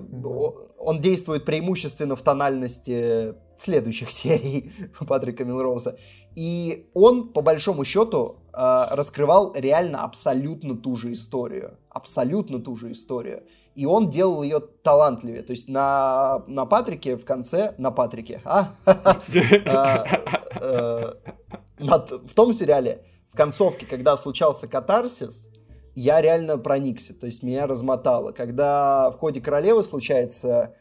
Он 0.78 1.00
действует 1.00 1.44
преимущественно 1.44 2.16
в 2.16 2.22
тональности 2.22 3.34
следующих 3.58 4.10
серий 4.12 4.72
Патрика 5.06 5.44
Милроуза. 5.44 5.98
И 6.34 6.88
он, 6.94 7.28
по 7.28 7.42
большому 7.42 7.84
счету, 7.84 8.36
а, 8.52 8.88
раскрывал 8.94 9.52
реально 9.54 10.04
абсолютно 10.04 10.76
ту 10.76 10.96
же 10.96 11.12
историю. 11.12 11.78
Абсолютно 11.90 12.60
ту 12.60 12.76
же 12.76 12.92
историю. 12.92 13.42
И 13.74 13.86
он 13.86 14.10
делал 14.10 14.42
ее 14.42 14.60
талантливее. 14.60 15.42
То 15.42 15.52
есть 15.52 15.68
на, 15.68 16.42
на 16.46 16.64
Патрике 16.64 17.16
в 17.16 17.24
конце... 17.24 17.74
На 17.78 17.90
Патрике, 17.90 18.40
а? 18.44 18.74
а 18.86 20.04
э, 20.60 21.14
в 21.78 22.34
том 22.34 22.52
сериале, 22.52 23.04
в 23.32 23.36
концовке, 23.36 23.86
когда 23.86 24.16
случался 24.16 24.66
катарсис, 24.66 25.50
я 25.98 26.20
реально 26.20 26.58
проникся, 26.58 27.12
то 27.12 27.26
есть 27.26 27.42
меня 27.42 27.66
размотало. 27.66 28.32
Когда 28.32 29.10
в 29.10 29.18
ходе 29.18 29.40
королевы 29.40 29.82
случается, 29.82 30.74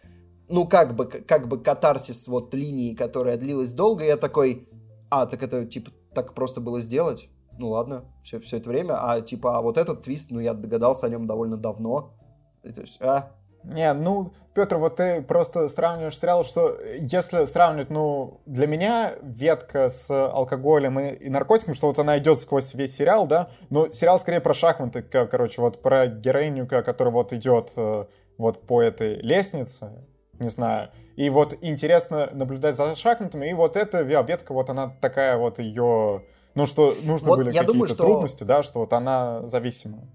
ну, 0.48 0.68
как 0.68 0.96
бы, 0.96 1.06
как 1.06 1.48
бы 1.48 1.62
катарсис 1.62 2.28
вот 2.28 2.54
линии, 2.54 2.94
которая 2.94 3.38
длилась 3.38 3.74
долго, 3.74 4.04
я 4.04 4.18
такой, 4.18 4.68
а, 5.10 5.26
так 5.26 5.42
это, 5.42 5.66
типа, 5.66 5.92
так 6.14 6.34
просто 6.34 6.62
было 6.62 6.82
сделать? 6.82 7.30
Ну, 7.58 7.70
ладно, 7.70 8.06
все, 8.24 8.40
все 8.40 8.58
это 8.58 8.70
время. 8.70 8.98
А, 9.00 9.22
типа, 9.22 9.58
а 9.58 9.62
вот 9.62 9.78
этот 9.78 10.04
твист, 10.04 10.30
ну, 10.30 10.40
я 10.40 10.54
догадался 10.54 11.08
о 11.08 11.10
нем 11.10 11.26
довольно 11.26 11.58
давно. 11.58 12.14
То 12.62 12.82
есть, 12.82 13.02
а, 13.02 13.32
не, 13.74 13.94
ну, 13.94 14.34
Петр, 14.54 14.78
вот 14.78 14.96
ты 14.96 15.22
просто 15.22 15.70
сравниваешь 15.70 16.18
сериал, 16.18 16.44
что 16.44 16.80
если 17.00 17.46
сравнивать, 17.46 17.90
ну, 17.90 18.42
для 18.46 18.66
меня 18.66 19.14
ветка 19.22 19.90
с 19.90 20.10
алкоголем 20.10 21.00
и, 21.00 21.14
и 21.14 21.30
наркотиками, 21.30 21.76
что 21.76 21.88
вот 21.88 22.00
она 22.00 22.18
идет 22.18 22.40
сквозь 22.40 22.74
весь 22.74 22.96
сериал, 22.96 23.28
да, 23.28 23.50
но 23.70 23.92
сериал 23.92 24.20
скорее 24.20 24.42
про 24.42 24.54
шахматы, 24.54 25.04
короче, 25.04 25.62
вот 25.62 25.82
про 25.82 26.08
героиню, 26.08 26.66
которая 26.68 27.14
вот 27.14 27.34
идет 27.34 27.72
э, 27.76 28.06
вот 28.40 28.66
по 28.66 28.82
этой 28.82 29.18
лестнице, 29.18 29.92
не 30.40 30.50
знаю, 30.50 30.90
и 31.18 31.30
вот 31.30 31.56
интересно 31.62 32.30
наблюдать 32.32 32.76
за 32.76 32.96
шахматами, 32.96 33.48
и 33.48 33.54
вот 33.54 33.76
эта 33.76 34.02
ветка, 34.02 34.54
вот 34.54 34.70
она 34.70 34.92
такая 35.02 35.38
вот 35.38 35.60
ее, 35.60 36.24
ну, 36.56 36.66
что 36.66 36.96
нужно 37.04 37.30
вот 37.30 37.38
были 37.40 37.52
какие-то 37.52 37.88
что... 37.88 37.98
трудности, 37.98 38.44
да, 38.44 38.64
что 38.64 38.80
вот 38.80 38.94
она 38.94 39.46
зависима 39.46 40.08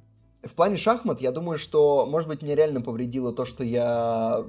в 0.44 0.54
плане 0.54 0.76
шахмат, 0.76 1.20
я 1.20 1.30
думаю, 1.30 1.56
что, 1.56 2.06
может 2.06 2.28
быть, 2.28 2.42
мне 2.42 2.54
реально 2.54 2.80
повредило 2.80 3.32
то, 3.32 3.44
что 3.44 3.62
я 3.64 4.44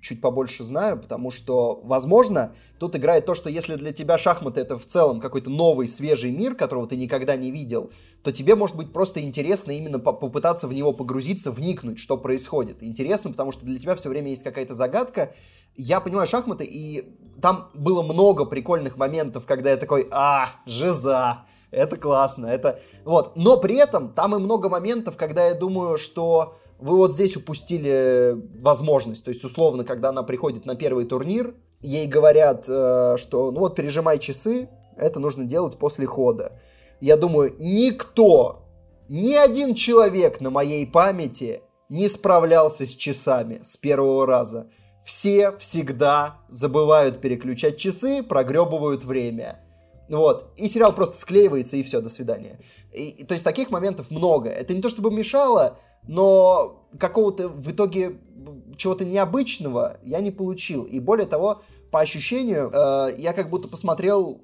чуть 0.00 0.20
побольше 0.20 0.62
знаю, 0.62 1.00
потому 1.00 1.30
что, 1.30 1.80
возможно, 1.82 2.54
тут 2.78 2.94
играет 2.96 3.26
то, 3.26 3.34
что 3.34 3.50
если 3.50 3.74
для 3.74 3.92
тебя 3.92 4.18
шахматы 4.18 4.60
это 4.60 4.78
в 4.78 4.86
целом 4.86 5.20
какой-то 5.20 5.50
новый, 5.50 5.88
свежий 5.88 6.30
мир, 6.30 6.54
которого 6.54 6.86
ты 6.86 6.96
никогда 6.96 7.34
не 7.36 7.50
видел, 7.50 7.90
то 8.22 8.30
тебе 8.30 8.54
может 8.54 8.76
быть 8.76 8.92
просто 8.92 9.20
интересно 9.22 9.72
именно 9.72 9.98
попытаться 9.98 10.68
в 10.68 10.74
него 10.74 10.92
погрузиться, 10.92 11.50
вникнуть, 11.50 11.98
что 11.98 12.16
происходит. 12.16 12.82
Интересно, 12.82 13.30
потому 13.30 13.50
что 13.50 13.64
для 13.64 13.78
тебя 13.78 13.96
все 13.96 14.08
время 14.08 14.30
есть 14.30 14.44
какая-то 14.44 14.74
загадка. 14.74 15.34
Я 15.74 16.00
понимаю 16.00 16.26
шахматы, 16.26 16.64
и 16.64 17.16
там 17.40 17.70
было 17.74 18.02
много 18.02 18.44
прикольных 18.44 18.96
моментов, 18.96 19.46
когда 19.46 19.70
я 19.70 19.76
такой, 19.76 20.06
а, 20.10 20.56
жиза, 20.66 21.44
это 21.70 21.96
классно, 21.96 22.46
это... 22.46 22.80
Вот, 23.04 23.36
но 23.36 23.58
при 23.58 23.76
этом 23.76 24.12
там 24.12 24.34
и 24.34 24.38
много 24.38 24.68
моментов, 24.68 25.16
когда 25.16 25.46
я 25.46 25.54
думаю, 25.54 25.98
что 25.98 26.56
вы 26.78 26.96
вот 26.96 27.12
здесь 27.12 27.36
упустили 27.36 28.36
возможность. 28.60 29.24
То 29.24 29.30
есть, 29.30 29.44
условно, 29.44 29.84
когда 29.84 30.10
она 30.10 30.22
приходит 30.22 30.64
на 30.64 30.76
первый 30.76 31.04
турнир, 31.04 31.54
ей 31.80 32.06
говорят, 32.06 32.66
э, 32.68 33.16
что 33.18 33.50
ну 33.50 33.60
вот 33.60 33.74
пережимай 33.74 34.18
часы, 34.18 34.68
это 34.96 35.20
нужно 35.20 35.44
делать 35.44 35.78
после 35.78 36.06
хода. 36.06 36.52
Я 37.00 37.16
думаю, 37.16 37.54
никто, 37.58 38.64
ни 39.08 39.34
один 39.34 39.74
человек 39.74 40.40
на 40.40 40.50
моей 40.50 40.86
памяти 40.86 41.62
не 41.88 42.08
справлялся 42.08 42.86
с 42.86 42.94
часами 42.94 43.60
с 43.62 43.76
первого 43.76 44.26
раза. 44.26 44.70
Все 45.04 45.56
всегда 45.58 46.40
забывают 46.48 47.20
переключать 47.20 47.78
часы, 47.78 48.22
прогребывают 48.22 49.04
время. 49.04 49.64
Вот. 50.08 50.52
И 50.56 50.68
сериал 50.68 50.94
просто 50.94 51.18
склеивается, 51.18 51.76
и 51.76 51.82
все, 51.82 52.00
до 52.00 52.08
свидания. 52.08 52.60
И, 52.92 53.08
и, 53.08 53.24
то 53.24 53.34
есть 53.34 53.44
таких 53.44 53.70
моментов 53.70 54.10
много. 54.10 54.48
Это 54.48 54.74
не 54.74 54.80
то 54.80 54.88
чтобы 54.88 55.10
мешало, 55.10 55.78
но 56.06 56.88
какого-то 56.98 57.48
в 57.48 57.70
итоге 57.70 58.18
чего-то 58.76 59.04
необычного 59.04 59.98
я 60.02 60.20
не 60.20 60.30
получил. 60.30 60.84
И 60.84 61.00
более 61.00 61.26
того, 61.26 61.62
по 61.90 62.00
ощущению, 62.00 62.70
э, 62.72 63.14
я 63.18 63.32
как 63.32 63.50
будто 63.50 63.68
посмотрел 63.68 64.40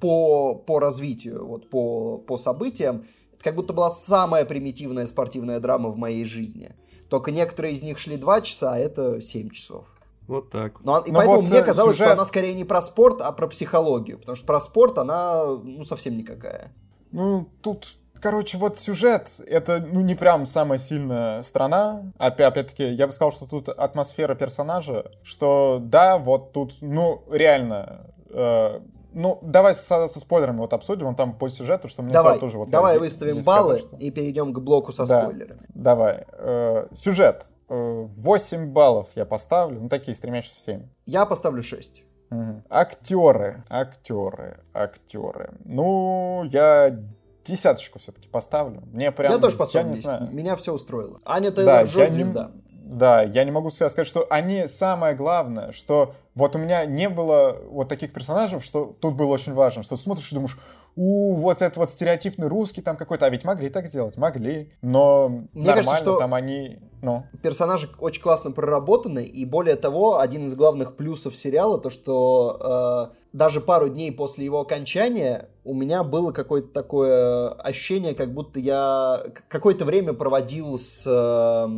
по, 0.00 0.54
по 0.54 0.78
развитию, 0.78 1.46
вот 1.46 1.70
по, 1.70 2.18
по 2.18 2.36
событиям, 2.36 3.06
это 3.32 3.42
как 3.42 3.56
будто 3.56 3.72
была 3.72 3.90
самая 3.90 4.44
примитивная 4.44 5.06
спортивная 5.06 5.60
драма 5.60 5.88
в 5.88 5.96
моей 5.96 6.24
жизни. 6.24 6.76
Только 7.08 7.30
некоторые 7.30 7.74
из 7.74 7.82
них 7.82 7.98
шли 7.98 8.16
2 8.16 8.40
часа, 8.42 8.74
а 8.74 8.78
это 8.78 9.20
7 9.20 9.50
часов. 9.50 9.86
Вот 10.26 10.50
так. 10.50 10.82
Но, 10.84 11.00
и 11.00 11.10
Но 11.10 11.16
поэтому 11.16 11.40
вот 11.40 11.50
мне 11.50 11.62
казалось, 11.62 11.96
сюжет... 11.96 12.08
что 12.08 12.12
она 12.14 12.24
скорее 12.24 12.54
не 12.54 12.64
про 12.64 12.80
спорт, 12.80 13.20
а 13.20 13.32
про 13.32 13.48
психологию. 13.48 14.18
Потому 14.18 14.36
что 14.36 14.46
про 14.46 14.60
спорт 14.60 14.98
она 14.98 15.46
ну, 15.46 15.84
совсем 15.84 16.16
никакая. 16.16 16.72
Ну, 17.10 17.48
тут 17.60 17.96
короче, 18.22 18.56
вот 18.56 18.78
сюжет, 18.78 19.28
это, 19.46 19.80
ну, 19.80 20.00
не 20.00 20.14
прям 20.14 20.46
самая 20.46 20.78
сильная 20.78 21.42
страна. 21.42 22.12
Опять-таки, 22.18 22.84
я 22.84 23.06
бы 23.06 23.12
сказал, 23.12 23.32
что 23.32 23.46
тут 23.46 23.68
атмосфера 23.68 24.34
персонажа, 24.34 25.10
что 25.22 25.80
да, 25.82 26.18
вот 26.18 26.52
тут, 26.52 26.76
ну, 26.80 27.24
реально, 27.30 28.06
э, 28.30 28.80
ну, 29.12 29.38
давай 29.42 29.74
со, 29.74 30.08
со 30.08 30.20
спойлерами 30.20 30.58
вот 30.58 30.72
обсудим, 30.72 31.06
он 31.06 31.16
там 31.16 31.36
по 31.36 31.48
сюжету, 31.48 31.88
что 31.88 32.02
мне 32.02 32.12
давай, 32.12 32.38
тоже 32.38 32.58
вот... 32.58 32.70
Давай 32.70 32.98
выставим 32.98 33.40
баллы 33.40 33.78
что... 33.78 33.96
и 33.96 34.10
перейдем 34.10 34.54
к 34.54 34.60
блоку 34.60 34.92
со 34.92 35.06
да, 35.06 35.24
спойлерами. 35.24 35.60
Давай. 35.74 36.24
Э, 36.32 36.86
сюжет. 36.94 37.48
8 37.72 38.58
э, 38.58 38.66
баллов 38.66 39.08
я 39.14 39.24
поставлю, 39.24 39.80
ну 39.80 39.88
такие, 39.88 40.14
стремящиеся 40.14 40.56
в 40.56 40.60
7. 40.60 40.88
Я 41.06 41.26
поставлю 41.26 41.62
6. 41.62 42.04
Угу. 42.30 42.62
Актеры, 42.70 43.64
актеры, 43.68 44.60
актеры. 44.72 45.54
Ну, 45.64 46.44
я 46.50 46.96
десяточку 47.44 47.98
все-таки 47.98 48.28
поставлю. 48.28 48.82
Мне 48.92 49.10
прям... 49.12 49.32
Я 49.32 49.38
тоже 49.38 49.56
поставлю 49.56 49.90
я 49.90 49.96
не 49.96 50.02
знаю. 50.02 50.30
Меня 50.30 50.56
все 50.56 50.72
устроило. 50.72 51.20
Аня 51.24 51.50
Тейлор 51.50 51.90
да, 51.90 52.08
звезда. 52.08 52.50
Не... 52.54 52.62
Да, 52.98 53.22
я 53.22 53.44
не 53.44 53.50
могу 53.50 53.70
сказать, 53.70 54.06
что 54.06 54.26
они 54.28 54.68
самое 54.68 55.14
главное, 55.14 55.72
что 55.72 56.14
вот 56.34 56.54
у 56.56 56.58
меня 56.58 56.84
не 56.84 57.08
было 57.08 57.56
вот 57.70 57.88
таких 57.88 58.12
персонажей, 58.12 58.60
что 58.60 58.96
тут 59.00 59.14
было 59.14 59.28
очень 59.28 59.54
важно, 59.54 59.82
что 59.82 59.96
смотришь 59.96 60.30
и 60.30 60.34
думаешь, 60.34 60.58
у, 60.96 61.34
вот 61.36 61.62
этот 61.62 61.76
вот 61.78 61.90
стереотипный 61.90 62.48
русский 62.48 62.82
там 62.82 62.96
какой-то, 62.96 63.26
а 63.26 63.30
ведь 63.30 63.44
могли 63.44 63.70
так 63.70 63.86
сделать, 63.86 64.16
могли, 64.16 64.72
но 64.82 65.28
Мне 65.28 65.48
нормально, 65.54 65.74
кажется, 65.74 65.96
что 65.96 66.18
там 66.18 66.34
они, 66.34 66.78
ну. 67.00 67.24
Персонажи 67.42 67.88
очень 67.98 68.22
классно 68.22 68.50
проработаны, 68.50 69.24
и 69.24 69.44
более 69.44 69.76
того, 69.76 70.18
один 70.18 70.44
из 70.44 70.54
главных 70.54 70.96
плюсов 70.96 71.36
сериала, 71.36 71.78
то 71.78 71.88
что 71.88 73.10
э, 73.12 73.16
даже 73.32 73.60
пару 73.60 73.88
дней 73.88 74.12
после 74.12 74.44
его 74.44 74.60
окончания 74.60 75.48
у 75.64 75.74
меня 75.74 76.04
было 76.04 76.32
какое-то 76.32 76.68
такое 76.68 77.48
ощущение, 77.50 78.14
как 78.14 78.34
будто 78.34 78.60
я 78.60 79.24
какое-то 79.48 79.84
время 79.84 80.12
проводил 80.12 80.78
с... 80.78 81.04
Э, 81.06 81.68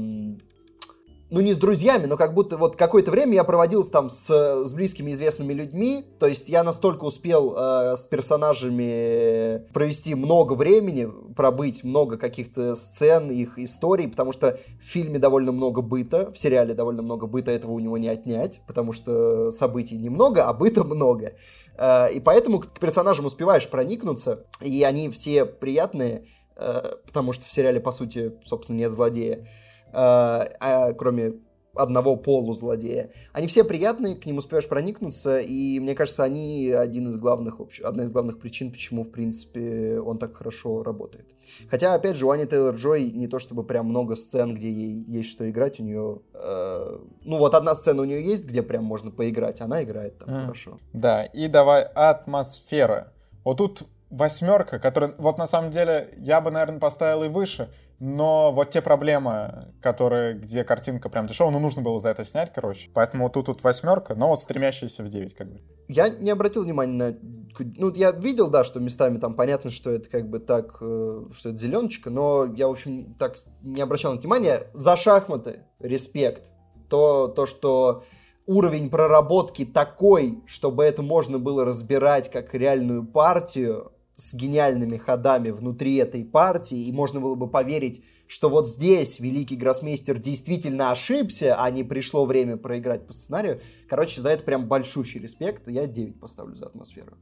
ну 1.31 1.41
не 1.41 1.53
с 1.53 1.57
друзьями, 1.57 2.07
но 2.07 2.17
как 2.17 2.35
будто 2.35 2.57
вот 2.57 2.77
какое-то 2.77 3.11
время 3.11 3.35
я 3.35 3.45
проводил 3.45 3.85
там 3.85 4.09
с, 4.09 4.65
с 4.65 4.73
близкими 4.73 5.13
известными 5.13 5.53
людьми, 5.53 6.05
то 6.19 6.27
есть 6.27 6.49
я 6.49 6.63
настолько 6.63 7.05
успел 7.05 7.55
э, 7.57 7.97
с 7.97 8.07
персонажами 8.07 9.67
провести 9.73 10.15
много 10.15 10.53
времени, 10.53 11.09
пробыть 11.35 11.83
много 11.83 12.19
каких-то 12.19 12.77
сцен, 12.77 13.31
их 13.31 13.59
историй, 13.59 14.09
потому 14.09 14.33
что 14.33 14.59
в 14.81 14.85
фильме 14.85 15.19
довольно 15.19 15.53
много 15.53 15.81
быта, 15.81 16.31
в 16.31 16.39
сериале 16.39 16.75
довольно 16.75 17.03
много 17.03 17.27
быта, 17.27 17.51
этого 17.51 17.73
у 17.73 17.79
него 17.79 17.99
не 17.99 18.09
отнять, 18.09 18.61
потому 18.67 18.93
что 18.93 19.51
событий 19.51 19.97
немного, 19.97 20.45
а 20.45 20.53
быта 20.53 20.85
много. 20.85 21.33
Э, 21.77 22.13
и 22.13 22.21
поэтому 22.21 22.61
к 22.61 22.79
персонажам 22.79 23.27
успеваешь 23.27 23.69
проникнуться, 23.69 24.45
и 24.61 24.83
они 24.83 25.09
все 25.09 25.47
приятные, 25.47 26.27
э, 26.57 26.83
потому 27.07 27.33
что 27.33 27.47
в 27.47 27.51
сериале, 27.51 27.81
по 27.81 27.93
сути, 27.93 28.35
собственно, 28.45 28.77
нет 28.77 28.91
злодея. 28.91 29.49
Э, 29.95 30.49
а, 30.61 30.93
кроме 30.93 31.35
одного 31.77 32.17
полузлодея. 32.17 33.11
Они 33.33 33.47
все 33.47 33.65
приятные, 33.65 34.17
к 34.17 34.27
ним 34.27 34.39
успеешь 34.39 34.69
проникнуться, 34.69 35.41
и 35.41 35.81
мне 35.81 35.95
кажется, 35.95 36.25
они 36.25 36.71
один 36.71 37.09
из 37.09 37.19
главных, 37.19 37.61
одна 37.83 38.05
из 38.05 38.13
главных 38.13 38.39
причин, 38.39 38.71
почему, 38.71 39.03
в 39.03 39.11
принципе, 39.11 40.01
он 40.01 40.19
так 40.19 40.37
хорошо 40.37 40.83
работает. 40.83 41.27
Хотя, 41.69 41.95
опять 41.95 42.17
же, 42.17 42.27
у 42.27 42.31
Ани 42.31 42.45
Тейлор-Джой 42.45 43.11
не 43.11 43.27
то 43.27 43.39
чтобы 43.39 43.65
прям 43.65 43.87
много 43.87 44.15
сцен, 44.15 44.55
где 44.55 44.71
ей 44.71 45.05
есть 45.09 45.31
что 45.31 45.49
играть, 45.49 45.81
у 45.81 45.83
нее... 45.83 46.21
Э, 46.33 46.99
ну, 47.25 47.39
вот 47.39 47.55
одна 47.55 47.75
сцена 47.75 48.03
у 48.03 48.05
нее 48.05 48.25
есть, 48.25 48.47
где 48.47 48.63
прям 48.63 48.85
можно 48.85 49.11
поиграть, 49.11 49.61
она 49.61 49.83
играет 49.83 50.19
там 50.19 50.29
mm. 50.29 50.41
хорошо. 50.43 50.79
Да, 50.93 51.25
и 51.25 51.49
давай 51.49 51.83
атмосфера. 51.83 53.13
Вот 53.45 53.59
тут 53.59 53.85
восьмерка, 54.11 54.79
которая, 54.79 55.15
вот 55.19 55.39
на 55.39 55.47
самом 55.47 55.71
деле, 55.71 56.15
я 56.19 56.41
бы, 56.41 56.51
наверное, 56.51 56.79
поставил 56.79 57.25
и 57.25 57.29
выше, 57.29 57.71
но 58.07 58.53
вот 58.53 58.71
те 58.71 58.83
проблемы, 58.83 59.73
которые, 59.81 60.35
где 60.35 60.63
картинка 60.63 61.09
прям 61.09 61.27
дешевая, 61.27 61.53
ну, 61.55 61.59
нужно 61.59 61.81
было 61.81 61.99
за 61.99 62.11
это 62.11 62.27
снять, 62.27 62.53
короче. 62.55 62.91
Поэтому 62.93 63.31
тут 63.31 63.47
тут 63.47 63.65
восьмерка, 63.65 64.15
но 64.15 64.29
вот 64.29 64.41
стремящаяся 64.41 65.03
в 65.03 65.09
9, 65.09 65.35
как 65.35 65.51
бы. 65.51 65.63
Я 65.89 66.11
не 66.11 66.31
обратил 66.31 66.65
внимания 66.65 66.93
на... 66.93 67.19
Ну, 67.59 67.91
я 67.95 68.11
видел, 68.11 68.51
да, 68.51 68.63
что 68.63 68.79
местами 68.79 69.17
там 69.17 69.33
понятно, 69.33 69.71
что 69.71 69.91
это 69.91 70.11
как 70.11 70.29
бы 70.29 70.39
так, 70.39 70.77
э, 70.83 71.23
что 71.33 71.49
это 71.49 71.57
зеленочка, 71.57 72.11
но 72.11 72.45
я, 72.55 72.69
в 72.69 72.73
общем, 72.73 73.15
так 73.15 73.37
не 73.63 73.81
обращал 73.81 74.13
на 74.13 74.21
внимание. 74.21 74.67
За 74.75 74.99
шахматы 74.99 75.61
респект. 75.81 76.51
То, 76.91 77.29
то 77.29 77.47
что 77.47 78.05
уровень 78.45 78.91
проработки 78.91 79.65
такой, 79.65 80.43
чтобы 80.45 80.85
это 80.85 81.03
можно 81.03 81.39
было 81.39 81.65
разбирать 81.65 82.31
как 82.31 82.53
реальную 82.53 83.07
партию, 83.07 83.94
с 84.17 84.35
гениальными 84.35 84.97
ходами 84.97 85.51
внутри 85.51 85.97
этой 85.97 86.25
партии, 86.25 86.87
и 86.87 86.93
можно 86.93 87.21
было 87.21 87.35
бы 87.35 87.49
поверить, 87.49 88.05
что 88.27 88.49
вот 88.49 88.67
здесь 88.67 89.21
великий 89.21 89.57
гроссмейстер 89.57 90.19
действительно 90.19 90.91
ошибся, 90.91 91.57
а 91.59 91.71
не 91.71 91.85
пришло 91.85 92.25
время 92.25 92.57
проиграть 92.57 93.07
по 93.07 93.13
сценарию. 93.13 93.61
Короче, 93.89 94.21
за 94.21 94.31
это 94.31 94.45
прям 94.45 94.67
большущий 94.67 95.21
респект. 95.21 95.69
Я 95.69 95.87
9 95.87 96.21
поставлю 96.21 96.57
за 96.57 96.67
атмосферу. 96.67 97.17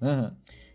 Угу. 0.00 0.30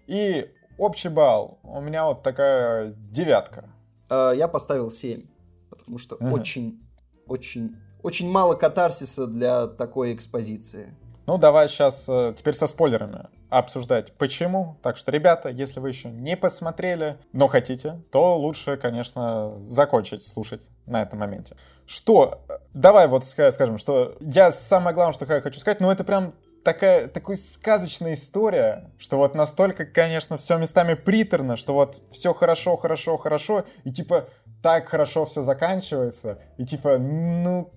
И 0.07 0.49
общий 0.77 1.09
балл. 1.09 1.59
У 1.63 1.79
меня 1.81 2.05
вот 2.05 2.23
такая 2.23 2.93
девятка. 3.11 3.69
Э, 4.09 4.33
я 4.35 4.47
поставил 4.47 4.91
7. 4.91 5.25
Потому 5.69 5.97
что 5.97 6.15
угу. 6.15 6.33
очень, 6.33 6.81
очень, 7.25 7.77
очень 8.01 8.29
мало 8.29 8.55
катарсиса 8.55 9.27
для 9.27 9.67
такой 9.67 10.13
экспозиции. 10.13 10.95
Ну, 11.25 11.37
давай 11.37 11.69
сейчас 11.69 12.05
э, 12.09 12.33
теперь 12.37 12.53
со 12.53 12.67
спойлерами 12.67 13.27
обсуждать, 13.57 14.13
почему. 14.13 14.77
Так 14.81 14.97
что, 14.97 15.11
ребята, 15.11 15.49
если 15.49 15.79
вы 15.79 15.89
еще 15.89 16.09
не 16.09 16.35
посмотрели, 16.35 17.17
но 17.33 17.47
хотите, 17.47 18.01
то 18.11 18.37
лучше, 18.37 18.77
конечно, 18.77 19.59
закончить 19.61 20.23
слушать 20.23 20.63
на 20.85 21.01
этом 21.01 21.19
моменте. 21.19 21.55
Что? 21.85 22.45
Давай 22.73 23.07
вот 23.07 23.25
скажем, 23.25 23.77
что 23.77 24.15
я 24.19 24.51
самое 24.51 24.95
главное, 24.95 25.13
что 25.13 25.25
я 25.31 25.41
хочу 25.41 25.59
сказать, 25.59 25.79
ну 25.79 25.91
это 25.91 26.03
прям 26.03 26.33
такая, 26.63 27.07
такая 27.07 27.37
сказочная 27.37 28.13
история, 28.13 28.91
что 28.97 29.17
вот 29.17 29.35
настолько, 29.35 29.85
конечно, 29.85 30.37
все 30.37 30.57
местами 30.57 30.95
приторно, 30.95 31.55
что 31.55 31.73
вот 31.73 32.01
все 32.11 32.33
хорошо, 32.33 32.77
хорошо, 32.77 33.17
хорошо, 33.17 33.65
и 33.83 33.91
типа 33.91 34.29
так 34.61 34.87
хорошо 34.87 35.25
все 35.25 35.43
заканчивается, 35.43 36.39
и 36.57 36.65
типа, 36.65 36.97
ну, 36.97 37.71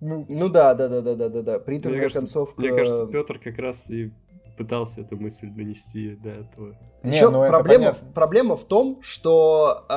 ну, 0.00 0.26
ну 0.28 0.48
да, 0.48 0.74
да, 0.74 0.88
да, 0.88 1.00
да, 1.00 1.14
да, 1.14 1.28
да, 1.28 1.42
да. 1.42 1.58
Приторная 1.58 2.00
мне 2.00 2.10
концовка. 2.10 2.60
Мне 2.60 2.70
кажется, 2.70 3.06
Петр 3.06 3.38
как 3.38 3.58
раз 3.58 3.90
и 3.90 4.12
пытался 4.60 5.00
эту 5.00 5.16
мысль 5.16 5.48
донести 5.48 6.16
до 6.16 6.28
этого. 6.28 6.76
Еще 7.02 7.30
ну 7.30 7.48
проблема, 7.48 7.96
проблема 8.14 8.56
в 8.58 8.64
том, 8.64 8.98
что 9.00 9.86
э, 9.88 9.94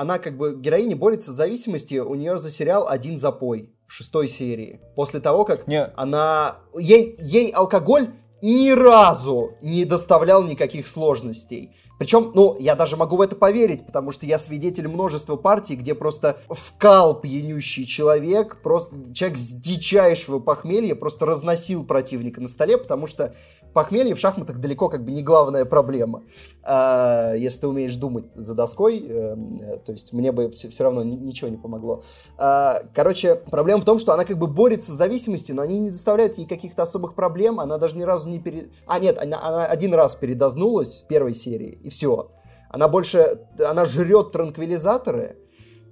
она 0.00 0.18
как 0.18 0.36
бы 0.36 0.56
героиня 0.56 0.96
борется 0.96 1.30
с 1.30 1.36
зависимостью, 1.36 2.10
у 2.10 2.16
нее 2.16 2.38
за 2.38 2.50
сериал 2.50 2.88
один 2.88 3.16
запой 3.16 3.70
в 3.86 3.92
шестой 3.92 4.26
серии. 4.26 4.80
После 4.96 5.20
того, 5.20 5.44
как 5.44 5.68
Нет. 5.68 5.92
она... 5.96 6.56
Ей, 6.76 7.14
ей 7.20 7.52
алкоголь 7.52 8.08
ни 8.42 8.70
разу 8.70 9.52
не 9.62 9.84
доставлял 9.84 10.42
никаких 10.42 10.88
сложностей. 10.88 11.70
Причем, 11.98 12.32
ну, 12.34 12.56
я 12.58 12.74
даже 12.74 12.96
могу 12.96 13.16
в 13.16 13.20
это 13.20 13.36
поверить, 13.36 13.86
потому 13.86 14.10
что 14.10 14.26
я 14.26 14.38
свидетель 14.38 14.88
множества 14.88 15.36
партий, 15.36 15.76
где 15.76 15.94
просто 15.94 16.38
вкал 16.50 17.20
пьянющий 17.20 17.86
человек, 17.86 18.60
просто 18.62 18.96
человек 19.14 19.38
с 19.38 19.52
дичайшего 19.52 20.40
похмелья 20.40 20.96
просто 20.96 21.24
разносил 21.24 21.84
противника 21.84 22.40
на 22.40 22.48
столе, 22.48 22.78
потому 22.78 23.06
что 23.06 23.36
похмелье 23.74 24.14
в 24.14 24.18
шахматах 24.18 24.58
далеко 24.58 24.88
как 24.88 25.04
бы 25.04 25.10
не 25.10 25.22
главная 25.22 25.66
проблема. 25.66 26.22
А, 26.62 27.34
если 27.34 27.60
ты 27.60 27.68
умеешь 27.68 27.94
думать 27.96 28.24
за 28.34 28.54
доской, 28.54 29.04
э, 29.06 29.36
то 29.84 29.92
есть 29.92 30.14
мне 30.14 30.32
бы 30.32 30.50
все, 30.50 30.70
все 30.70 30.84
равно 30.84 31.02
ничего 31.02 31.50
не 31.50 31.58
помогло. 31.58 32.02
А, 32.38 32.78
короче, 32.94 33.34
проблема 33.34 33.82
в 33.82 33.84
том, 33.84 33.98
что 33.98 34.14
она 34.14 34.24
как 34.24 34.38
бы 34.38 34.46
борется 34.46 34.92
с 34.92 34.94
зависимостью, 34.94 35.56
но 35.56 35.62
они 35.62 35.78
не 35.78 35.90
доставляют 35.90 36.38
ей 36.38 36.46
каких-то 36.46 36.82
особых 36.84 37.14
проблем, 37.14 37.60
она 37.60 37.76
даже 37.76 37.96
ни 37.96 38.02
разу 38.02 38.28
не 38.28 38.38
перед... 38.38 38.70
А, 38.86 38.98
нет, 38.98 39.18
она, 39.18 39.42
она 39.42 39.66
один 39.66 39.92
раз 39.92 40.14
передознулась 40.14 41.02
в 41.02 41.06
первой 41.06 41.34
серии, 41.34 41.78
и 41.82 41.90
все. 41.90 42.30
Она 42.70 42.88
больше, 42.88 43.46
она 43.64 43.84
жрет 43.84 44.32
транквилизаторы 44.32 45.36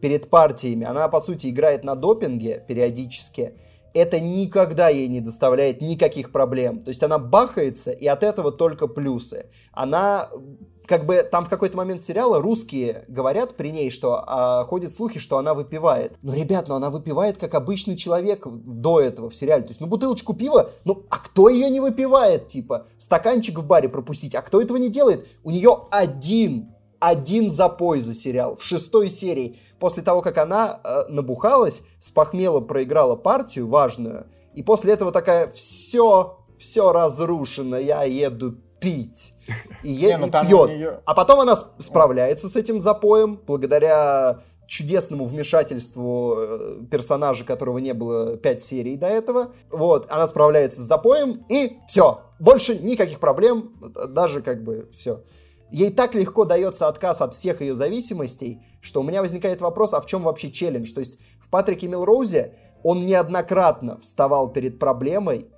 перед 0.00 0.30
партиями, 0.30 0.86
она, 0.86 1.08
по 1.08 1.20
сути, 1.20 1.48
играет 1.48 1.84
на 1.84 1.94
допинге 1.94 2.64
периодически, 2.66 3.54
это 3.94 4.20
никогда 4.20 4.88
ей 4.88 5.08
не 5.08 5.20
доставляет 5.20 5.80
никаких 5.80 6.32
проблем. 6.32 6.80
То 6.80 6.88
есть 6.88 7.02
она 7.02 7.18
бахается, 7.18 7.90
и 7.90 8.06
от 8.06 8.22
этого 8.22 8.52
только 8.52 8.86
плюсы. 8.86 9.46
Она 9.72 10.30
как 10.86 11.06
бы 11.06 11.22
там 11.22 11.44
в 11.44 11.48
какой-то 11.48 11.76
момент 11.76 12.02
сериала 12.02 12.40
русские 12.40 13.04
говорят 13.08 13.56
при 13.56 13.70
ней, 13.70 13.90
что 13.90 14.22
а, 14.26 14.64
ходят 14.64 14.92
слухи, 14.92 15.18
что 15.20 15.38
она 15.38 15.54
выпивает. 15.54 16.18
Ну, 16.22 16.34
ребят, 16.34 16.68
ну 16.68 16.74
она 16.74 16.90
выпивает 16.90 17.38
как 17.38 17.54
обычный 17.54 17.96
человек 17.96 18.46
до 18.46 19.00
этого 19.00 19.30
в 19.30 19.34
сериале. 19.34 19.62
То 19.62 19.70
есть, 19.70 19.80
ну, 19.80 19.86
бутылочку 19.86 20.34
пива, 20.34 20.70
ну, 20.84 21.04
а 21.08 21.18
кто 21.18 21.48
ее 21.48 21.70
не 21.70 21.80
выпивает, 21.80 22.48
типа? 22.48 22.86
Стаканчик 22.98 23.58
в 23.58 23.66
баре 23.66 23.88
пропустить, 23.88 24.34
а 24.34 24.42
кто 24.42 24.60
этого 24.60 24.76
не 24.76 24.88
делает? 24.88 25.26
У 25.44 25.50
нее 25.50 25.84
один, 25.90 26.72
один 26.98 27.50
запой 27.50 28.00
за 28.00 28.14
сериал 28.14 28.56
в 28.56 28.62
шестой 28.62 29.08
серии 29.08 29.56
после 29.82 30.04
того, 30.04 30.22
как 30.22 30.38
она 30.38 30.78
э, 30.84 31.06
набухалась, 31.08 31.82
с 31.98 32.12
похмела 32.12 32.60
проиграла 32.60 33.16
партию 33.16 33.66
важную, 33.66 34.28
и 34.54 34.62
после 34.62 34.92
этого 34.92 35.10
такая, 35.10 35.48
все, 35.48 36.38
все 36.56 36.92
разрушено, 36.92 37.76
я 37.78 38.04
еду 38.04 38.54
пить. 38.78 39.34
И, 39.82 39.90
е- 39.90 40.16
ну, 40.18 40.30
пьет. 40.30 40.70
А 41.04 41.14
потом 41.14 41.40
она 41.40 41.56
справляется 41.80 42.48
с 42.48 42.54
этим 42.54 42.80
запоем, 42.80 43.40
благодаря 43.44 44.42
чудесному 44.68 45.24
вмешательству 45.24 46.36
э, 46.36 46.76
персонажа, 46.88 47.42
которого 47.44 47.78
не 47.78 47.92
было 47.92 48.36
5 48.36 48.62
серий 48.62 48.96
до 48.96 49.08
этого. 49.08 49.48
Вот, 49.68 50.06
она 50.10 50.28
справляется 50.28 50.80
с 50.80 50.84
запоем, 50.84 51.44
и 51.48 51.78
все. 51.88 52.20
Больше 52.38 52.78
никаких 52.78 53.18
проблем, 53.18 53.72
даже 54.10 54.42
как 54.42 54.62
бы 54.62 54.88
все. 54.92 55.22
Ей 55.72 55.90
так 55.90 56.14
легко 56.14 56.44
дается 56.44 56.86
отказ 56.86 57.22
от 57.22 57.32
всех 57.32 57.62
ее 57.62 57.72
зависимостей, 57.72 58.60
что 58.82 59.00
у 59.00 59.02
меня 59.02 59.22
возникает 59.22 59.62
вопрос, 59.62 59.94
а 59.94 60.02
в 60.02 60.06
чем 60.06 60.24
вообще 60.24 60.50
челлендж? 60.50 60.92
То 60.92 61.00
есть 61.00 61.18
в 61.40 61.48
Патрике 61.48 61.88
Милроузе 61.88 62.58
он 62.82 63.06
неоднократно 63.06 63.98
вставал 63.98 64.52
перед 64.52 64.78
проблемой, 64.78 65.48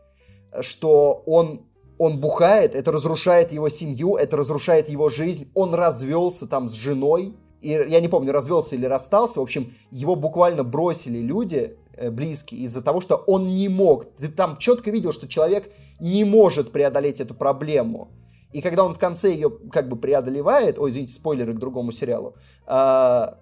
что 0.61 1.25
он, 1.27 1.67
он 1.99 2.21
бухает, 2.21 2.77
это 2.77 2.93
разрушает 2.93 3.51
его 3.51 3.69
семью, 3.69 4.15
это 4.15 4.37
разрушает 4.37 4.89
его 4.89 5.09
жизнь, 5.09 5.51
он 5.53 5.75
развелся 5.75 6.47
там 6.47 6.69
с 6.69 6.75
женой, 6.75 7.35
и 7.61 7.71
я 7.71 7.99
не 7.99 8.07
помню, 8.07 8.33
развелся 8.33 8.77
или 8.77 8.87
расстался, 8.87 9.41
в 9.41 9.43
общем, 9.43 9.75
его 9.91 10.15
буквально 10.15 10.63
бросили 10.63 11.19
люди 11.19 11.77
э, 11.97 12.11
близкие 12.11 12.61
из-за 12.61 12.83
того, 12.83 13.01
что 13.01 13.17
он 13.17 13.49
не 13.49 13.69
мог. 13.69 14.05
Ты 14.15 14.29
там 14.29 14.59
четко 14.59 14.93
видел, 14.93 15.13
что 15.13 15.27
человек 15.27 15.73
не 15.99 16.23
может 16.23 16.71
преодолеть 16.71 17.21
эту 17.21 17.35
проблему. 17.35 18.11
И 18.55 18.61
когда 18.61 18.85
он 18.85 18.95
в 18.95 18.99
конце 18.99 19.33
ее 19.33 19.51
как 19.73 19.89
бы 19.89 19.97
преодолевает, 19.97 20.79
ой, 20.79 20.91
извините, 20.91 21.13
спойлеры 21.13 21.55
к 21.55 21.59
другому 21.59 21.91
сериалу, 21.91 22.37
а, 22.67 23.39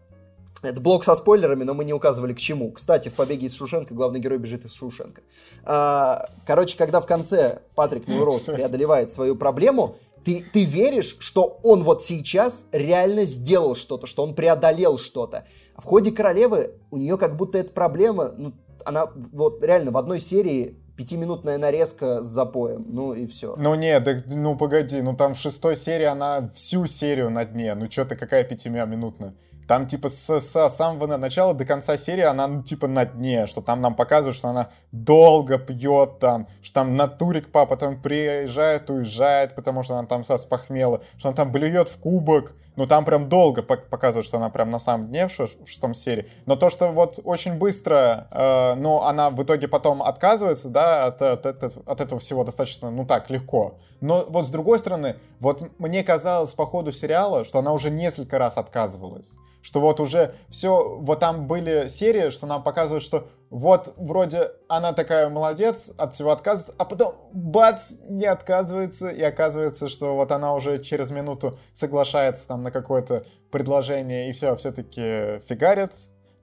это 0.62 0.80
блок 0.80 1.04
со 1.04 1.14
спойлерами, 1.14 1.64
но 1.64 1.74
мы 1.74 1.84
не 1.84 1.92
указывали 1.92 2.32
к 2.32 2.38
чему. 2.38 2.72
Кстати, 2.72 3.10
в 3.10 3.14
«Побеге 3.14 3.46
из 3.46 3.54
Шушенка» 3.54 3.92
главный 3.92 4.20
герой 4.20 4.38
бежит 4.38 4.64
из 4.64 4.72
Шушенка. 4.72 5.20
А, 5.64 6.30
короче, 6.46 6.78
когда 6.78 7.02
в 7.02 7.06
конце 7.06 7.60
Патрик 7.74 8.08
Мелроуз 8.08 8.44
преодолевает 8.44 9.10
свою 9.10 9.36
проблему, 9.36 9.96
ты, 10.24 10.42
ты 10.50 10.64
веришь, 10.64 11.16
что 11.18 11.58
он 11.62 11.82
вот 11.82 12.02
сейчас 12.02 12.68
реально 12.72 13.26
сделал 13.26 13.74
что-то, 13.74 14.06
что 14.06 14.22
он 14.22 14.34
преодолел 14.34 14.96
что-то. 14.96 15.46
А 15.74 15.82
в 15.82 15.84
ходе 15.84 16.10
«Королевы» 16.10 16.76
у 16.90 16.96
нее 16.96 17.18
как 17.18 17.36
будто 17.36 17.58
эта 17.58 17.70
проблема, 17.74 18.32
ну, 18.38 18.54
она 18.86 19.10
вот 19.32 19.62
реально 19.62 19.90
в 19.90 19.98
одной 19.98 20.20
серии 20.20 20.78
пятиминутная 20.96 21.58
нарезка 21.58 22.22
с 22.22 22.26
запоем, 22.26 22.84
ну 22.88 23.14
и 23.14 23.26
все. 23.26 23.54
Ну 23.56 23.74
нет, 23.74 24.04
да, 24.04 24.22
ну 24.26 24.56
погоди, 24.56 25.00
ну 25.00 25.16
там 25.16 25.34
в 25.34 25.38
шестой 25.38 25.76
серии 25.76 26.04
она 26.04 26.50
всю 26.54 26.86
серию 26.86 27.30
на 27.30 27.44
дне, 27.44 27.74
ну 27.74 27.90
что 27.90 28.04
ты, 28.04 28.16
какая 28.16 28.44
пятиминутная? 28.44 29.34
Там, 29.68 29.86
типа, 29.86 30.08
с, 30.08 30.28
с 30.28 30.70
самого 30.70 31.16
начала 31.16 31.54
до 31.54 31.64
конца 31.64 31.96
серии 31.96 32.24
она, 32.24 32.46
ну, 32.48 32.62
типа, 32.62 32.88
на 32.88 33.06
дне, 33.06 33.46
что 33.46 33.62
там 33.62 33.80
нам 33.80 33.94
показывают, 33.94 34.36
что 34.36 34.48
она 34.48 34.70
долго 34.90 35.56
пьет 35.56 36.18
там, 36.18 36.48
что 36.62 36.74
там 36.74 36.96
натурик 36.96 37.50
папа 37.50 37.76
там 37.76 38.00
приезжает, 38.00 38.90
уезжает, 38.90 39.54
потому 39.54 39.82
что 39.82 39.94
она 39.96 40.06
там 40.06 40.24
со 40.24 40.36
спохмела, 40.36 41.02
что 41.16 41.28
она 41.28 41.36
там 41.36 41.52
блюет 41.52 41.88
в 41.88 41.96
кубок, 41.96 42.54
ну, 42.76 42.86
там 42.86 43.04
прям 43.04 43.28
долго 43.28 43.62
показывают, 43.62 44.26
что 44.26 44.38
она 44.38 44.50
прям 44.50 44.70
на 44.70 44.78
самом 44.78 45.08
дне 45.08 45.28
в, 45.28 45.32
шестом 45.66 45.94
серии. 45.94 46.28
Но 46.46 46.56
то, 46.56 46.70
что 46.70 46.90
вот 46.92 47.18
очень 47.24 47.54
быстро, 47.58 48.28
э, 48.30 48.74
ну, 48.74 49.02
она 49.02 49.30
в 49.30 49.42
итоге 49.42 49.68
потом 49.68 50.02
отказывается, 50.02 50.68
да, 50.68 51.06
от, 51.06 51.20
от, 51.22 51.46
от 51.46 52.00
этого 52.00 52.20
всего 52.20 52.44
достаточно, 52.44 52.90
ну, 52.90 53.04
так, 53.04 53.30
легко. 53.30 53.78
Но 54.00 54.24
вот 54.28 54.46
с 54.46 54.50
другой 54.50 54.78
стороны, 54.78 55.16
вот 55.38 55.78
мне 55.78 56.02
казалось 56.02 56.52
по 56.52 56.66
ходу 56.66 56.92
сериала, 56.92 57.44
что 57.44 57.58
она 57.58 57.72
уже 57.72 57.90
несколько 57.90 58.38
раз 58.38 58.56
отказывалась 58.56 59.36
что 59.62 59.80
вот 59.80 60.00
уже 60.00 60.34
все, 60.50 60.98
вот 60.98 61.20
там 61.20 61.46
были 61.46 61.88
серии, 61.88 62.30
что 62.30 62.46
нам 62.46 62.62
показывают, 62.62 63.02
что 63.02 63.28
вот 63.48 63.94
вроде 63.96 64.50
она 64.68 64.92
такая 64.92 65.28
молодец, 65.28 65.90
от 65.96 66.14
всего 66.14 66.30
отказывается, 66.30 66.74
а 66.78 66.84
потом 66.84 67.14
бац, 67.32 67.92
не 68.08 68.26
отказывается, 68.26 69.08
и 69.08 69.22
оказывается, 69.22 69.88
что 69.88 70.16
вот 70.16 70.32
она 70.32 70.54
уже 70.54 70.82
через 70.82 71.10
минуту 71.10 71.58
соглашается 71.72 72.48
там 72.48 72.62
на 72.62 72.70
какое-то 72.70 73.22
предложение, 73.50 74.28
и 74.28 74.32
все, 74.32 74.56
все-таки 74.56 75.40
фигарит, 75.48 75.92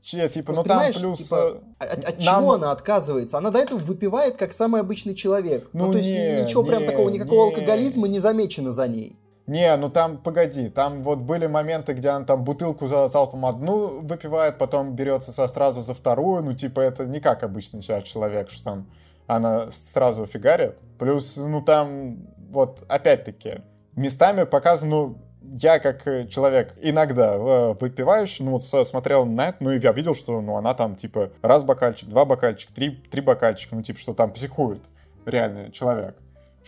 Че, 0.01 0.29
типа, 0.29 0.53
ну 0.53 0.63
там 0.63 0.93
плюс... 0.93 1.19
Типа, 1.19 1.61
э, 1.79 1.83
от, 1.83 2.05
от 2.05 2.23
нам... 2.23 2.41
чего 2.41 2.53
она 2.53 2.71
отказывается? 2.71 3.37
Она 3.37 3.51
до 3.51 3.59
этого 3.59 3.79
выпивает, 3.79 4.37
как 4.37 4.53
самый 4.53 4.79
обычный 4.79 5.13
человек. 5.13 5.67
Ну, 5.73 5.87
ну 5.87 5.91
то 5.91 5.97
есть 5.97 6.09
не, 6.09 6.43
ничего 6.43 6.63
не, 6.63 6.69
прям 6.69 6.85
такого, 6.85 7.09
никакого 7.09 7.49
не. 7.49 7.53
алкоголизма 7.53 8.07
не 8.07 8.19
замечено 8.19 8.71
за 8.71 8.87
ней. 8.87 9.17
Не, 9.49 9.75
ну 9.77 9.89
там, 9.89 10.19
погоди, 10.19 10.69
там 10.69 11.01
вот 11.01 11.17
были 11.17 11.47
моменты, 11.47 11.93
где 11.93 12.09
она 12.09 12.23
там 12.23 12.43
бутылку 12.43 12.85
за 12.85 13.07
залпом 13.07 13.47
одну 13.47 13.99
выпивает, 14.01 14.59
потом 14.59 14.93
берется 14.93 15.31
со 15.31 15.47
сразу 15.47 15.81
за 15.81 15.95
вторую, 15.95 16.43
ну 16.43 16.53
типа 16.53 16.81
это 16.81 17.07
не 17.07 17.19
как 17.19 17.41
обычный 17.41 17.81
человек, 17.81 18.51
что 18.51 18.63
там 18.63 18.85
она 19.25 19.71
сразу 19.71 20.27
фигарит. 20.27 20.77
Плюс, 20.99 21.35
ну 21.35 21.63
там, 21.63 22.17
вот 22.51 22.83
опять-таки, 22.87 23.61
местами 23.95 24.43
показано, 24.43 24.91
ну, 24.91 25.17
я 25.41 25.79
как 25.79 26.03
человек 26.29 26.75
иногда 26.79 27.33
э, 27.33 27.73
выпивающий, 27.73 28.45
ну 28.45 28.51
вот 28.51 28.63
смотрел 28.63 29.25
на 29.25 29.49
это, 29.49 29.57
ну 29.61 29.71
и 29.71 29.79
я 29.79 29.93
видел, 29.93 30.13
что 30.13 30.41
ну 30.41 30.57
она 30.57 30.75
там 30.75 30.95
типа 30.95 31.31
раз 31.41 31.63
бокальчик, 31.63 32.07
два 32.07 32.23
бокальчика, 32.23 32.71
три, 32.71 32.91
три 32.91 33.21
бокальчика, 33.21 33.75
ну 33.75 33.81
типа 33.81 33.99
что 33.99 34.13
там 34.13 34.31
психует 34.31 34.83
реальный 35.25 35.71
человек. 35.71 36.15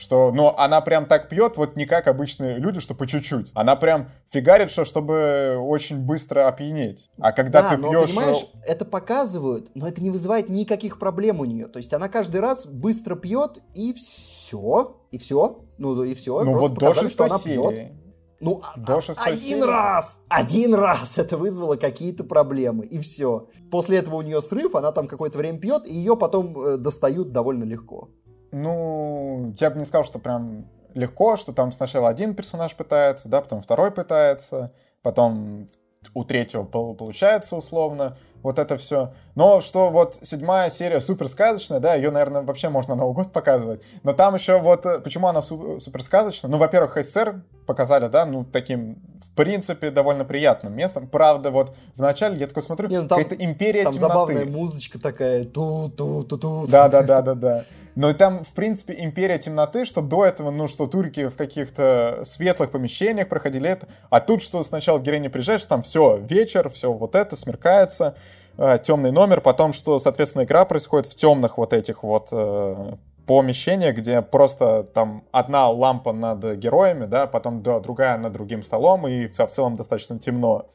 Что, 0.02 0.32
но 0.32 0.58
она 0.58 0.82
прям 0.82 1.06
так 1.06 1.30
пьет, 1.30 1.58
вот 1.58 1.76
не 1.76 1.86
как 1.86 2.08
обычные 2.08 2.58
люди, 2.58 2.80
что 2.80 2.96
по 2.96 3.06
чуть-чуть. 3.06 3.52
Она 3.54 3.76
прям 3.76 4.10
фигарит, 4.32 4.72
что 4.72 4.84
чтобы 4.84 5.58
очень 5.60 6.00
быстро 6.00 6.48
опьянеть. 6.48 7.12
А 7.20 7.32
когда 7.32 7.62
да, 7.62 7.70
ты 7.70 7.78
но, 7.78 7.92
пьешь... 7.92 8.10
понимаешь, 8.10 8.48
это 8.66 8.84
показывают, 8.84 9.70
но 9.76 9.88
это 9.88 10.02
не 10.02 10.10
вызывает 10.10 10.50
никаких 10.50 10.98
проблем 10.98 11.40
у 11.40 11.46
нее. 11.46 11.68
То 11.68 11.78
есть 11.78 11.94
она 11.94 12.10
каждый 12.10 12.42
раз 12.42 12.66
быстро 12.66 13.16
пьет, 13.16 13.62
и 13.76 13.94
все. 13.94 14.98
И 15.12 15.20
все. 15.20 15.60
Ну, 15.78 16.02
и 16.02 16.16
все. 16.16 16.44
Ну, 16.46 16.54
вот 16.54 16.74
показали, 16.74 17.06
до 17.06 17.12
что 17.12 17.26
она 17.26 17.38
серии. 17.38 17.54
пьет. 17.54 17.92
Ну, 18.40 18.60
До 18.76 18.96
а, 18.96 19.24
один 19.28 19.40
серии. 19.40 19.62
раз, 19.62 20.22
один 20.28 20.74
раз 20.74 21.20
это 21.20 21.38
вызвало 21.38 21.76
какие-то 21.76 22.24
проблемы, 22.24 22.88
и 22.88 22.98
все. 22.98 23.50
После 23.70 24.00
этого 24.00 24.16
у 24.16 24.22
нее 24.24 24.42
срыв, 24.42 24.74
она 24.74 24.92
там 24.92 25.08
какое-то 25.08 25.38
время 25.38 25.60
пьет, 25.60 25.86
и 25.86 25.94
ее 25.94 26.18
потом 26.18 26.60
э, 26.60 26.78
достают 26.78 27.32
довольно 27.32 27.66
легко. 27.66 28.10
Ну, 28.52 29.54
я 29.60 29.70
бы 29.70 29.80
не 29.80 29.86
сказал, 29.86 30.04
что 30.04 30.20
прям 30.20 30.66
легко, 30.94 31.38
что 31.38 31.54
там 31.54 31.72
сначала 31.72 32.10
один 32.10 32.36
персонаж 32.36 32.76
пытается, 32.76 33.30
да, 33.30 33.42
потом 33.42 33.62
второй 33.62 33.92
пытается, 33.92 34.74
потом 35.02 35.68
у 36.14 36.24
третьего 36.24 36.64
получается 36.64 37.56
условно, 37.56 38.18
вот 38.44 38.58
это 38.58 38.78
все. 38.78 39.14
Но 39.36 39.62
что 39.62 39.90
вот 39.90 40.18
седьмая 40.24 40.70
серия 40.70 41.00
супер 41.00 41.28
сказочная, 41.28 41.80
да, 41.80 41.94
ее, 41.94 42.12
наверное, 42.12 42.42
вообще 42.42 42.70
можно 42.70 42.96
на 42.96 43.02
Новый 43.02 43.14
год 43.14 43.32
показывать. 43.32 43.82
Но 44.04 44.14
там 44.14 44.34
еще 44.34 44.60
вот, 44.60 44.86
э, 44.86 45.00
почему 45.00 45.28
она 45.28 45.42
супер 45.42 46.02
сказочная? 46.02 46.50
Ну, 46.50 46.58
во-первых, 46.58 46.98
СССР 47.02 47.44
показали, 47.68 48.08
да, 48.08 48.26
ну, 48.26 48.44
таким, 48.44 48.98
в 49.24 49.34
принципе, 49.36 49.92
довольно 49.92 50.26
приятным 50.26 50.76
местом. 50.76 51.08
Правда, 51.08 51.52
вот 51.52 51.76
вначале 51.96 52.38
я 52.38 52.48
такой 52.48 52.64
смотрю, 52.64 52.90
ну, 52.90 53.08
какая-то 53.08 53.36
империя 53.36 53.84
там 53.84 53.94
темноты. 53.94 54.14
забавная 54.14 54.46
музычка 54.46 55.00
такая, 55.00 55.46
ту-ту-ту-ту. 55.46 56.66
Да-да-да-да-да. 56.68 57.66
Но 58.02 58.12
там, 58.14 58.44
в 58.44 58.54
принципе, 58.54 58.96
империя 58.98 59.38
темноты, 59.38 59.86
что 59.86 60.02
до 60.02 60.26
этого, 60.26 60.50
ну, 60.50 60.68
что 60.68 60.88
турки 60.88 61.28
в 61.28 61.36
каких-то 61.36 62.22
светлых 62.24 62.72
помещениях 62.72 63.30
проходили 63.30 63.70
это, 63.70 63.88
а 64.10 64.20
тут, 64.22 64.42
что 64.42 64.64
сначала 64.64 64.98
героиня 64.98 65.30
приезжает, 65.30 65.62
что 65.62 65.70
там 65.70 65.84
все, 65.84 66.18
вечер, 66.18 66.72
все 66.72 66.92
вот 66.92 67.14
это, 67.14 67.36
смеркается, 67.36 68.16
э, 68.58 68.80
темный 68.82 69.12
номер, 69.12 69.40
потом, 69.40 69.72
что, 69.72 70.00
соответственно, 70.00 70.46
игра 70.46 70.66
происходит 70.66 71.12
в 71.12 71.16
темных 71.16 71.60
вот 71.60 71.74
этих 71.74 72.02
вот 72.02 72.30
э, 72.32 72.94
помещениях, 73.28 73.96
где 73.96 74.24
просто 74.24 74.82
там 74.82 75.24
одна 75.32 75.70
лампа 75.70 76.12
над 76.12 76.56
героями, 76.56 77.06
да, 77.06 77.28
потом 77.28 77.62
да, 77.62 77.80
другая 77.80 78.18
над 78.18 78.34
другим 78.34 78.64
столом, 78.64 79.08
и 79.08 79.28
все 79.28 79.46
в 79.46 79.52
целом 79.52 79.76
достаточно 79.76 80.18
темно. 80.18 80.66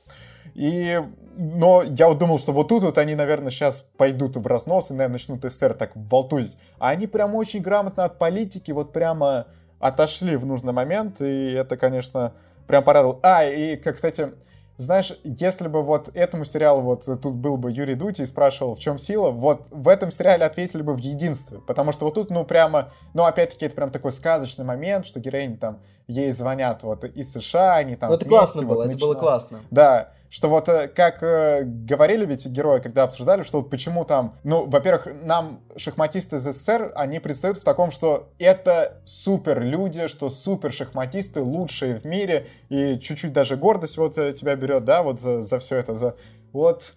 И, 0.54 1.02
но 1.36 1.82
я 1.82 2.08
вот 2.08 2.18
думал, 2.18 2.38
что 2.38 2.52
вот 2.52 2.68
тут 2.68 2.82
вот 2.82 2.98
они, 2.98 3.14
наверное, 3.14 3.50
сейчас 3.50 3.80
пойдут 3.96 4.36
в 4.36 4.46
разнос 4.46 4.90
и, 4.90 4.94
наверное, 4.94 5.14
начнут 5.14 5.44
СССР 5.44 5.74
так 5.74 5.96
болтузить. 5.96 6.56
А 6.78 6.90
они 6.90 7.06
прям 7.06 7.34
очень 7.34 7.60
грамотно 7.60 8.04
от 8.04 8.18
политики 8.18 8.70
вот 8.70 8.92
прямо 8.92 9.46
отошли 9.78 10.36
в 10.36 10.46
нужный 10.46 10.72
момент, 10.72 11.20
и 11.20 11.52
это, 11.52 11.76
конечно, 11.76 12.32
прям 12.66 12.82
порадовало. 12.82 13.20
А, 13.22 13.44
и, 13.44 13.76
как, 13.76 13.96
кстати, 13.96 14.32
знаешь, 14.78 15.12
если 15.24 15.68
бы 15.68 15.82
вот 15.82 16.10
этому 16.14 16.44
сериалу 16.44 16.82
вот 16.82 17.04
тут 17.04 17.34
был 17.34 17.56
бы 17.56 17.72
Юрий 17.72 17.94
Дути 17.94 18.22
и 18.22 18.26
спрашивал, 18.26 18.74
в 18.74 18.78
чем 18.78 18.98
сила, 18.98 19.30
вот 19.30 19.66
в 19.70 19.88
этом 19.88 20.10
сериале 20.10 20.44
ответили 20.44 20.82
бы 20.82 20.94
в 20.94 20.98
единстве. 20.98 21.60
Потому 21.66 21.92
что 21.92 22.04
вот 22.04 22.14
тут, 22.14 22.30
ну, 22.30 22.44
прямо, 22.44 22.92
ну, 23.14 23.24
опять-таки, 23.24 23.66
это 23.66 23.74
прям 23.74 23.90
такой 23.90 24.12
сказочный 24.12 24.64
момент, 24.64 25.06
что 25.06 25.18
героини 25.18 25.56
там, 25.56 25.80
ей 26.06 26.30
звонят 26.32 26.82
вот 26.82 27.04
из 27.04 27.32
США, 27.32 27.76
они 27.76 27.96
там... 27.96 28.10
Ну, 28.10 28.16
это 28.16 28.26
классно 28.26 28.62
было, 28.62 28.84
вот, 28.84 28.88
это 28.88 28.98
было 28.98 29.14
классно. 29.14 29.60
Да, 29.70 30.10
что 30.30 30.48
вот 30.48 30.68
э, 30.68 30.88
как 30.88 31.22
э, 31.22 31.62
говорили 31.64 32.26
ведь 32.26 32.46
герои, 32.46 32.80
когда 32.80 33.04
обсуждали, 33.04 33.42
что 33.42 33.60
вот 33.60 33.70
почему 33.70 34.04
там, 34.04 34.36
ну, 34.44 34.66
во-первых, 34.66 35.08
нам 35.22 35.60
шахматисты 35.76 36.36
из 36.36 36.42
СССР, 36.42 36.92
они 36.94 37.20
предстают 37.20 37.58
в 37.58 37.64
таком, 37.64 37.90
что 37.90 38.28
это 38.38 39.00
супер 39.04 39.62
люди, 39.62 40.08
что 40.08 40.28
супер 40.28 40.72
шахматисты, 40.72 41.40
лучшие 41.40 41.98
в 41.98 42.04
мире, 42.04 42.46
и 42.68 42.98
чуть-чуть 42.98 43.32
даже 43.32 43.56
гордость 43.56 43.96
вот 43.96 44.18
э, 44.18 44.32
тебя 44.32 44.56
берет, 44.56 44.84
да, 44.84 45.02
вот 45.02 45.20
за, 45.20 45.42
за 45.42 45.60
все 45.60 45.76
это, 45.76 45.94
за 45.94 46.16
вот 46.52 46.94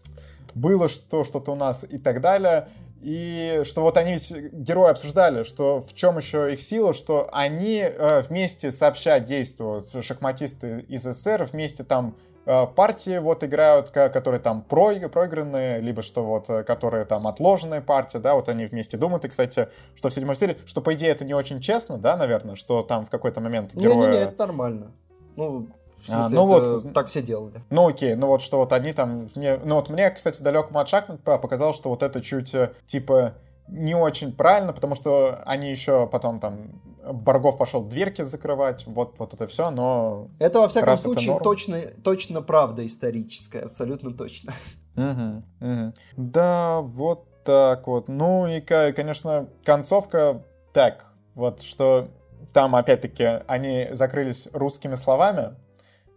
было 0.56 0.90
что, 0.90 1.24
что-то 1.24 1.52
у 1.52 1.56
нас 1.56 1.86
и 1.88 1.98
так 1.98 2.22
далее. 2.22 2.68
И 3.02 3.62
что 3.64 3.84
вот 3.84 3.96
они 3.96 4.14
ведь 4.14 4.30
герои 4.52 4.92
обсуждали, 4.92 5.44
что 5.44 5.82
в 5.82 5.94
чем 5.94 6.18
еще 6.18 6.54
их 6.54 6.62
сила, 6.62 6.94
что 6.94 7.30
они 7.32 7.78
э, 7.82 8.22
вместе 8.28 8.74
сообща 8.74 9.20
действуют, 9.22 9.88
шахматисты 10.04 10.84
из 10.90 11.04
СССР, 11.04 11.48
вместе 11.50 11.86
там 11.86 12.16
Э, 12.29 12.29
партии 12.76 13.20
вот 13.20 13.44
играют, 13.44 13.92
которые 13.92 14.40
там 14.40 14.62
проигранные, 14.64 15.80
либо 15.80 16.02
что 16.02 16.24
вот, 16.24 16.50
э, 16.50 16.64
которые 16.64 17.06
там 17.06 17.28
отложенные 17.28 17.82
партии, 17.82 18.18
да, 18.18 18.34
вот 18.34 18.50
они 18.50 18.66
вместе 18.66 18.98
думают. 18.98 19.26
И, 19.26 19.28
кстати, 19.28 19.70
что 19.96 20.10
в 20.10 20.14
седьмой 20.14 20.36
серии, 20.36 20.58
что, 20.66 20.82
по 20.82 20.94
идее, 20.94 21.10
это 21.12 21.26
не 21.26 21.34
очень 21.34 21.62
честно, 21.62 21.98
да, 21.98 22.18
наверное, 22.18 22.56
что 22.56 22.82
там 22.82 23.06
в 23.06 23.10
какой-то 23.10 23.40
момент 23.40 23.76
герои... 23.76 23.96
Не-не-не, 23.96 24.18
это 24.18 24.40
нормально. 24.40 24.92
Ну, 25.36 25.70
в 25.96 26.06
смысле, 26.06 26.26
а, 26.26 26.30
ну 26.30 26.48
вот, 26.48 26.94
так 26.94 27.08
все 27.08 27.22
делали. 27.22 27.62
Ну 27.70 27.88
окей, 27.88 28.16
ну 28.16 28.28
вот 28.28 28.42
что 28.42 28.58
вот 28.58 28.74
они 28.74 28.94
там... 28.94 29.30
Мне, 29.36 29.58
ну 29.64 29.76
вот 29.76 29.90
мне, 29.90 30.10
кстати, 30.10 30.42
далекому 30.42 30.80
от 30.80 30.90
шахмат 30.90 31.22
показалось, 31.22 31.76
что 31.78 31.90
вот 31.90 32.04
это 32.04 32.22
чуть, 32.22 32.54
э, 32.56 32.72
типа, 32.88 33.36
не 33.72 33.96
очень 33.96 34.34
правильно, 34.34 34.74
потому 34.74 34.96
что 34.96 35.42
они 35.46 35.70
еще 35.72 36.08
потом 36.08 36.40
там 36.40 36.82
Баргов 37.04 37.58
пошел 37.58 37.84
дверки 37.84 38.24
закрывать, 38.24 38.86
вот, 38.86 39.16
вот 39.18 39.34
это 39.34 39.48
все, 39.48 39.72
но... 39.72 40.28
Это, 40.40 40.60
во 40.60 40.68
всяком 40.68 40.98
случае, 40.98 41.40
точно, 41.40 41.82
точно 42.04 42.42
правда 42.42 42.86
историческая, 42.86 43.62
абсолютно 43.62 44.14
точно. 44.14 44.54
Угу, 44.96 45.44
угу. 45.62 45.94
Да, 46.18 46.82
вот 46.82 47.26
так 47.44 47.88
вот. 47.88 48.08
Ну 48.10 48.48
и, 48.48 48.60
конечно, 48.62 49.48
концовка 49.64 50.44
так, 50.74 51.06
вот 51.36 51.62
что 51.62 52.10
там, 52.54 52.76
опять-таки, 52.76 53.42
они 53.48 53.88
закрылись 53.92 54.48
русскими 54.54 54.96
словами, 54.96 55.56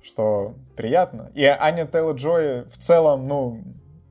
что 0.03 0.55
приятно. 0.77 1.31
И 1.35 1.45
Аня 1.45 1.87
Тейлор-Джой 1.87 2.69
в 2.71 2.77
целом, 2.79 3.29
ну, 3.29 3.63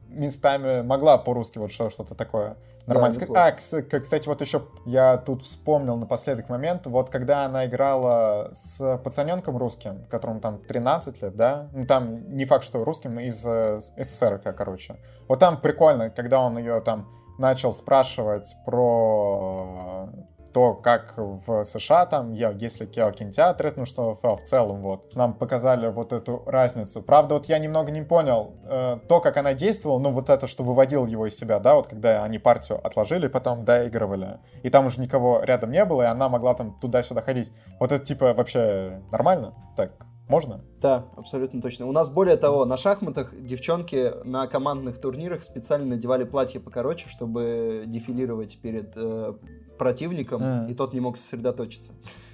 местами 0.07 0.81
могла 0.81 1.17
по-русски 1.17 1.57
вот 1.57 1.71
что-то 1.71 2.15
такое 2.15 2.57
нормально. 2.87 3.17
да, 3.19 3.47
А, 3.47 3.51
кстати, 3.99 4.27
вот 4.27 4.41
еще 4.41 4.63
я 4.85 5.17
тут 5.17 5.43
вспомнил 5.43 5.95
напоследок 5.97 6.49
момент, 6.49 6.85
вот 6.87 7.09
когда 7.09 7.45
она 7.45 7.65
играла 7.65 8.51
с 8.53 8.97
пацаненком 9.03 9.57
русским, 9.57 10.05
которому 10.09 10.39
там 10.39 10.59
13 10.59 11.21
лет, 11.21 11.35
да, 11.35 11.69
ну 11.73 11.85
там 11.85 12.35
не 12.35 12.45
факт, 12.45 12.63
что 12.63 12.83
русским, 12.83 13.19
из 13.19 13.41
СССР, 13.41 14.39
короче. 14.55 14.97
Вот 15.27 15.39
там 15.39 15.57
прикольно, 15.57 16.09
когда 16.09 16.41
он 16.41 16.57
ее 16.57 16.81
там 16.81 17.07
начал 17.37 17.73
спрашивать 17.73 18.55
про 18.65 20.09
то, 20.53 20.73
как 20.73 21.13
в 21.17 21.63
США 21.63 22.05
там, 22.05 22.33
если 22.33 22.85
кинотеатры, 22.85 23.73
ну 23.75 23.85
что 23.85 24.15
в 24.15 24.43
целом 24.43 24.81
вот, 24.81 25.15
нам 25.15 25.33
показали 25.33 25.87
вот 25.87 26.13
эту 26.13 26.43
разницу. 26.45 27.01
Правда, 27.01 27.35
вот 27.35 27.45
я 27.47 27.59
немного 27.59 27.91
не 27.91 28.01
понял 28.01 28.55
э, 28.63 28.99
то, 29.07 29.19
как 29.19 29.37
она 29.37 29.53
действовала, 29.53 29.99
ну 29.99 30.11
вот 30.11 30.29
это, 30.29 30.47
что 30.47 30.63
выводил 30.63 31.05
его 31.05 31.27
из 31.27 31.37
себя, 31.37 31.59
да, 31.59 31.75
вот 31.75 31.87
когда 31.87 32.23
они 32.23 32.39
партию 32.39 32.85
отложили, 32.85 33.27
потом 33.27 33.65
доигрывали, 33.65 34.39
и 34.63 34.69
там 34.69 34.85
уже 34.85 35.01
никого 35.01 35.41
рядом 35.43 35.71
не 35.71 35.85
было, 35.85 36.03
и 36.03 36.05
она 36.05 36.29
могла 36.29 36.53
там 36.53 36.77
туда-сюда 36.79 37.21
ходить. 37.21 37.51
Вот 37.79 37.91
это 37.91 38.03
типа 38.03 38.33
вообще 38.33 39.01
нормально? 39.11 39.53
Так, 39.75 39.91
можно? 40.31 40.61
Да, 40.79 41.07
абсолютно 41.17 41.61
точно. 41.61 41.87
У 41.87 41.91
нас 41.91 42.09
более 42.09 42.37
того, 42.37 42.63
на 42.63 42.77
шахматах 42.77 43.33
девчонки 43.37 44.13
на 44.23 44.47
командных 44.47 44.99
турнирах 44.99 45.43
специально 45.43 45.85
надевали 45.85 46.23
платье 46.23 46.61
покороче, 46.61 47.09
чтобы 47.09 47.83
дефилировать 47.85 48.57
перед 48.61 48.93
э, 48.95 49.33
противником, 49.77 50.41
mm. 50.41 50.71
и 50.71 50.73
тот 50.73 50.93
не 50.93 51.01
мог 51.01 51.17
сосредоточиться. 51.17 51.91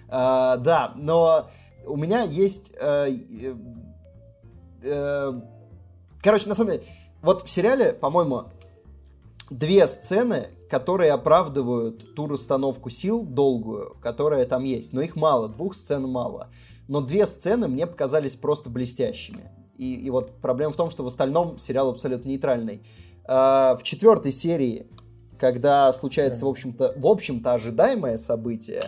А, 0.09 0.57
да, 0.57 0.93
но 0.95 1.49
у 1.87 1.97
меня 1.97 2.21
есть... 2.21 2.71
Э, 2.79 3.09
э, 4.83 5.41
короче, 6.21 6.49
на 6.49 6.53
самом 6.55 6.73
деле, 6.73 6.83
вот 7.23 7.41
в 7.41 7.49
сериале, 7.49 7.93
по-моему, 7.93 8.43
две 9.49 9.87
сцены, 9.87 10.49
которые 10.69 11.13
оправдывают 11.13 12.13
ту 12.15 12.27
расстановку 12.27 12.91
сил 12.91 13.23
долгую, 13.23 13.97
которая 14.01 14.45
там 14.45 14.65
есть. 14.65 14.93
Но 14.93 15.01
их 15.01 15.15
мало, 15.15 15.49
двух 15.49 15.73
сцен 15.73 16.07
мало 16.07 16.49
но 16.87 17.01
две 17.01 17.25
сцены 17.25 17.67
мне 17.67 17.87
показались 17.87 18.35
просто 18.35 18.69
блестящими. 18.69 19.51
И, 19.75 19.95
и 19.95 20.09
вот 20.09 20.39
проблема 20.41 20.73
в 20.73 20.75
том, 20.75 20.89
что 20.89 21.03
в 21.03 21.07
остальном 21.07 21.57
сериал 21.57 21.89
абсолютно 21.89 22.29
нейтральный. 22.29 22.81
А, 23.25 23.75
в 23.75 23.83
четвертой 23.83 24.31
серии, 24.31 24.87
когда 25.37 25.91
случается, 25.91 26.45
в 26.45 26.49
общем-то, 26.49 26.93
в 26.97 27.05
общем-то 27.05 27.53
ожидаемое 27.53 28.17
событие, 28.17 28.83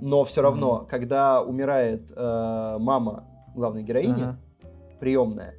но 0.00 0.24
все 0.24 0.42
равно, 0.42 0.82
mm-hmm. 0.82 0.90
когда 0.90 1.42
умирает 1.42 2.12
э, 2.14 2.76
мама 2.78 3.24
главной 3.54 3.84
героини, 3.84 4.22
uh-huh. 4.22 4.98
приемная, 4.98 5.54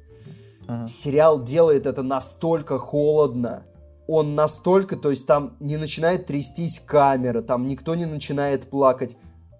uh-huh. 0.68 0.86
сериал 0.86 1.42
делает 1.42 1.86
это 1.86 2.02
настолько 2.02 2.78
холодно, 2.78 3.64
он 4.06 4.34
настолько, 4.34 4.96
то 4.96 5.10
есть 5.10 5.26
там 5.26 5.56
не 5.58 5.76
начинает 5.78 6.26
трястись 6.26 6.78
камера, 6.78 7.40
там 7.40 7.66
никто 7.66 7.94
не 7.94 8.04
начинает 8.04 8.70
плакать 8.70 9.16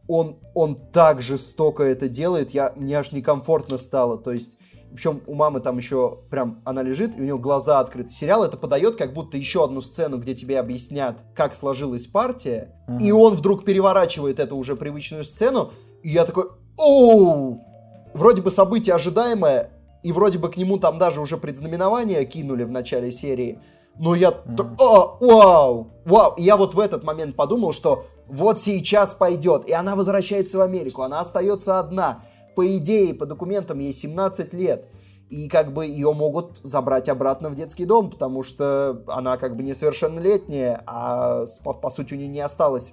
он, 0.08 0.38
он 0.54 0.76
так 0.76 1.20
жестоко 1.20 1.82
это 1.82 2.08
делает, 2.08 2.50
я, 2.50 2.72
мне 2.76 2.98
аж 2.98 3.12
некомфортно 3.12 3.78
стало, 3.78 4.18
то 4.18 4.32
есть, 4.32 4.56
причем 4.92 5.22
у 5.26 5.34
мамы 5.34 5.60
там 5.60 5.76
еще 5.76 6.20
прям, 6.30 6.60
она 6.64 6.82
лежит, 6.82 7.16
и 7.16 7.20
у 7.20 7.24
нее 7.24 7.38
глаза 7.38 7.80
открыты. 7.80 8.10
Сериал 8.10 8.44
это 8.44 8.56
подает 8.56 8.96
как 8.96 9.12
будто 9.12 9.36
еще 9.36 9.64
одну 9.64 9.80
сцену, 9.80 10.18
где 10.18 10.34
тебе 10.34 10.58
объяснят, 10.58 11.24
как 11.34 11.54
сложилась 11.54 12.06
партия, 12.06 12.74
uh-huh. 12.88 13.00
и 13.00 13.12
он 13.12 13.34
вдруг 13.34 13.64
переворачивает 13.64 14.40
эту 14.40 14.56
уже 14.56 14.76
привычную 14.76 15.24
сцену, 15.24 15.72
и 16.02 16.10
я 16.10 16.24
такой, 16.24 16.44
оу! 16.76 17.62
Вроде 18.14 18.40
бы 18.40 18.50
событие 18.50 18.94
ожидаемое, 18.94 19.70
и 20.02 20.12
вроде 20.12 20.38
бы 20.38 20.48
к 20.50 20.56
нему 20.56 20.78
там 20.78 20.98
даже 20.98 21.20
уже 21.20 21.36
предзнаменование 21.36 22.24
кинули 22.24 22.64
в 22.64 22.70
начале 22.70 23.10
серии, 23.10 23.60
но 23.98 24.14
я... 24.14 24.28
Mm. 24.28 24.76
А, 24.80 25.16
вау! 25.20 25.88
Вау! 26.04 26.34
И 26.36 26.42
я 26.42 26.56
вот 26.56 26.74
в 26.74 26.80
этот 26.80 27.02
момент 27.02 27.34
подумал, 27.34 27.72
что 27.72 28.06
вот 28.28 28.60
сейчас 28.60 29.14
пойдет. 29.14 29.68
И 29.68 29.72
она 29.72 29.96
возвращается 29.96 30.58
в 30.58 30.60
Америку, 30.60 31.02
она 31.02 31.20
остается 31.20 31.78
одна. 31.78 32.24
По 32.54 32.76
идее, 32.76 33.14
по 33.14 33.26
документам 33.26 33.78
ей 33.78 33.92
17 33.92 34.52
лет. 34.54 34.88
И 35.28 35.48
как 35.48 35.72
бы 35.72 35.86
ее 35.86 36.12
могут 36.12 36.58
забрать 36.62 37.08
обратно 37.08 37.50
в 37.50 37.56
детский 37.56 37.84
дом, 37.84 38.10
потому 38.10 38.42
что 38.42 39.02
она 39.08 39.36
как 39.38 39.56
бы 39.56 39.64
несовершеннолетняя, 39.64 40.82
а 40.86 41.46
по, 41.64 41.72
по 41.72 41.90
сути 41.90 42.14
у 42.14 42.16
нее 42.16 42.28
не 42.28 42.40
осталось 42.40 42.92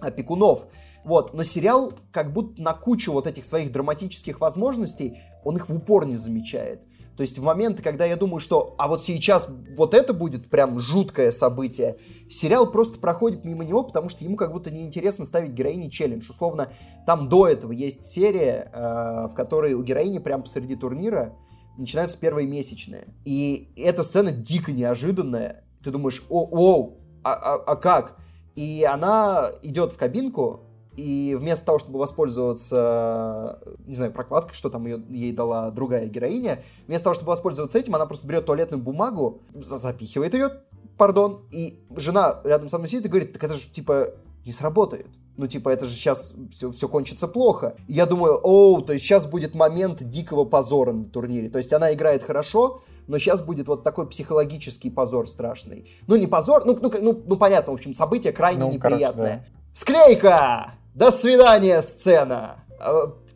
опекунов. 0.00 0.66
Вот, 1.04 1.34
но 1.34 1.42
сериал 1.42 1.92
как 2.12 2.32
будто 2.32 2.62
на 2.62 2.74
кучу 2.74 3.12
вот 3.12 3.26
этих 3.26 3.44
своих 3.44 3.72
драматических 3.72 4.40
возможностей, 4.40 5.18
он 5.42 5.56
их 5.56 5.68
в 5.68 5.74
упор 5.74 6.06
не 6.06 6.16
замечает. 6.16 6.82
То 7.16 7.20
есть 7.20 7.38
в 7.38 7.42
моменты, 7.42 7.82
когда 7.82 8.04
я 8.04 8.16
думаю, 8.16 8.40
что 8.40 8.74
а 8.78 8.88
вот 8.88 9.02
сейчас 9.02 9.48
вот 9.76 9.94
это 9.94 10.12
будет 10.12 10.50
прям 10.50 10.80
жуткое 10.80 11.30
событие, 11.30 11.96
сериал 12.28 12.70
просто 12.70 12.98
проходит 12.98 13.44
мимо 13.44 13.64
него, 13.64 13.84
потому 13.84 14.08
что 14.08 14.24
ему 14.24 14.36
как 14.36 14.52
будто 14.52 14.70
неинтересно 14.70 15.24
ставить 15.24 15.52
героине 15.52 15.90
челлендж. 15.90 16.28
Условно, 16.28 16.72
там 17.06 17.28
до 17.28 17.46
этого 17.46 17.72
есть 17.72 18.02
серия, 18.02 18.70
э, 18.72 19.28
в 19.28 19.34
которой 19.34 19.74
у 19.74 19.82
героини 19.82 20.18
прям 20.18 20.42
посреди 20.42 20.74
турнира 20.74 21.36
начинаются 21.76 22.18
первые 22.18 22.46
месячные. 22.46 23.08
И 23.24 23.72
эта 23.76 24.02
сцена 24.02 24.30
дико 24.30 24.72
неожиданная. 24.72 25.64
Ты 25.82 25.90
думаешь, 25.90 26.24
о, 26.28 26.48
о, 26.50 26.96
а, 27.22 27.32
а, 27.32 27.54
а 27.56 27.76
как? 27.76 28.16
И 28.54 28.84
она 28.84 29.50
идет 29.62 29.92
в 29.92 29.98
кабинку, 29.98 30.63
и 30.96 31.36
вместо 31.38 31.66
того, 31.66 31.78
чтобы 31.78 31.98
воспользоваться, 31.98 33.58
не 33.86 33.94
знаю, 33.94 34.12
прокладкой, 34.12 34.54
что 34.54 34.70
там 34.70 34.86
ее, 34.86 35.02
ей 35.10 35.32
дала 35.32 35.70
другая 35.70 36.06
героиня, 36.06 36.62
вместо 36.86 37.04
того, 37.04 37.14
чтобы 37.14 37.28
воспользоваться 37.28 37.78
этим, 37.78 37.94
она 37.94 38.06
просто 38.06 38.26
берет 38.26 38.46
туалетную 38.46 38.82
бумагу, 38.82 39.40
запихивает 39.54 40.34
ее, 40.34 40.50
пардон, 40.96 41.46
и 41.50 41.80
жена 41.96 42.40
рядом 42.44 42.68
со 42.68 42.78
мной 42.78 42.88
сидит 42.88 43.06
и 43.06 43.08
говорит, 43.08 43.32
так 43.32 43.44
это 43.44 43.54
же, 43.54 43.68
типа, 43.70 44.10
не 44.44 44.52
сработает. 44.52 45.08
Ну, 45.36 45.48
типа, 45.48 45.70
это 45.70 45.84
же 45.84 45.92
сейчас 45.92 46.34
все, 46.52 46.70
все 46.70 46.88
кончится 46.88 47.26
плохо. 47.26 47.74
И 47.88 47.94
я 47.94 48.06
думаю, 48.06 48.38
оу, 48.40 48.80
то 48.82 48.92
есть 48.92 49.04
сейчас 49.04 49.26
будет 49.26 49.56
момент 49.56 50.04
дикого 50.04 50.44
позора 50.44 50.92
на 50.92 51.06
турнире. 51.06 51.50
То 51.50 51.58
есть 51.58 51.72
она 51.72 51.92
играет 51.92 52.22
хорошо, 52.22 52.82
но 53.08 53.18
сейчас 53.18 53.42
будет 53.42 53.66
вот 53.66 53.82
такой 53.82 54.08
психологический 54.08 54.90
позор 54.90 55.26
страшный. 55.26 55.90
Ну, 56.06 56.14
не 56.14 56.28
позор, 56.28 56.64
ну, 56.64 56.78
ну, 56.80 56.92
ну, 57.00 57.22
ну 57.26 57.36
понятно, 57.36 57.72
в 57.72 57.74
общем, 57.74 57.94
событие 57.94 58.32
крайне 58.32 58.60
ну, 58.60 58.72
неприятное. 58.72 59.26
Короче, 59.26 59.42
да. 59.42 59.54
Склейка! 59.72 60.74
До 60.94 61.10
свидания, 61.10 61.82
сцена. 61.82 62.64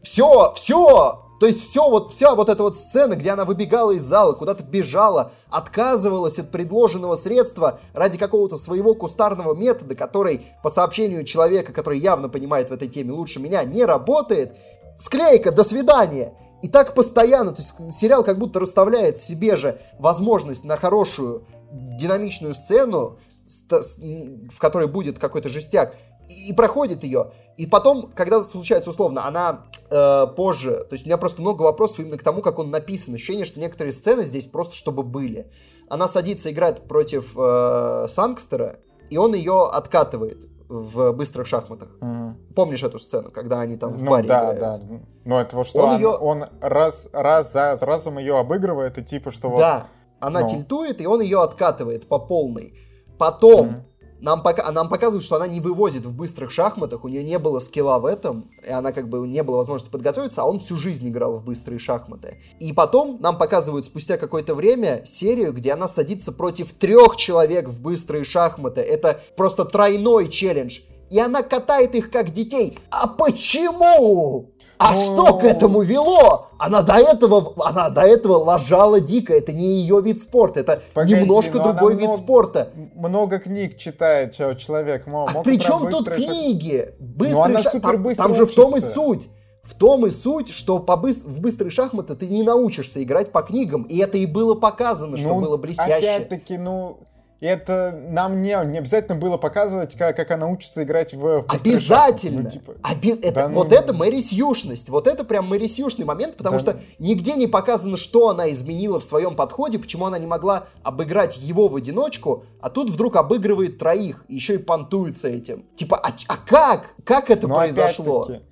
Все, 0.02 0.52
все, 0.55 1.24
то 1.40 1.47
есть 1.47 1.68
все, 1.68 1.90
вот, 1.90 2.12
вся 2.12 2.36
вот 2.36 2.48
эта 2.48 2.62
вот 2.62 2.76
сцена, 2.76 3.16
где 3.16 3.30
она 3.30 3.44
выбегала 3.44 3.90
из 3.90 4.02
зала, 4.02 4.32
куда-то 4.32 4.62
бежала, 4.62 5.32
отказывалась 5.51 6.39
от 6.39 6.51
предложенного 6.51 7.16
средства 7.16 7.80
ради 7.94 8.16
какого-то 8.16 8.56
своего 8.56 8.94
кустарного 8.94 9.55
метода, 9.55 9.97
который, 9.97 10.47
по 10.62 10.70
сообщению 10.70 11.24
человека, 11.24 11.72
который 11.72 11.98
явно 11.98 12.28
понимает 12.28 12.70
в 12.70 12.72
этой 12.72 12.86
теме 12.86 13.12
лучше 13.12 13.40
меня, 13.40 13.64
не 13.64 13.85
работает. 13.85 14.56
Склейка, 14.97 15.51
до 15.51 15.64
свидания. 15.64 16.35
И 16.62 16.68
так 16.68 16.94
постоянно, 16.94 17.52
то 17.52 17.62
есть 17.62 17.74
сериал 17.97 18.24
как 18.24 18.39
будто 18.39 18.60
расставляет 18.60 19.18
себе 19.18 19.56
же 19.56 19.80
возможность 19.98 20.64
на 20.64 20.76
хорошую 20.76 21.44
динамичную 21.72 22.55
сцену, 22.55 23.18
в 23.48 24.59
которой 24.59 24.89
будет 24.89 25.18
какой-то 25.18 25.48
жестяк, 25.48 25.94
и 26.28 26.52
проходит 26.52 27.05
ее. 27.05 27.32
И 27.56 27.66
потом, 27.66 28.10
когда 28.14 28.42
случается 28.42 28.90
условно, 28.90 29.26
она 29.26 29.64
э, 29.90 30.26
позже, 30.36 30.84
то 30.84 30.92
есть 30.92 31.05
у 31.05 31.09
меня 31.09 31.16
просто 31.16 31.42
много 31.42 31.62
вопросов 31.62 32.00
именно 32.00 32.16
к 32.16 32.22
тому, 32.22 32.40
как 32.40 32.59
он 32.59 32.70
написан. 32.70 33.14
Ощущение, 33.14 33.44
что 33.44 33.59
некоторые 33.59 33.92
сцены 33.92 34.24
здесь 34.24 34.46
просто 34.46 34.74
чтобы 34.74 35.02
были. 35.02 35.50
Она 35.88 36.06
садится 36.06 36.52
играть 36.52 36.82
против 36.86 37.34
э, 37.36 38.06
Сангстера, 38.09 38.78
и 39.10 39.16
он 39.16 39.34
ее 39.34 39.68
откатывает 39.68 40.46
в 40.68 41.12
быстрых 41.12 41.46
шахматах. 41.46 41.88
Mm. 42.00 42.34
Помнишь 42.55 42.82
эту 42.82 42.98
сцену, 42.98 43.30
когда 43.30 43.60
они 43.60 43.76
там 43.76 43.94
в 43.94 44.02
ну, 44.02 44.06
паре 44.06 44.28
да, 44.28 44.55
играют? 44.55 44.60
Да, 44.60 44.76
да. 44.76 45.00
Ну, 45.24 45.38
это 45.38 45.56
вот 45.56 45.66
что 45.66 45.78
он, 45.80 45.90
он, 45.90 45.96
ее... 45.96 46.09
он 46.09 46.44
раз, 46.60 47.09
раз 47.12 47.52
за 47.52 47.76
разом 47.80 48.18
ее 48.18 48.38
обыгрывает, 48.38 48.98
и 48.98 49.02
типа 49.02 49.30
что 49.30 49.48
вот... 49.48 49.59
Да, 49.59 49.88
она 50.20 50.40
ну. 50.40 50.48
тильтует, 50.48 51.00
и 51.00 51.06
он 51.06 51.22
ее 51.22 51.42
откатывает 51.42 52.06
по 52.06 52.18
полной. 52.18 52.74
Потом 53.18 53.66
mm 53.66 53.82
нам, 54.20 54.43
пока, 54.43 54.70
нам 54.73 54.89
показывают, 54.89 55.24
что 55.24 55.36
она 55.36 55.47
не 55.47 55.61
вывозит 55.61 56.05
в 56.05 56.15
быстрых 56.15 56.51
шахматах, 56.51 57.05
у 57.05 57.09
нее 57.09 57.23
не 57.23 57.39
было 57.39 57.61
скилла 57.61 57.99
в 57.99 58.07
этом, 58.07 58.51
и 58.66 58.70
она 58.70 58.93
как 58.93 59.09
бы 59.09 59.27
не 59.27 59.43
было 59.43 59.59
возможности 59.59 59.90
подготовиться, 59.90 60.43
а 60.43 60.47
он 60.47 60.59
всю 60.59 60.77
жизнь 60.77 61.09
играл 61.09 61.39
в 61.39 61.45
быстрые 61.45 61.78
шахматы. 61.78 62.39
И 62.59 62.73
потом 62.73 63.19
нам 63.20 63.39
показывают 63.39 63.86
спустя 63.86 64.16
какое-то 64.16 64.55
время 64.55 65.03
серию, 65.05 65.53
где 65.53 65.73
она 65.73 65.86
садится 65.86 66.32
против 66.32 66.73
трех 66.73 67.16
человек 67.16 67.69
в 67.69 67.81
быстрые 67.81 68.24
шахматы. 68.24 68.81
Это 68.81 69.20
просто 69.36 69.65
тройной 69.65 70.28
челлендж. 70.28 70.81
И 71.11 71.19
она 71.19 71.43
катает 71.43 71.95
их 71.95 72.11
как 72.11 72.31
детей. 72.31 72.78
А 72.90 73.07
почему? 73.07 74.53
А 74.78 74.94
ну... 74.94 74.94
что 74.94 75.34
к 75.38 75.44
этому 75.44 75.82
вело? 75.82 76.48
Она 76.59 76.82
до 76.82 76.94
этого, 76.94 77.52
она 77.64 77.90
до 77.90 78.02
этого 78.02 78.36
лажала 78.36 79.00
дико. 79.00 79.34
Это 79.34 79.52
не 79.52 79.80
ее 79.80 80.00
вид 80.00 80.20
спорта, 80.20 80.60
это 80.60 80.82
Погоди, 80.94 81.14
немножко 81.14 81.59
другой 81.59 81.94
вид 81.94 82.09
много, 82.09 82.22
спорта. 82.22 82.70
Много 82.94 83.38
книг 83.38 83.76
читает 83.76 84.34
человек. 84.34 85.06
Мог, 85.06 85.30
а 85.34 85.42
при 85.42 85.59
чем 85.59 85.90
тут 85.90 86.09
книги? 86.09 86.94
Быстрый 86.98 87.62
шаг... 87.62 87.82
там, 87.82 88.14
там 88.14 88.34
же 88.34 88.46
в 88.46 88.55
том 88.55 88.76
и 88.76 88.80
суть. 88.80 89.28
В 89.62 89.74
том 89.74 90.06
и 90.06 90.10
суть, 90.10 90.48
что 90.48 90.78
по 90.78 90.96
быс... 90.96 91.24
в 91.24 91.40
быстрые 91.40 91.70
шахматы 91.70 92.14
ты 92.14 92.26
не 92.26 92.42
научишься 92.42 93.02
играть 93.02 93.32
по 93.32 93.42
книгам, 93.42 93.82
и 93.82 93.98
это 93.98 94.16
и 94.16 94.24
было 94.24 94.55
показано, 94.55 95.18
что 95.18 95.28
ну, 95.28 95.40
было 95.40 95.59
блестяще. 95.59 96.09
Опять-таки, 96.09 96.56
ну, 96.56 97.00
и 97.40 97.47
это 97.47 97.97
нам 98.09 98.43
не, 98.43 98.56
не 98.66 98.78
обязательно 98.78 99.16
было 99.16 99.36
показывать, 99.36 99.94
как, 99.97 100.16
как 100.16 100.31
она 100.32 100.48
учится 100.48 100.82
играть 100.82 101.15
в, 101.15 101.43
в 101.43 101.44
Обязательно! 101.48 102.43
Ну, 102.43 102.51
типа, 102.51 102.74
Оби... 102.82 103.10
это, 103.10 103.32
да, 103.32 103.48
вот 103.48 103.70
ну... 103.70 103.77
это 103.77 103.93
мэрисьюшность. 103.93 104.89
Вот 104.89 105.06
это 105.06 105.23
прям 105.23 105.47
мэрисьюшный 105.48 106.05
момент, 106.05 106.36
потому 106.36 106.56
да, 106.56 106.60
что 106.60 106.81
нигде 106.98 107.35
не 107.35 107.47
показано, 107.47 107.97
что 107.97 108.31
она 108.31 108.51
изменила 108.51 108.98
в 108.98 109.05
своем 109.05 109.36
подходе, 109.36 109.78
почему 109.78 110.06
она 110.06 110.19
не 110.19 110.27
могла 110.27 110.66
обыграть 110.82 111.36
его 111.36 111.69
в 111.69 111.77
одиночку, 111.77 112.44
а 112.60 112.70
тут 112.70 112.90
вдруг 112.90 113.15
обыгрывает 113.15 113.78
троих, 113.78 114.24
еще 114.28 114.56
и 114.56 114.59
понтуется 114.59 115.28
этим. 115.28 115.65
Типа, 115.77 115.97
а, 115.97 116.12
а 116.27 116.36
как? 116.36 116.94
Как 117.05 117.31
это 117.31 117.47
Но 117.47 117.55
произошло? 117.55 118.23
опять-таки, 118.23 118.47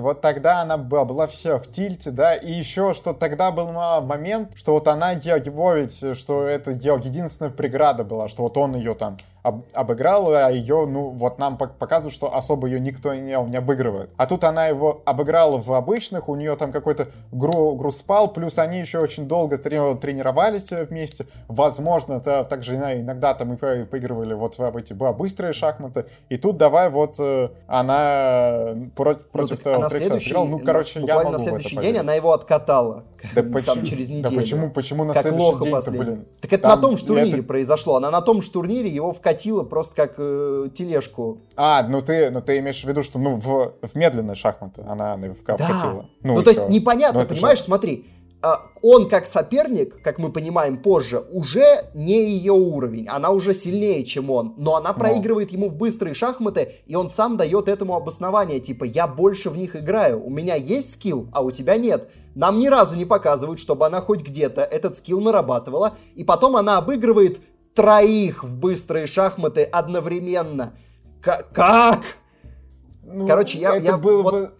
вот 0.00 0.20
тогда 0.20 0.60
она 0.60 0.76
была, 0.76 1.04
была 1.04 1.26
все 1.26 1.58
в 1.58 1.72
тильте, 1.72 2.10
да, 2.10 2.34
и 2.34 2.52
еще, 2.52 2.92
что 2.94 3.14
тогда 3.14 3.50
был 3.50 3.72
момент, 4.02 4.52
что 4.54 4.74
вот 4.74 4.86
она 4.86 5.12
его 5.46 5.72
ведь, 5.72 6.16
что 6.16 6.44
это 6.44 6.72
ее 6.72 7.00
единственная 7.02 7.50
преграда 7.50 8.04
была, 8.04 8.28
что 8.28 8.42
вот 8.42 8.56
он 8.58 8.76
ее 8.76 8.94
там 8.94 9.16
об, 9.42 9.64
обыграла, 9.72 10.46
а 10.46 10.50
ее, 10.50 10.86
ну, 10.86 11.10
вот 11.10 11.38
нам 11.38 11.56
показывают, 11.56 12.14
что 12.14 12.34
особо 12.34 12.66
ее 12.68 12.80
никто 12.80 13.14
не, 13.14 13.36
не 13.48 13.56
обыгрывает. 13.56 14.10
А 14.16 14.26
тут 14.26 14.44
она 14.44 14.66
его 14.66 15.02
обыграла 15.04 15.60
в 15.60 15.72
обычных, 15.72 16.28
у 16.28 16.34
нее 16.34 16.56
там 16.56 16.72
какой-то 16.72 17.08
гру, 17.32 17.74
груспал, 17.76 18.32
плюс 18.32 18.58
они 18.58 18.80
еще 18.80 18.98
очень 18.98 19.26
долго 19.26 19.58
трени, 19.58 19.96
тренировались 19.98 20.70
вместе. 20.70 21.26
Возможно, 21.48 22.14
это 22.14 22.44
также 22.44 22.74
иногда 22.74 23.34
там 23.34 23.52
и 23.54 23.84
поигрывали 23.84 24.34
вот 24.34 24.58
в 24.58 24.76
эти 24.76 24.92
быстрые 24.92 25.52
шахматы. 25.52 26.06
И 26.28 26.36
тут 26.36 26.56
давай 26.56 26.90
вот 26.90 27.16
э, 27.18 27.50
она 27.66 28.74
против, 28.94 29.22
ну, 29.22 29.30
против 29.32 29.66
она 29.66 29.88
следующий, 29.88 30.28
сыграла. 30.28 30.46
Ну, 30.46 30.58
короче, 30.58 31.00
я 31.00 31.16
могу 31.16 31.30
на 31.30 31.38
следующий 31.38 31.76
день 31.76 31.98
она 31.98 32.14
его 32.14 32.32
откатала. 32.32 33.04
Да 33.34 33.42
там 33.42 33.52
почему, 33.52 33.84
через 33.84 34.10
неделю. 34.10 34.30
Да 34.30 34.40
почему, 34.40 34.70
почему 34.70 35.04
на 35.04 35.14
как 35.14 35.22
следующий 35.22 35.90
день 35.90 36.00
блин? 36.00 36.26
Так 36.40 36.52
это 36.52 36.62
там, 36.62 36.70
на 36.70 36.82
том 36.82 36.96
же 36.96 37.04
турнире 37.04 37.38
это... 37.38 37.42
произошло. 37.42 37.96
Она 37.96 38.10
на 38.10 38.20
том 38.20 38.42
же 38.42 38.50
турнире 38.50 38.88
его 38.88 39.12
в 39.12 39.20
вкатила 39.30 39.62
просто 39.62 39.96
как 39.96 40.14
э, 40.18 40.68
тележку. 40.74 41.38
А, 41.56 41.86
ну 41.86 42.02
ты, 42.02 42.30
ну 42.30 42.42
ты 42.42 42.58
имеешь 42.58 42.82
в 42.82 42.88
виду, 42.88 43.02
что 43.02 43.18
ну 43.18 43.36
в, 43.36 43.74
в 43.82 43.94
медленные 43.94 44.34
шахматы 44.34 44.82
она 44.86 45.16
вкатила. 45.16 45.68
Да. 45.68 46.06
Ну, 46.22 46.34
ну 46.34 46.42
то 46.42 46.50
есть 46.50 46.68
непонятно, 46.68 47.20
ну, 47.20 47.26
понимаешь, 47.26 47.58
же... 47.58 47.64
смотри, 47.64 48.06
а, 48.42 48.62
он 48.82 49.08
как 49.08 49.26
соперник, 49.26 50.02
как 50.02 50.18
мы 50.18 50.32
понимаем 50.32 50.78
позже, 50.78 51.18
уже 51.30 51.64
не 51.94 52.30
ее 52.30 52.52
уровень. 52.52 53.06
Она 53.06 53.30
уже 53.30 53.52
сильнее, 53.52 54.04
чем 54.04 54.30
он. 54.30 54.54
Но 54.56 54.76
она 54.76 54.94
проигрывает 54.94 55.50
ему 55.50 55.68
в 55.68 55.74
быстрые 55.74 56.14
шахматы, 56.14 56.76
и 56.86 56.94
он 56.94 57.08
сам 57.08 57.36
дает 57.36 57.68
этому 57.68 57.94
обоснование. 57.94 58.58
Типа, 58.58 58.84
я 58.84 59.06
больше 59.06 59.50
в 59.50 59.58
них 59.58 59.76
играю. 59.76 60.24
У 60.24 60.30
меня 60.30 60.54
есть 60.54 60.94
скилл, 60.94 61.28
а 61.32 61.42
у 61.42 61.50
тебя 61.50 61.76
нет. 61.76 62.08
Нам 62.34 62.58
ни 62.58 62.68
разу 62.68 62.96
не 62.96 63.04
показывают, 63.04 63.60
чтобы 63.60 63.84
она 63.84 64.00
хоть 64.00 64.22
где-то 64.22 64.62
этот 64.62 64.96
скилл 64.96 65.20
нарабатывала. 65.20 65.96
И 66.14 66.24
потом 66.24 66.56
она 66.56 66.78
обыгрывает 66.78 67.40
троих 67.74 68.44
в 68.44 68.58
быстрые 68.58 69.06
шахматы 69.06 69.64
одновременно. 69.64 70.74
К 71.20 71.44
как? 71.52 72.02
Ну, 73.02 73.26
Короче, 73.26 73.58
я, 73.58 73.76
это 73.76 73.84
я 73.84 73.98
было 73.98 74.22
вот... 74.22 74.32
бы... 74.32 74.52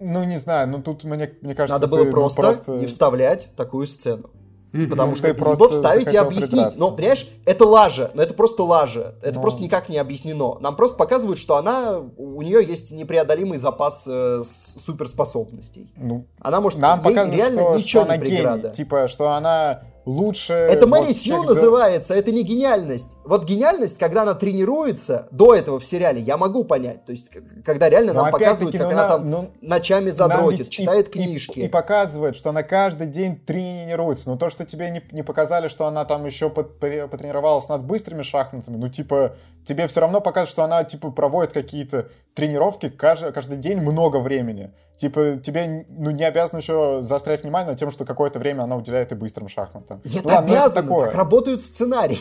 Ну, 0.00 0.24
не 0.24 0.38
знаю, 0.38 0.68
ну 0.68 0.82
тут, 0.82 1.04
мне, 1.04 1.34
мне 1.42 1.54
кажется... 1.54 1.74
Надо 1.74 1.86
было 1.86 2.04
ты, 2.04 2.10
просто, 2.10 2.40
ну, 2.40 2.46
просто 2.46 2.72
не 2.72 2.86
вставлять 2.86 3.48
такую 3.54 3.86
сцену. 3.86 4.30
Потому 4.72 5.10
ну, 5.10 5.16
что 5.16 5.26
либо 5.26 5.68
вставить 5.68 6.12
и 6.12 6.16
объяснить. 6.16 6.78
Но, 6.78 6.92
понимаешь, 6.92 7.28
это 7.44 7.66
лажа, 7.66 8.12
но 8.14 8.22
это 8.22 8.34
просто 8.34 8.62
лажа. 8.62 9.16
Это 9.20 9.34
но... 9.34 9.40
просто 9.40 9.62
никак 9.62 9.88
не 9.88 9.98
объяснено. 9.98 10.58
Нам 10.60 10.76
просто 10.76 10.96
показывают, 10.96 11.40
что 11.40 11.56
она, 11.56 11.98
у 12.16 12.40
нее 12.42 12.64
есть 12.64 12.92
непреодолимый 12.92 13.58
запас 13.58 14.04
э, 14.06 14.42
суперспособностей. 14.44 15.92
Ну, 15.96 16.26
она 16.40 16.60
может, 16.60 16.78
нам 16.78 17.02
показывают, 17.02 17.34
реально 17.34 17.62
что, 17.62 17.76
ничего 17.76 18.04
что 18.04 18.12
не 18.12 18.20
преграда. 18.20 18.62
Гений. 18.62 18.74
Типа, 18.74 19.08
что 19.08 19.30
она 19.30 19.82
лучше... 20.04 20.52
Это 20.52 20.86
Мэри 20.86 21.12
Сью 21.12 21.42
называется, 21.42 22.14
это 22.14 22.32
не 22.32 22.42
гениальность. 22.42 23.16
Вот 23.24 23.44
гениальность, 23.44 23.98
когда 23.98 24.22
она 24.22 24.34
тренируется, 24.34 25.28
до 25.30 25.54
этого 25.54 25.78
в 25.78 25.84
сериале, 25.84 26.20
я 26.20 26.36
могу 26.36 26.64
понять. 26.64 27.04
То 27.04 27.12
есть, 27.12 27.30
когда 27.64 27.88
реально 27.88 28.12
но 28.12 28.22
нам 28.22 28.32
показывают, 28.32 28.76
как 28.76 28.86
ну, 28.86 28.92
она 28.92 29.08
там 29.08 29.30
ну, 29.30 29.50
ночами 29.60 30.10
задротит, 30.10 30.70
читает 30.70 31.08
и, 31.08 31.12
книжки. 31.12 31.58
И, 31.58 31.64
и 31.66 31.68
показывает, 31.68 32.36
что 32.36 32.50
она 32.50 32.62
каждый 32.62 33.06
день 33.06 33.36
тренируется. 33.36 34.30
Но 34.30 34.36
то, 34.36 34.50
что 34.50 34.64
тебе 34.64 34.90
не, 34.90 35.02
не 35.12 35.22
показали, 35.22 35.68
что 35.68 35.86
она 35.86 36.04
там 36.04 36.24
еще 36.26 36.50
потренировалась 36.50 37.68
над 37.68 37.84
быстрыми 37.84 38.22
шахматами, 38.22 38.76
ну, 38.76 38.88
типа, 38.88 39.36
тебе 39.66 39.86
все 39.88 40.00
равно 40.00 40.20
показывают, 40.20 40.50
что 40.50 40.62
она, 40.64 40.84
типа, 40.84 41.10
проводит 41.10 41.52
какие-то 41.52 42.08
тренировки 42.34 42.88
каждый, 42.88 43.32
каждый 43.32 43.56
день 43.56 43.78
много 43.78 44.18
времени. 44.18 44.72
Типа, 45.00 45.40
тебе 45.42 45.86
ну, 45.88 46.10
не 46.10 46.24
обязано 46.24 46.58
еще 46.58 46.98
заострять 47.00 47.42
внимание 47.42 47.70
на 47.70 47.78
тем, 47.78 47.90
что 47.90 48.04
какое-то 48.04 48.38
время 48.38 48.64
она 48.64 48.76
уделяет 48.76 49.12
и 49.12 49.14
быстрым 49.14 49.48
шахматам. 49.48 50.02
Нет, 50.04 50.22
ну, 50.24 50.36
обязано, 50.36 50.82
такое. 50.82 51.06
так 51.06 51.14
работают 51.14 51.62
сценарии. 51.62 52.18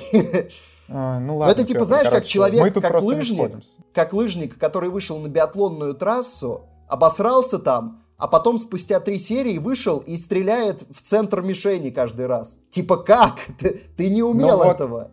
А, 0.92 1.20
ну 1.20 1.36
ладно. 1.36 1.54
Но 1.54 1.62
это 1.62 1.68
типа, 1.68 1.84
знаешь, 1.84 2.08
короче, 2.08 2.22
как 2.22 2.28
человек, 2.28 2.74
как 2.74 3.04
лыжник, 3.04 3.52
как 3.94 4.12
лыжник, 4.12 4.58
который 4.58 4.90
вышел 4.90 5.20
на 5.20 5.28
биатлонную 5.28 5.94
трассу, 5.94 6.70
обосрался 6.88 7.60
там, 7.60 8.02
а 8.18 8.28
потом 8.28 8.58
спустя 8.58 9.00
три 9.00 9.20
серии 9.20 9.60
вышел 9.60 10.00
и 10.00 10.18
стреляет 10.18 10.84
в 10.90 11.02
центр 11.02 11.42
мишени 11.42 11.90
каждый 11.90 12.28
раз. 12.28 12.62
Типа 12.70 12.98
как? 12.98 13.36
Ты, 13.60 13.82
ты 13.98 14.10
не 14.10 14.24
умел 14.24 14.64
ну, 14.64 14.72
этого. 14.72 15.12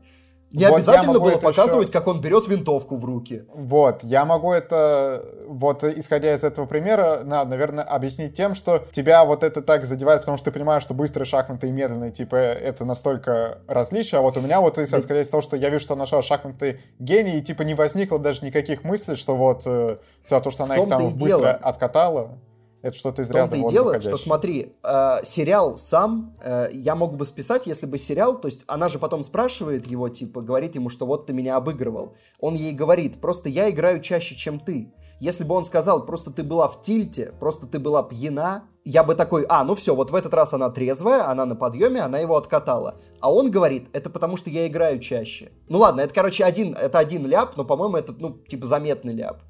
Не 0.57 0.69
вот 0.69 0.77
обязательно 0.77 1.19
было 1.19 1.37
показывать, 1.37 1.89
еще... 1.89 1.99
как 1.99 2.09
он 2.09 2.21
берет 2.21 2.49
винтовку 2.49 2.97
в 2.97 3.05
руки. 3.05 3.45
Вот, 3.53 4.03
я 4.03 4.25
могу 4.25 4.53
это, 4.53 5.25
вот 5.47 5.85
исходя 5.85 6.35
из 6.35 6.45
этого 6.45 6.67
примера, 6.67 7.21
надо, 7.25 7.51
наверное, 7.51 7.85
объяснить 7.85 8.35
тем, 8.35 8.55
что 8.55 8.83
тебя 8.91 9.25
вот 9.25 9.45
это 9.45 9.61
так 9.61 9.85
задевает, 9.85 10.23
потому 10.23 10.39
что 10.39 10.47
ты 10.47 10.53
понимаешь, 10.53 10.83
что 10.83 10.95
быстрые 10.95 11.27
шахматы 11.27 11.69
и 11.69 11.71
медленные, 11.71 12.11
типа, 12.11 12.37
это 12.37 12.87
настолько 12.87 13.59
различия. 13.67 14.17
А 14.17 14.21
вот 14.23 14.39
у 14.39 14.41
меня 14.41 14.61
вот, 14.61 14.79
исходя 14.79 15.21
из 15.21 15.29
того, 15.29 15.43
что 15.43 15.57
я 15.57 15.69
вижу, 15.69 15.85
что 15.85 15.95
нашел 15.95 16.23
шахматы 16.23 16.81
гений, 16.99 17.39
и 17.39 17.43
типа 17.43 17.63
не 17.63 17.75
возникло 17.75 18.19
даже 18.19 18.45
никаких 18.45 18.83
мыслей, 18.83 19.17
что 19.17 19.37
вот 19.37 19.63
э, 19.67 19.99
то, 20.29 20.51
что 20.51 20.65
она 20.65 20.77
их 20.77 20.89
там 20.89 21.11
быстро 21.11 21.27
дело. 21.27 21.51
откатала. 21.51 22.39
Это 22.87 22.97
что-то 22.97 23.23
из 23.23 23.31
ряда 23.31 23.51
том-то 23.51 23.67
и 23.67 23.69
дело, 23.69 24.01
что 24.01 24.17
смотри, 24.17 24.77
э, 24.85 25.19
сериал 25.25 25.77
сам 25.77 26.37
э, 26.41 26.69
я 26.73 26.95
мог 26.95 27.17
бы 27.17 27.25
списать, 27.25 27.67
если 27.67 27.85
бы 27.85 27.99
сериал, 27.99 28.41
то 28.41 28.47
есть 28.47 28.63
она 28.69 28.89
же 28.89 29.01
потом 29.01 29.25
спрашивает 29.25 29.87
его, 29.89 30.09
типа, 30.09 30.41
говорит 30.41 30.77
ему, 30.77 30.89
что 30.89 31.05
вот 31.05 31.27
ты 31.27 31.33
меня 31.33 31.57
обыгрывал. 31.57 32.15
Он 32.39 32.55
ей 32.55 32.73
говорит, 32.73 33.21
просто 33.21 33.49
я 33.49 33.69
играю 33.71 34.01
чаще, 34.01 34.37
чем 34.37 34.61
ты. 34.61 34.95
Если 35.19 35.43
бы 35.43 35.57
он 35.57 35.65
сказал, 35.65 36.07
просто 36.07 36.31
ты 36.31 36.45
была 36.45 36.69
в 36.69 36.81
тильте, 36.81 37.33
просто 37.41 37.67
ты 37.67 37.81
была 37.81 38.05
пьяна, 38.05 38.69
я 38.85 39.03
бы 39.03 39.17
такой, 39.17 39.45
а, 39.49 39.65
ну 39.65 39.75
все, 39.75 39.97
вот 39.97 40.13
в 40.13 40.15
этот 40.15 40.33
раз 40.33 40.55
она 40.55 40.71
трезвая, 40.71 41.29
она 41.29 41.45
на 41.45 41.57
подъеме, 41.57 42.03
она 42.03 42.21
его 42.21 42.37
откатала. 42.37 43.01
А 43.19 43.33
он 43.33 43.51
говорит, 43.51 43.89
это 43.95 44.11
потому 44.11 44.37
что 44.37 44.49
я 44.49 44.69
играю 44.69 45.01
чаще. 45.01 45.51
Ну 45.69 45.79
ладно, 45.79 46.03
это, 46.03 46.15
короче, 46.15 46.45
один, 46.45 46.75
это 46.75 47.01
один 47.01 47.27
ляп, 47.27 47.57
но, 47.57 47.65
по-моему, 47.65 47.97
это, 47.97 48.15
ну, 48.17 48.39
типа, 48.47 48.65
заметный 48.65 49.15
ляп. 49.15 49.43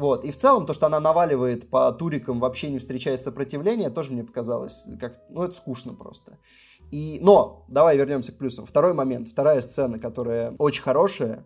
Вот. 0.00 0.24
И 0.24 0.30
в 0.30 0.36
целом 0.36 0.64
то, 0.64 0.72
что 0.72 0.86
она 0.86 0.98
наваливает 0.98 1.68
по 1.68 1.92
турикам, 1.92 2.40
вообще 2.40 2.70
не 2.70 2.78
встречая 2.78 3.18
сопротивления, 3.18 3.90
тоже 3.90 4.12
мне 4.12 4.24
показалось, 4.24 4.86
как, 4.98 5.20
ну, 5.28 5.42
это 5.42 5.54
скучно 5.54 5.92
просто. 5.92 6.38
И, 6.90 7.18
но, 7.20 7.66
давай 7.68 7.98
вернемся 7.98 8.32
к 8.32 8.38
плюсам. 8.38 8.64
Второй 8.64 8.94
момент, 8.94 9.28
вторая 9.28 9.60
сцена, 9.60 9.98
которая 9.98 10.54
очень 10.56 10.82
хорошая, 10.82 11.44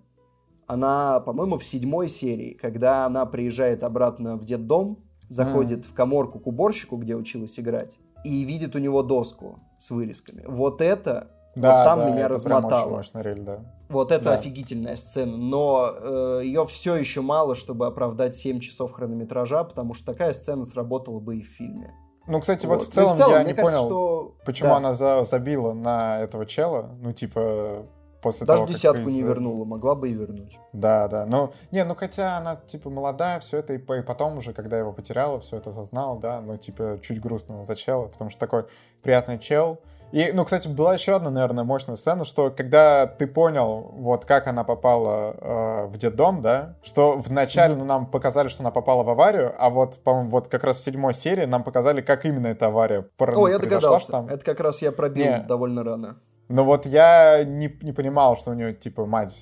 она, 0.69 1.19
по-моему, 1.19 1.59
в 1.59 1.65
седьмой 1.65 2.09
серии, 2.09 2.55
когда 2.55 3.07
она 3.07 3.27
приезжает 3.27 3.83
обратно 3.83 4.37
в 4.37 4.45
детдом, 4.45 5.05
заходит 5.29 5.81
mm. 5.81 5.89
в 5.89 5.93
коморку 5.93 6.39
к 6.39 6.47
уборщику, 6.47 6.97
где 6.97 7.17
училась 7.17 7.59
играть, 7.59 7.99
и 8.25 8.45
видит 8.45 8.77
у 8.77 8.79
него 8.79 9.03
доску 9.03 9.59
с 9.81 9.91
вырезками. 9.91 10.45
Вот 10.47 10.81
это 10.81 11.34
да, 11.55 11.77
вот 11.77 11.85
там 11.85 11.99
да, 12.01 12.11
меня 12.11 12.29
размотало. 12.29 13.05
Рель, 13.15 13.41
да. 13.41 13.61
Вот 13.89 14.11
это 14.13 14.25
да. 14.25 14.35
офигительная 14.35 14.97
сцена, 14.97 15.37
но 15.37 15.93
э, 15.95 16.41
ее 16.45 16.65
все 16.67 16.97
еще 16.97 17.21
мало, 17.21 17.55
чтобы 17.55 17.87
оправдать 17.87 18.35
7 18.35 18.61
часов 18.61 18.93
хронометража, 18.93 19.65
потому 19.65 19.95
что 19.95 20.07
такая 20.07 20.33
сцена 20.33 20.65
сработала 20.65 21.21
бы 21.21 21.37
и 21.37 21.43
в 21.43 21.47
фильме. 21.47 21.95
Ну, 22.27 22.41
кстати, 22.41 22.65
вот, 22.67 22.79
вот 22.81 22.89
в, 22.89 22.93
целом 22.93 23.15
в 23.15 23.17
целом 23.17 23.33
я 23.35 23.43
не 23.43 23.53
кажется, 23.53 23.83
понял, 23.83 23.89
что... 23.89 24.37
почему 24.47 24.71
да. 24.71 24.77
она 24.77 24.95
за, 24.95 25.25
забила 25.25 25.75
на 25.75 26.21
этого 26.21 26.47
чела. 26.47 26.91
Ну, 27.01 27.13
типа, 27.13 27.87
после 28.23 28.47
Даже 28.47 28.63
того, 28.63 28.73
десятку 28.73 29.11
из... 29.11 29.15
не 29.15 29.23
вернула, 29.23 29.67
могла 29.67 29.95
бы 29.95 30.09
и 30.09 30.15
вернуть. 30.15 30.59
Да, 30.73 31.07
да. 31.09 31.27
Ну, 31.27 31.53
не, 31.71 31.85
ну 31.85 31.95
хотя 31.95 32.39
она, 32.39 32.57
типа, 32.57 32.89
молодая, 32.89 33.41
все 33.41 33.59
это, 33.59 33.75
и, 33.75 33.77
и 33.77 34.03
потом 34.03 34.39
уже, 34.39 34.55
когда 34.55 34.79
его 34.79 34.93
потеряла, 34.93 35.41
все 35.41 35.59
это 35.59 35.71
осознала, 35.71 36.19
да, 36.19 36.41
ну, 36.41 36.57
типа, 36.57 36.99
чуть 37.03 37.21
грустно 37.21 37.65
за 37.65 37.77
чела, 37.77 38.09
потому 38.09 38.31
что 38.31 38.41
такой 38.41 38.65
приятный 39.03 39.39
чел, 39.39 39.81
И, 40.13 40.31
ну, 40.33 40.45
кстати, 40.45 40.69
была 40.69 40.95
еще 40.95 41.17
одна, 41.17 41.31
наверное, 41.31 41.65
мощная 41.65 41.97
сцена, 41.97 42.25
что 42.25 42.51
когда 42.51 43.07
ты 43.07 43.27
понял, 43.27 43.91
вот 43.97 44.25
как 44.25 44.47
она 44.47 44.63
попала 44.63 45.35
э, 45.41 45.87
в 45.87 45.97
детдом, 45.99 46.41
да, 46.41 46.77
что 46.83 47.17
вначале 47.17 47.75
ну, 47.75 47.85
нам 47.85 48.07
показали, 48.07 48.49
что 48.49 48.63
она 48.63 48.71
попала 48.71 49.03
в 49.03 49.11
аварию, 49.11 49.55
а 49.59 49.71
вот, 49.71 49.99
по-моему, 50.05 50.31
вот 50.31 50.49
как 50.49 50.63
раз 50.63 50.77
в 50.77 50.81
седьмой 50.81 51.15
серии 51.15 51.47
нам 51.47 51.65
показали, 51.65 52.01
как 52.01 52.25
именно 52.25 52.47
эта 52.47 52.67
авария 52.67 53.09
О, 53.19 53.27
ну, 53.27 53.47
я 53.49 53.59
догадался. 53.59 54.13
Там... 54.13 54.29
Это 54.29 54.45
как 54.45 54.61
раз 54.61 54.83
я 54.83 54.93
пробил 54.93 55.25
Не. 55.25 55.39
довольно 55.41 55.83
рано. 55.83 56.17
Но 56.49 56.65
вот 56.65 56.87
я 56.87 57.43
не, 57.43 57.77
не 57.83 57.93
понимал, 57.93 58.37
что 58.37 58.51
у 58.51 58.55
нее, 58.55 58.75
типа, 58.75 59.07
мать 59.07 59.35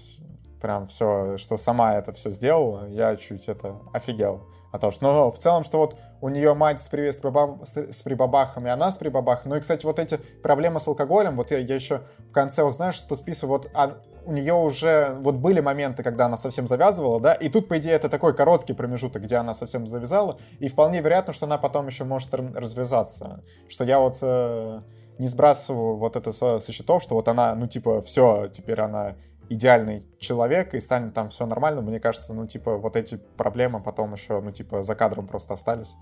прям 0.63 0.87
все, 0.87 1.37
что 1.37 1.57
сама 1.59 1.97
это 1.97 2.13
все 2.13 2.31
сделала, 2.31 2.87
я 2.89 3.17
чуть 3.17 3.49
это 3.49 3.77
офигел. 3.93 4.47
А 4.71 4.79
то, 4.79 4.91
что, 4.91 5.13
ну, 5.13 5.31
в 5.31 5.39
целом, 5.39 5.65
что 5.65 5.79
вот 5.79 5.97
у 6.23 6.29
нее 6.29 6.55
мать 6.55 6.81
с, 6.81 6.89
привет, 6.89 7.17
с, 7.17 7.19
прибаб, 7.19 7.67
с 7.67 8.03
прибабахом, 8.03 8.67
и 8.69 8.71
она 8.71 8.93
с 8.93 8.97
прибабахом. 8.97 9.51
Ну 9.51 9.57
и, 9.57 9.61
кстати, 9.61 9.85
вот 9.85 9.99
эти 9.99 10.17
проблемы 10.41 10.79
с 10.79 10.87
алкоголем, 10.87 11.35
вот 11.35 11.51
я, 11.51 11.59
я 11.59 11.75
еще 11.75 12.03
в 12.31 12.33
конце 12.33 12.63
узнаю, 12.63 12.93
что 12.93 13.17
списываю, 13.17 13.59
вот 13.59 13.71
а, 13.75 13.99
у 14.25 14.33
нее 14.33 14.55
уже 14.55 15.17
вот 15.21 15.35
были 15.35 15.59
моменты, 15.59 16.05
когда 16.05 16.27
она 16.27 16.37
совсем 16.37 16.69
завязывала, 16.69 17.21
да, 17.21 17.35
и 17.35 17.49
тут, 17.49 17.69
по 17.69 17.77
идее, 17.79 17.95
это 17.95 18.09
такой 18.09 18.37
короткий 18.37 18.73
промежуток, 18.73 19.25
где 19.25 19.35
она 19.35 19.53
совсем 19.53 19.89
завязала, 19.89 20.39
и 20.61 20.69
вполне 20.69 21.01
вероятно, 21.01 21.33
что 21.33 21.47
она 21.47 21.59
потом 21.59 21.89
еще 21.89 22.05
может 22.05 22.33
развязаться. 22.33 23.43
Что 23.69 23.83
я 23.83 23.99
вот 23.99 24.19
э, 24.23 24.81
не 25.19 25.27
сбрасываю 25.27 25.97
вот 25.97 26.15
это 26.15 26.31
со, 26.31 26.61
со 26.61 26.73
счетов, 26.73 27.03
что 27.03 27.17
вот 27.17 27.27
она, 27.27 27.57
ну, 27.57 27.67
типа, 27.67 28.01
все, 28.01 28.49
теперь 28.53 28.81
она 28.81 29.17
идеальный 29.49 30.05
человек 30.19 30.75
и 30.75 30.81
станет 30.81 31.15
там 31.15 31.29
все 31.29 31.47
нормально, 31.47 31.83
мне 31.83 32.01
кажется, 32.01 32.33
ну, 32.33 32.47
типа, 32.47 32.79
вот 32.79 32.97
эти 32.97 33.21
проблемы 33.37 33.83
потом 33.83 34.13
еще, 34.15 34.41
ну, 34.41 34.51
типа, 34.51 34.83
за 34.83 34.95
кадром 34.95 35.27
просто 35.27 35.55
остались. 35.55 35.95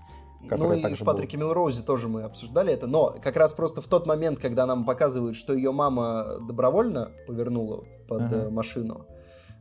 Ну 0.49 0.73
и 0.73 0.95
в 0.95 1.03
Патрике 1.03 1.37
Милроузе 1.37 1.83
тоже 1.83 2.07
мы 2.07 2.23
обсуждали 2.23 2.73
это, 2.73 2.87
но 2.87 3.15
как 3.21 3.35
раз 3.35 3.53
просто 3.53 3.81
в 3.81 3.87
тот 3.87 4.07
момент, 4.07 4.39
когда 4.39 4.65
нам 4.65 4.85
показывают, 4.85 5.35
что 5.35 5.53
ее 5.53 5.71
мама 5.71 6.39
добровольно 6.47 7.11
повернула 7.27 7.83
под 8.07 8.21
uh-huh. 8.21 8.49
машину, 8.49 9.05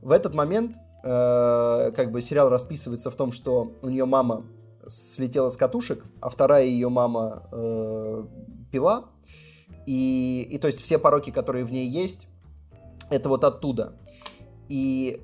в 0.00 0.10
этот 0.10 0.34
момент 0.34 0.76
э, 1.04 1.92
как 1.94 2.10
бы 2.10 2.20
сериал 2.22 2.48
расписывается 2.48 3.10
в 3.10 3.14
том, 3.14 3.32
что 3.32 3.76
у 3.82 3.88
нее 3.88 4.06
мама 4.06 4.44
слетела 4.88 5.50
с 5.50 5.56
катушек, 5.56 6.04
а 6.20 6.30
вторая 6.30 6.64
ее 6.64 6.88
мама 6.88 7.42
э, 7.52 8.24
пила, 8.72 9.04
и, 9.86 10.46
и 10.50 10.58
то 10.58 10.66
есть 10.66 10.80
все 10.80 10.98
пороки, 10.98 11.30
которые 11.30 11.64
в 11.64 11.72
ней 11.72 11.86
есть, 11.86 12.26
это 13.10 13.28
вот 13.28 13.44
оттуда. 13.44 13.96
И 14.68 15.20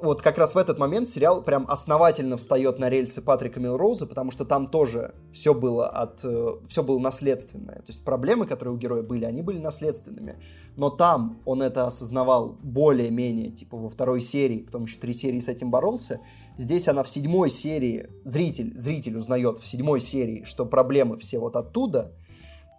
вот 0.00 0.22
как 0.22 0.38
раз 0.38 0.54
в 0.54 0.58
этот 0.58 0.78
момент 0.78 1.08
сериал 1.08 1.42
прям 1.42 1.66
основательно 1.68 2.36
встает 2.36 2.78
на 2.78 2.88
рельсы 2.88 3.20
Патрика 3.20 3.58
Милроуза, 3.58 4.06
потому 4.06 4.30
что 4.30 4.44
там 4.44 4.66
тоже 4.68 5.14
все 5.32 5.54
было 5.54 5.88
от... 5.88 6.24
Э, 6.24 6.56
все 6.68 6.82
было 6.82 6.98
наследственное. 6.98 7.76
То 7.76 7.88
есть 7.88 8.04
проблемы, 8.04 8.46
которые 8.46 8.74
у 8.74 8.78
героя 8.78 9.02
были, 9.02 9.24
они 9.24 9.42
были 9.42 9.58
наследственными. 9.58 10.40
Но 10.76 10.90
там 10.90 11.42
он 11.44 11.62
это 11.62 11.86
осознавал 11.86 12.56
более-менее, 12.62 13.50
типа 13.50 13.76
во 13.76 13.88
второй 13.88 14.20
серии, 14.20 14.58
потом 14.58 14.84
еще 14.84 14.98
три 14.98 15.12
серии 15.12 15.40
с 15.40 15.48
этим 15.48 15.70
боролся. 15.70 16.20
Здесь 16.56 16.88
она 16.88 17.02
в 17.02 17.08
седьмой 17.08 17.50
серии, 17.50 18.10
зритель, 18.24 18.76
зритель 18.76 19.16
узнает 19.16 19.58
в 19.58 19.66
седьмой 19.66 20.00
серии, 20.00 20.44
что 20.44 20.66
проблемы 20.66 21.18
все 21.18 21.38
вот 21.38 21.56
оттуда— 21.56 22.12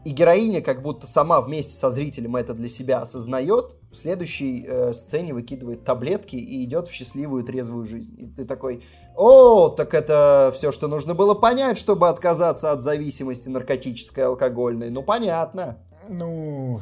и 0.06 0.12
героиня 0.12 0.62
как 0.62 0.82
будто 0.82 1.08
сама 1.08 1.42
вместе 1.42 1.74
со 1.74 1.92
зрителем 1.92 2.38
это 2.38 2.54
для 2.54 2.70
себя 2.70 3.02
осознает, 3.02 3.76
в 3.92 3.98
следующей 3.98 4.66
э, 4.68 4.94
сцене 4.94 5.34
выкидывает 5.34 5.84
таблетки 5.84 6.36
и 6.36 6.64
идет 6.64 6.88
в 6.88 6.92
счастливую 6.92 7.44
трезвую 7.44 7.86
жизнь. 7.86 8.16
И 8.20 8.28
ты 8.28 8.46
такой, 8.46 8.84
о, 9.16 9.70
так 9.70 9.94
это 9.94 10.52
все, 10.54 10.72
что 10.72 10.88
нужно 10.88 11.16
было 11.16 11.34
понять, 11.34 11.78
чтобы 11.78 12.08
отказаться 12.08 12.72
от 12.72 12.82
зависимости 12.82 13.50
наркотической, 13.50 14.26
алкогольной. 14.26 14.90
Ну, 14.90 15.02
понятно. 15.02 15.78
Ну, 16.08 16.82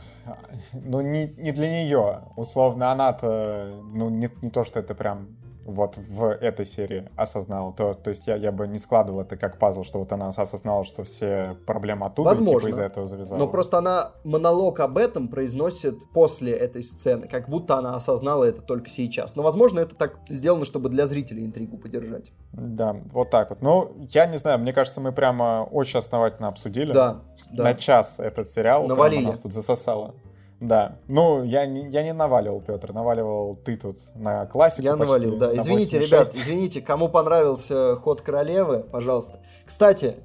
ну 0.73 1.01
не, 1.01 1.33
не 1.37 1.51
для 1.51 1.69
нее. 1.69 2.23
Условно, 2.35 2.91
она-то, 2.91 3.81
ну, 3.93 4.09
не, 4.09 4.29
не 4.41 4.49
то, 4.49 4.63
что 4.63 4.79
это 4.79 4.93
прям 4.93 5.37
вот 5.67 5.97
в 5.97 6.23
этой 6.29 6.65
серии 6.65 7.09
осознала, 7.15 7.73
то, 7.73 7.93
то 7.93 8.09
есть 8.09 8.25
я, 8.25 8.35
я 8.35 8.51
бы 8.51 8.67
не 8.67 8.79
складывал 8.79 9.21
это 9.21 9.35
как 9.35 9.59
пазл, 9.59 9.83
что 9.83 9.99
вот 9.99 10.11
она 10.13 10.29
осознала, 10.29 10.85
что 10.85 11.03
все 11.03 11.57
проблемы 11.65 12.05
оттуда, 12.05 12.31
типа, 12.31 12.41
Возможно, 12.41 12.59
типа 12.61 12.69
из-за 12.69 12.83
этого 12.83 13.05
завязала. 13.05 13.39
Но 13.39 13.47
просто 13.47 13.77
она 13.77 14.13
монолог 14.23 14.79
об 14.79 14.97
этом 14.97 15.27
произносит 15.27 16.09
после 16.13 16.53
этой 16.53 16.83
сцены, 16.83 17.27
как 17.27 17.49
будто 17.49 17.77
она 17.77 17.95
осознала 17.95 18.45
это 18.45 18.61
только 18.61 18.89
сейчас. 18.89 19.35
Но, 19.35 19.43
возможно, 19.43 19.81
это 19.81 19.95
так 19.95 20.19
сделано, 20.29 20.63
чтобы 20.63 20.89
для 20.89 21.05
зрителей 21.05 21.45
интригу 21.45 21.77
поддержать. 21.77 22.31
Да, 22.53 22.95
вот 23.11 23.29
так 23.29 23.49
вот. 23.49 23.61
Ну, 23.61 24.07
я 24.11 24.25
не 24.25 24.37
знаю, 24.37 24.59
мне 24.59 24.71
кажется, 24.71 25.01
мы 25.01 25.11
прямо 25.11 25.67
очень 25.69 25.99
основательно 25.99 26.47
обсудили. 26.47 26.93
Да, 26.93 27.23
да. 27.51 27.63
На 27.63 27.73
час 27.73 28.19
этот 28.19 28.47
сериал. 28.47 28.87
Навалили. 28.87 29.25
Нас 29.25 29.39
тут 29.39 29.53
засосало. 29.53 30.15
Да. 30.59 30.97
Ну, 31.07 31.43
я 31.43 31.65
не, 31.65 31.89
я 31.89 32.03
не 32.03 32.13
наваливал, 32.13 32.61
Петр, 32.61 32.91
наваливал 32.91 33.55
ты 33.63 33.77
тут 33.77 33.97
на 34.15 34.45
классику. 34.47 34.81
Я 34.81 34.95
навалил, 34.95 35.37
да. 35.37 35.55
Извините, 35.55 35.99
ребят, 35.99 36.31
извините, 36.33 36.81
кому 36.81 37.09
понравился 37.09 37.95
ход 37.95 38.21
королевы, 38.21 38.79
пожалуйста. 38.79 39.39
Кстати, 39.65 40.15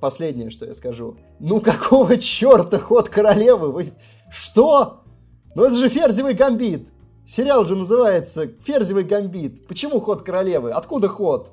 последнее, 0.00 0.50
что 0.50 0.66
я 0.66 0.74
скажу. 0.74 1.16
Ну, 1.38 1.60
какого 1.60 2.16
черта 2.16 2.78
ход 2.78 3.08
королевы? 3.08 3.70
Вы... 3.70 3.84
Что? 4.28 5.02
Ну, 5.54 5.64
это 5.64 5.74
же 5.74 5.88
ферзевый 5.88 6.34
гамбит. 6.34 6.92
Сериал 7.26 7.64
же 7.64 7.76
называется 7.76 8.48
«Ферзевый 8.48 9.04
гамбит». 9.04 9.68
Почему 9.68 10.00
ход 10.00 10.22
королевы? 10.22 10.72
Откуда 10.72 11.06
ход? 11.06 11.52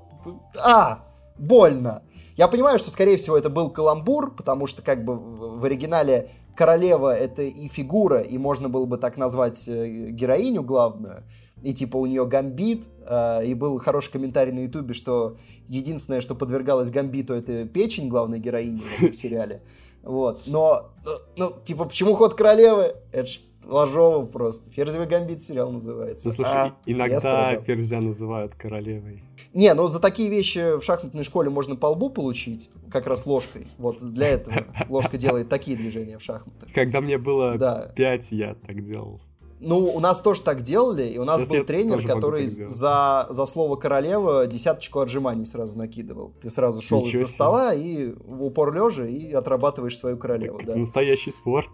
А, 0.65 1.03
больно. 1.37 2.01
Я 2.35 2.47
понимаю, 2.47 2.79
что, 2.79 2.89
скорее 2.89 3.17
всего, 3.17 3.37
это 3.37 3.51
был 3.51 3.69
каламбур, 3.69 4.35
потому 4.35 4.65
что, 4.65 4.81
как 4.81 5.05
бы, 5.05 5.15
в 5.15 5.63
оригинале 5.63 6.31
королева 6.57 7.15
это 7.15 7.43
и 7.43 7.67
фигура, 7.67 8.19
и 8.19 8.37
можно 8.37 8.67
было 8.67 8.85
бы 8.85 8.97
так 8.97 9.17
назвать 9.17 9.67
э, 9.67 10.09
героиню 10.09 10.63
главную, 10.63 11.23
и 11.61 11.73
типа 11.73 11.97
у 11.97 12.05
нее 12.05 12.25
гамбит, 12.25 12.85
э, 13.05 13.45
и 13.45 13.53
был 13.53 13.77
хороший 13.77 14.11
комментарий 14.11 14.51
на 14.51 14.59
ютубе, 14.59 14.93
что 14.93 15.37
единственное, 15.69 16.19
что 16.19 16.35
подвергалось 16.35 16.89
гамбиту, 16.89 17.33
это 17.33 17.65
печень 17.65 18.09
главной 18.09 18.39
героини 18.39 18.81
в 18.99 19.13
сериале. 19.13 19.61
Вот. 20.03 20.41
Но, 20.47 20.89
ну, 21.05 21.11
ну, 21.35 21.53
типа, 21.63 21.85
почему 21.85 22.13
ход 22.13 22.33
королевы? 22.33 22.95
Это 23.11 23.27
ж 23.27 23.39
Ложова 23.67 24.25
просто. 24.25 24.69
Ферзевый 24.71 25.07
гамбит 25.07 25.41
сериал 25.41 25.71
называется. 25.71 26.27
Ну, 26.27 26.33
слушай, 26.33 26.53
а, 26.53 26.75
иногда 26.85 27.59
ферзя 27.61 27.99
называют 27.99 28.55
королевой. 28.55 29.23
Не, 29.53 29.73
ну 29.73 29.87
за 29.87 29.99
такие 29.99 30.29
вещи 30.29 30.77
в 30.77 30.83
шахматной 30.83 31.23
школе 31.23 31.49
можно 31.49 31.75
по 31.75 31.87
лбу 31.87 32.09
получить, 32.09 32.69
как 32.91 33.07
раз 33.07 33.25
ложкой. 33.25 33.67
Вот 33.77 34.01
для 34.01 34.29
этого 34.29 34.65
ложка 34.89 35.17
делает 35.17 35.49
такие 35.49 35.75
движения 35.75 36.17
в 36.17 36.23
шахматах. 36.23 36.71
Когда 36.73 37.01
мне 37.01 37.17
было 37.17 37.57
да. 37.57 37.91
5, 37.95 38.31
я 38.31 38.55
так 38.55 38.81
делал. 38.81 39.19
Ну, 39.59 39.79
у 39.79 39.99
нас 39.99 40.21
тоже 40.21 40.43
так 40.43 40.61
делали, 40.61 41.07
и 41.07 41.17
у 41.17 41.23
нас 41.23 41.41
Сейчас 41.41 41.49
был 41.49 41.63
тренер, 41.65 42.05
который 42.05 42.45
за, 42.45 43.25
за 43.29 43.45
слово 43.47 43.75
королева 43.75 44.45
десяточку 44.45 44.99
отжиманий 44.99 45.47
сразу 45.47 45.77
накидывал. 45.79 46.31
Ты 46.39 46.51
сразу 46.51 46.79
шел 46.79 47.03
из-за 47.03 47.25
стола 47.25 47.73
и 47.73 48.13
в 48.23 48.43
упор 48.43 48.71
лежа 48.71 49.07
и 49.07 49.31
отрабатываешь 49.33 49.97
свою 49.97 50.17
королеву. 50.17 50.59
Так, 50.59 50.67
да. 50.67 50.75
Настоящий 50.75 51.31
спорт 51.31 51.69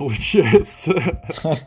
получается. 0.00 0.94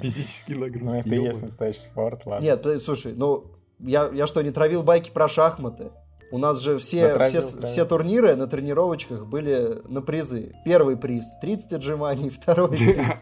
Физические 0.00 0.56
нагрузки. 0.58 0.94
Ну, 0.94 1.00
это 1.00 1.14
и 1.14 1.22
есть 1.22 1.42
настоящий 1.42 1.80
спорт, 1.80 2.24
ладно. 2.24 2.42
Нет, 2.42 2.66
слушай, 2.82 3.12
ну, 3.14 3.52
я, 3.78 4.10
я 4.14 4.26
что, 4.26 4.40
не 4.40 4.50
травил 4.50 4.82
байки 4.82 5.10
про 5.10 5.28
шахматы? 5.28 5.90
У 6.32 6.38
нас 6.38 6.60
же 6.60 6.78
все, 6.78 7.08
Натравил, 7.08 7.40
все, 7.40 7.66
все 7.66 7.84
турниры 7.84 8.34
на 8.36 8.46
тренировочках 8.46 9.26
были 9.26 9.82
на 9.88 10.00
призы. 10.00 10.54
Первый 10.64 10.96
приз 10.96 11.24
30 11.42 11.72
отжиманий, 11.74 12.30
второй 12.30 12.70
приз 12.70 13.20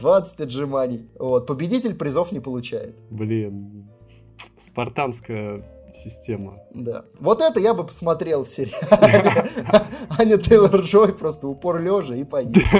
20 0.00 0.40
отжиманий. 0.40 1.08
Вот, 1.16 1.46
победитель 1.46 1.94
призов 1.94 2.32
не 2.32 2.40
получает. 2.40 2.98
Блин, 3.10 3.88
спартанская 4.56 5.62
система. 5.96 6.60
Да. 6.72 7.04
Вот 7.20 7.40
это 7.40 7.60
я 7.60 7.74
бы 7.74 7.84
посмотрел 7.84 8.44
в 8.44 8.48
сериале. 8.48 9.48
Аня 10.18 10.38
Тейлор 10.38 10.80
Джой 10.80 11.12
просто 11.12 11.48
упор 11.48 11.80
лежа 11.80 12.14
и 12.14 12.24
поедет. 12.24 12.62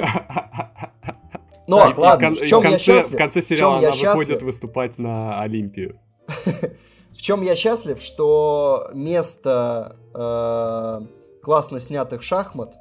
Ну, 1.66 1.76
ладно, 1.76 2.32
в, 2.32 2.46
чем 2.46 2.62
я 2.62 2.76
счастлив? 2.76 3.14
В 3.14 3.16
конце 3.16 3.40
сериала 3.40 3.78
она 3.78 3.88
выходит 3.88 4.42
выступать 4.42 4.98
на 4.98 5.40
Олимпию. 5.40 5.98
В 7.12 7.22
чем 7.24 7.40
я 7.40 7.54
счастлив, 7.54 8.02
что 8.02 8.90
место 8.92 9.96
э, 10.14 11.00
классно 11.42 11.80
снятых 11.80 12.22
шахмат 12.22 12.76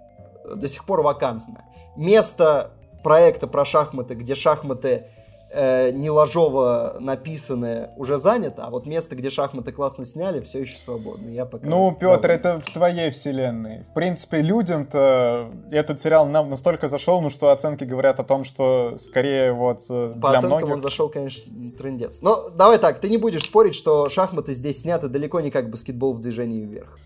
до 0.54 0.68
сих 0.68 0.84
пор 0.84 1.02
вакантно. 1.02 1.64
Место 1.96 2.72
проекта 3.04 3.48
про 3.48 3.64
шахматы, 3.64 4.16
где 4.16 4.36
шахматы 4.36 5.08
э, 5.54 5.92
не 5.92 6.10
ложово 6.10 6.98
написанное 7.00 7.92
уже 7.98 8.18
занято, 8.18 8.66
а 8.66 8.70
вот 8.70 8.86
место, 8.86 9.16
где 9.16 9.30
шахматы 9.30 9.72
классно 9.72 10.06
сняли, 10.06 10.42
все 10.42 10.62
еще 10.62 10.78
свободно. 10.78 11.30
Я 11.30 11.46
пока... 11.46 11.70
Ну, 11.70 11.96
Петр, 11.98 12.32
это 12.32 12.60
в 12.60 12.66
твоей 12.66 13.12
вселенной. 13.12 13.84
В 13.84 13.94
принципе, 13.94 14.42
людям-то 14.42 15.52
этот 15.72 16.02
сериал 16.02 16.28
нам 16.28 16.50
настолько 16.50 16.88
зашел, 16.88 17.22
ну 17.22 17.30
что 17.30 17.52
оценки 17.52 17.84
говорят 17.84 18.20
о 18.20 18.24
том, 18.24 18.46
что 18.46 18.96
скорее 18.98 19.54
вот 19.54 19.84
э, 19.90 20.14
По 20.22 20.30
для 20.30 20.40
оценкам 20.40 20.60
многих... 20.60 20.76
он 20.76 20.82
зашел, 20.82 21.10
конечно, 21.10 21.52
трендец. 21.78 22.22
Но 22.22 22.50
давай 22.56 22.80
так, 22.80 23.00
ты 23.00 23.10
не 23.10 23.18
будешь 23.18 23.44
спорить, 23.44 23.76
что 23.76 24.10
шахматы 24.10 24.54
здесь 24.54 24.82
сняты 24.82 25.08
далеко 25.08 25.40
не 25.40 25.52
как 25.52 25.70
баскетбол 25.70 26.14
в 26.14 26.20
движении 26.20 26.62
вверх. 26.62 26.98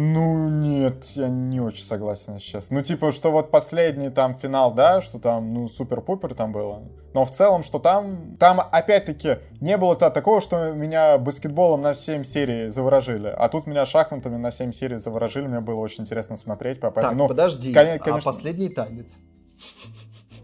Ну, 0.00 0.48
нет, 0.48 1.06
я 1.16 1.28
не 1.28 1.58
очень 1.58 1.82
согласен 1.82 2.38
сейчас. 2.38 2.70
Ну, 2.70 2.82
типа, 2.82 3.10
что 3.10 3.32
вот 3.32 3.50
последний 3.50 4.10
там 4.10 4.38
финал, 4.38 4.72
да, 4.72 5.00
что 5.00 5.18
там, 5.18 5.52
ну, 5.52 5.66
супер-пупер 5.66 6.36
там 6.36 6.52
было. 6.52 6.84
Но 7.14 7.24
в 7.24 7.32
целом, 7.32 7.64
что 7.64 7.80
там, 7.80 8.36
там, 8.38 8.60
опять-таки, 8.60 9.38
не 9.60 9.76
было-то 9.76 10.10
такого, 10.10 10.40
что 10.40 10.70
меня 10.70 11.18
баскетболом 11.18 11.82
на 11.82 11.94
7 11.94 12.22
серий 12.22 12.68
заворожили. 12.70 13.26
А 13.26 13.48
тут 13.48 13.66
меня 13.66 13.86
шахматами 13.86 14.36
на 14.36 14.52
7 14.52 14.70
серий 14.70 14.98
заворожили, 14.98 15.48
мне 15.48 15.58
было 15.58 15.80
очень 15.80 16.02
интересно 16.02 16.36
смотреть. 16.36 16.78
Поэтому, 16.78 17.02
так, 17.02 17.16
ну, 17.16 17.26
подожди, 17.26 17.72
конечно, 17.72 18.14
а 18.14 18.20
последний 18.20 18.68
танец? 18.68 19.18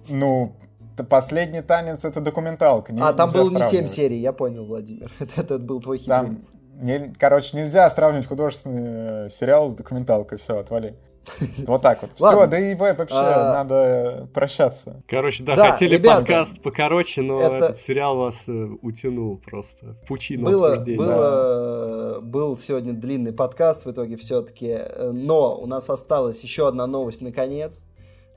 Ну, 0.08 0.56
последний 1.08 1.62
танец 1.62 2.04
это 2.04 2.20
документалка. 2.20 2.92
Не, 2.92 3.02
а 3.02 3.12
там 3.12 3.30
было 3.30 3.48
не 3.50 3.62
7 3.62 3.86
серий, 3.86 4.18
я 4.18 4.32
понял, 4.32 4.64
Владимир. 4.64 5.12
это, 5.20 5.40
это 5.40 5.58
был 5.60 5.80
твой 5.80 5.98
хитрый. 5.98 6.18
Там, 6.18 6.44
не, 6.80 7.12
короче, 7.18 7.56
нельзя 7.56 7.88
сравнивать 7.90 8.26
художественный 8.26 9.26
э, 9.26 9.28
сериал 9.28 9.68
с 9.70 9.74
документалкой. 9.74 10.38
Все, 10.38 10.58
отвали. 10.58 10.96
Вот 11.66 11.82
так 11.82 12.02
вот. 12.02 12.10
Все, 12.14 12.46
да 12.46 12.58
и 12.58 12.74
вообще 12.74 13.14
а... 13.16 13.64
надо 13.64 14.28
прощаться. 14.34 15.02
Короче, 15.08 15.42
да, 15.42 15.72
хотели 15.72 15.96
подкаст 15.96 16.62
покороче, 16.62 17.22
но 17.22 17.40
это... 17.40 17.56
этот 17.56 17.78
сериал 17.78 18.18
вас 18.18 18.44
э, 18.48 18.68
утянул 18.82 19.38
просто 19.38 19.96
было, 20.36 20.72
обсуждения. 20.72 22.20
Был 22.20 22.56
сегодня 22.56 22.92
длинный 22.92 23.32
подкаст 23.32 23.86
в 23.86 23.90
итоге 23.90 24.16
все-таки, 24.16 24.68
э, 24.68 25.10
но 25.12 25.58
у 25.58 25.66
нас 25.66 25.88
осталась 25.88 26.42
еще 26.42 26.68
одна 26.68 26.86
новость 26.86 27.22
наконец 27.22 27.86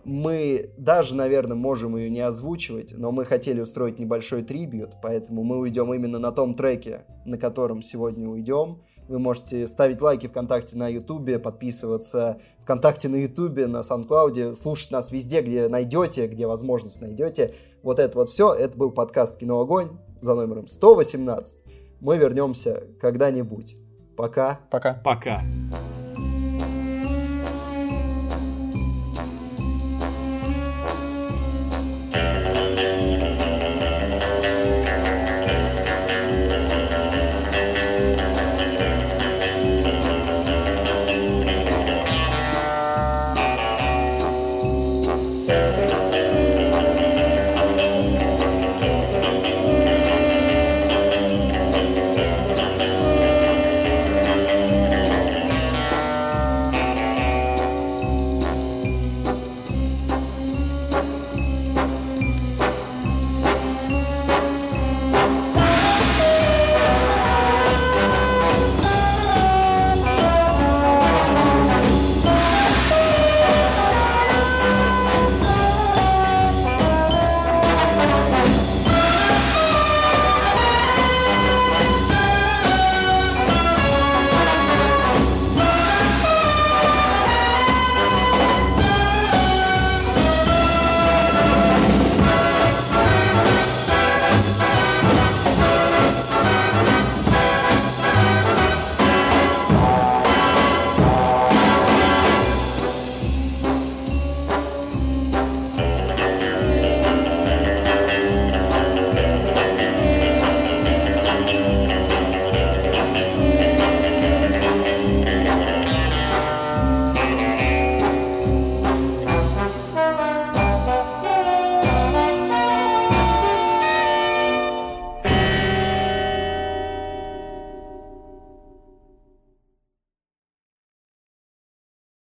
мы 0.04 0.72
даже, 0.78 1.16
наверное, 1.16 1.58
можем 1.58 1.98
ее 1.98 2.10
не 2.10 2.22
озвучивать, 2.22 2.94
но 2.98 3.12
мы 3.12 3.26
хотели 3.26 3.62
устроить 3.62 4.00
небольшой 4.00 4.44
трибют, 4.44 4.96
поэтому 5.02 5.44
мы 5.44 5.60
уйдем 5.60 5.94
именно 5.94 6.20
на 6.20 6.32
том 6.32 6.56
треке, 6.56 7.06
на 7.26 7.38
котором 7.38 7.82
сегодня 7.82 8.28
уйдем. 8.28 8.82
Вы 9.08 9.20
можете 9.20 9.68
ставить 9.68 10.02
лайки 10.02 10.28
ВКонтакте 10.28 10.78
на 10.78 10.90
Ютубе, 10.90 11.40
подписываться 11.40 12.42
ВКонтакте 12.60 13.08
на 13.08 13.16
Ютубе, 13.16 13.68
на 13.68 13.82
Сан-Клауде, 13.82 14.54
слушать 14.54 14.92
нас 14.92 15.12
везде, 15.12 15.42
где 15.42 15.70
найдете, 15.70 16.28
где 16.28 16.46
возможность 16.46 17.02
найдете. 17.02 17.54
Вот 17.84 18.00
это 18.00 18.18
вот 18.18 18.30
все. 18.30 18.54
Это 18.54 18.78
был 18.78 18.92
подкаст 18.92 19.38
«Кино 19.38 19.62
Огонь» 19.62 19.98
за 20.20 20.36
номером 20.36 20.68
118. 20.68 21.64
Мы 22.02 22.18
вернемся 22.18 22.84
когда-нибудь. 23.00 23.78
Пока. 24.18 24.60
Пока. 24.72 24.96
Пока. 25.04 25.42